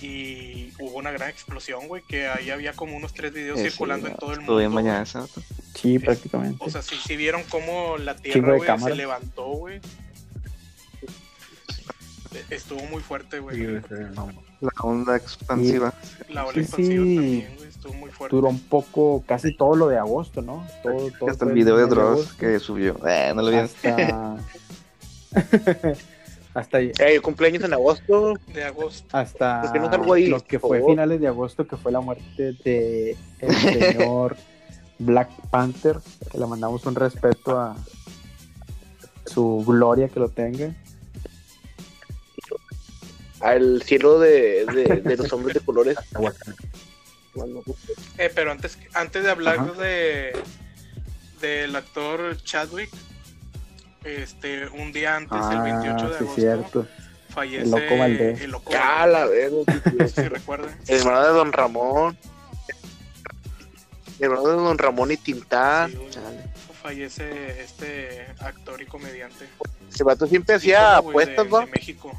Y 0.01 0.73
hubo 0.81 0.99
una 0.99 1.13
gran 1.13 1.29
explosión, 1.31 1.87
güey, 1.87 2.03
que 2.09 2.27
ahí 2.27 2.51
había 2.51 2.73
como 2.73 2.97
unos 2.97 3.15
tres 3.15 3.33
videos 3.33 3.59
Eh, 3.61 3.65
sí, 3.65 3.71
circulando 3.71 4.09
en 4.09 4.17
todo 4.17 4.33
el 4.33 4.41
mundo. 4.41 4.71
bañada 4.75 5.03
esa. 5.03 5.27
Sí, 5.77 5.99
prácticamente. 6.01 6.59
O 6.61 6.69
sea, 6.71 6.83
sí, 6.83 6.97
sí 7.07 7.17
vieron 7.17 7.45
cómo 7.49 7.97
la 7.99 8.17
tierra, 8.17 8.57
güey, 8.57 8.69
se 8.81 8.95
levantó, 8.97 9.45
güey. 9.47 9.81
Estuvo 12.51 12.83
muy 12.87 13.03
fuerte, 13.03 13.39
güey. 13.39 13.59
La 14.61 14.71
onda 14.81 15.17
expansiva. 15.17 15.93
La 16.31 16.47
ola 16.47 16.55
Sí, 16.55 16.61
expansiva 16.61 17.05
sí. 17.05 17.15
también, 17.17 17.57
güey, 17.57 17.69
estuvo 17.83 17.95
muy 17.95 18.11
fuerte. 18.11 18.37
Duró 18.37 18.49
un 18.49 18.61
poco, 18.61 19.25
casi 19.27 19.57
todo 19.57 19.75
lo 19.75 19.89
de 19.89 19.99
agosto, 19.99 20.41
¿no? 20.41 20.65
Todo, 20.83 21.11
todo 21.19 21.31
Hasta 21.31 21.45
el 21.45 21.53
video 21.53 21.77
de 21.77 21.87
Dross 21.87 22.33
que 22.35 22.59
subió. 22.61 22.97
Eh, 23.07 23.33
no 23.35 23.43
lo 23.43 23.51
vi. 23.51 23.57
Hasta. 23.57 24.37
hasta 26.55 26.81
Eh, 26.81 26.93
el 26.99 27.23
cumpleaños 27.23 27.65
en 27.65 27.73
agosto. 27.73 28.35
De 28.55 28.65
agosto. 28.65 29.09
hasta 29.17 29.63
¿Por 29.63 29.73
qué 29.73 29.81
no 29.81 29.91
salgo 29.91 30.13
ahí, 30.13 30.27
lo 30.27 30.41
que 30.41 30.61
fue 30.61 30.79
favor? 30.79 30.93
finales 30.93 31.21
de 31.21 31.27
agosto, 31.27 31.67
que 31.67 31.77
fue 31.77 31.91
la 31.91 32.01
muerte 32.01 32.53
de 32.65 33.17
el 33.41 33.55
señor 33.95 34.37
Black 34.99 35.31
Panther, 35.51 35.99
que 36.31 36.39
le 36.39 36.47
mandamos 36.47 36.87
un 36.87 36.95
respeto 36.95 37.59
a, 37.59 37.77
su 39.27 39.65
gloria 39.67 40.09
que 40.09 40.21
lo 40.21 40.29
tenga. 40.29 40.75
Al 43.41 43.83
cielo 43.83 44.21
de, 44.21 44.67
de, 44.67 45.01
de 45.01 45.17
los 45.17 45.33
hombres 45.33 45.55
de 45.55 45.61
colores. 45.61 45.97
Eh, 48.19 48.31
pero 48.35 48.53
antes, 48.53 48.79
antes 48.95 49.25
de 49.25 49.31
hablar 49.31 49.59
Ajá. 49.59 49.73
de 49.83 50.33
del 51.41 51.75
actor 51.75 52.37
Chadwick, 52.43 52.91
este, 54.05 54.69
un 54.69 54.93
día 54.93 55.17
antes, 55.17 55.39
el 55.51 55.61
28 55.61 55.97
Ah, 56.05 56.09
de 56.09 56.19
sí, 56.19 56.25
agosto, 56.25 56.35
cierto. 56.35 56.89
fallece 57.31 57.63
El 57.65 57.71
Loco 57.71 57.97
Valdés. 57.99 58.41
el 58.43 58.51
Loco 58.51 58.73
Ah, 58.79 59.07
la 59.07 59.27
verga. 59.27 60.09
si 60.09 60.23
recuerdan. 60.29 60.79
El 60.87 60.99
hermano 61.01 61.23
de 61.23 61.29
Don 61.29 61.53
Ramón. 61.53 62.19
El 64.19 64.25
hermano 64.27 64.49
de 64.49 64.55
Don 64.55 64.79
Ramón 64.79 65.11
y 65.11 65.17
Tintán. 65.17 65.91
Sí. 65.91 65.99
Fallece 66.81 67.63
este 67.63 68.27
actor 68.41 68.81
y 68.83 68.87
comediante. 68.87 69.47
Ese 69.93 70.05
vato 70.05 70.27
siempre 70.27 70.57
hacía 70.57 70.97
apuestas, 70.99 71.49
de, 71.49 71.67
México. 71.67 72.13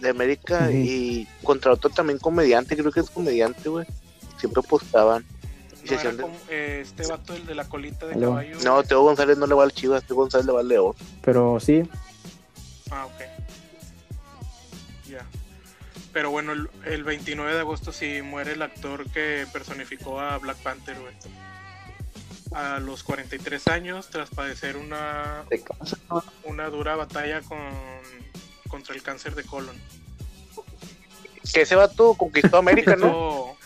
De 0.00 0.08
América 0.10 0.66
Ujú. 0.68 0.76
y 0.76 1.28
contra 1.42 1.72
otro 1.72 1.90
también 1.90 2.18
comediante, 2.18 2.76
creo 2.76 2.90
que 2.92 3.00
es 3.00 3.10
comediante, 3.10 3.68
güey. 3.68 3.86
Siempre 4.44 4.62
apostaban. 4.64 5.24
Y 5.82 5.88
se 5.88 5.94
No, 5.96 6.12
de- 6.12 6.22
como, 6.22 6.36
eh, 6.50 6.80
este 6.82 7.06
vato, 7.06 7.34
el 7.34 7.46
de 7.46 7.54
la 7.54 7.64
colita 7.68 8.06
de 8.06 8.18
caballo. 8.20 8.58
No, 8.64 8.82
Teo 8.82 9.02
González 9.02 9.38
no 9.38 9.46
le 9.46 9.54
va 9.54 9.64
al 9.64 9.72
Chivas, 9.72 10.04
Teo 10.04 10.16
González 10.16 10.46
le 10.46 10.52
va 10.52 10.60
al 10.60 10.68
León. 10.68 10.94
Pero 11.22 11.58
sí, 11.60 11.82
Ah, 12.90 13.06
ok. 13.06 13.22
Ya. 15.08 15.26
Pero 16.12 16.30
bueno, 16.30 16.52
el, 16.52 16.68
el 16.86 17.02
29 17.04 17.54
de 17.54 17.60
agosto 17.60 17.92
sí 17.92 18.20
muere 18.22 18.52
el 18.52 18.62
actor 18.62 19.08
que 19.10 19.46
personificó 19.52 20.20
a 20.20 20.36
Black 20.38 20.58
Panther, 20.58 20.96
güey. 21.00 21.14
A 22.52 22.78
los 22.78 23.02
43 23.02 23.66
años, 23.68 24.08
tras 24.10 24.30
padecer 24.30 24.76
una, 24.76 25.44
una 26.44 26.68
dura 26.68 26.94
batalla 26.94 27.40
con, 27.42 27.58
contra 28.68 28.94
el 28.94 29.02
cáncer 29.02 29.34
de 29.34 29.42
colon. 29.44 29.76
Que 31.52 31.62
ese 31.62 31.74
vato 31.74 32.14
conquistó 32.14 32.58
América, 32.58 32.94
¿no? 32.96 33.56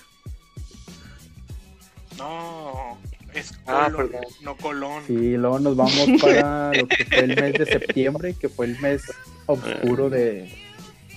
No, 2.19 2.99
es 3.35 3.53
Ah, 3.67 3.89
perdón. 3.95 4.21
no 4.43 4.57
colón. 4.57 5.03
sí, 5.07 5.37
luego 5.37 5.59
nos 5.61 5.77
vamos 5.77 6.07
para 6.21 6.73
lo 6.75 6.87
que 6.89 7.05
fue 7.05 7.19
el 7.21 7.37
mes 7.41 7.53
de 7.55 7.67
septiembre, 7.67 8.35
que 8.39 8.49
fue 8.49 8.67
el 8.67 8.79
mes 8.81 9.03
oscuro 9.47 10.11
de 10.11 10.53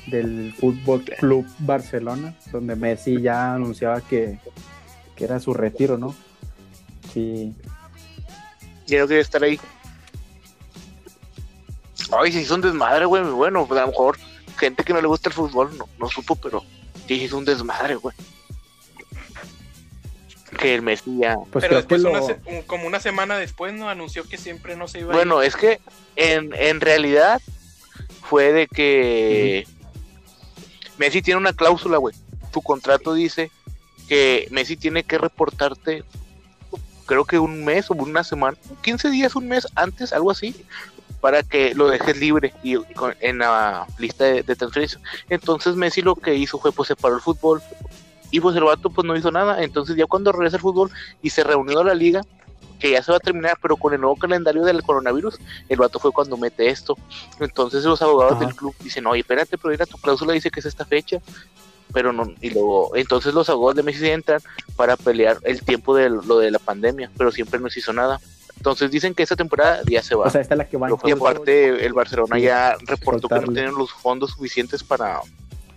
del 0.08 0.54
Fútbol 0.60 1.04
Club 1.04 1.46
Barcelona, 1.60 2.36
donde 2.52 2.76
Messi 2.76 3.22
ya 3.22 3.54
anunciaba 3.54 4.02
que, 4.02 4.40
que 5.16 5.24
era 5.26 5.40
su 5.40 5.54
retiro, 5.54 5.98
¿no? 5.98 6.16
Sí, 7.14 7.54
Ya 8.88 9.00
no 9.02 9.08
quería 9.08 9.22
estar 9.22 9.44
ahí. 9.44 9.60
Ay, 12.20 12.32
se 12.32 12.42
hizo 12.42 12.56
un 12.56 12.62
desmadre, 12.62 13.06
güey. 13.06 13.24
Bueno, 13.24 13.66
pues 13.68 13.80
a 13.80 13.84
lo 13.86 13.92
mejor 13.92 14.18
gente 14.58 14.84
que 14.84 14.92
no 14.94 15.02
le 15.02 15.08
gusta 15.08 15.30
el 15.30 15.36
fútbol 15.36 15.78
no, 15.78 15.88
no 16.00 16.10
supo, 16.10 16.36
pero 16.36 16.64
sí 17.08 17.14
hizo 17.14 17.38
un 17.38 17.46
desmadre, 17.46 17.96
güey. 17.96 18.16
Que 20.62 20.76
el 20.76 20.82
Messi 20.82 21.18
ya. 21.20 21.36
pues 21.52 21.64
Pero 21.66 21.78
después, 21.78 22.02
lo, 22.02 22.12
una 22.12 22.22
se- 22.22 22.40
un- 22.46 22.62
como 22.64 22.86
una 22.88 23.00
semana 23.00 23.38
después, 23.38 23.74
¿no? 23.74 23.90
Anunció 23.90 24.24
que 24.28 24.38
siempre 24.38 24.76
no 24.76 24.88
se 24.88 25.00
iba 25.00 25.10
a 25.10 25.12
ir. 25.12 25.16
Bueno, 25.18 25.42
es 25.42 25.56
que 25.56 25.80
en, 26.16 26.54
en 26.56 26.80
realidad 26.82 27.42
fue 28.22 28.52
de 28.54 28.68
que 28.68 29.66
Messi 30.98 31.22
tiene 31.22 31.40
una 31.40 31.54
cláusula, 31.54 31.98
güey. 31.98 32.16
Su 32.54 32.62
contrato 32.62 33.14
dice 33.14 33.50
que 34.08 34.48
Messi 34.52 34.76
tiene 34.78 35.04
que 35.04 35.18
reportarte, 35.18 36.04
creo 37.06 37.26
que 37.26 37.40
un 37.40 37.64
mes 37.66 37.90
o 37.90 37.94
una 37.94 38.24
semana, 38.24 38.58
15 38.82 39.10
días, 39.10 39.36
un 39.36 39.48
mes 39.48 39.68
antes, 39.76 40.14
algo 40.14 40.32
así, 40.32 40.56
para 41.22 41.44
que 41.44 41.74
lo 41.76 41.88
dejes 41.90 42.18
libre 42.18 42.54
y 42.64 42.76
con- 42.94 43.16
en 43.22 43.40
la 43.40 43.88
lista 44.00 44.26
de, 44.26 44.44
de 44.44 44.56
transferencia. 44.56 45.00
Entonces 45.30 45.76
Messi 45.76 46.02
lo 46.02 46.16
que 46.16 46.36
hizo 46.36 46.60
fue 46.60 46.72
pues 46.72 46.88
separó 46.88 47.16
el 47.16 47.22
fútbol 47.22 47.62
y 48.32 48.40
pues 48.40 48.56
el 48.56 48.64
vato 48.64 48.90
pues 48.90 49.06
no 49.06 49.16
hizo 49.16 49.32
nada. 49.32 49.64
Entonces 49.64 49.96
ya 49.96 50.06
cuando 50.06 50.32
regresa 50.32 50.56
el 50.58 50.62
fútbol 50.62 50.90
y 51.22 51.30
se 51.30 51.44
reunió 51.44 51.80
a 51.80 51.84
la 51.84 51.94
liga, 51.94 52.22
que 52.80 52.92
ya 52.92 53.04
se 53.04 53.12
va 53.12 53.18
a 53.18 53.22
terminar, 53.22 53.58
pero 53.62 53.78
con 53.78 53.94
el 53.94 54.02
nuevo 54.02 54.16
calendario 54.16 54.64
del 54.64 54.82
coronavirus, 54.82 55.38
el 55.70 55.78
vato 55.78 56.00
fue 56.00 56.12
cuando 56.12 56.36
mete 56.36 56.70
esto. 56.70 56.98
Entonces 57.40 57.84
los 57.84 58.02
abogados 58.02 58.38
Ajá. 58.38 58.46
del 58.46 58.56
club 58.56 58.74
dicen, 58.80 59.06
oye, 59.06 59.22
espérate, 59.22 59.58
pero 59.58 59.72
mira, 59.72 59.86
tu 59.86 59.98
cláusula 59.98 60.34
dice 60.34 60.50
que 60.50 60.62
es 60.62 60.66
esta 60.66 60.86
fecha. 60.86 61.20
Pero 61.94 62.14
no, 62.14 62.34
y 62.40 62.50
luego, 62.52 62.96
entonces 62.96 63.34
los 63.34 63.50
abogados 63.50 63.76
de 63.76 63.84
Messi 63.84 64.10
entran 64.10 64.40
para 64.78 64.96
pelear 64.96 65.38
el 65.44 65.62
tiempo 65.62 65.94
de 65.94 66.10
lo 66.10 66.40
de 66.40 66.50
la 66.50 66.60
pandemia, 66.60 67.12
pero 67.18 67.32
siempre 67.32 67.60
no 67.60 67.70
se 67.70 67.80
hizo 67.80 67.92
nada. 67.92 68.20
Entonces 68.56 68.90
dicen 68.92 69.14
que 69.14 69.24
esta 69.24 69.36
temporada 69.36 69.82
ya 69.90 70.02
se 70.02 70.16
va. 70.16 70.28
o 70.28 70.30
sea, 70.30 70.40
esta 70.40 70.54
es 70.54 70.58
la 70.58 70.70
que 70.70 70.78
va 70.78 70.88
y 71.04 71.12
aparte 71.12 71.86
el 71.86 71.94
Barcelona 71.94 72.36
Sí, 72.38 72.44
ya 72.44 72.78
reportó 72.86 73.28
que 73.28 73.42
no 73.42 73.52
tienen 73.52 73.76
los 73.76 73.92
fondos 73.92 74.32
suficientes 74.32 74.84
para 74.84 75.20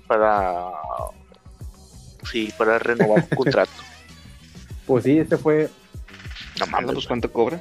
para 0.07 0.71
sí, 2.31 2.53
para 2.57 2.79
renovar 2.79 3.27
el 3.31 3.37
contrato. 3.37 3.73
Pues 4.87 5.05
sí, 5.05 5.19
este 5.19 5.39
fue 5.39 5.71
No 6.61 6.67
mames. 6.67 6.93
pues 6.93 7.07
cuánto 7.07 7.33
cobra. 7.33 7.57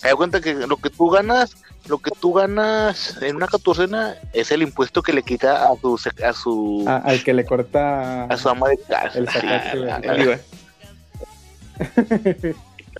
Te 0.00 0.08
das 0.08 0.16
cuenta 0.16 0.40
que 0.40 0.54
lo 0.54 0.76
que 0.76 0.90
tú 0.90 1.08
ganas, 1.08 1.56
lo 1.86 1.98
que 1.98 2.10
tú 2.20 2.32
ganas 2.32 3.16
en 3.22 3.36
una 3.36 3.46
catorcena 3.46 4.16
es 4.32 4.50
el 4.50 4.62
impuesto 4.62 5.02
que 5.02 5.12
le 5.12 5.22
quita 5.22 5.66
a 5.68 5.76
su 5.80 6.00
a 6.24 6.32
su 6.32 6.84
a- 6.88 6.96
al 6.96 7.22
que 7.22 7.32
le 7.32 7.44
corta 7.44 8.24
a 8.24 8.36
su 8.36 8.48
ama 8.48 8.70
de 8.70 8.78
casa. 8.78 9.16
el 9.20 9.28
sacate, 9.28 9.70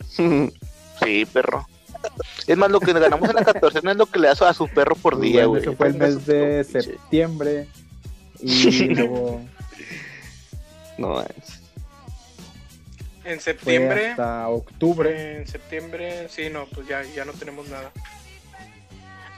Sí, 0.08 0.46
la- 1.00 1.26
perro. 1.32 1.66
Es 2.46 2.56
más, 2.56 2.70
lo 2.70 2.78
que 2.80 2.92
ganamos 2.92 3.28
en 3.28 3.34
la 3.36 3.44
catorcena 3.44 3.90
es 3.92 3.96
lo 3.96 4.06
que 4.06 4.18
le 4.20 4.28
das 4.28 4.42
a 4.42 4.54
su 4.54 4.68
perro 4.68 4.94
por 4.94 5.18
día, 5.20 5.46
Bueno, 5.46 5.50
güey. 5.50 5.62
ese 5.62 5.76
fue 5.76 5.86
el 5.88 5.94
mes 5.94 6.26
de 6.26 6.64
septiembre 6.64 7.66
y 8.40 8.88
luego 8.94 9.40
No, 10.98 11.20
es- 11.20 11.60
En 13.24 13.38
fue 13.38 13.40
septiembre. 13.40 14.10
hasta 14.10 14.48
octubre. 14.48 15.36
En 15.38 15.46
septiembre, 15.46 16.28
sí, 16.28 16.50
no, 16.50 16.66
pues 16.66 16.88
ya, 16.88 17.02
ya 17.14 17.24
no 17.24 17.32
tenemos 17.32 17.68
nada. 17.68 17.90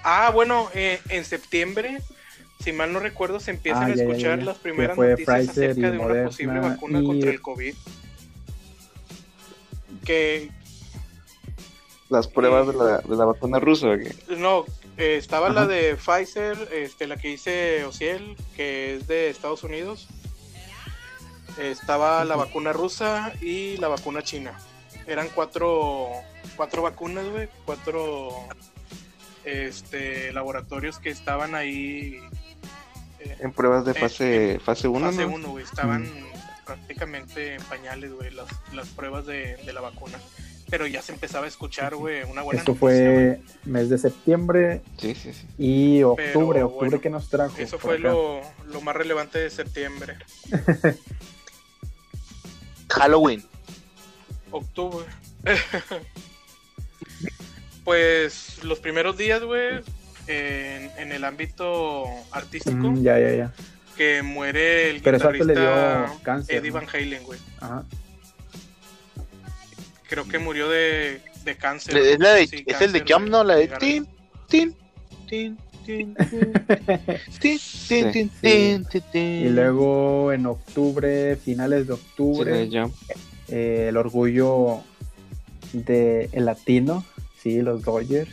Ah, 0.03 0.31
bueno, 0.33 0.69
eh, 0.75 1.01
en 1.11 1.25
septiembre, 1.25 2.01
si 2.63 2.73
mal 2.73 2.93
no 2.93 2.99
recuerdo, 3.01 3.41
se 3.41 3.51
empiezan 3.53 3.83
Ah, 3.83 3.87
a 3.87 3.89
ya, 3.91 3.95
ya, 3.97 4.03
escuchar 4.05 4.39
ya. 4.39 4.45
las 4.47 4.57
primeras 4.59 4.97
fue 4.97 5.11
noticias 5.11 5.47
Pfizer 5.47 5.71
acerca 5.71 5.91
de 5.91 5.99
una 5.99 6.25
posible 6.25 6.61
vacuna 6.61 7.01
y- 7.01 7.07
contra 7.07 7.31
el 7.31 7.41
COVID. 7.41 7.75
Que 10.05 10.51
Las 12.11 12.29
pruebas 12.29 12.67
de 12.69 12.75
la, 12.75 12.99
de 12.99 13.17
la 13.17 13.25
vacuna 13.25 13.59
rusa. 13.59 13.89
no, 14.37 14.65
eh, 14.99 15.17
estaba 15.17 15.49
la 15.49 15.67
de 15.67 15.97
Pfizer, 15.97 16.69
este, 16.73 17.07
la 17.07 17.17
que 17.17 17.29
dice 17.29 17.83
Ociel, 17.85 18.37
que 18.55 18.97
es 18.97 19.07
de 19.09 19.31
Estados 19.31 19.65
Unidos. 19.65 20.07
Estaba 21.59 22.25
la 22.25 22.37
vacuna 22.37 22.73
rusa 22.73 23.33
y 23.41 23.77
la 23.77 23.89
vacuna 23.89 24.23
china. 24.23 24.59
Eran 25.07 25.29
cuatro, 25.35 26.09
cuatro 26.57 26.83
vacunas, 26.83 27.29
güey, 27.29 27.49
cuatro 27.65 28.31
este, 29.45 30.33
laboratorios 30.33 30.99
que 30.99 31.11
estaban 31.11 31.55
ahí 31.55 32.19
eh, 33.21 33.37
En 33.41 33.53
pruebas 33.53 33.85
de 33.85 33.93
Eh, 33.93 33.95
fase 33.95 34.59
fase 34.65 34.89
1, 34.89 35.07
fase 35.07 35.27
¿no? 35.27 35.35
1, 35.35 35.49
güey. 35.51 35.65
Estaban 35.65 36.09
prácticamente 36.65 37.55
en 37.55 37.63
pañales, 37.63 38.13
güey, 38.13 38.31
las, 38.33 38.49
las 38.73 38.89
pruebas 38.89 39.27
de, 39.27 39.57
de 39.65 39.73
la 39.73 39.81
vacuna. 39.81 40.19
Pero 40.71 40.87
ya 40.87 41.03
se 41.03 41.13
empezaba 41.13 41.45
a 41.45 41.49
escuchar, 41.49 41.95
güey, 41.95 42.23
una 42.23 42.41
buena 42.43 42.61
Esto 42.61 42.73
noticia, 42.73 42.79
fue 42.81 43.41
mes 43.65 43.91
de 43.91 43.99
septiembre 43.99 44.81
Sí, 44.97 45.15
sí, 45.15 45.35
sí. 45.35 45.47
y 45.59 46.03
octubre. 46.03 46.55
Pero, 46.55 46.67
octubre 46.67 46.89
bueno, 46.89 47.01
que 47.03 47.11
nos 47.11 47.29
trajo. 47.29 47.55
Eso 47.59 47.79
fue 47.79 47.99
lo, 47.99 48.41
lo 48.67 48.81
más 48.81 48.97
relevante 48.97 49.39
de 49.39 49.51
septiembre. 49.51 50.17
Halloween. 52.89 53.43
Octubre. 54.51 55.07
pues 57.85 58.63
los 58.63 58.79
primeros 58.81 59.17
días, 59.17 59.43
güey, 59.43 59.81
en, 60.27 60.91
en 60.97 61.13
el 61.13 61.25
ámbito 61.25 62.05
artístico, 62.31 62.77
Mm, 62.77 63.03
ya, 63.03 63.19
ya, 63.19 63.33
ya. 63.35 63.53
que 63.97 64.23
muere 64.23 64.91
el 64.91 65.03
Pero 65.03 65.19
vato 65.19 65.31
le 65.33 65.37
dio 65.39 65.55
guitarrista 65.55 66.19
cáncer, 66.23 66.57
Eddie 66.57 66.71
¿no? 66.71 66.75
Van 66.75 66.87
Halen, 66.93 67.23
güey. 67.25 67.39
Ajá. 67.61 67.85
Creo 70.09 70.27
que 70.29 70.39
murió 70.39 70.69
de, 70.69 71.21
de 71.45 71.57
cáncer. 71.57 71.97
Es, 71.97 72.19
la 72.19 72.35
de, 72.35 72.47
Sí, 72.47 72.63
es 72.67 72.81
el 72.81 72.93
de 72.93 73.05
Jump, 73.07 73.29
¿no? 73.29 73.43
La 73.45 73.57
de 73.57 73.69
tin, 73.69 74.07
tin, 74.49 74.75
tin, 75.29 75.59
Sí. 75.85 76.15
Y 79.45 79.49
luego 79.49 80.33
en 80.33 80.47
octubre, 80.47 81.37
finales 81.37 81.87
de 81.87 81.93
octubre, 81.95 82.69
eh, 83.49 83.87
el 83.89 83.97
orgullo 83.97 84.81
de 85.73 86.29
el 86.33 86.45
latino, 86.47 87.05
sí, 87.43 87.61
los 87.63 87.83
Dodgers. 87.83 88.31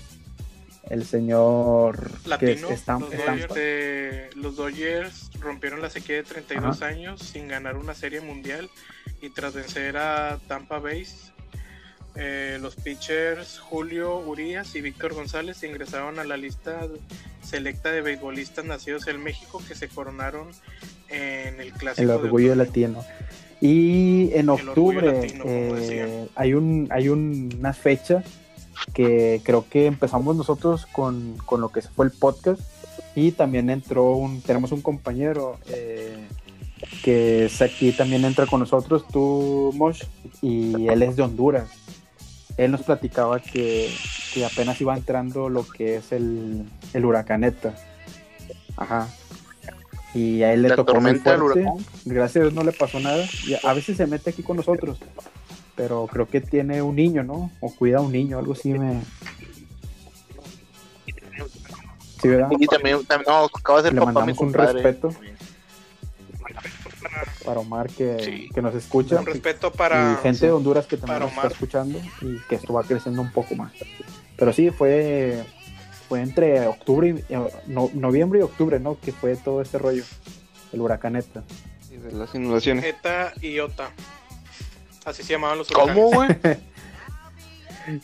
El 0.90 1.06
señor 1.06 2.12
latino, 2.26 2.68
que 2.68 2.74
es 2.74 2.86
Stamp- 2.86 3.02
los, 3.02 3.14
Stampa. 3.14 3.32
Dodgers, 3.32 3.54
eh, 3.56 4.30
los 4.36 4.56
Dodgers 4.58 5.30
rompieron 5.40 5.82
la 5.82 5.90
sequía 5.90 6.18
de 6.18 6.24
32 6.24 6.82
años 6.82 7.22
sin 7.22 7.48
ganar 7.48 7.78
una 7.78 7.94
serie 7.94 8.20
mundial 8.20 8.70
y 9.22 9.30
tras 9.30 9.54
vencer 9.54 9.96
a 9.96 10.38
Tampa 10.50 10.80
Bay 10.80 11.06
eh, 12.16 12.58
los 12.62 12.76
pitchers 12.76 13.60
Julio 13.60 14.18
Urias 14.20 14.76
y 14.76 14.82
Víctor 14.82 15.14
González 15.14 15.64
ingresaron 15.64 16.20
a 16.20 16.24
la 16.24 16.38
lista 16.38 16.82
selecta 17.44 17.92
de 17.92 18.02
beisbolistas 18.02 18.66
nacidos 18.66 19.08
en 19.08 19.22
México 19.24 19.62
que 19.68 19.76
se 19.76 19.88
coronaron 19.88 20.48
en 21.10 21.60
el 21.60 21.72
clásico. 21.74 22.02
El 22.04 22.10
orgullo 22.12 22.56
latino. 22.56 23.04
Y 23.60 24.32
en 24.34 24.50
octubre 24.50 25.06
latino, 25.22 25.44
eh, 25.48 26.28
hay, 26.36 26.54
un, 26.54 26.88
hay 26.92 27.10
un- 27.10 27.56
una 27.60 27.74
fecha 27.74 28.24
que 28.94 29.42
creo 29.44 29.66
que 29.70 29.86
empezamos 29.86 30.36
nosotros 30.36 30.86
con, 30.88 31.38
con 31.46 31.62
lo 31.62 31.70
que 31.70 31.82
fue 31.82 32.06
el 32.06 32.12
podcast 32.12 32.62
y 33.16 33.32
también 33.32 33.70
entró 33.70 34.14
un, 34.14 34.42
tenemos 34.42 34.72
un 34.72 34.82
compañero 34.82 35.60
eh, 35.68 36.28
que 37.04 37.46
es 37.46 37.62
aquí 37.62 37.92
también 37.92 38.26
entra 38.26 38.48
con 38.48 38.60
nosotros, 38.62 39.06
tú 39.12 39.72
Mosh, 39.76 40.04
y 40.42 40.88
él 40.88 41.04
es 41.04 41.16
de 41.16 41.22
Honduras. 41.22 41.70
Él 42.58 42.72
nos 42.72 42.84
platicaba 42.84 43.40
que, 43.40 43.94
que 44.34 44.46
apenas 44.46 44.80
iba 44.82 44.96
entrando 44.96 45.50
lo 45.50 45.68
que 45.68 45.96
es 45.98 46.12
el, 46.12 46.66
el 46.94 47.06
huracaneta. 47.06 47.74
Ajá. 48.78 49.08
Y 50.14 50.44
a 50.44 50.54
él 50.54 50.64
le 50.64 50.70
La 50.70 50.76
tocó 50.76 50.94
muy 51.00 51.20
tormenta 51.20 51.38
fuerte. 51.38 51.62
huracán. 51.62 51.86
Gracias 52.06 52.36
a 52.36 52.40
Dios 52.42 52.54
no 52.54 52.64
le 52.64 52.74
pasó 52.74 53.00
nada. 53.00 53.24
Y 53.48 53.56
a 53.66 53.74
veces 53.74 53.98
se 53.98 54.08
mete 54.08 54.32
aquí 54.32 54.44
con 54.44 54.58
nosotros. 54.58 55.00
Pero 55.76 56.08
creo 56.12 56.28
que 56.28 56.42
tiene 56.42 56.82
un 56.82 56.96
niño, 56.96 57.24
¿no? 57.24 57.50
O 57.62 57.74
cuida 57.74 58.00
a 58.00 58.02
un 58.02 58.12
niño, 58.12 58.38
algo 58.38 58.54
así 58.54 58.74
me. 58.74 59.02
Sí, 62.22 62.28
¿verdad? 62.28 62.50
Y 62.60 62.68
también, 62.68 63.04
también 63.06 63.26
no, 63.28 63.46
acaba 63.46 63.82
de 63.82 63.90
ser 63.90 63.94
Le 63.94 64.00
papá 64.02 64.12
mi 64.12 64.34
mandamos 64.34 64.40
un 64.40 64.54
respeto. 64.54 65.10
Para 67.52 67.60
Omar 67.60 67.90
que, 67.90 68.18
Sí. 68.24 68.50
que 68.54 68.62
nos 68.62 68.74
escucha. 68.76 69.20
Un 69.20 69.26
respeto 69.26 69.74
para. 69.74 70.14
y 70.14 70.24
gente 70.24 70.46
de 70.46 70.54
Honduras 70.54 70.86
que 70.86 70.96
también 70.96 71.20
nos 71.20 71.34
está 71.34 71.48
escuchando 71.50 72.00
y 72.22 72.38
que 72.48 72.56
esto 72.56 72.72
va 72.72 72.82
creciendo 72.84 73.22
un 73.22 73.30
poco 73.34 73.56
más. 73.56 73.74
Pero 74.38 74.54
sí, 74.54 74.70
fue 74.70 75.44
fue 76.08 76.22
entre 76.22 76.66
octubre 76.68 77.10
y 77.10 77.34
eh, 77.34 77.40
no- 77.68 77.90
noviembre 77.94 78.40
y 78.40 78.44
octubre, 78.44 78.80
¿no? 78.80 78.98
Que 79.02 79.12
fue 79.12 79.36
todo 79.36 79.62
este 79.62 79.78
rollo, 79.80 80.06
el 80.72 80.80
huracaneta. 80.80 81.44
Y 81.92 81.98
de 81.98 82.14
las 82.14 82.34
inundaciones. 82.36 82.86
Eta 82.86 83.34
y 83.42 83.60
Ota. 83.60 83.90
Así 85.04 85.22
se 85.24 85.34
llamaban 85.34 85.58
los 85.58 85.68
¿Cómo, 85.68 86.08
huracanes. 86.08 86.42
güey? 86.42 86.58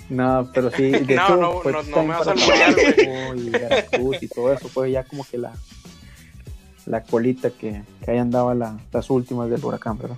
No, 0.10 0.50
pero 0.54 0.72
sí, 0.72 0.90
de 0.90 1.00
No, 1.16 1.24
hecho, 1.24 1.38
no, 1.38 1.64
no, 1.72 1.84
no 1.84 2.04
me 2.04 2.10
vas 2.18 2.28
a 2.28 2.34
güey. 2.34 2.48
Tabasco 2.48 3.36
y 3.36 3.50
Veracruz 3.50 4.18
y 4.24 4.28
todo 4.28 4.52
eso, 4.52 4.68
fue 4.68 4.92
ya 4.92 5.04
como 5.06 5.24
que 5.24 5.38
la 5.38 5.54
la 6.88 7.04
colita 7.04 7.50
que, 7.52 7.84
que 8.04 8.12
ahí 8.12 8.18
andaba 8.18 8.56
la- 8.56 8.80
las 8.94 9.10
últimas 9.10 9.50
del 9.50 9.64
huracán, 9.64 9.98
¿verdad? 9.98 10.18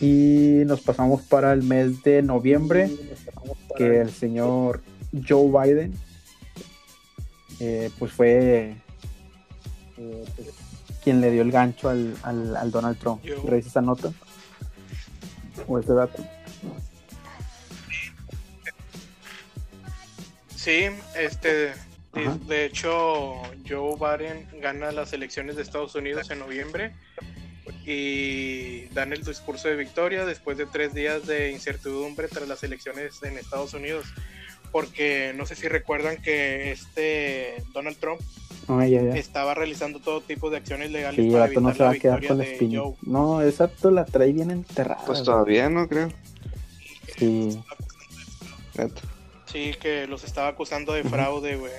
Y 0.00 0.62
nos 0.66 0.82
pasamos 0.82 1.22
para 1.22 1.52
el 1.54 1.62
mes 1.62 2.02
de 2.02 2.20
noviembre, 2.22 2.90
que 3.78 4.00
el 4.02 4.10
señor 4.10 4.82
Joe 5.26 5.48
Biden, 5.50 5.94
eh, 7.60 7.90
pues 7.98 8.12
fue 8.12 8.76
eh, 9.96 10.24
pues, 10.36 10.48
quien 11.02 11.22
le 11.22 11.30
dio 11.30 11.40
el 11.40 11.50
gancho 11.50 11.88
al, 11.88 12.14
al- 12.22 12.56
al 12.56 12.70
Donald 12.70 12.98
Trump. 12.98 13.22
¿Traes 13.46 13.66
esa 13.66 13.80
nota? 13.80 14.12
¿O 15.66 15.78
ese 15.78 15.94
dato? 15.94 16.22
Sí, 20.54 20.86
este. 21.18 21.72
De- 22.46 22.64
hecho, 22.66 23.34
Joe 23.68 23.96
Biden 23.96 24.46
gana 24.60 24.90
las 24.92 25.12
elecciones 25.12 25.56
de 25.56 25.62
Estados 25.62 25.94
Unidos 25.94 26.30
en 26.30 26.38
noviembre 26.40 26.92
y 27.84 28.86
dan 28.94 29.12
el 29.12 29.22
discurso 29.22 29.68
de 29.68 29.76
victoria 29.76 30.24
después 30.24 30.56
de 30.58 30.66
tres 30.66 30.94
días 30.94 31.26
de 31.26 31.50
incertidumbre 31.52 32.28
tras 32.28 32.48
las 32.48 32.62
elecciones 32.64 33.22
en 33.22 33.38
Estados 33.38 33.74
Unidos. 33.74 34.06
Porque 34.72 35.32
no 35.36 35.46
sé 35.46 35.54
si 35.54 35.68
recuerdan 35.68 36.20
que 36.20 36.72
este 36.72 37.62
Donald 37.72 37.96
Trump 37.98 38.20
Ah, 38.68 38.84
ya, 38.86 39.00
ya. 39.00 39.14
estaba 39.16 39.54
realizando 39.54 40.00
todo 40.00 40.20
tipo 40.20 40.50
de 40.50 40.56
acciones 40.56 40.90
legales 40.90 41.24
Sí, 41.24 41.30
para 41.30 41.46
vato 41.46 41.60
no 41.60 41.68
evitar 41.70 41.76
se 41.76 41.82
va 41.84 41.90
la 41.90 41.96
a 41.96 42.00
quedar 42.00 42.20
victoria 42.20 42.28
con 42.28 42.38
la 42.60 42.68
de. 42.68 42.76
Joe. 42.76 42.94
No, 43.02 43.42
exacto, 43.42 43.90
la 43.92 44.04
trae 44.04 44.32
bien 44.32 44.50
enterrada. 44.50 45.02
Pues 45.06 45.22
todavía 45.22 45.70
no 45.70 45.88
creo. 45.88 46.08
Sí. 47.16 47.62
Sí, 49.46 49.72
que 49.80 50.06
los 50.06 50.24
estaba 50.24 50.48
acusando 50.48 50.92
de 50.92 51.04
fraude, 51.04 51.56
güey. 51.56 51.72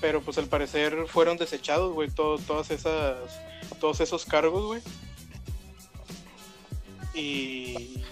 Pero 0.00 0.22
pues 0.22 0.38
al 0.38 0.46
parecer 0.46 0.96
fueron 1.08 1.36
desechados, 1.36 1.92
güey, 1.92 2.08
todo- 2.10 2.38
todas 2.38 2.70
esas, 2.70 3.16
todos 3.80 4.00
esos 4.00 4.24
cargos, 4.24 4.64
güey. 4.66 4.80
Y 7.14 8.02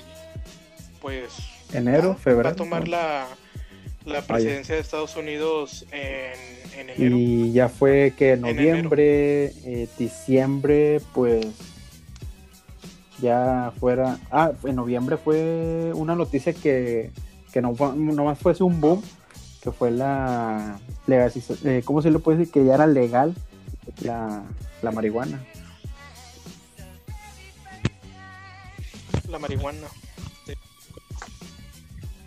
pues 1.00 1.30
enero, 1.72 2.10
va 2.10 2.14
febrero. 2.16 2.48
a 2.50 2.54
tomar 2.56 2.88
la, 2.88 3.26
la 4.04 4.22
presidencia 4.22 4.74
de 4.74 4.80
Estados 4.80 5.16
Unidos 5.16 5.86
en, 5.92 6.78
en 6.80 6.90
enero. 6.90 7.16
Y 7.16 7.52
ya 7.52 7.68
fue 7.68 8.12
que 8.16 8.32
enero. 8.32 8.54
noviembre, 8.54 9.44
eh, 9.64 9.88
diciembre, 9.98 11.00
pues 11.14 11.46
ya 13.20 13.72
fuera. 13.78 14.18
Ah, 14.30 14.52
en 14.64 14.74
noviembre 14.76 15.16
fue 15.16 15.92
una 15.94 16.14
noticia 16.14 16.52
que, 16.52 17.10
que 17.52 17.62
no 17.62 17.72
nomás 17.94 18.38
fuese 18.38 18.62
un 18.64 18.80
boom, 18.80 19.02
que 19.62 19.72
fue 19.72 19.90
la 19.90 20.78
legalización, 21.06 21.58
eh, 21.64 21.82
¿cómo 21.84 22.02
se 22.02 22.10
le 22.10 22.18
puede 22.18 22.38
decir? 22.38 22.52
Que 22.52 22.64
ya 22.64 22.74
era 22.74 22.86
legal 22.86 23.34
la, 24.02 24.42
la 24.82 24.90
marihuana. 24.92 25.40
La 29.28 29.38
marihuana. 29.38 29.86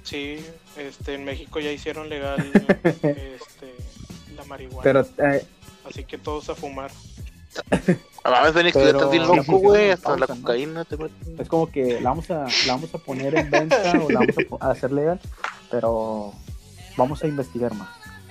Sí. 0.03 0.37
Este, 0.77 1.15
en 1.15 1.25
México 1.25 1.59
ya 1.59 1.71
hicieron 1.71 2.09
legal 2.09 2.39
este, 2.83 3.75
la 4.35 4.43
marihuana. 4.45 4.83
Pero 4.83 5.07
eh, 5.17 5.45
Así 5.89 6.03
que 6.03 6.17
todos 6.17 6.49
a 6.49 6.55
fumar. 6.55 6.91
A 8.23 8.51
Fénix, 8.53 8.73
tú 8.73 8.79
ya 8.79 8.85
Pero- 8.85 8.97
estás 8.99 9.11
bien 9.11 9.27
loco, 9.27 9.57
güey. 9.57 9.89
Hasta 9.91 10.11
la 10.11 10.27
pausa, 10.27 10.35
¿no? 10.35 10.41
cocaína 10.41 10.85
te 10.85 10.95
es 11.39 11.47
como 11.49 11.69
que 11.69 11.99
la 11.99 12.09
vamos 12.11 12.29
a, 12.31 12.45
la 12.67 12.73
vamos 12.73 12.93
a 12.93 12.97
poner 12.97 13.35
en 13.35 13.49
venta 13.49 13.93
o 14.01 14.09
la 14.09 14.19
vamos 14.19 14.35
a 14.61 14.69
hacer 14.71 14.91
legal, 14.91 15.19
pero 15.69 16.33
vamos 17.01 17.23
a 17.23 17.27
investigar 17.27 17.73
más. 17.73 17.89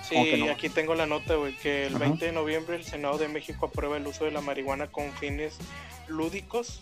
¿Cómo 0.08 0.24
que 0.24 0.36
Sí, 0.36 0.42
no? 0.44 0.50
aquí 0.50 0.68
tengo 0.68 0.94
la 0.94 1.06
nota, 1.06 1.34
güey, 1.36 1.56
que 1.58 1.86
el 1.86 1.94
Ajá. 1.96 2.04
20 2.06 2.24
de 2.26 2.32
noviembre 2.32 2.76
el 2.76 2.84
Senado 2.84 3.16
de 3.18 3.28
México 3.28 3.66
aprueba 3.66 3.96
el 3.96 4.06
uso 4.06 4.24
de 4.24 4.30
la 4.32 4.40
marihuana 4.40 4.88
con 4.88 5.12
fines 5.12 5.54
lúdicos. 6.08 6.80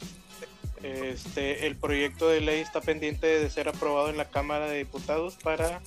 Este, 0.83 1.67
el 1.67 1.77
proyecto 1.77 2.29
de 2.29 2.41
ley 2.41 2.61
está 2.61 2.81
pendiente 2.81 3.27
de 3.27 3.51
ser 3.51 3.69
aprobado 3.69 4.09
en 4.11 4.17
la 4.17 4.27
Cámara 4.31 4.67
de 4.69 4.79
Diputados 4.79 5.37
para 5.43 5.81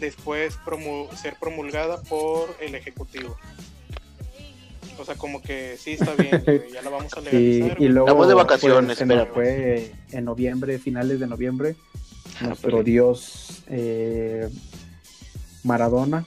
después 0.00 0.58
promu- 0.64 1.10
ser 1.16 1.34
promulgada 1.40 2.02
por 2.02 2.54
el 2.60 2.74
Ejecutivo. 2.74 3.36
O 4.98 5.04
sea, 5.04 5.16
como 5.16 5.42
que 5.42 5.76
sí 5.78 5.92
está 5.92 6.14
bien, 6.14 6.42
güey, 6.46 6.70
ya 6.72 6.82
la 6.82 6.90
vamos 6.90 7.12
a 7.14 7.20
Sí, 7.22 7.24
legalizar. 7.24 7.80
y 7.82 7.88
luego 7.88 8.06
Estamos 8.06 8.28
de 8.28 8.34
vacaciones, 8.34 8.98
pues, 9.02 9.28
fue 9.32 9.92
en 10.12 10.24
noviembre, 10.24 10.78
finales 10.78 11.18
de 11.18 11.26
noviembre, 11.26 11.74
Ah, 12.40 12.46
nuestro 12.48 12.70
pues. 12.70 12.84
dios 12.84 13.62
eh, 13.68 14.48
Maradona. 15.64 16.24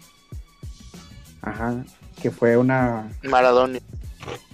Ajá, 1.41 1.85
que 2.21 2.31
fue 2.31 2.57
una, 2.57 3.09
Maradona. 3.23 3.79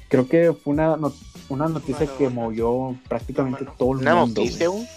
creo 0.09 0.27
que 0.27 0.53
fue 0.53 0.73
una, 0.73 0.95
no- 0.97 1.13
una 1.49 1.67
noticia 1.67 2.07
que 2.17 2.29
movió 2.29 2.95
prácticamente 3.07 3.65
todo 3.77 3.93
el 3.93 3.99
Una 3.99 4.15
mundo. 4.15 4.41
noticia, 4.41 4.67
güey. 4.67 4.87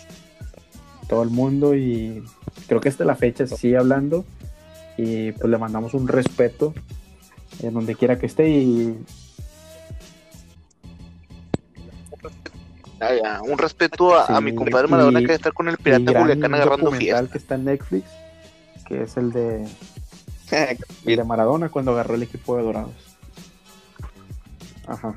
Todo 1.08 1.22
el 1.22 1.30
mundo 1.30 1.74
y 1.74 2.22
creo 2.66 2.80
que 2.80 2.88
hasta 2.88 3.04
la 3.04 3.14
fecha 3.14 3.46
se 3.46 3.56
sigue 3.56 3.76
hablando 3.78 4.24
y 4.98 5.32
pues 5.32 5.48
le 5.48 5.56
mandamos 5.58 5.94
un 5.94 6.08
respeto 6.08 6.74
en 7.62 7.72
donde 7.74 7.94
quiera 7.94 8.18
que 8.18 8.26
esté 8.26 8.48
y 8.50 8.98
Ah, 12.98 13.10
ya, 13.22 13.42
Un 13.42 13.58
respeto 13.58 14.14
a, 14.18 14.40
mi 14.40 14.54
compadre 14.54 14.88
Maradona 14.88 15.18
que 15.20 15.26
debe 15.26 15.34
estar 15.34 15.52
con 15.52 15.68
el 15.68 15.76
pirata 15.76 16.18
Culiacán 16.18 16.54
agarrando 16.54 16.90
fiesta. 16.92 17.26
que 17.30 17.38
está 17.38 17.54
en 17.56 17.64
Netflix, 17.66 18.04
que 18.88 19.02
es 19.02 19.16
el 19.16 19.32
de, 19.32 19.66
el 21.04 21.16
de 21.16 21.24
Maradona 21.24 21.68
cuando 21.68 21.92
agarró 21.92 22.14
el 22.14 22.22
equipo 22.22 22.56
de 22.56 22.62
Dorados. 22.62 22.92
Ajá. 24.86 25.14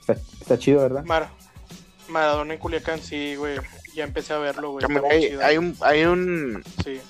Está, 0.00 0.12
está 0.40 0.58
chido, 0.58 0.80
¿verdad? 0.82 1.04
Mar- 1.04 1.30
Maradona 2.08 2.54
en 2.54 2.60
Culiacán, 2.60 3.00
sí, 3.00 3.36
güey. 3.36 3.58
Ya 3.94 4.04
empecé 4.04 4.32
a 4.32 4.38
verlo, 4.38 4.72
güey. 4.72 4.84
Hay, 5.42 5.56
un, 5.58 5.76
hay 5.80 6.04
un, 6.04 6.62
Sí. 6.84 7.00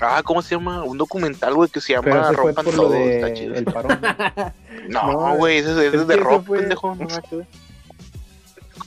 ah, 0.00 0.22
¿cómo 0.24 0.42
se 0.42 0.54
llama? 0.54 0.84
Un 0.84 0.96
documental, 0.98 1.54
güey, 1.54 1.68
que 1.70 1.80
se 1.80 1.92
llama 1.94 2.30
Rompan 2.32 2.64
Todo. 2.66 2.90
de 2.90 3.16
Está 3.16 3.34
chido. 3.34 3.54
el 3.54 3.64
parón. 3.64 3.98
No, 4.88 5.12
No, 5.12 5.36
güey, 5.36 5.58
ese, 5.58 5.70
ese 5.88 5.96
es 5.96 6.06
de 6.06 6.16
rock, 6.16 6.46
fue- 6.46 6.60
pendejo. 6.60 6.94
No, 6.94 7.06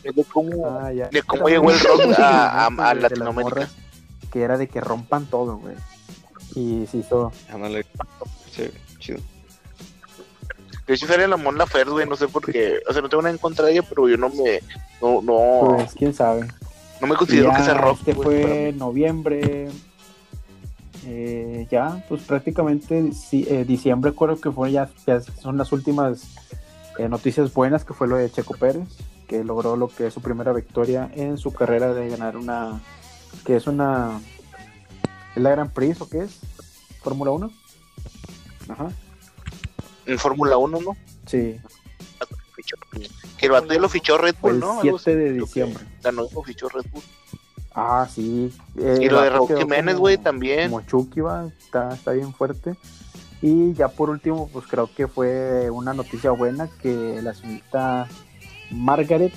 de 0.04 0.24
cómo, 0.24 0.66
Ah, 0.80 0.92
ya. 0.94 1.10
de 1.10 1.22
cómo 1.24 1.50
llegó 1.50 1.70
el 1.70 1.80
rock 1.80 2.02
a, 2.20 2.66
a- 2.66 2.68
a 2.68 2.94
Latinoamérica. 2.94 3.68
Que 4.38 4.44
era 4.44 4.56
de 4.56 4.68
que 4.68 4.82
rompan 4.82 5.26
todo, 5.26 5.58
güey. 5.58 5.74
Y 6.54 6.86
sí, 6.86 7.04
todo. 7.10 7.32
Ándale. 7.52 7.88
Sí, 8.52 8.70
chido. 9.00 9.18
De 10.86 10.94
hecho, 10.94 11.08
sale 11.08 11.28
la 11.28 11.38
Mon 11.38 11.58
Laferte, 11.58 11.90
güey, 11.90 12.08
no 12.08 12.16
sé 12.16 12.28
por 12.28 12.46
qué. 12.46 12.80
O 12.88 12.94
sea, 12.94 13.02
no 13.02 13.10
tengo 13.10 13.24
nada 13.24 13.34
en 13.34 13.40
contra 13.40 13.66
de 13.66 13.72
ella, 13.72 13.82
pero 13.82 14.08
yo 14.08 14.16
no 14.16 14.30
me. 14.30 14.60
No, 15.02 15.24
no. 15.24 15.76
Pues 15.76 15.94
quién 15.96 16.14
sabe. 16.14 16.48
No 17.02 17.08
me 17.08 17.16
considero 17.16 17.50
Ya, 17.50 17.58
que 17.58 17.64
sea 17.64 17.74
rock. 17.74 17.98
Este 17.98 18.14
güey, 18.14 18.44
fue 18.44 18.74
noviembre. 18.78 19.70
Eh, 21.08 21.66
ya, 21.72 22.06
pues 22.08 22.22
prácticamente 22.22 23.12
sí, 23.14 23.48
eh, 23.50 23.66
diciembre, 23.66 24.14
creo 24.14 24.40
que 24.40 24.52
fue 24.52 24.72
ya, 24.72 24.90
ya 25.08 25.22
son 25.22 25.58
las 25.58 25.72
últimas 25.72 26.36
eh, 27.00 27.10
noticias 27.10 27.54
buenas, 27.54 27.86
que 27.86 27.94
fue 27.94 28.08
lo 28.08 28.18
de 28.18 28.30
Checo 28.30 28.56
Pérez, 28.56 28.88
que 29.28 29.44
logró 29.44 29.78
lo 29.78 29.88
que 29.88 30.08
es 30.08 30.14
su 30.14 30.22
primera 30.22 30.52
victoria 30.52 31.10
en 31.16 31.38
su 31.38 31.54
carrera 31.54 31.94
de 31.94 32.10
ganar 32.10 32.36
una, 32.36 32.82
que 33.46 33.56
es 33.56 33.68
una, 33.68 34.20
¿es 35.36 35.42
la 35.42 35.50
Gran 35.52 35.70
Prix 35.72 36.02
o 36.02 36.10
qué 36.10 36.24
es? 36.24 36.40
Fórmula 37.02 37.32
1. 37.32 37.52
Ajá, 38.70 38.90
En 40.06 40.20
Fórmula 40.20 40.58
1, 40.58 40.80
¿no? 40.82 40.98
sí, 41.26 41.60
Que 43.38 43.46
el 43.46 43.52
vato 43.52 43.74
ya 43.74 43.80
lo 43.80 43.88
fichó 43.90 44.18
Red 44.18 44.36
Bull, 44.42 44.56
el 44.56 44.60
¿no? 44.60 44.82
Algo 44.82 45.00
7 45.00 45.18
de 45.18 45.34
diciembre. 45.34 45.86
Ganó 46.04 46.28
lo 46.34 46.44
fichó 46.44 46.68
Red 46.70 46.86
Bull. 46.92 47.04
Ah, 47.74 48.08
sí. 48.14 48.52
eh, 48.78 49.00
Y 49.04 49.10
lo 49.10 49.22
de 49.22 49.30
Raúl 49.30 49.56
Jiménez, 49.58 49.98
güey, 49.98 50.18
también. 50.18 50.72
como 50.72 50.82
Chucky 50.86 51.22
va, 51.22 51.48
está, 51.60 51.94
está 51.94 52.12
bien 52.12 52.34
fuerte. 52.34 52.76
Y 53.42 53.74
ya 53.74 53.88
por 53.88 54.10
último, 54.10 54.50
pues 54.52 54.66
creo 54.68 54.90
que 54.94 55.08
fue 55.08 55.70
una 55.70 55.94
noticia 55.94 56.32
buena 56.32 56.68
que 56.82 57.22
la 57.22 57.36
señorita 57.36 58.08
Margaret 58.72 59.32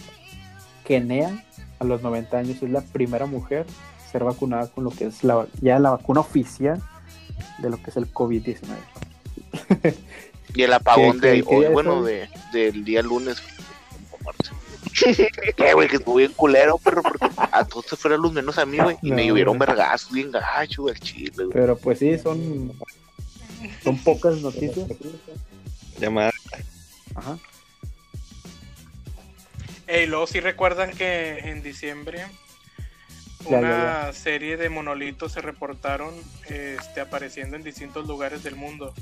Kenea, 0.85 1.45
a 1.81 1.85
los 1.85 2.03
90 2.03 2.39
años, 2.39 2.63
es 2.63 2.71
la 2.71 2.83
primera 2.83 3.27
mujer 3.27 3.67
a 4.07 4.11
ser 4.13 4.23
vacunada 4.25 4.69
con 4.71 4.85
lo 4.85 4.91
que 4.91 5.07
es 5.07 5.25
la, 5.25 5.47
ya 5.61 5.79
la 5.79 5.91
vacuna 5.91 6.21
oficial 6.21 6.81
de 7.59 7.71
lo 7.71 7.83
que 7.83 7.91
es 7.91 7.97
el 7.97 8.13
COVID-19. 8.13 8.59
Y 10.53 10.63
el 10.65 10.73
apagón 10.73 11.21
¿Qué- 11.21 11.29
de 11.29 11.45
hoy, 11.47 11.67
bueno, 11.67 12.03
de, 12.03 12.29
del 12.53 12.85
día 12.85 13.03
lunes. 13.03 13.41
¿Qué, 15.57 15.73
güey? 15.75 15.87
Que 15.89 15.97
estuvo 15.97 16.17
bien 16.17 16.33
culero, 16.33 16.77
pero 16.83 17.03
porque 17.03 17.29
a 17.37 17.65
todos 17.65 17.87
se 17.87 17.95
fueron 17.97 18.21
luz 18.23 18.33
menos 18.33 18.59
a 18.59 18.67
mí, 18.67 18.79
güey. 18.79 18.97
Y 19.01 19.11
No, 19.11 19.17
me 19.17 19.27
llovieron 19.27 19.59
vergazos 19.59 20.11
bien 20.13 20.33
gacho, 20.33 20.89
al 20.89 20.99
chile, 20.99 21.31
güey. 21.37 21.51
Pero 21.53 21.77
pues 21.79 22.01
sí, 22.01 22.19
son, 22.19 22.73
son 23.85 23.97
pocas 23.99 24.39
noticias. 24.41 24.89
Llamada. 26.01 26.33
Ajá. 27.15 27.39
Y 29.91 30.07
luego 30.07 30.27
sí 30.27 30.41
recuerdan 30.41 30.93
que 30.93 31.39
en 31.39 31.63
diciembre 31.63 32.25
Ya, 33.49 33.59
una 33.59 33.71
ya, 34.07 34.13
serie 34.13 34.57
de 34.57 34.69
monolitos 34.69 35.33
se 35.33 35.41
reportaron 35.41 36.15
este, 36.49 37.01
apareciendo 37.01 37.57
en 37.57 37.65
distintos 37.65 38.07
lugares 38.07 38.43
del 38.45 38.55
mundo. 38.55 38.95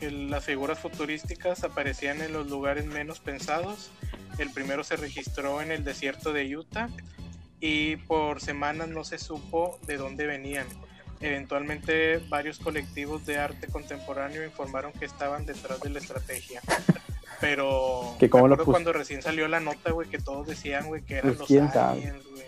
Las 0.00 0.44
figuras 0.44 0.78
futurísticas 0.78 1.64
aparecían 1.64 2.20
en 2.20 2.32
los 2.32 2.48
lugares 2.48 2.84
menos 2.84 3.18
pensados. 3.20 3.90
El 4.38 4.52
primero 4.52 4.84
se 4.84 4.96
registró 4.96 5.62
en 5.62 5.72
el 5.72 5.84
desierto 5.84 6.34
de 6.34 6.54
Utah 6.54 6.90
y 7.60 7.96
por 7.96 8.42
semanas 8.42 8.88
no 8.88 9.04
se 9.04 9.18
supo 9.18 9.78
de 9.86 9.96
dónde 9.96 10.26
venían. 10.26 10.66
Eventualmente 11.20 12.18
varios 12.28 12.58
colectivos 12.58 13.24
de 13.24 13.38
arte 13.38 13.68
contemporáneo 13.68 14.44
informaron 14.44 14.92
que 14.92 15.06
estaban 15.06 15.46
detrás 15.46 15.80
de 15.80 15.88
la 15.88 15.98
estrategia. 15.98 16.60
Pero 17.40 18.14
Que 18.18 18.28
cómo 18.30 18.48
me 18.48 18.56
lo 18.56 18.64
cuando 18.64 18.92
recién 18.92 19.22
salió 19.22 19.46
la 19.48 19.60
nota, 19.60 19.90
güey, 19.92 20.08
que 20.08 20.18
todos 20.18 20.46
decían, 20.46 20.86
güey, 20.86 21.02
que 21.02 21.14
eran 21.16 21.34
Pues, 21.34 21.50
los 21.50 21.76
aliens, 21.76 22.24
güey. 22.30 22.44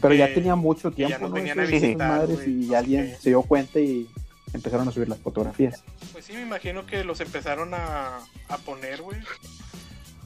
Pero 0.00 0.14
ya 0.14 0.32
tenía 0.34 0.56
mucho 0.56 0.90
ya 0.90 0.96
tiempo, 0.96 1.18
nos 1.20 1.30
¿no? 1.30 1.34
venían 1.36 1.58
a 1.58 1.62
Esas- 1.62 1.72
esas 1.74 1.82
visitar, 1.88 2.08
madres 2.08 2.36
güey, 2.36 2.50
y 2.50 2.54
no 2.64 2.68
sé 2.70 2.76
alguien 2.76 3.06
qué. 3.10 3.16
se 3.20 3.28
dio 3.30 3.42
cuenta 3.42 3.78
y 3.80 4.08
empezaron 4.52 4.88
a 4.88 4.92
subir 4.92 5.08
las 5.08 5.18
fotografías. 5.18 5.82
Pues 6.12 6.24
sí, 6.24 6.32
me 6.34 6.42
imagino 6.42 6.86
que 6.86 7.04
los 7.04 7.20
empezaron 7.20 7.72
a, 7.74 8.18
a 8.48 8.58
poner, 8.58 9.00
güey, 9.02 9.18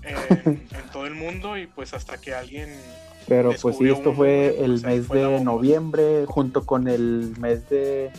en, 0.02 0.16
en 0.70 0.90
todo 0.93 1.06
el 1.06 1.14
mundo 1.14 1.56
y 1.56 1.66
pues 1.66 1.94
hasta 1.94 2.18
que 2.18 2.35
alguien... 2.35 2.70
Pero 3.28 3.52
pues 3.60 3.77
sí, 3.77 3.89
esto 3.90 4.14
fue 4.14 4.56
el 4.64 4.81
pues 4.81 4.82
mes 4.85 5.06
fue 5.06 5.18
de 5.18 5.40
noviembre, 5.40 6.27
junto 6.27 6.64
con 6.64 6.86
el 6.86 7.35
mes 7.40 7.68
de. 7.68 8.12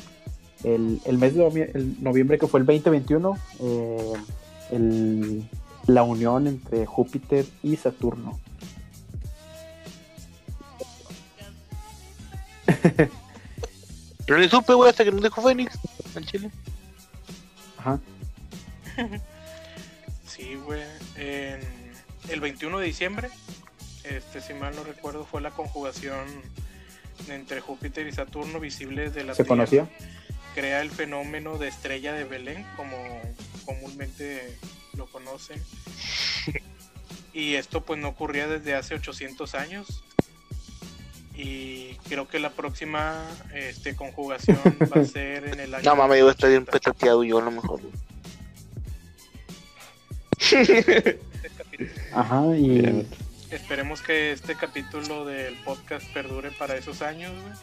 El, 0.66 0.99
el 1.06 1.18
mes 1.18 1.34
de 1.34 1.48
el 1.48 2.04
noviembre 2.04 2.38
que 2.38 2.48
fue 2.48 2.60
el 2.60 2.66
2021, 2.66 3.38
eh, 3.62 4.14
el- 4.72 5.49
la 5.88 6.03
unión 6.03 6.47
entre 6.47 6.85
Júpiter 6.85 7.45
y 7.64 7.76
Saturno. 7.77 8.39
Pero 14.26 14.39
ni 14.39 14.49
supe, 14.49 14.73
güey, 14.73 14.89
hasta 14.89 15.05
que 15.05 15.11
nos 15.11 15.23
dijo 15.23 15.41
Fénix 15.41 15.80
al 16.15 16.26
chile. 16.26 16.51
Ajá. 17.77 17.99
Sí, 20.27 20.53
güey. 20.53 20.84
En 21.15 21.59
el 22.30 22.39
21 22.41 22.77
de 22.77 22.85
diciembre, 22.85 23.30
este, 24.03 24.39
si 24.39 24.53
mal 24.53 24.76
no 24.76 24.84
recuerdo, 24.84 25.26
fue 25.26 25.41
la 25.41 25.49
conjugación 25.49 26.27
entre 27.27 27.59
Júpiter 27.59 28.05
y 28.05 28.11
Saturno 28.11 28.59
visible 28.59 29.09
de 29.09 29.23
la 29.23 29.34
¿Se 29.34 29.38
Tierra. 29.43 29.47
conocía? 29.47 29.89
Crea 30.53 30.81
el 30.81 30.91
fenómeno 30.91 31.57
de 31.57 31.69
estrella 31.69 32.14
de 32.14 32.26
Belén, 32.26 32.68
como 32.76 32.95
comúnmente 33.65 34.59
conocen. 35.28 35.62
Y 37.34 37.56
esto 37.56 37.82
pues 37.82 37.99
no 37.99 38.08
ocurría 38.10 38.48
desde 38.48 38.74
hace 38.76 38.95
800 38.95 39.54
años. 39.56 40.04
Y 41.36 41.94
creo 42.10 42.28
que 42.28 42.40
la 42.40 42.49
próxima 42.49 43.24
este, 43.54 43.95
conjugación 43.95 44.60
va 44.95 45.02
a 45.02 45.06
ser 45.06 45.48
en 45.48 45.60
el 45.60 45.76
año... 45.76 45.84
No 45.84 45.95
mames, 45.95 46.20
yo 46.20 46.32
estoy 46.32 46.49
bien 46.52 46.66
petateado 46.66 47.24
yo 47.24 47.38
a 47.38 47.44
lo 47.44 47.52
mejor. 47.52 47.80
Ajá, 52.14 52.44
y. 52.58 53.08
Esperemos 53.52 54.02
que 54.02 54.32
este 54.32 54.56
capítulo 54.56 55.26
del 55.26 55.56
podcast 55.64 56.06
perdure 56.12 56.52
para 56.52 56.76
esos 56.76 57.02
años, 57.02 57.32
güey. 57.32 57.54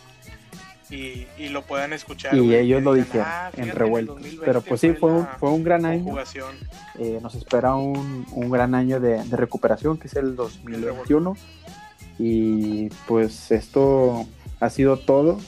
Y, 0.91 1.27
y 1.39 1.49
lo 1.49 1.63
puedan 1.63 1.93
escuchar. 1.93 2.35
Y 2.37 2.55
ellos 2.55 2.83
lo 2.83 2.93
dijeron 2.95 3.27
"Ah, 3.29 3.51
en 3.57 3.71
revuelto. 3.71 4.13
2020 4.15 4.45
Pero 4.47 4.61
pues 4.61 4.81
sí, 4.81 4.93
fue 4.93 5.11
un, 5.13 5.27
fue 5.41 5.51
un 5.51 5.65
gran 5.65 5.85
año. 5.87 6.05
conjugación". 6.05 6.55
Eh, 6.99 7.19
nos 7.23 7.35
espera 7.35 7.75
un, 7.75 8.27
un 8.33 8.51
gran 8.51 8.75
año 8.75 9.01
de, 9.01 9.25
de 9.25 9.37
recuperación, 9.37 9.97
que 9.99 10.09
es 10.09 10.15
el 10.15 10.37
2021. 10.37 11.37
Y 12.19 12.91
pues 13.09 13.51
esto 13.51 14.27
ha 14.61 14.71
sido 14.71 14.99
todo. 14.99 15.39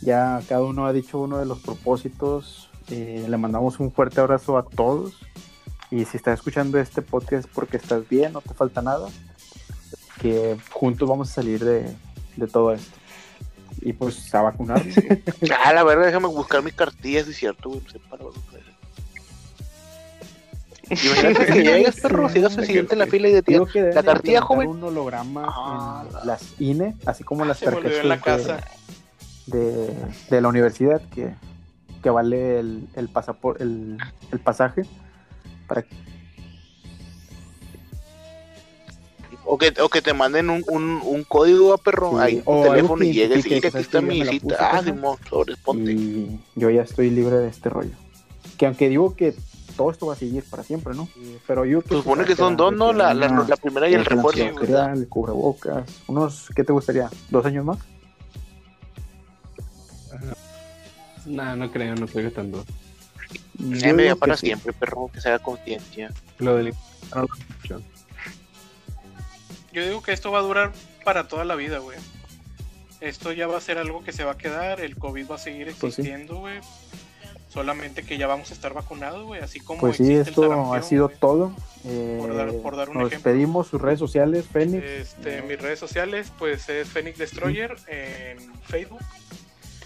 Ya 0.00 0.40
cada 0.48 0.62
uno 0.62 0.86
ha 0.86 0.92
dicho 0.92 1.18
uno 1.18 1.38
de 1.38 1.46
los 1.46 1.60
propósitos. 1.60 2.70
Eh, 2.90 3.26
le 3.28 3.36
mandamos 3.36 3.78
un 3.80 3.92
fuerte 3.92 4.20
abrazo 4.20 4.56
a 4.58 4.64
todos. 4.64 5.14
Y 5.90 6.04
si 6.06 6.16
estás 6.16 6.38
escuchando 6.38 6.78
este 6.78 7.02
podcast 7.02 7.48
porque 7.52 7.76
estás 7.76 8.08
bien, 8.08 8.32
no 8.32 8.40
te 8.40 8.54
falta 8.54 8.80
nada. 8.80 9.08
Que 10.20 10.56
juntos 10.70 11.08
vamos 11.08 11.30
a 11.30 11.34
salir 11.34 11.62
de, 11.64 11.94
de 12.36 12.46
todo 12.46 12.72
esto. 12.72 12.96
Y 13.80 13.92
pues 13.92 14.32
a 14.34 14.42
vacunarnos. 14.42 14.94
Ah, 15.64 15.72
la 15.72 15.82
verdad, 15.84 16.06
déjame 16.06 16.28
buscar 16.28 16.62
mis 16.62 16.74
cartillas, 16.74 17.24
si 17.24 17.30
es 17.32 17.36
cierto, 17.38 17.68
güey. 17.70 17.80
No 17.82 17.90
sé 17.90 17.98
para. 18.10 18.24
Imagínate 20.90 21.46
que 21.46 21.62
llegas, 21.62 22.00
perro, 22.00 22.28
sigas 22.28 22.56
el 22.58 22.66
siguiente 22.66 22.94
en 22.94 22.98
la 22.98 23.06
fila 23.06 23.28
y 23.28 23.32
de 23.32 23.42
ti. 23.42 23.54
La 23.94 24.02
cartilla, 24.02 24.40
joven. 24.42 24.68
un 24.68 24.84
holograma 24.84 25.44
Ah, 25.48 26.04
en 26.20 26.26
las 26.26 26.60
INE, 26.60 26.96
así 27.06 27.24
como 27.24 27.44
las 27.44 27.62
me 27.62 27.68
olvidó 27.68 28.00
en 28.00 28.08
la 28.08 28.18
tarjetas 28.20 28.60
casa. 28.60 28.66
de, 29.46 29.58
de, 29.60 29.94
de 30.30 30.40
la 30.40 30.48
universidad 30.48 31.00
que, 31.14 31.34
que 32.02 32.10
vale 32.10 32.58
el, 32.60 32.88
el, 32.94 33.08
pasapor- 33.12 33.60
el, 33.60 33.96
el 34.32 34.38
pasaje 34.40 34.82
para 35.66 35.84
O 39.44 39.58
que, 39.58 39.72
o 39.82 39.88
que 39.88 40.00
te 40.02 40.14
manden 40.14 40.50
un, 40.50 40.64
un, 40.68 41.00
un 41.04 41.24
código 41.24 41.74
a 41.74 41.78
perro 41.78 42.12
Sí, 42.12 42.16
ahí 42.20 42.38
algo 42.46 42.62
teléfono 42.70 43.04
y 43.04 43.12
llegues 43.12 43.44
y 43.46 43.54
aquí 43.54 43.66
está 43.76 44.00
mi 44.00 44.38
puse, 44.38 44.56
Ah. 44.58 44.80
Simón, 44.84 45.16
sobres, 45.28 45.56
ponte. 45.58 45.92
y 45.92 46.40
yo 46.54 46.70
ya 46.70 46.82
estoy 46.82 47.10
libre 47.10 47.36
de 47.36 47.48
este 47.48 47.68
rollo. 47.68 47.90
Que 48.56 48.66
aunque 48.66 48.88
digo 48.88 49.16
que 49.16 49.34
todo 49.76 49.90
esto 49.90 50.06
va 50.06 50.12
a 50.12 50.16
seguir 50.16 50.44
para 50.44 50.62
siempre, 50.62 50.94
¿no? 50.94 51.08
Pero 51.46 51.64
yo 51.64 51.80
Se 51.82 51.88
supone 51.88 52.24
que 52.24 52.36
son 52.36 52.56
dos, 52.56 52.72
¿no? 52.72 52.92
La, 52.92 53.14
la, 53.14 53.28
la 53.48 53.56
primera 53.56 53.88
y 53.88 53.94
el 53.94 54.04
refuerzo. 54.04 54.42
antibacterial, 54.42 54.98
el 54.98 55.08
cubrebocas, 55.08 55.84
unos, 56.06 56.48
¿qué 56.54 56.62
te 56.62 56.72
gustaría? 56.72 57.10
¿Dos 57.30 57.44
años 57.46 57.64
más? 57.64 57.78
No, 61.26 61.56
no 61.56 61.70
creo, 61.70 61.94
no 61.94 62.06
creo 62.06 62.28
que 62.30 62.34
tanto. 62.34 62.64
Ya 63.58 63.92
me 63.92 64.14
para 64.16 64.36
sí. 64.36 64.46
siempre, 64.46 64.72
perro, 64.72 65.10
que 65.12 65.20
se 65.20 65.28
haga 65.28 65.38
conciencia. 65.38 66.12
Lo 66.38 66.56
del 66.56 66.74
no. 67.14 67.26
Yo 69.72 69.84
digo 69.84 70.02
que 70.02 70.12
esto 70.12 70.30
va 70.30 70.38
a 70.40 70.42
durar 70.42 70.72
para 71.04 71.28
toda 71.28 71.44
la 71.44 71.54
vida, 71.54 71.78
güey. 71.78 71.98
Esto 73.00 73.32
ya 73.32 73.46
va 73.46 73.58
a 73.58 73.60
ser 73.60 73.78
algo 73.78 74.04
que 74.04 74.12
se 74.12 74.22
va 74.24 74.32
a 74.32 74.38
quedar, 74.38 74.80
el 74.80 74.96
COVID 74.96 75.30
va 75.30 75.34
a 75.34 75.38
seguir 75.38 75.74
Pues 75.80 75.94
sí. 75.94 76.02
existiendo, 76.02 76.36
güey. 76.36 76.60
Solamente 77.48 78.02
que 78.04 78.16
ya 78.16 78.26
vamos 78.26 78.50
a 78.50 78.54
estar 78.54 78.72
vacunados, 78.72 79.24
güey, 79.26 79.42
así 79.42 79.60
como 79.60 79.80
Pues 79.80 79.96
sí, 79.98 80.14
esto 80.14 80.42
sarampión, 80.42 80.76
ha 80.78 80.82
sido 80.82 81.08
todo. 81.10 81.54
Eh, 81.84 82.16
Por 82.20 82.34
dar- 82.34 82.52
por 82.62 82.76
dar 82.76 82.88
un 82.90 82.98
nos 82.98 83.08
ejemplo. 83.08 83.30
despedimos, 83.32 83.66
sus 83.66 83.80
redes 83.82 83.98
sociales, 83.98 84.46
Fénix. 84.50 84.82
Este, 84.84 85.42
mis 85.42 85.60
redes 85.60 85.78
sociales, 85.78 86.32
pues 86.38 86.68
es 86.70 86.88
Phoenix 86.88 87.18
Destroyer 87.18 87.76
en 87.88 88.38
Facebook. 88.64 89.00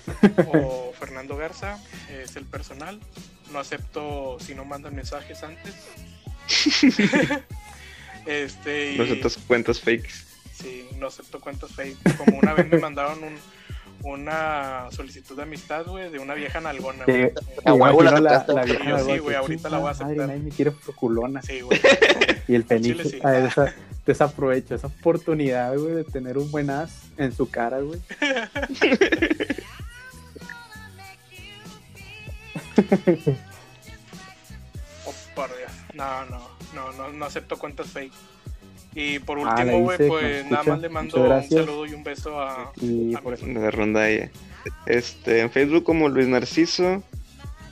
o 0.53 0.93
Fernando 0.99 1.37
Garza, 1.37 1.81
es 2.11 2.37
el 2.37 2.45
personal. 2.45 3.01
No 3.53 3.59
acepto 3.59 4.37
si 4.39 4.55
no 4.55 4.65
mandan 4.65 4.95
mensajes 4.95 5.43
antes. 5.43 5.75
este, 8.27 8.93
y, 8.94 8.98
No 8.98 9.05
aceptas 9.05 9.39
cuentas 9.47 9.81
fakes. 9.81 10.11
sí, 10.53 10.62
sí, 10.62 10.89
no 10.98 11.07
acepto 11.07 11.40
cuentas 11.40 11.70
fake. 11.73 12.16
Como 12.16 12.39
una 12.39 12.55
vez 12.55 12.69
me 12.69 12.78
mandaron 12.78 13.19
un, 13.23 13.36
una 14.03 14.89
solicitud 14.90 15.36
de 15.36 15.43
amistad, 15.44 15.85
güey, 15.86 16.11
de 16.11 16.19
una 16.19 16.35
vieja 16.35 16.61
nalgona. 16.61 17.05
Sí, 17.07 17.12
güey. 17.12 17.32
A 17.65 17.73
huevo 17.74 18.03
la 18.03 18.12
la, 18.12 18.20
la 18.20 18.44
güey. 18.44 18.66
vieja 18.66 18.90
Yo 18.90 18.98
sí, 19.05 19.19
güey, 19.19 19.36
ahorita 19.36 19.69
la 19.70 19.78
voy 19.78 19.90
a 19.90 19.93
"Madre, 19.93 20.05
aceptar". 20.07 20.28
nadie 20.28 20.40
me 20.43 20.51
quiere 20.51 20.70
por 20.73 20.94
culona. 20.94 21.43
Sí, 21.43 21.61
güey. 21.61 21.81
Y 22.48 22.55
el 22.55 22.65
Fenix 22.65 23.09
sí. 23.11 23.19
esa- 23.23 23.74
desaprovecho 24.07 24.74
esa 24.77 24.86
oportunidad, 24.86 25.77
güey, 25.77 25.94
de 25.97 26.05
tener 26.05 26.39
un 26.39 26.48
buen 26.53 26.70
as 26.70 26.93
en 27.16 27.32
su 27.35 27.51
cara, 27.51 27.81
güey. 27.81 28.01
Oh, 35.07 35.15
por 35.35 35.48
Dios. 35.57 35.70
No, 35.94 36.24
no, 36.27 36.48
no, 36.77 36.93
no, 36.93 37.12
no 37.12 37.24
acepto 37.24 37.59
cuentas 37.59 37.89
fake. 37.89 38.12
Y 38.94 39.19
por 39.19 39.39
Ah, 39.40 39.57
último, 39.57 39.81
güey, 39.81 39.98
pues 40.09 40.51
nada 40.51 40.62
más 40.62 40.81
le 40.81 40.89
mando 40.89 41.23
un 41.23 41.48
saludo 41.51 41.85
y 41.86 41.93
un 41.94 42.05
beso 42.05 42.40
a. 42.40 42.73
Y 42.81 43.15
a 43.15 43.20
por 43.20 43.35
eso, 43.35 43.44
de 43.47 43.70
rondalla. 43.70 44.31
Este, 44.86 45.40
en 45.40 45.51
Facebook 45.51 45.82
como 45.85 46.09
Luis 46.09 46.28
Narciso. 46.28 47.03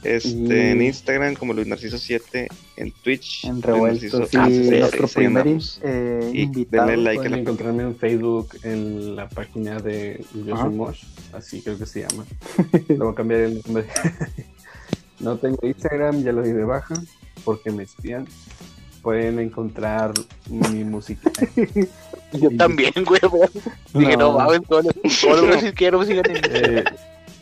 Este, 0.02 0.28
Y- 0.68 0.70
en 0.72 0.82
Instagram 0.82 1.34
como 1.34 1.54
Luis 1.54 1.66
Narciso 1.66 1.96
7. 1.96 2.48
En 2.76 2.92
Twitch. 2.92 3.44
en 3.46 3.52
Luis 3.52 3.64
revueltos. 3.64 4.12
Narciso 4.34 4.38
Y 4.38 4.68
ACR, 4.68 4.80
nuestro 4.80 5.06
ahí 5.06 5.12
primer 5.14 5.42
andamos. 5.42 5.80
eh, 5.82 6.30
Y 6.34 6.42
invitado. 6.42 6.86
denle 6.88 7.04
like. 7.04 7.16
Pueden 7.20 7.32
la- 7.32 7.38
encontrarme 7.38 7.82
en 7.84 7.96
Facebook 7.96 8.48
en 8.64 9.16
la 9.16 9.28
página 9.30 9.78
de 9.80 10.22
Yo. 10.44 10.56
Soy 10.58 10.74
Mosh, 10.74 11.04
así 11.32 11.62
creo 11.62 11.78
que 11.78 11.86
se 11.86 12.02
llama. 12.02 12.26
Voy 12.98 13.12
a 13.12 13.14
cambiar 13.14 13.40
el 13.40 13.62
nombre. 13.64 13.86
no 15.20 15.38
tengo 15.38 15.58
Instagram, 15.66 16.22
ya 16.22 16.32
lo 16.32 16.42
di 16.42 16.52
de 16.52 16.64
baja 16.64 16.94
porque 17.44 17.70
me 17.70 17.84
espían. 17.84 18.26
Pueden 19.04 19.38
encontrar 19.38 20.12
mi 20.48 20.82
música. 20.82 21.30
Yo 22.32 22.50
también, 22.56 22.92
güey. 23.06 23.20
Dije, 23.92 24.16
no, 24.16 24.32
No. 24.32 24.38
mames, 24.38 24.62
los 24.68 25.40
güeyes 25.42 25.62
que 25.62 25.72
quiero 25.74 26.02
Eh, 26.02 26.82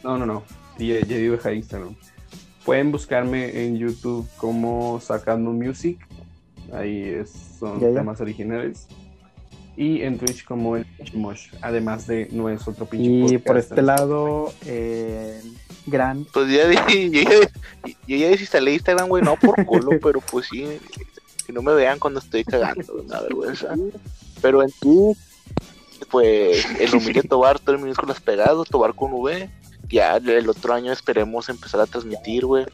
no, 0.03 0.19
no, 0.19 0.27
no. 0.27 0.43
Ya, 0.79 1.01
ya 1.01 1.17
di 1.17 1.29
baja 1.29 1.53
Instagram. 1.53 1.95
Pueden 2.65 2.91
buscarme 2.93 3.65
en 3.65 3.79
YouTube 3.79 4.29
como 4.37 5.01
Sacando 5.01 5.53
Music. 5.53 5.99
Ahí 6.73 7.03
es- 7.05 7.33
son 7.61 7.79
Ya, 7.81 7.89
ya. 7.91 7.95
temas 8.01 8.21
originales. 8.21 8.89
Y 9.77 10.03
en 10.03 10.19
Twitch 10.19 10.45
como 10.45 10.77
el 10.77 10.85
Pinche 10.85 11.17
Mosh. 11.17 11.47
Además 11.63 12.07
de 12.09 12.29
no 12.33 12.49
es 12.51 12.67
otro 12.67 12.87
pinche 12.87 13.09
Y 13.09 13.23
podcast. 13.23 13.47
por 13.47 13.59
este 13.59 13.83
lado, 13.83 14.53
eh, 14.67 15.41
gran 15.87 16.25
Pues 16.25 16.51
ya, 16.51 16.65
yo, 16.93 17.09
ya, 17.09 17.31
yo 18.09 18.17
ya 18.17 18.29
desinstalé 18.29 18.75
Instagram, 18.75 19.09
güey, 19.09 19.23
no 19.23 19.37
por 19.37 19.65
culo, 19.65 19.93
pero 20.03 20.21
pues 20.21 20.47
sí, 20.51 20.67
que 21.43 21.53
no 21.53 21.63
me 21.63 21.75
vean 21.75 21.99
cuando 21.99 22.21
estoy 22.21 22.45
cagando, 22.45 22.95
una 22.95 23.21
vergüenza. 23.21 23.75
Pero 24.41 24.63
en 24.63 24.71
ti, 24.71 25.19
pues 26.11 26.65
el 26.81 26.95
humilde 26.95 27.23
Tobar, 27.23 27.59
todo 27.59 27.75
el 27.77 27.83
minúsculas 27.83 28.21
pegados, 28.21 28.69
Tobar 28.69 28.95
con 28.95 29.13
V. 29.13 29.51
Ya 29.89 30.17
el 30.17 30.49
otro 30.49 30.73
año 30.73 30.93
esperemos 30.93 31.49
empezar 31.49 31.81
a 31.81 31.87
transmitir, 31.87 32.47
güey. 32.47 32.65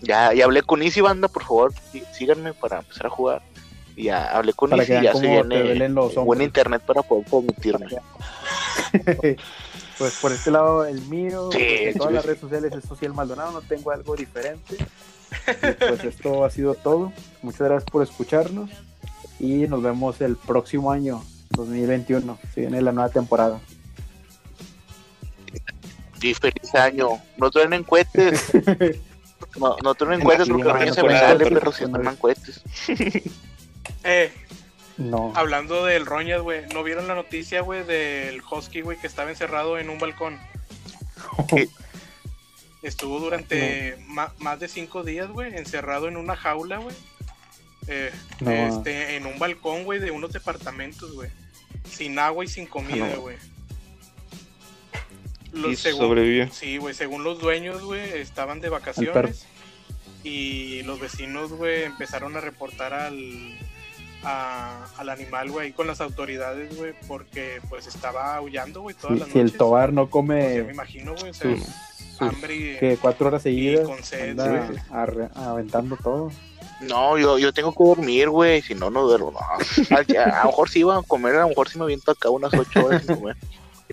Ya, 0.00 0.32
ya 0.32 0.44
hablé 0.44 0.62
con 0.62 0.82
Easy 0.82 1.00
Banda, 1.00 1.28
por 1.28 1.42
favor, 1.44 1.72
sí- 1.92 2.02
síganme 2.12 2.54
para 2.54 2.78
empezar 2.78 3.06
a 3.06 3.10
jugar. 3.10 3.42
Ya 3.96 4.30
hablé 4.30 4.54
con 4.54 4.70
Para 4.70 4.82
Easy 4.82 4.94
que 4.94 5.02
ya 5.04 5.14
se 5.14 5.26
viene 5.26 5.88
buen 6.24 6.40
internet 6.40 6.82
para 6.86 7.02
poder 7.02 7.26
transmitirme. 7.26 7.86
pues 9.98 10.14
por 10.20 10.32
este 10.32 10.50
lado 10.50 10.84
el 10.86 11.00
mío, 11.02 11.50
Sí, 11.52 11.58
pues, 11.58 11.80
en 11.88 11.94
todas 11.98 12.08
sí, 12.10 12.14
las 12.14 12.24
redes 12.24 12.40
sociales 12.40 12.72
es 12.72 12.84
Social 12.84 13.12
Maldonado, 13.12 13.52
no 13.52 13.60
tengo 13.62 13.90
algo 13.90 14.16
diferente. 14.16 14.76
Y 15.62 15.72
pues 15.72 16.04
esto 16.04 16.44
ha 16.44 16.50
sido 16.50 16.74
todo. 16.74 17.12
Muchas 17.42 17.60
gracias 17.62 17.84
por 17.90 18.02
escucharnos 18.02 18.70
y 19.40 19.66
nos 19.68 19.82
vemos 19.82 20.20
el 20.20 20.36
próximo 20.36 20.92
año, 20.92 21.22
2021. 21.50 22.38
Se 22.54 22.60
viene 22.62 22.80
la 22.82 22.92
nueva 22.92 23.08
temporada. 23.10 23.60
Y 26.20 26.34
feliz 26.34 26.74
año. 26.74 27.08
No 27.36 27.50
truenen 27.50 27.84
cohetes. 27.84 28.50
No, 29.58 29.76
no 29.82 29.94
truenen 29.94 30.22
cohetes 30.24 30.48
porque 30.48 30.64
no 30.64 30.70
se 30.72 31.02
me 31.02 31.08
truenen 31.08 31.20
sale, 31.20 31.38
cohetes, 31.44 31.58
pero 31.58 31.72
si 31.72 31.84
no. 31.84 31.90
truenan 31.90 32.16
cohetes. 32.16 32.62
Eh, 34.04 34.32
No. 34.96 35.32
hablando 35.36 35.84
del 35.84 36.06
Roñas, 36.06 36.40
güey, 36.40 36.62
¿no 36.72 36.82
vieron 36.82 37.06
la 37.06 37.14
noticia, 37.14 37.60
güey, 37.60 37.84
del 37.84 38.40
Husky, 38.50 38.80
güey, 38.80 38.98
que 38.98 39.06
estaba 39.08 39.28
encerrado 39.30 39.78
en 39.78 39.90
un 39.90 39.98
balcón? 39.98 40.38
Estuvo 42.82 43.20
durante 43.20 43.96
ma- 44.08 44.32
más 44.38 44.58
de 44.60 44.68
cinco 44.68 45.04
días, 45.04 45.28
güey, 45.30 45.56
encerrado 45.56 46.08
en 46.08 46.16
una 46.16 46.34
jaula, 46.36 46.78
güey. 46.78 46.94
Eh, 47.88 48.10
No. 48.40 48.50
este, 48.50 49.16
en 49.16 49.26
un 49.26 49.38
balcón, 49.38 49.84
güey, 49.84 49.98
de 50.00 50.10
unos 50.10 50.32
departamentos, 50.32 51.12
güey. 51.14 51.30
Sin 51.88 52.18
agua 52.18 52.44
y 52.44 52.48
sin 52.48 52.66
comida, 52.66 53.14
güey. 53.16 53.36
Y 55.54 55.76
sobrevivió. 55.76 56.50
Sí, 56.50 56.78
güey, 56.78 56.94
según 56.94 57.24
los 57.24 57.38
dueños, 57.40 57.82
güey, 57.82 58.00
estaban 58.18 58.60
de 58.60 58.68
vacaciones. 58.70 59.46
Y 60.24 60.82
los 60.84 60.98
vecinos, 61.00 61.52
güey, 61.52 61.82
empezaron 61.82 62.36
a 62.36 62.40
reportar 62.40 62.94
al, 62.94 63.58
a- 64.22 64.86
al 64.96 65.08
animal, 65.10 65.50
güey, 65.50 65.72
con 65.72 65.86
las 65.88 66.00
autoridades, 66.00 66.74
güey, 66.76 66.94
porque 67.06 67.60
pues 67.68 67.86
estaba 67.86 68.36
aullando, 68.36 68.80
güey, 68.80 68.94
todas 68.96 69.14
Si, 69.16 69.20
las 69.20 69.28
si 69.30 69.38
el. 69.40 69.52
Tobar 69.52 69.92
no 69.92 70.08
Pues, 70.08 70.28
ya 70.28 70.34
me 70.34 70.58
come 70.60 70.72
imagino, 70.72 71.14
güey, 71.16 71.30
o 71.30 71.34
sea, 71.34 71.50
sus, 71.56 71.64
sus 71.64 72.11
hambre 72.28 72.78
que 72.78 72.96
cuatro 73.00 73.26
horas 73.28 73.42
seguidas, 73.42 73.86
con 73.86 74.02
sed, 74.02 74.30
anda 74.38 74.68
sí. 74.68 74.74
arre- 74.90 75.30
aventando 75.34 75.96
todo. 75.96 76.30
No, 76.80 77.16
yo, 77.18 77.38
yo 77.38 77.52
tengo 77.52 77.72
que 77.72 77.84
dormir, 77.84 78.28
güey. 78.28 78.60
Si 78.62 78.74
no, 78.74 78.90
no 78.90 79.02
duermo. 79.02 79.32
No. 79.32 79.38
A, 79.96 80.00
a 80.00 80.44
lo 80.44 80.50
mejor 80.50 80.68
sí 80.68 80.80
iba 80.80 80.96
a 80.98 81.02
comer, 81.02 81.36
a 81.36 81.42
lo 81.42 81.48
mejor 81.48 81.68
sí 81.68 81.78
me 81.78 81.84
aviento 81.84 82.10
acá 82.10 82.28
unas 82.30 82.52
ocho 82.54 82.84
horas 82.86 83.02
sin 83.04 83.16
comer. 83.16 83.36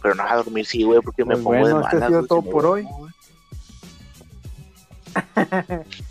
Pero 0.02 0.16
no, 0.16 0.24
a 0.24 0.36
dormir 0.38 0.66
sí, 0.66 0.84
güey, 0.84 1.02
porque 1.02 1.24
me 1.26 1.34
Pues 1.36 1.44
pongo 1.44 1.60
bueno, 1.60 1.78
de 1.80 1.84
este 1.84 1.98
ha 1.98 2.00
malas. 2.00 2.10
sido 2.10 2.26
todo 2.28 2.40
si 2.42 2.46
no 2.48 2.52
por 2.52 2.66
hoy. 2.66 2.88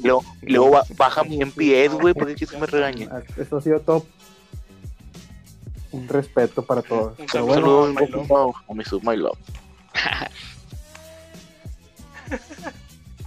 Luego, 0.02 0.24
luego 0.42 0.70
ba- 0.70 0.84
baja 0.96 1.24
mi 1.24 1.38
MPS, 1.42 1.94
güey, 2.00 2.14
porque 2.14 2.34
quieres 2.34 2.50
que 2.50 2.58
me 2.58 2.66
regañe. 2.66 3.08
Esto 3.36 3.56
ha 3.58 3.62
sido 3.62 3.80
todo. 3.80 4.04
Un 5.92 6.06
respeto 6.08 6.62
para 6.62 6.82
todos. 6.82 7.18
Un 7.18 7.26
Pero 7.32 7.44
Un 7.44 7.48
bueno, 7.48 7.62
saludo 7.66 7.86
my 7.94 8.76
love. 8.76 8.86
sub, 8.86 9.02
my 9.04 9.16
love. 9.16 9.38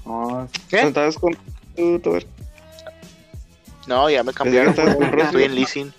no, 0.05 0.47
¿Qué? 0.69 0.81
¿Estabas 0.81 1.17
con 1.17 1.35
Tobar? 2.01 2.23
No, 3.87 4.09
ya 4.09 4.23
me 4.23 4.33
cambiaron, 4.33 4.75
Rosy. 4.75 5.21
Estoy 5.21 5.43
en 5.43 5.55
leasing. 5.55 5.93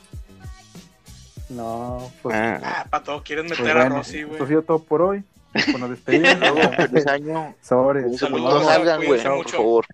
no, 1.51 2.11
pues, 2.23 2.35
Ah, 2.37 2.61
Ah, 2.63 2.87
para 2.91 3.05
todo, 3.05 3.23
quieres 3.23 3.47
pues 3.49 3.61
meter 3.61 3.77
a 3.77 3.81
bueno, 3.83 3.97
Rosy, 3.97 4.19
esto 4.21 4.29
güey. 4.31 4.43
ha 4.43 4.47
sido 4.47 4.63
todo 4.63 4.79
por 4.83 5.03
hoy. 5.03 5.25
Pues 5.53 5.79
nos 5.79 5.91
despedimos. 5.91 6.39
Luego, 6.41 6.61
feliz 6.77 7.07
año. 7.07 7.41
Mucho, 7.49 7.57
Saludos, 8.19 8.55
no 8.55 8.65
salgan, 8.65 9.05
güey, 9.05 9.23
por 9.23 9.49
favor. 9.51 9.87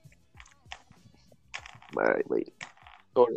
Bye, 1.93 2.25
bye. 2.29 2.53
Sobre. 3.15 3.37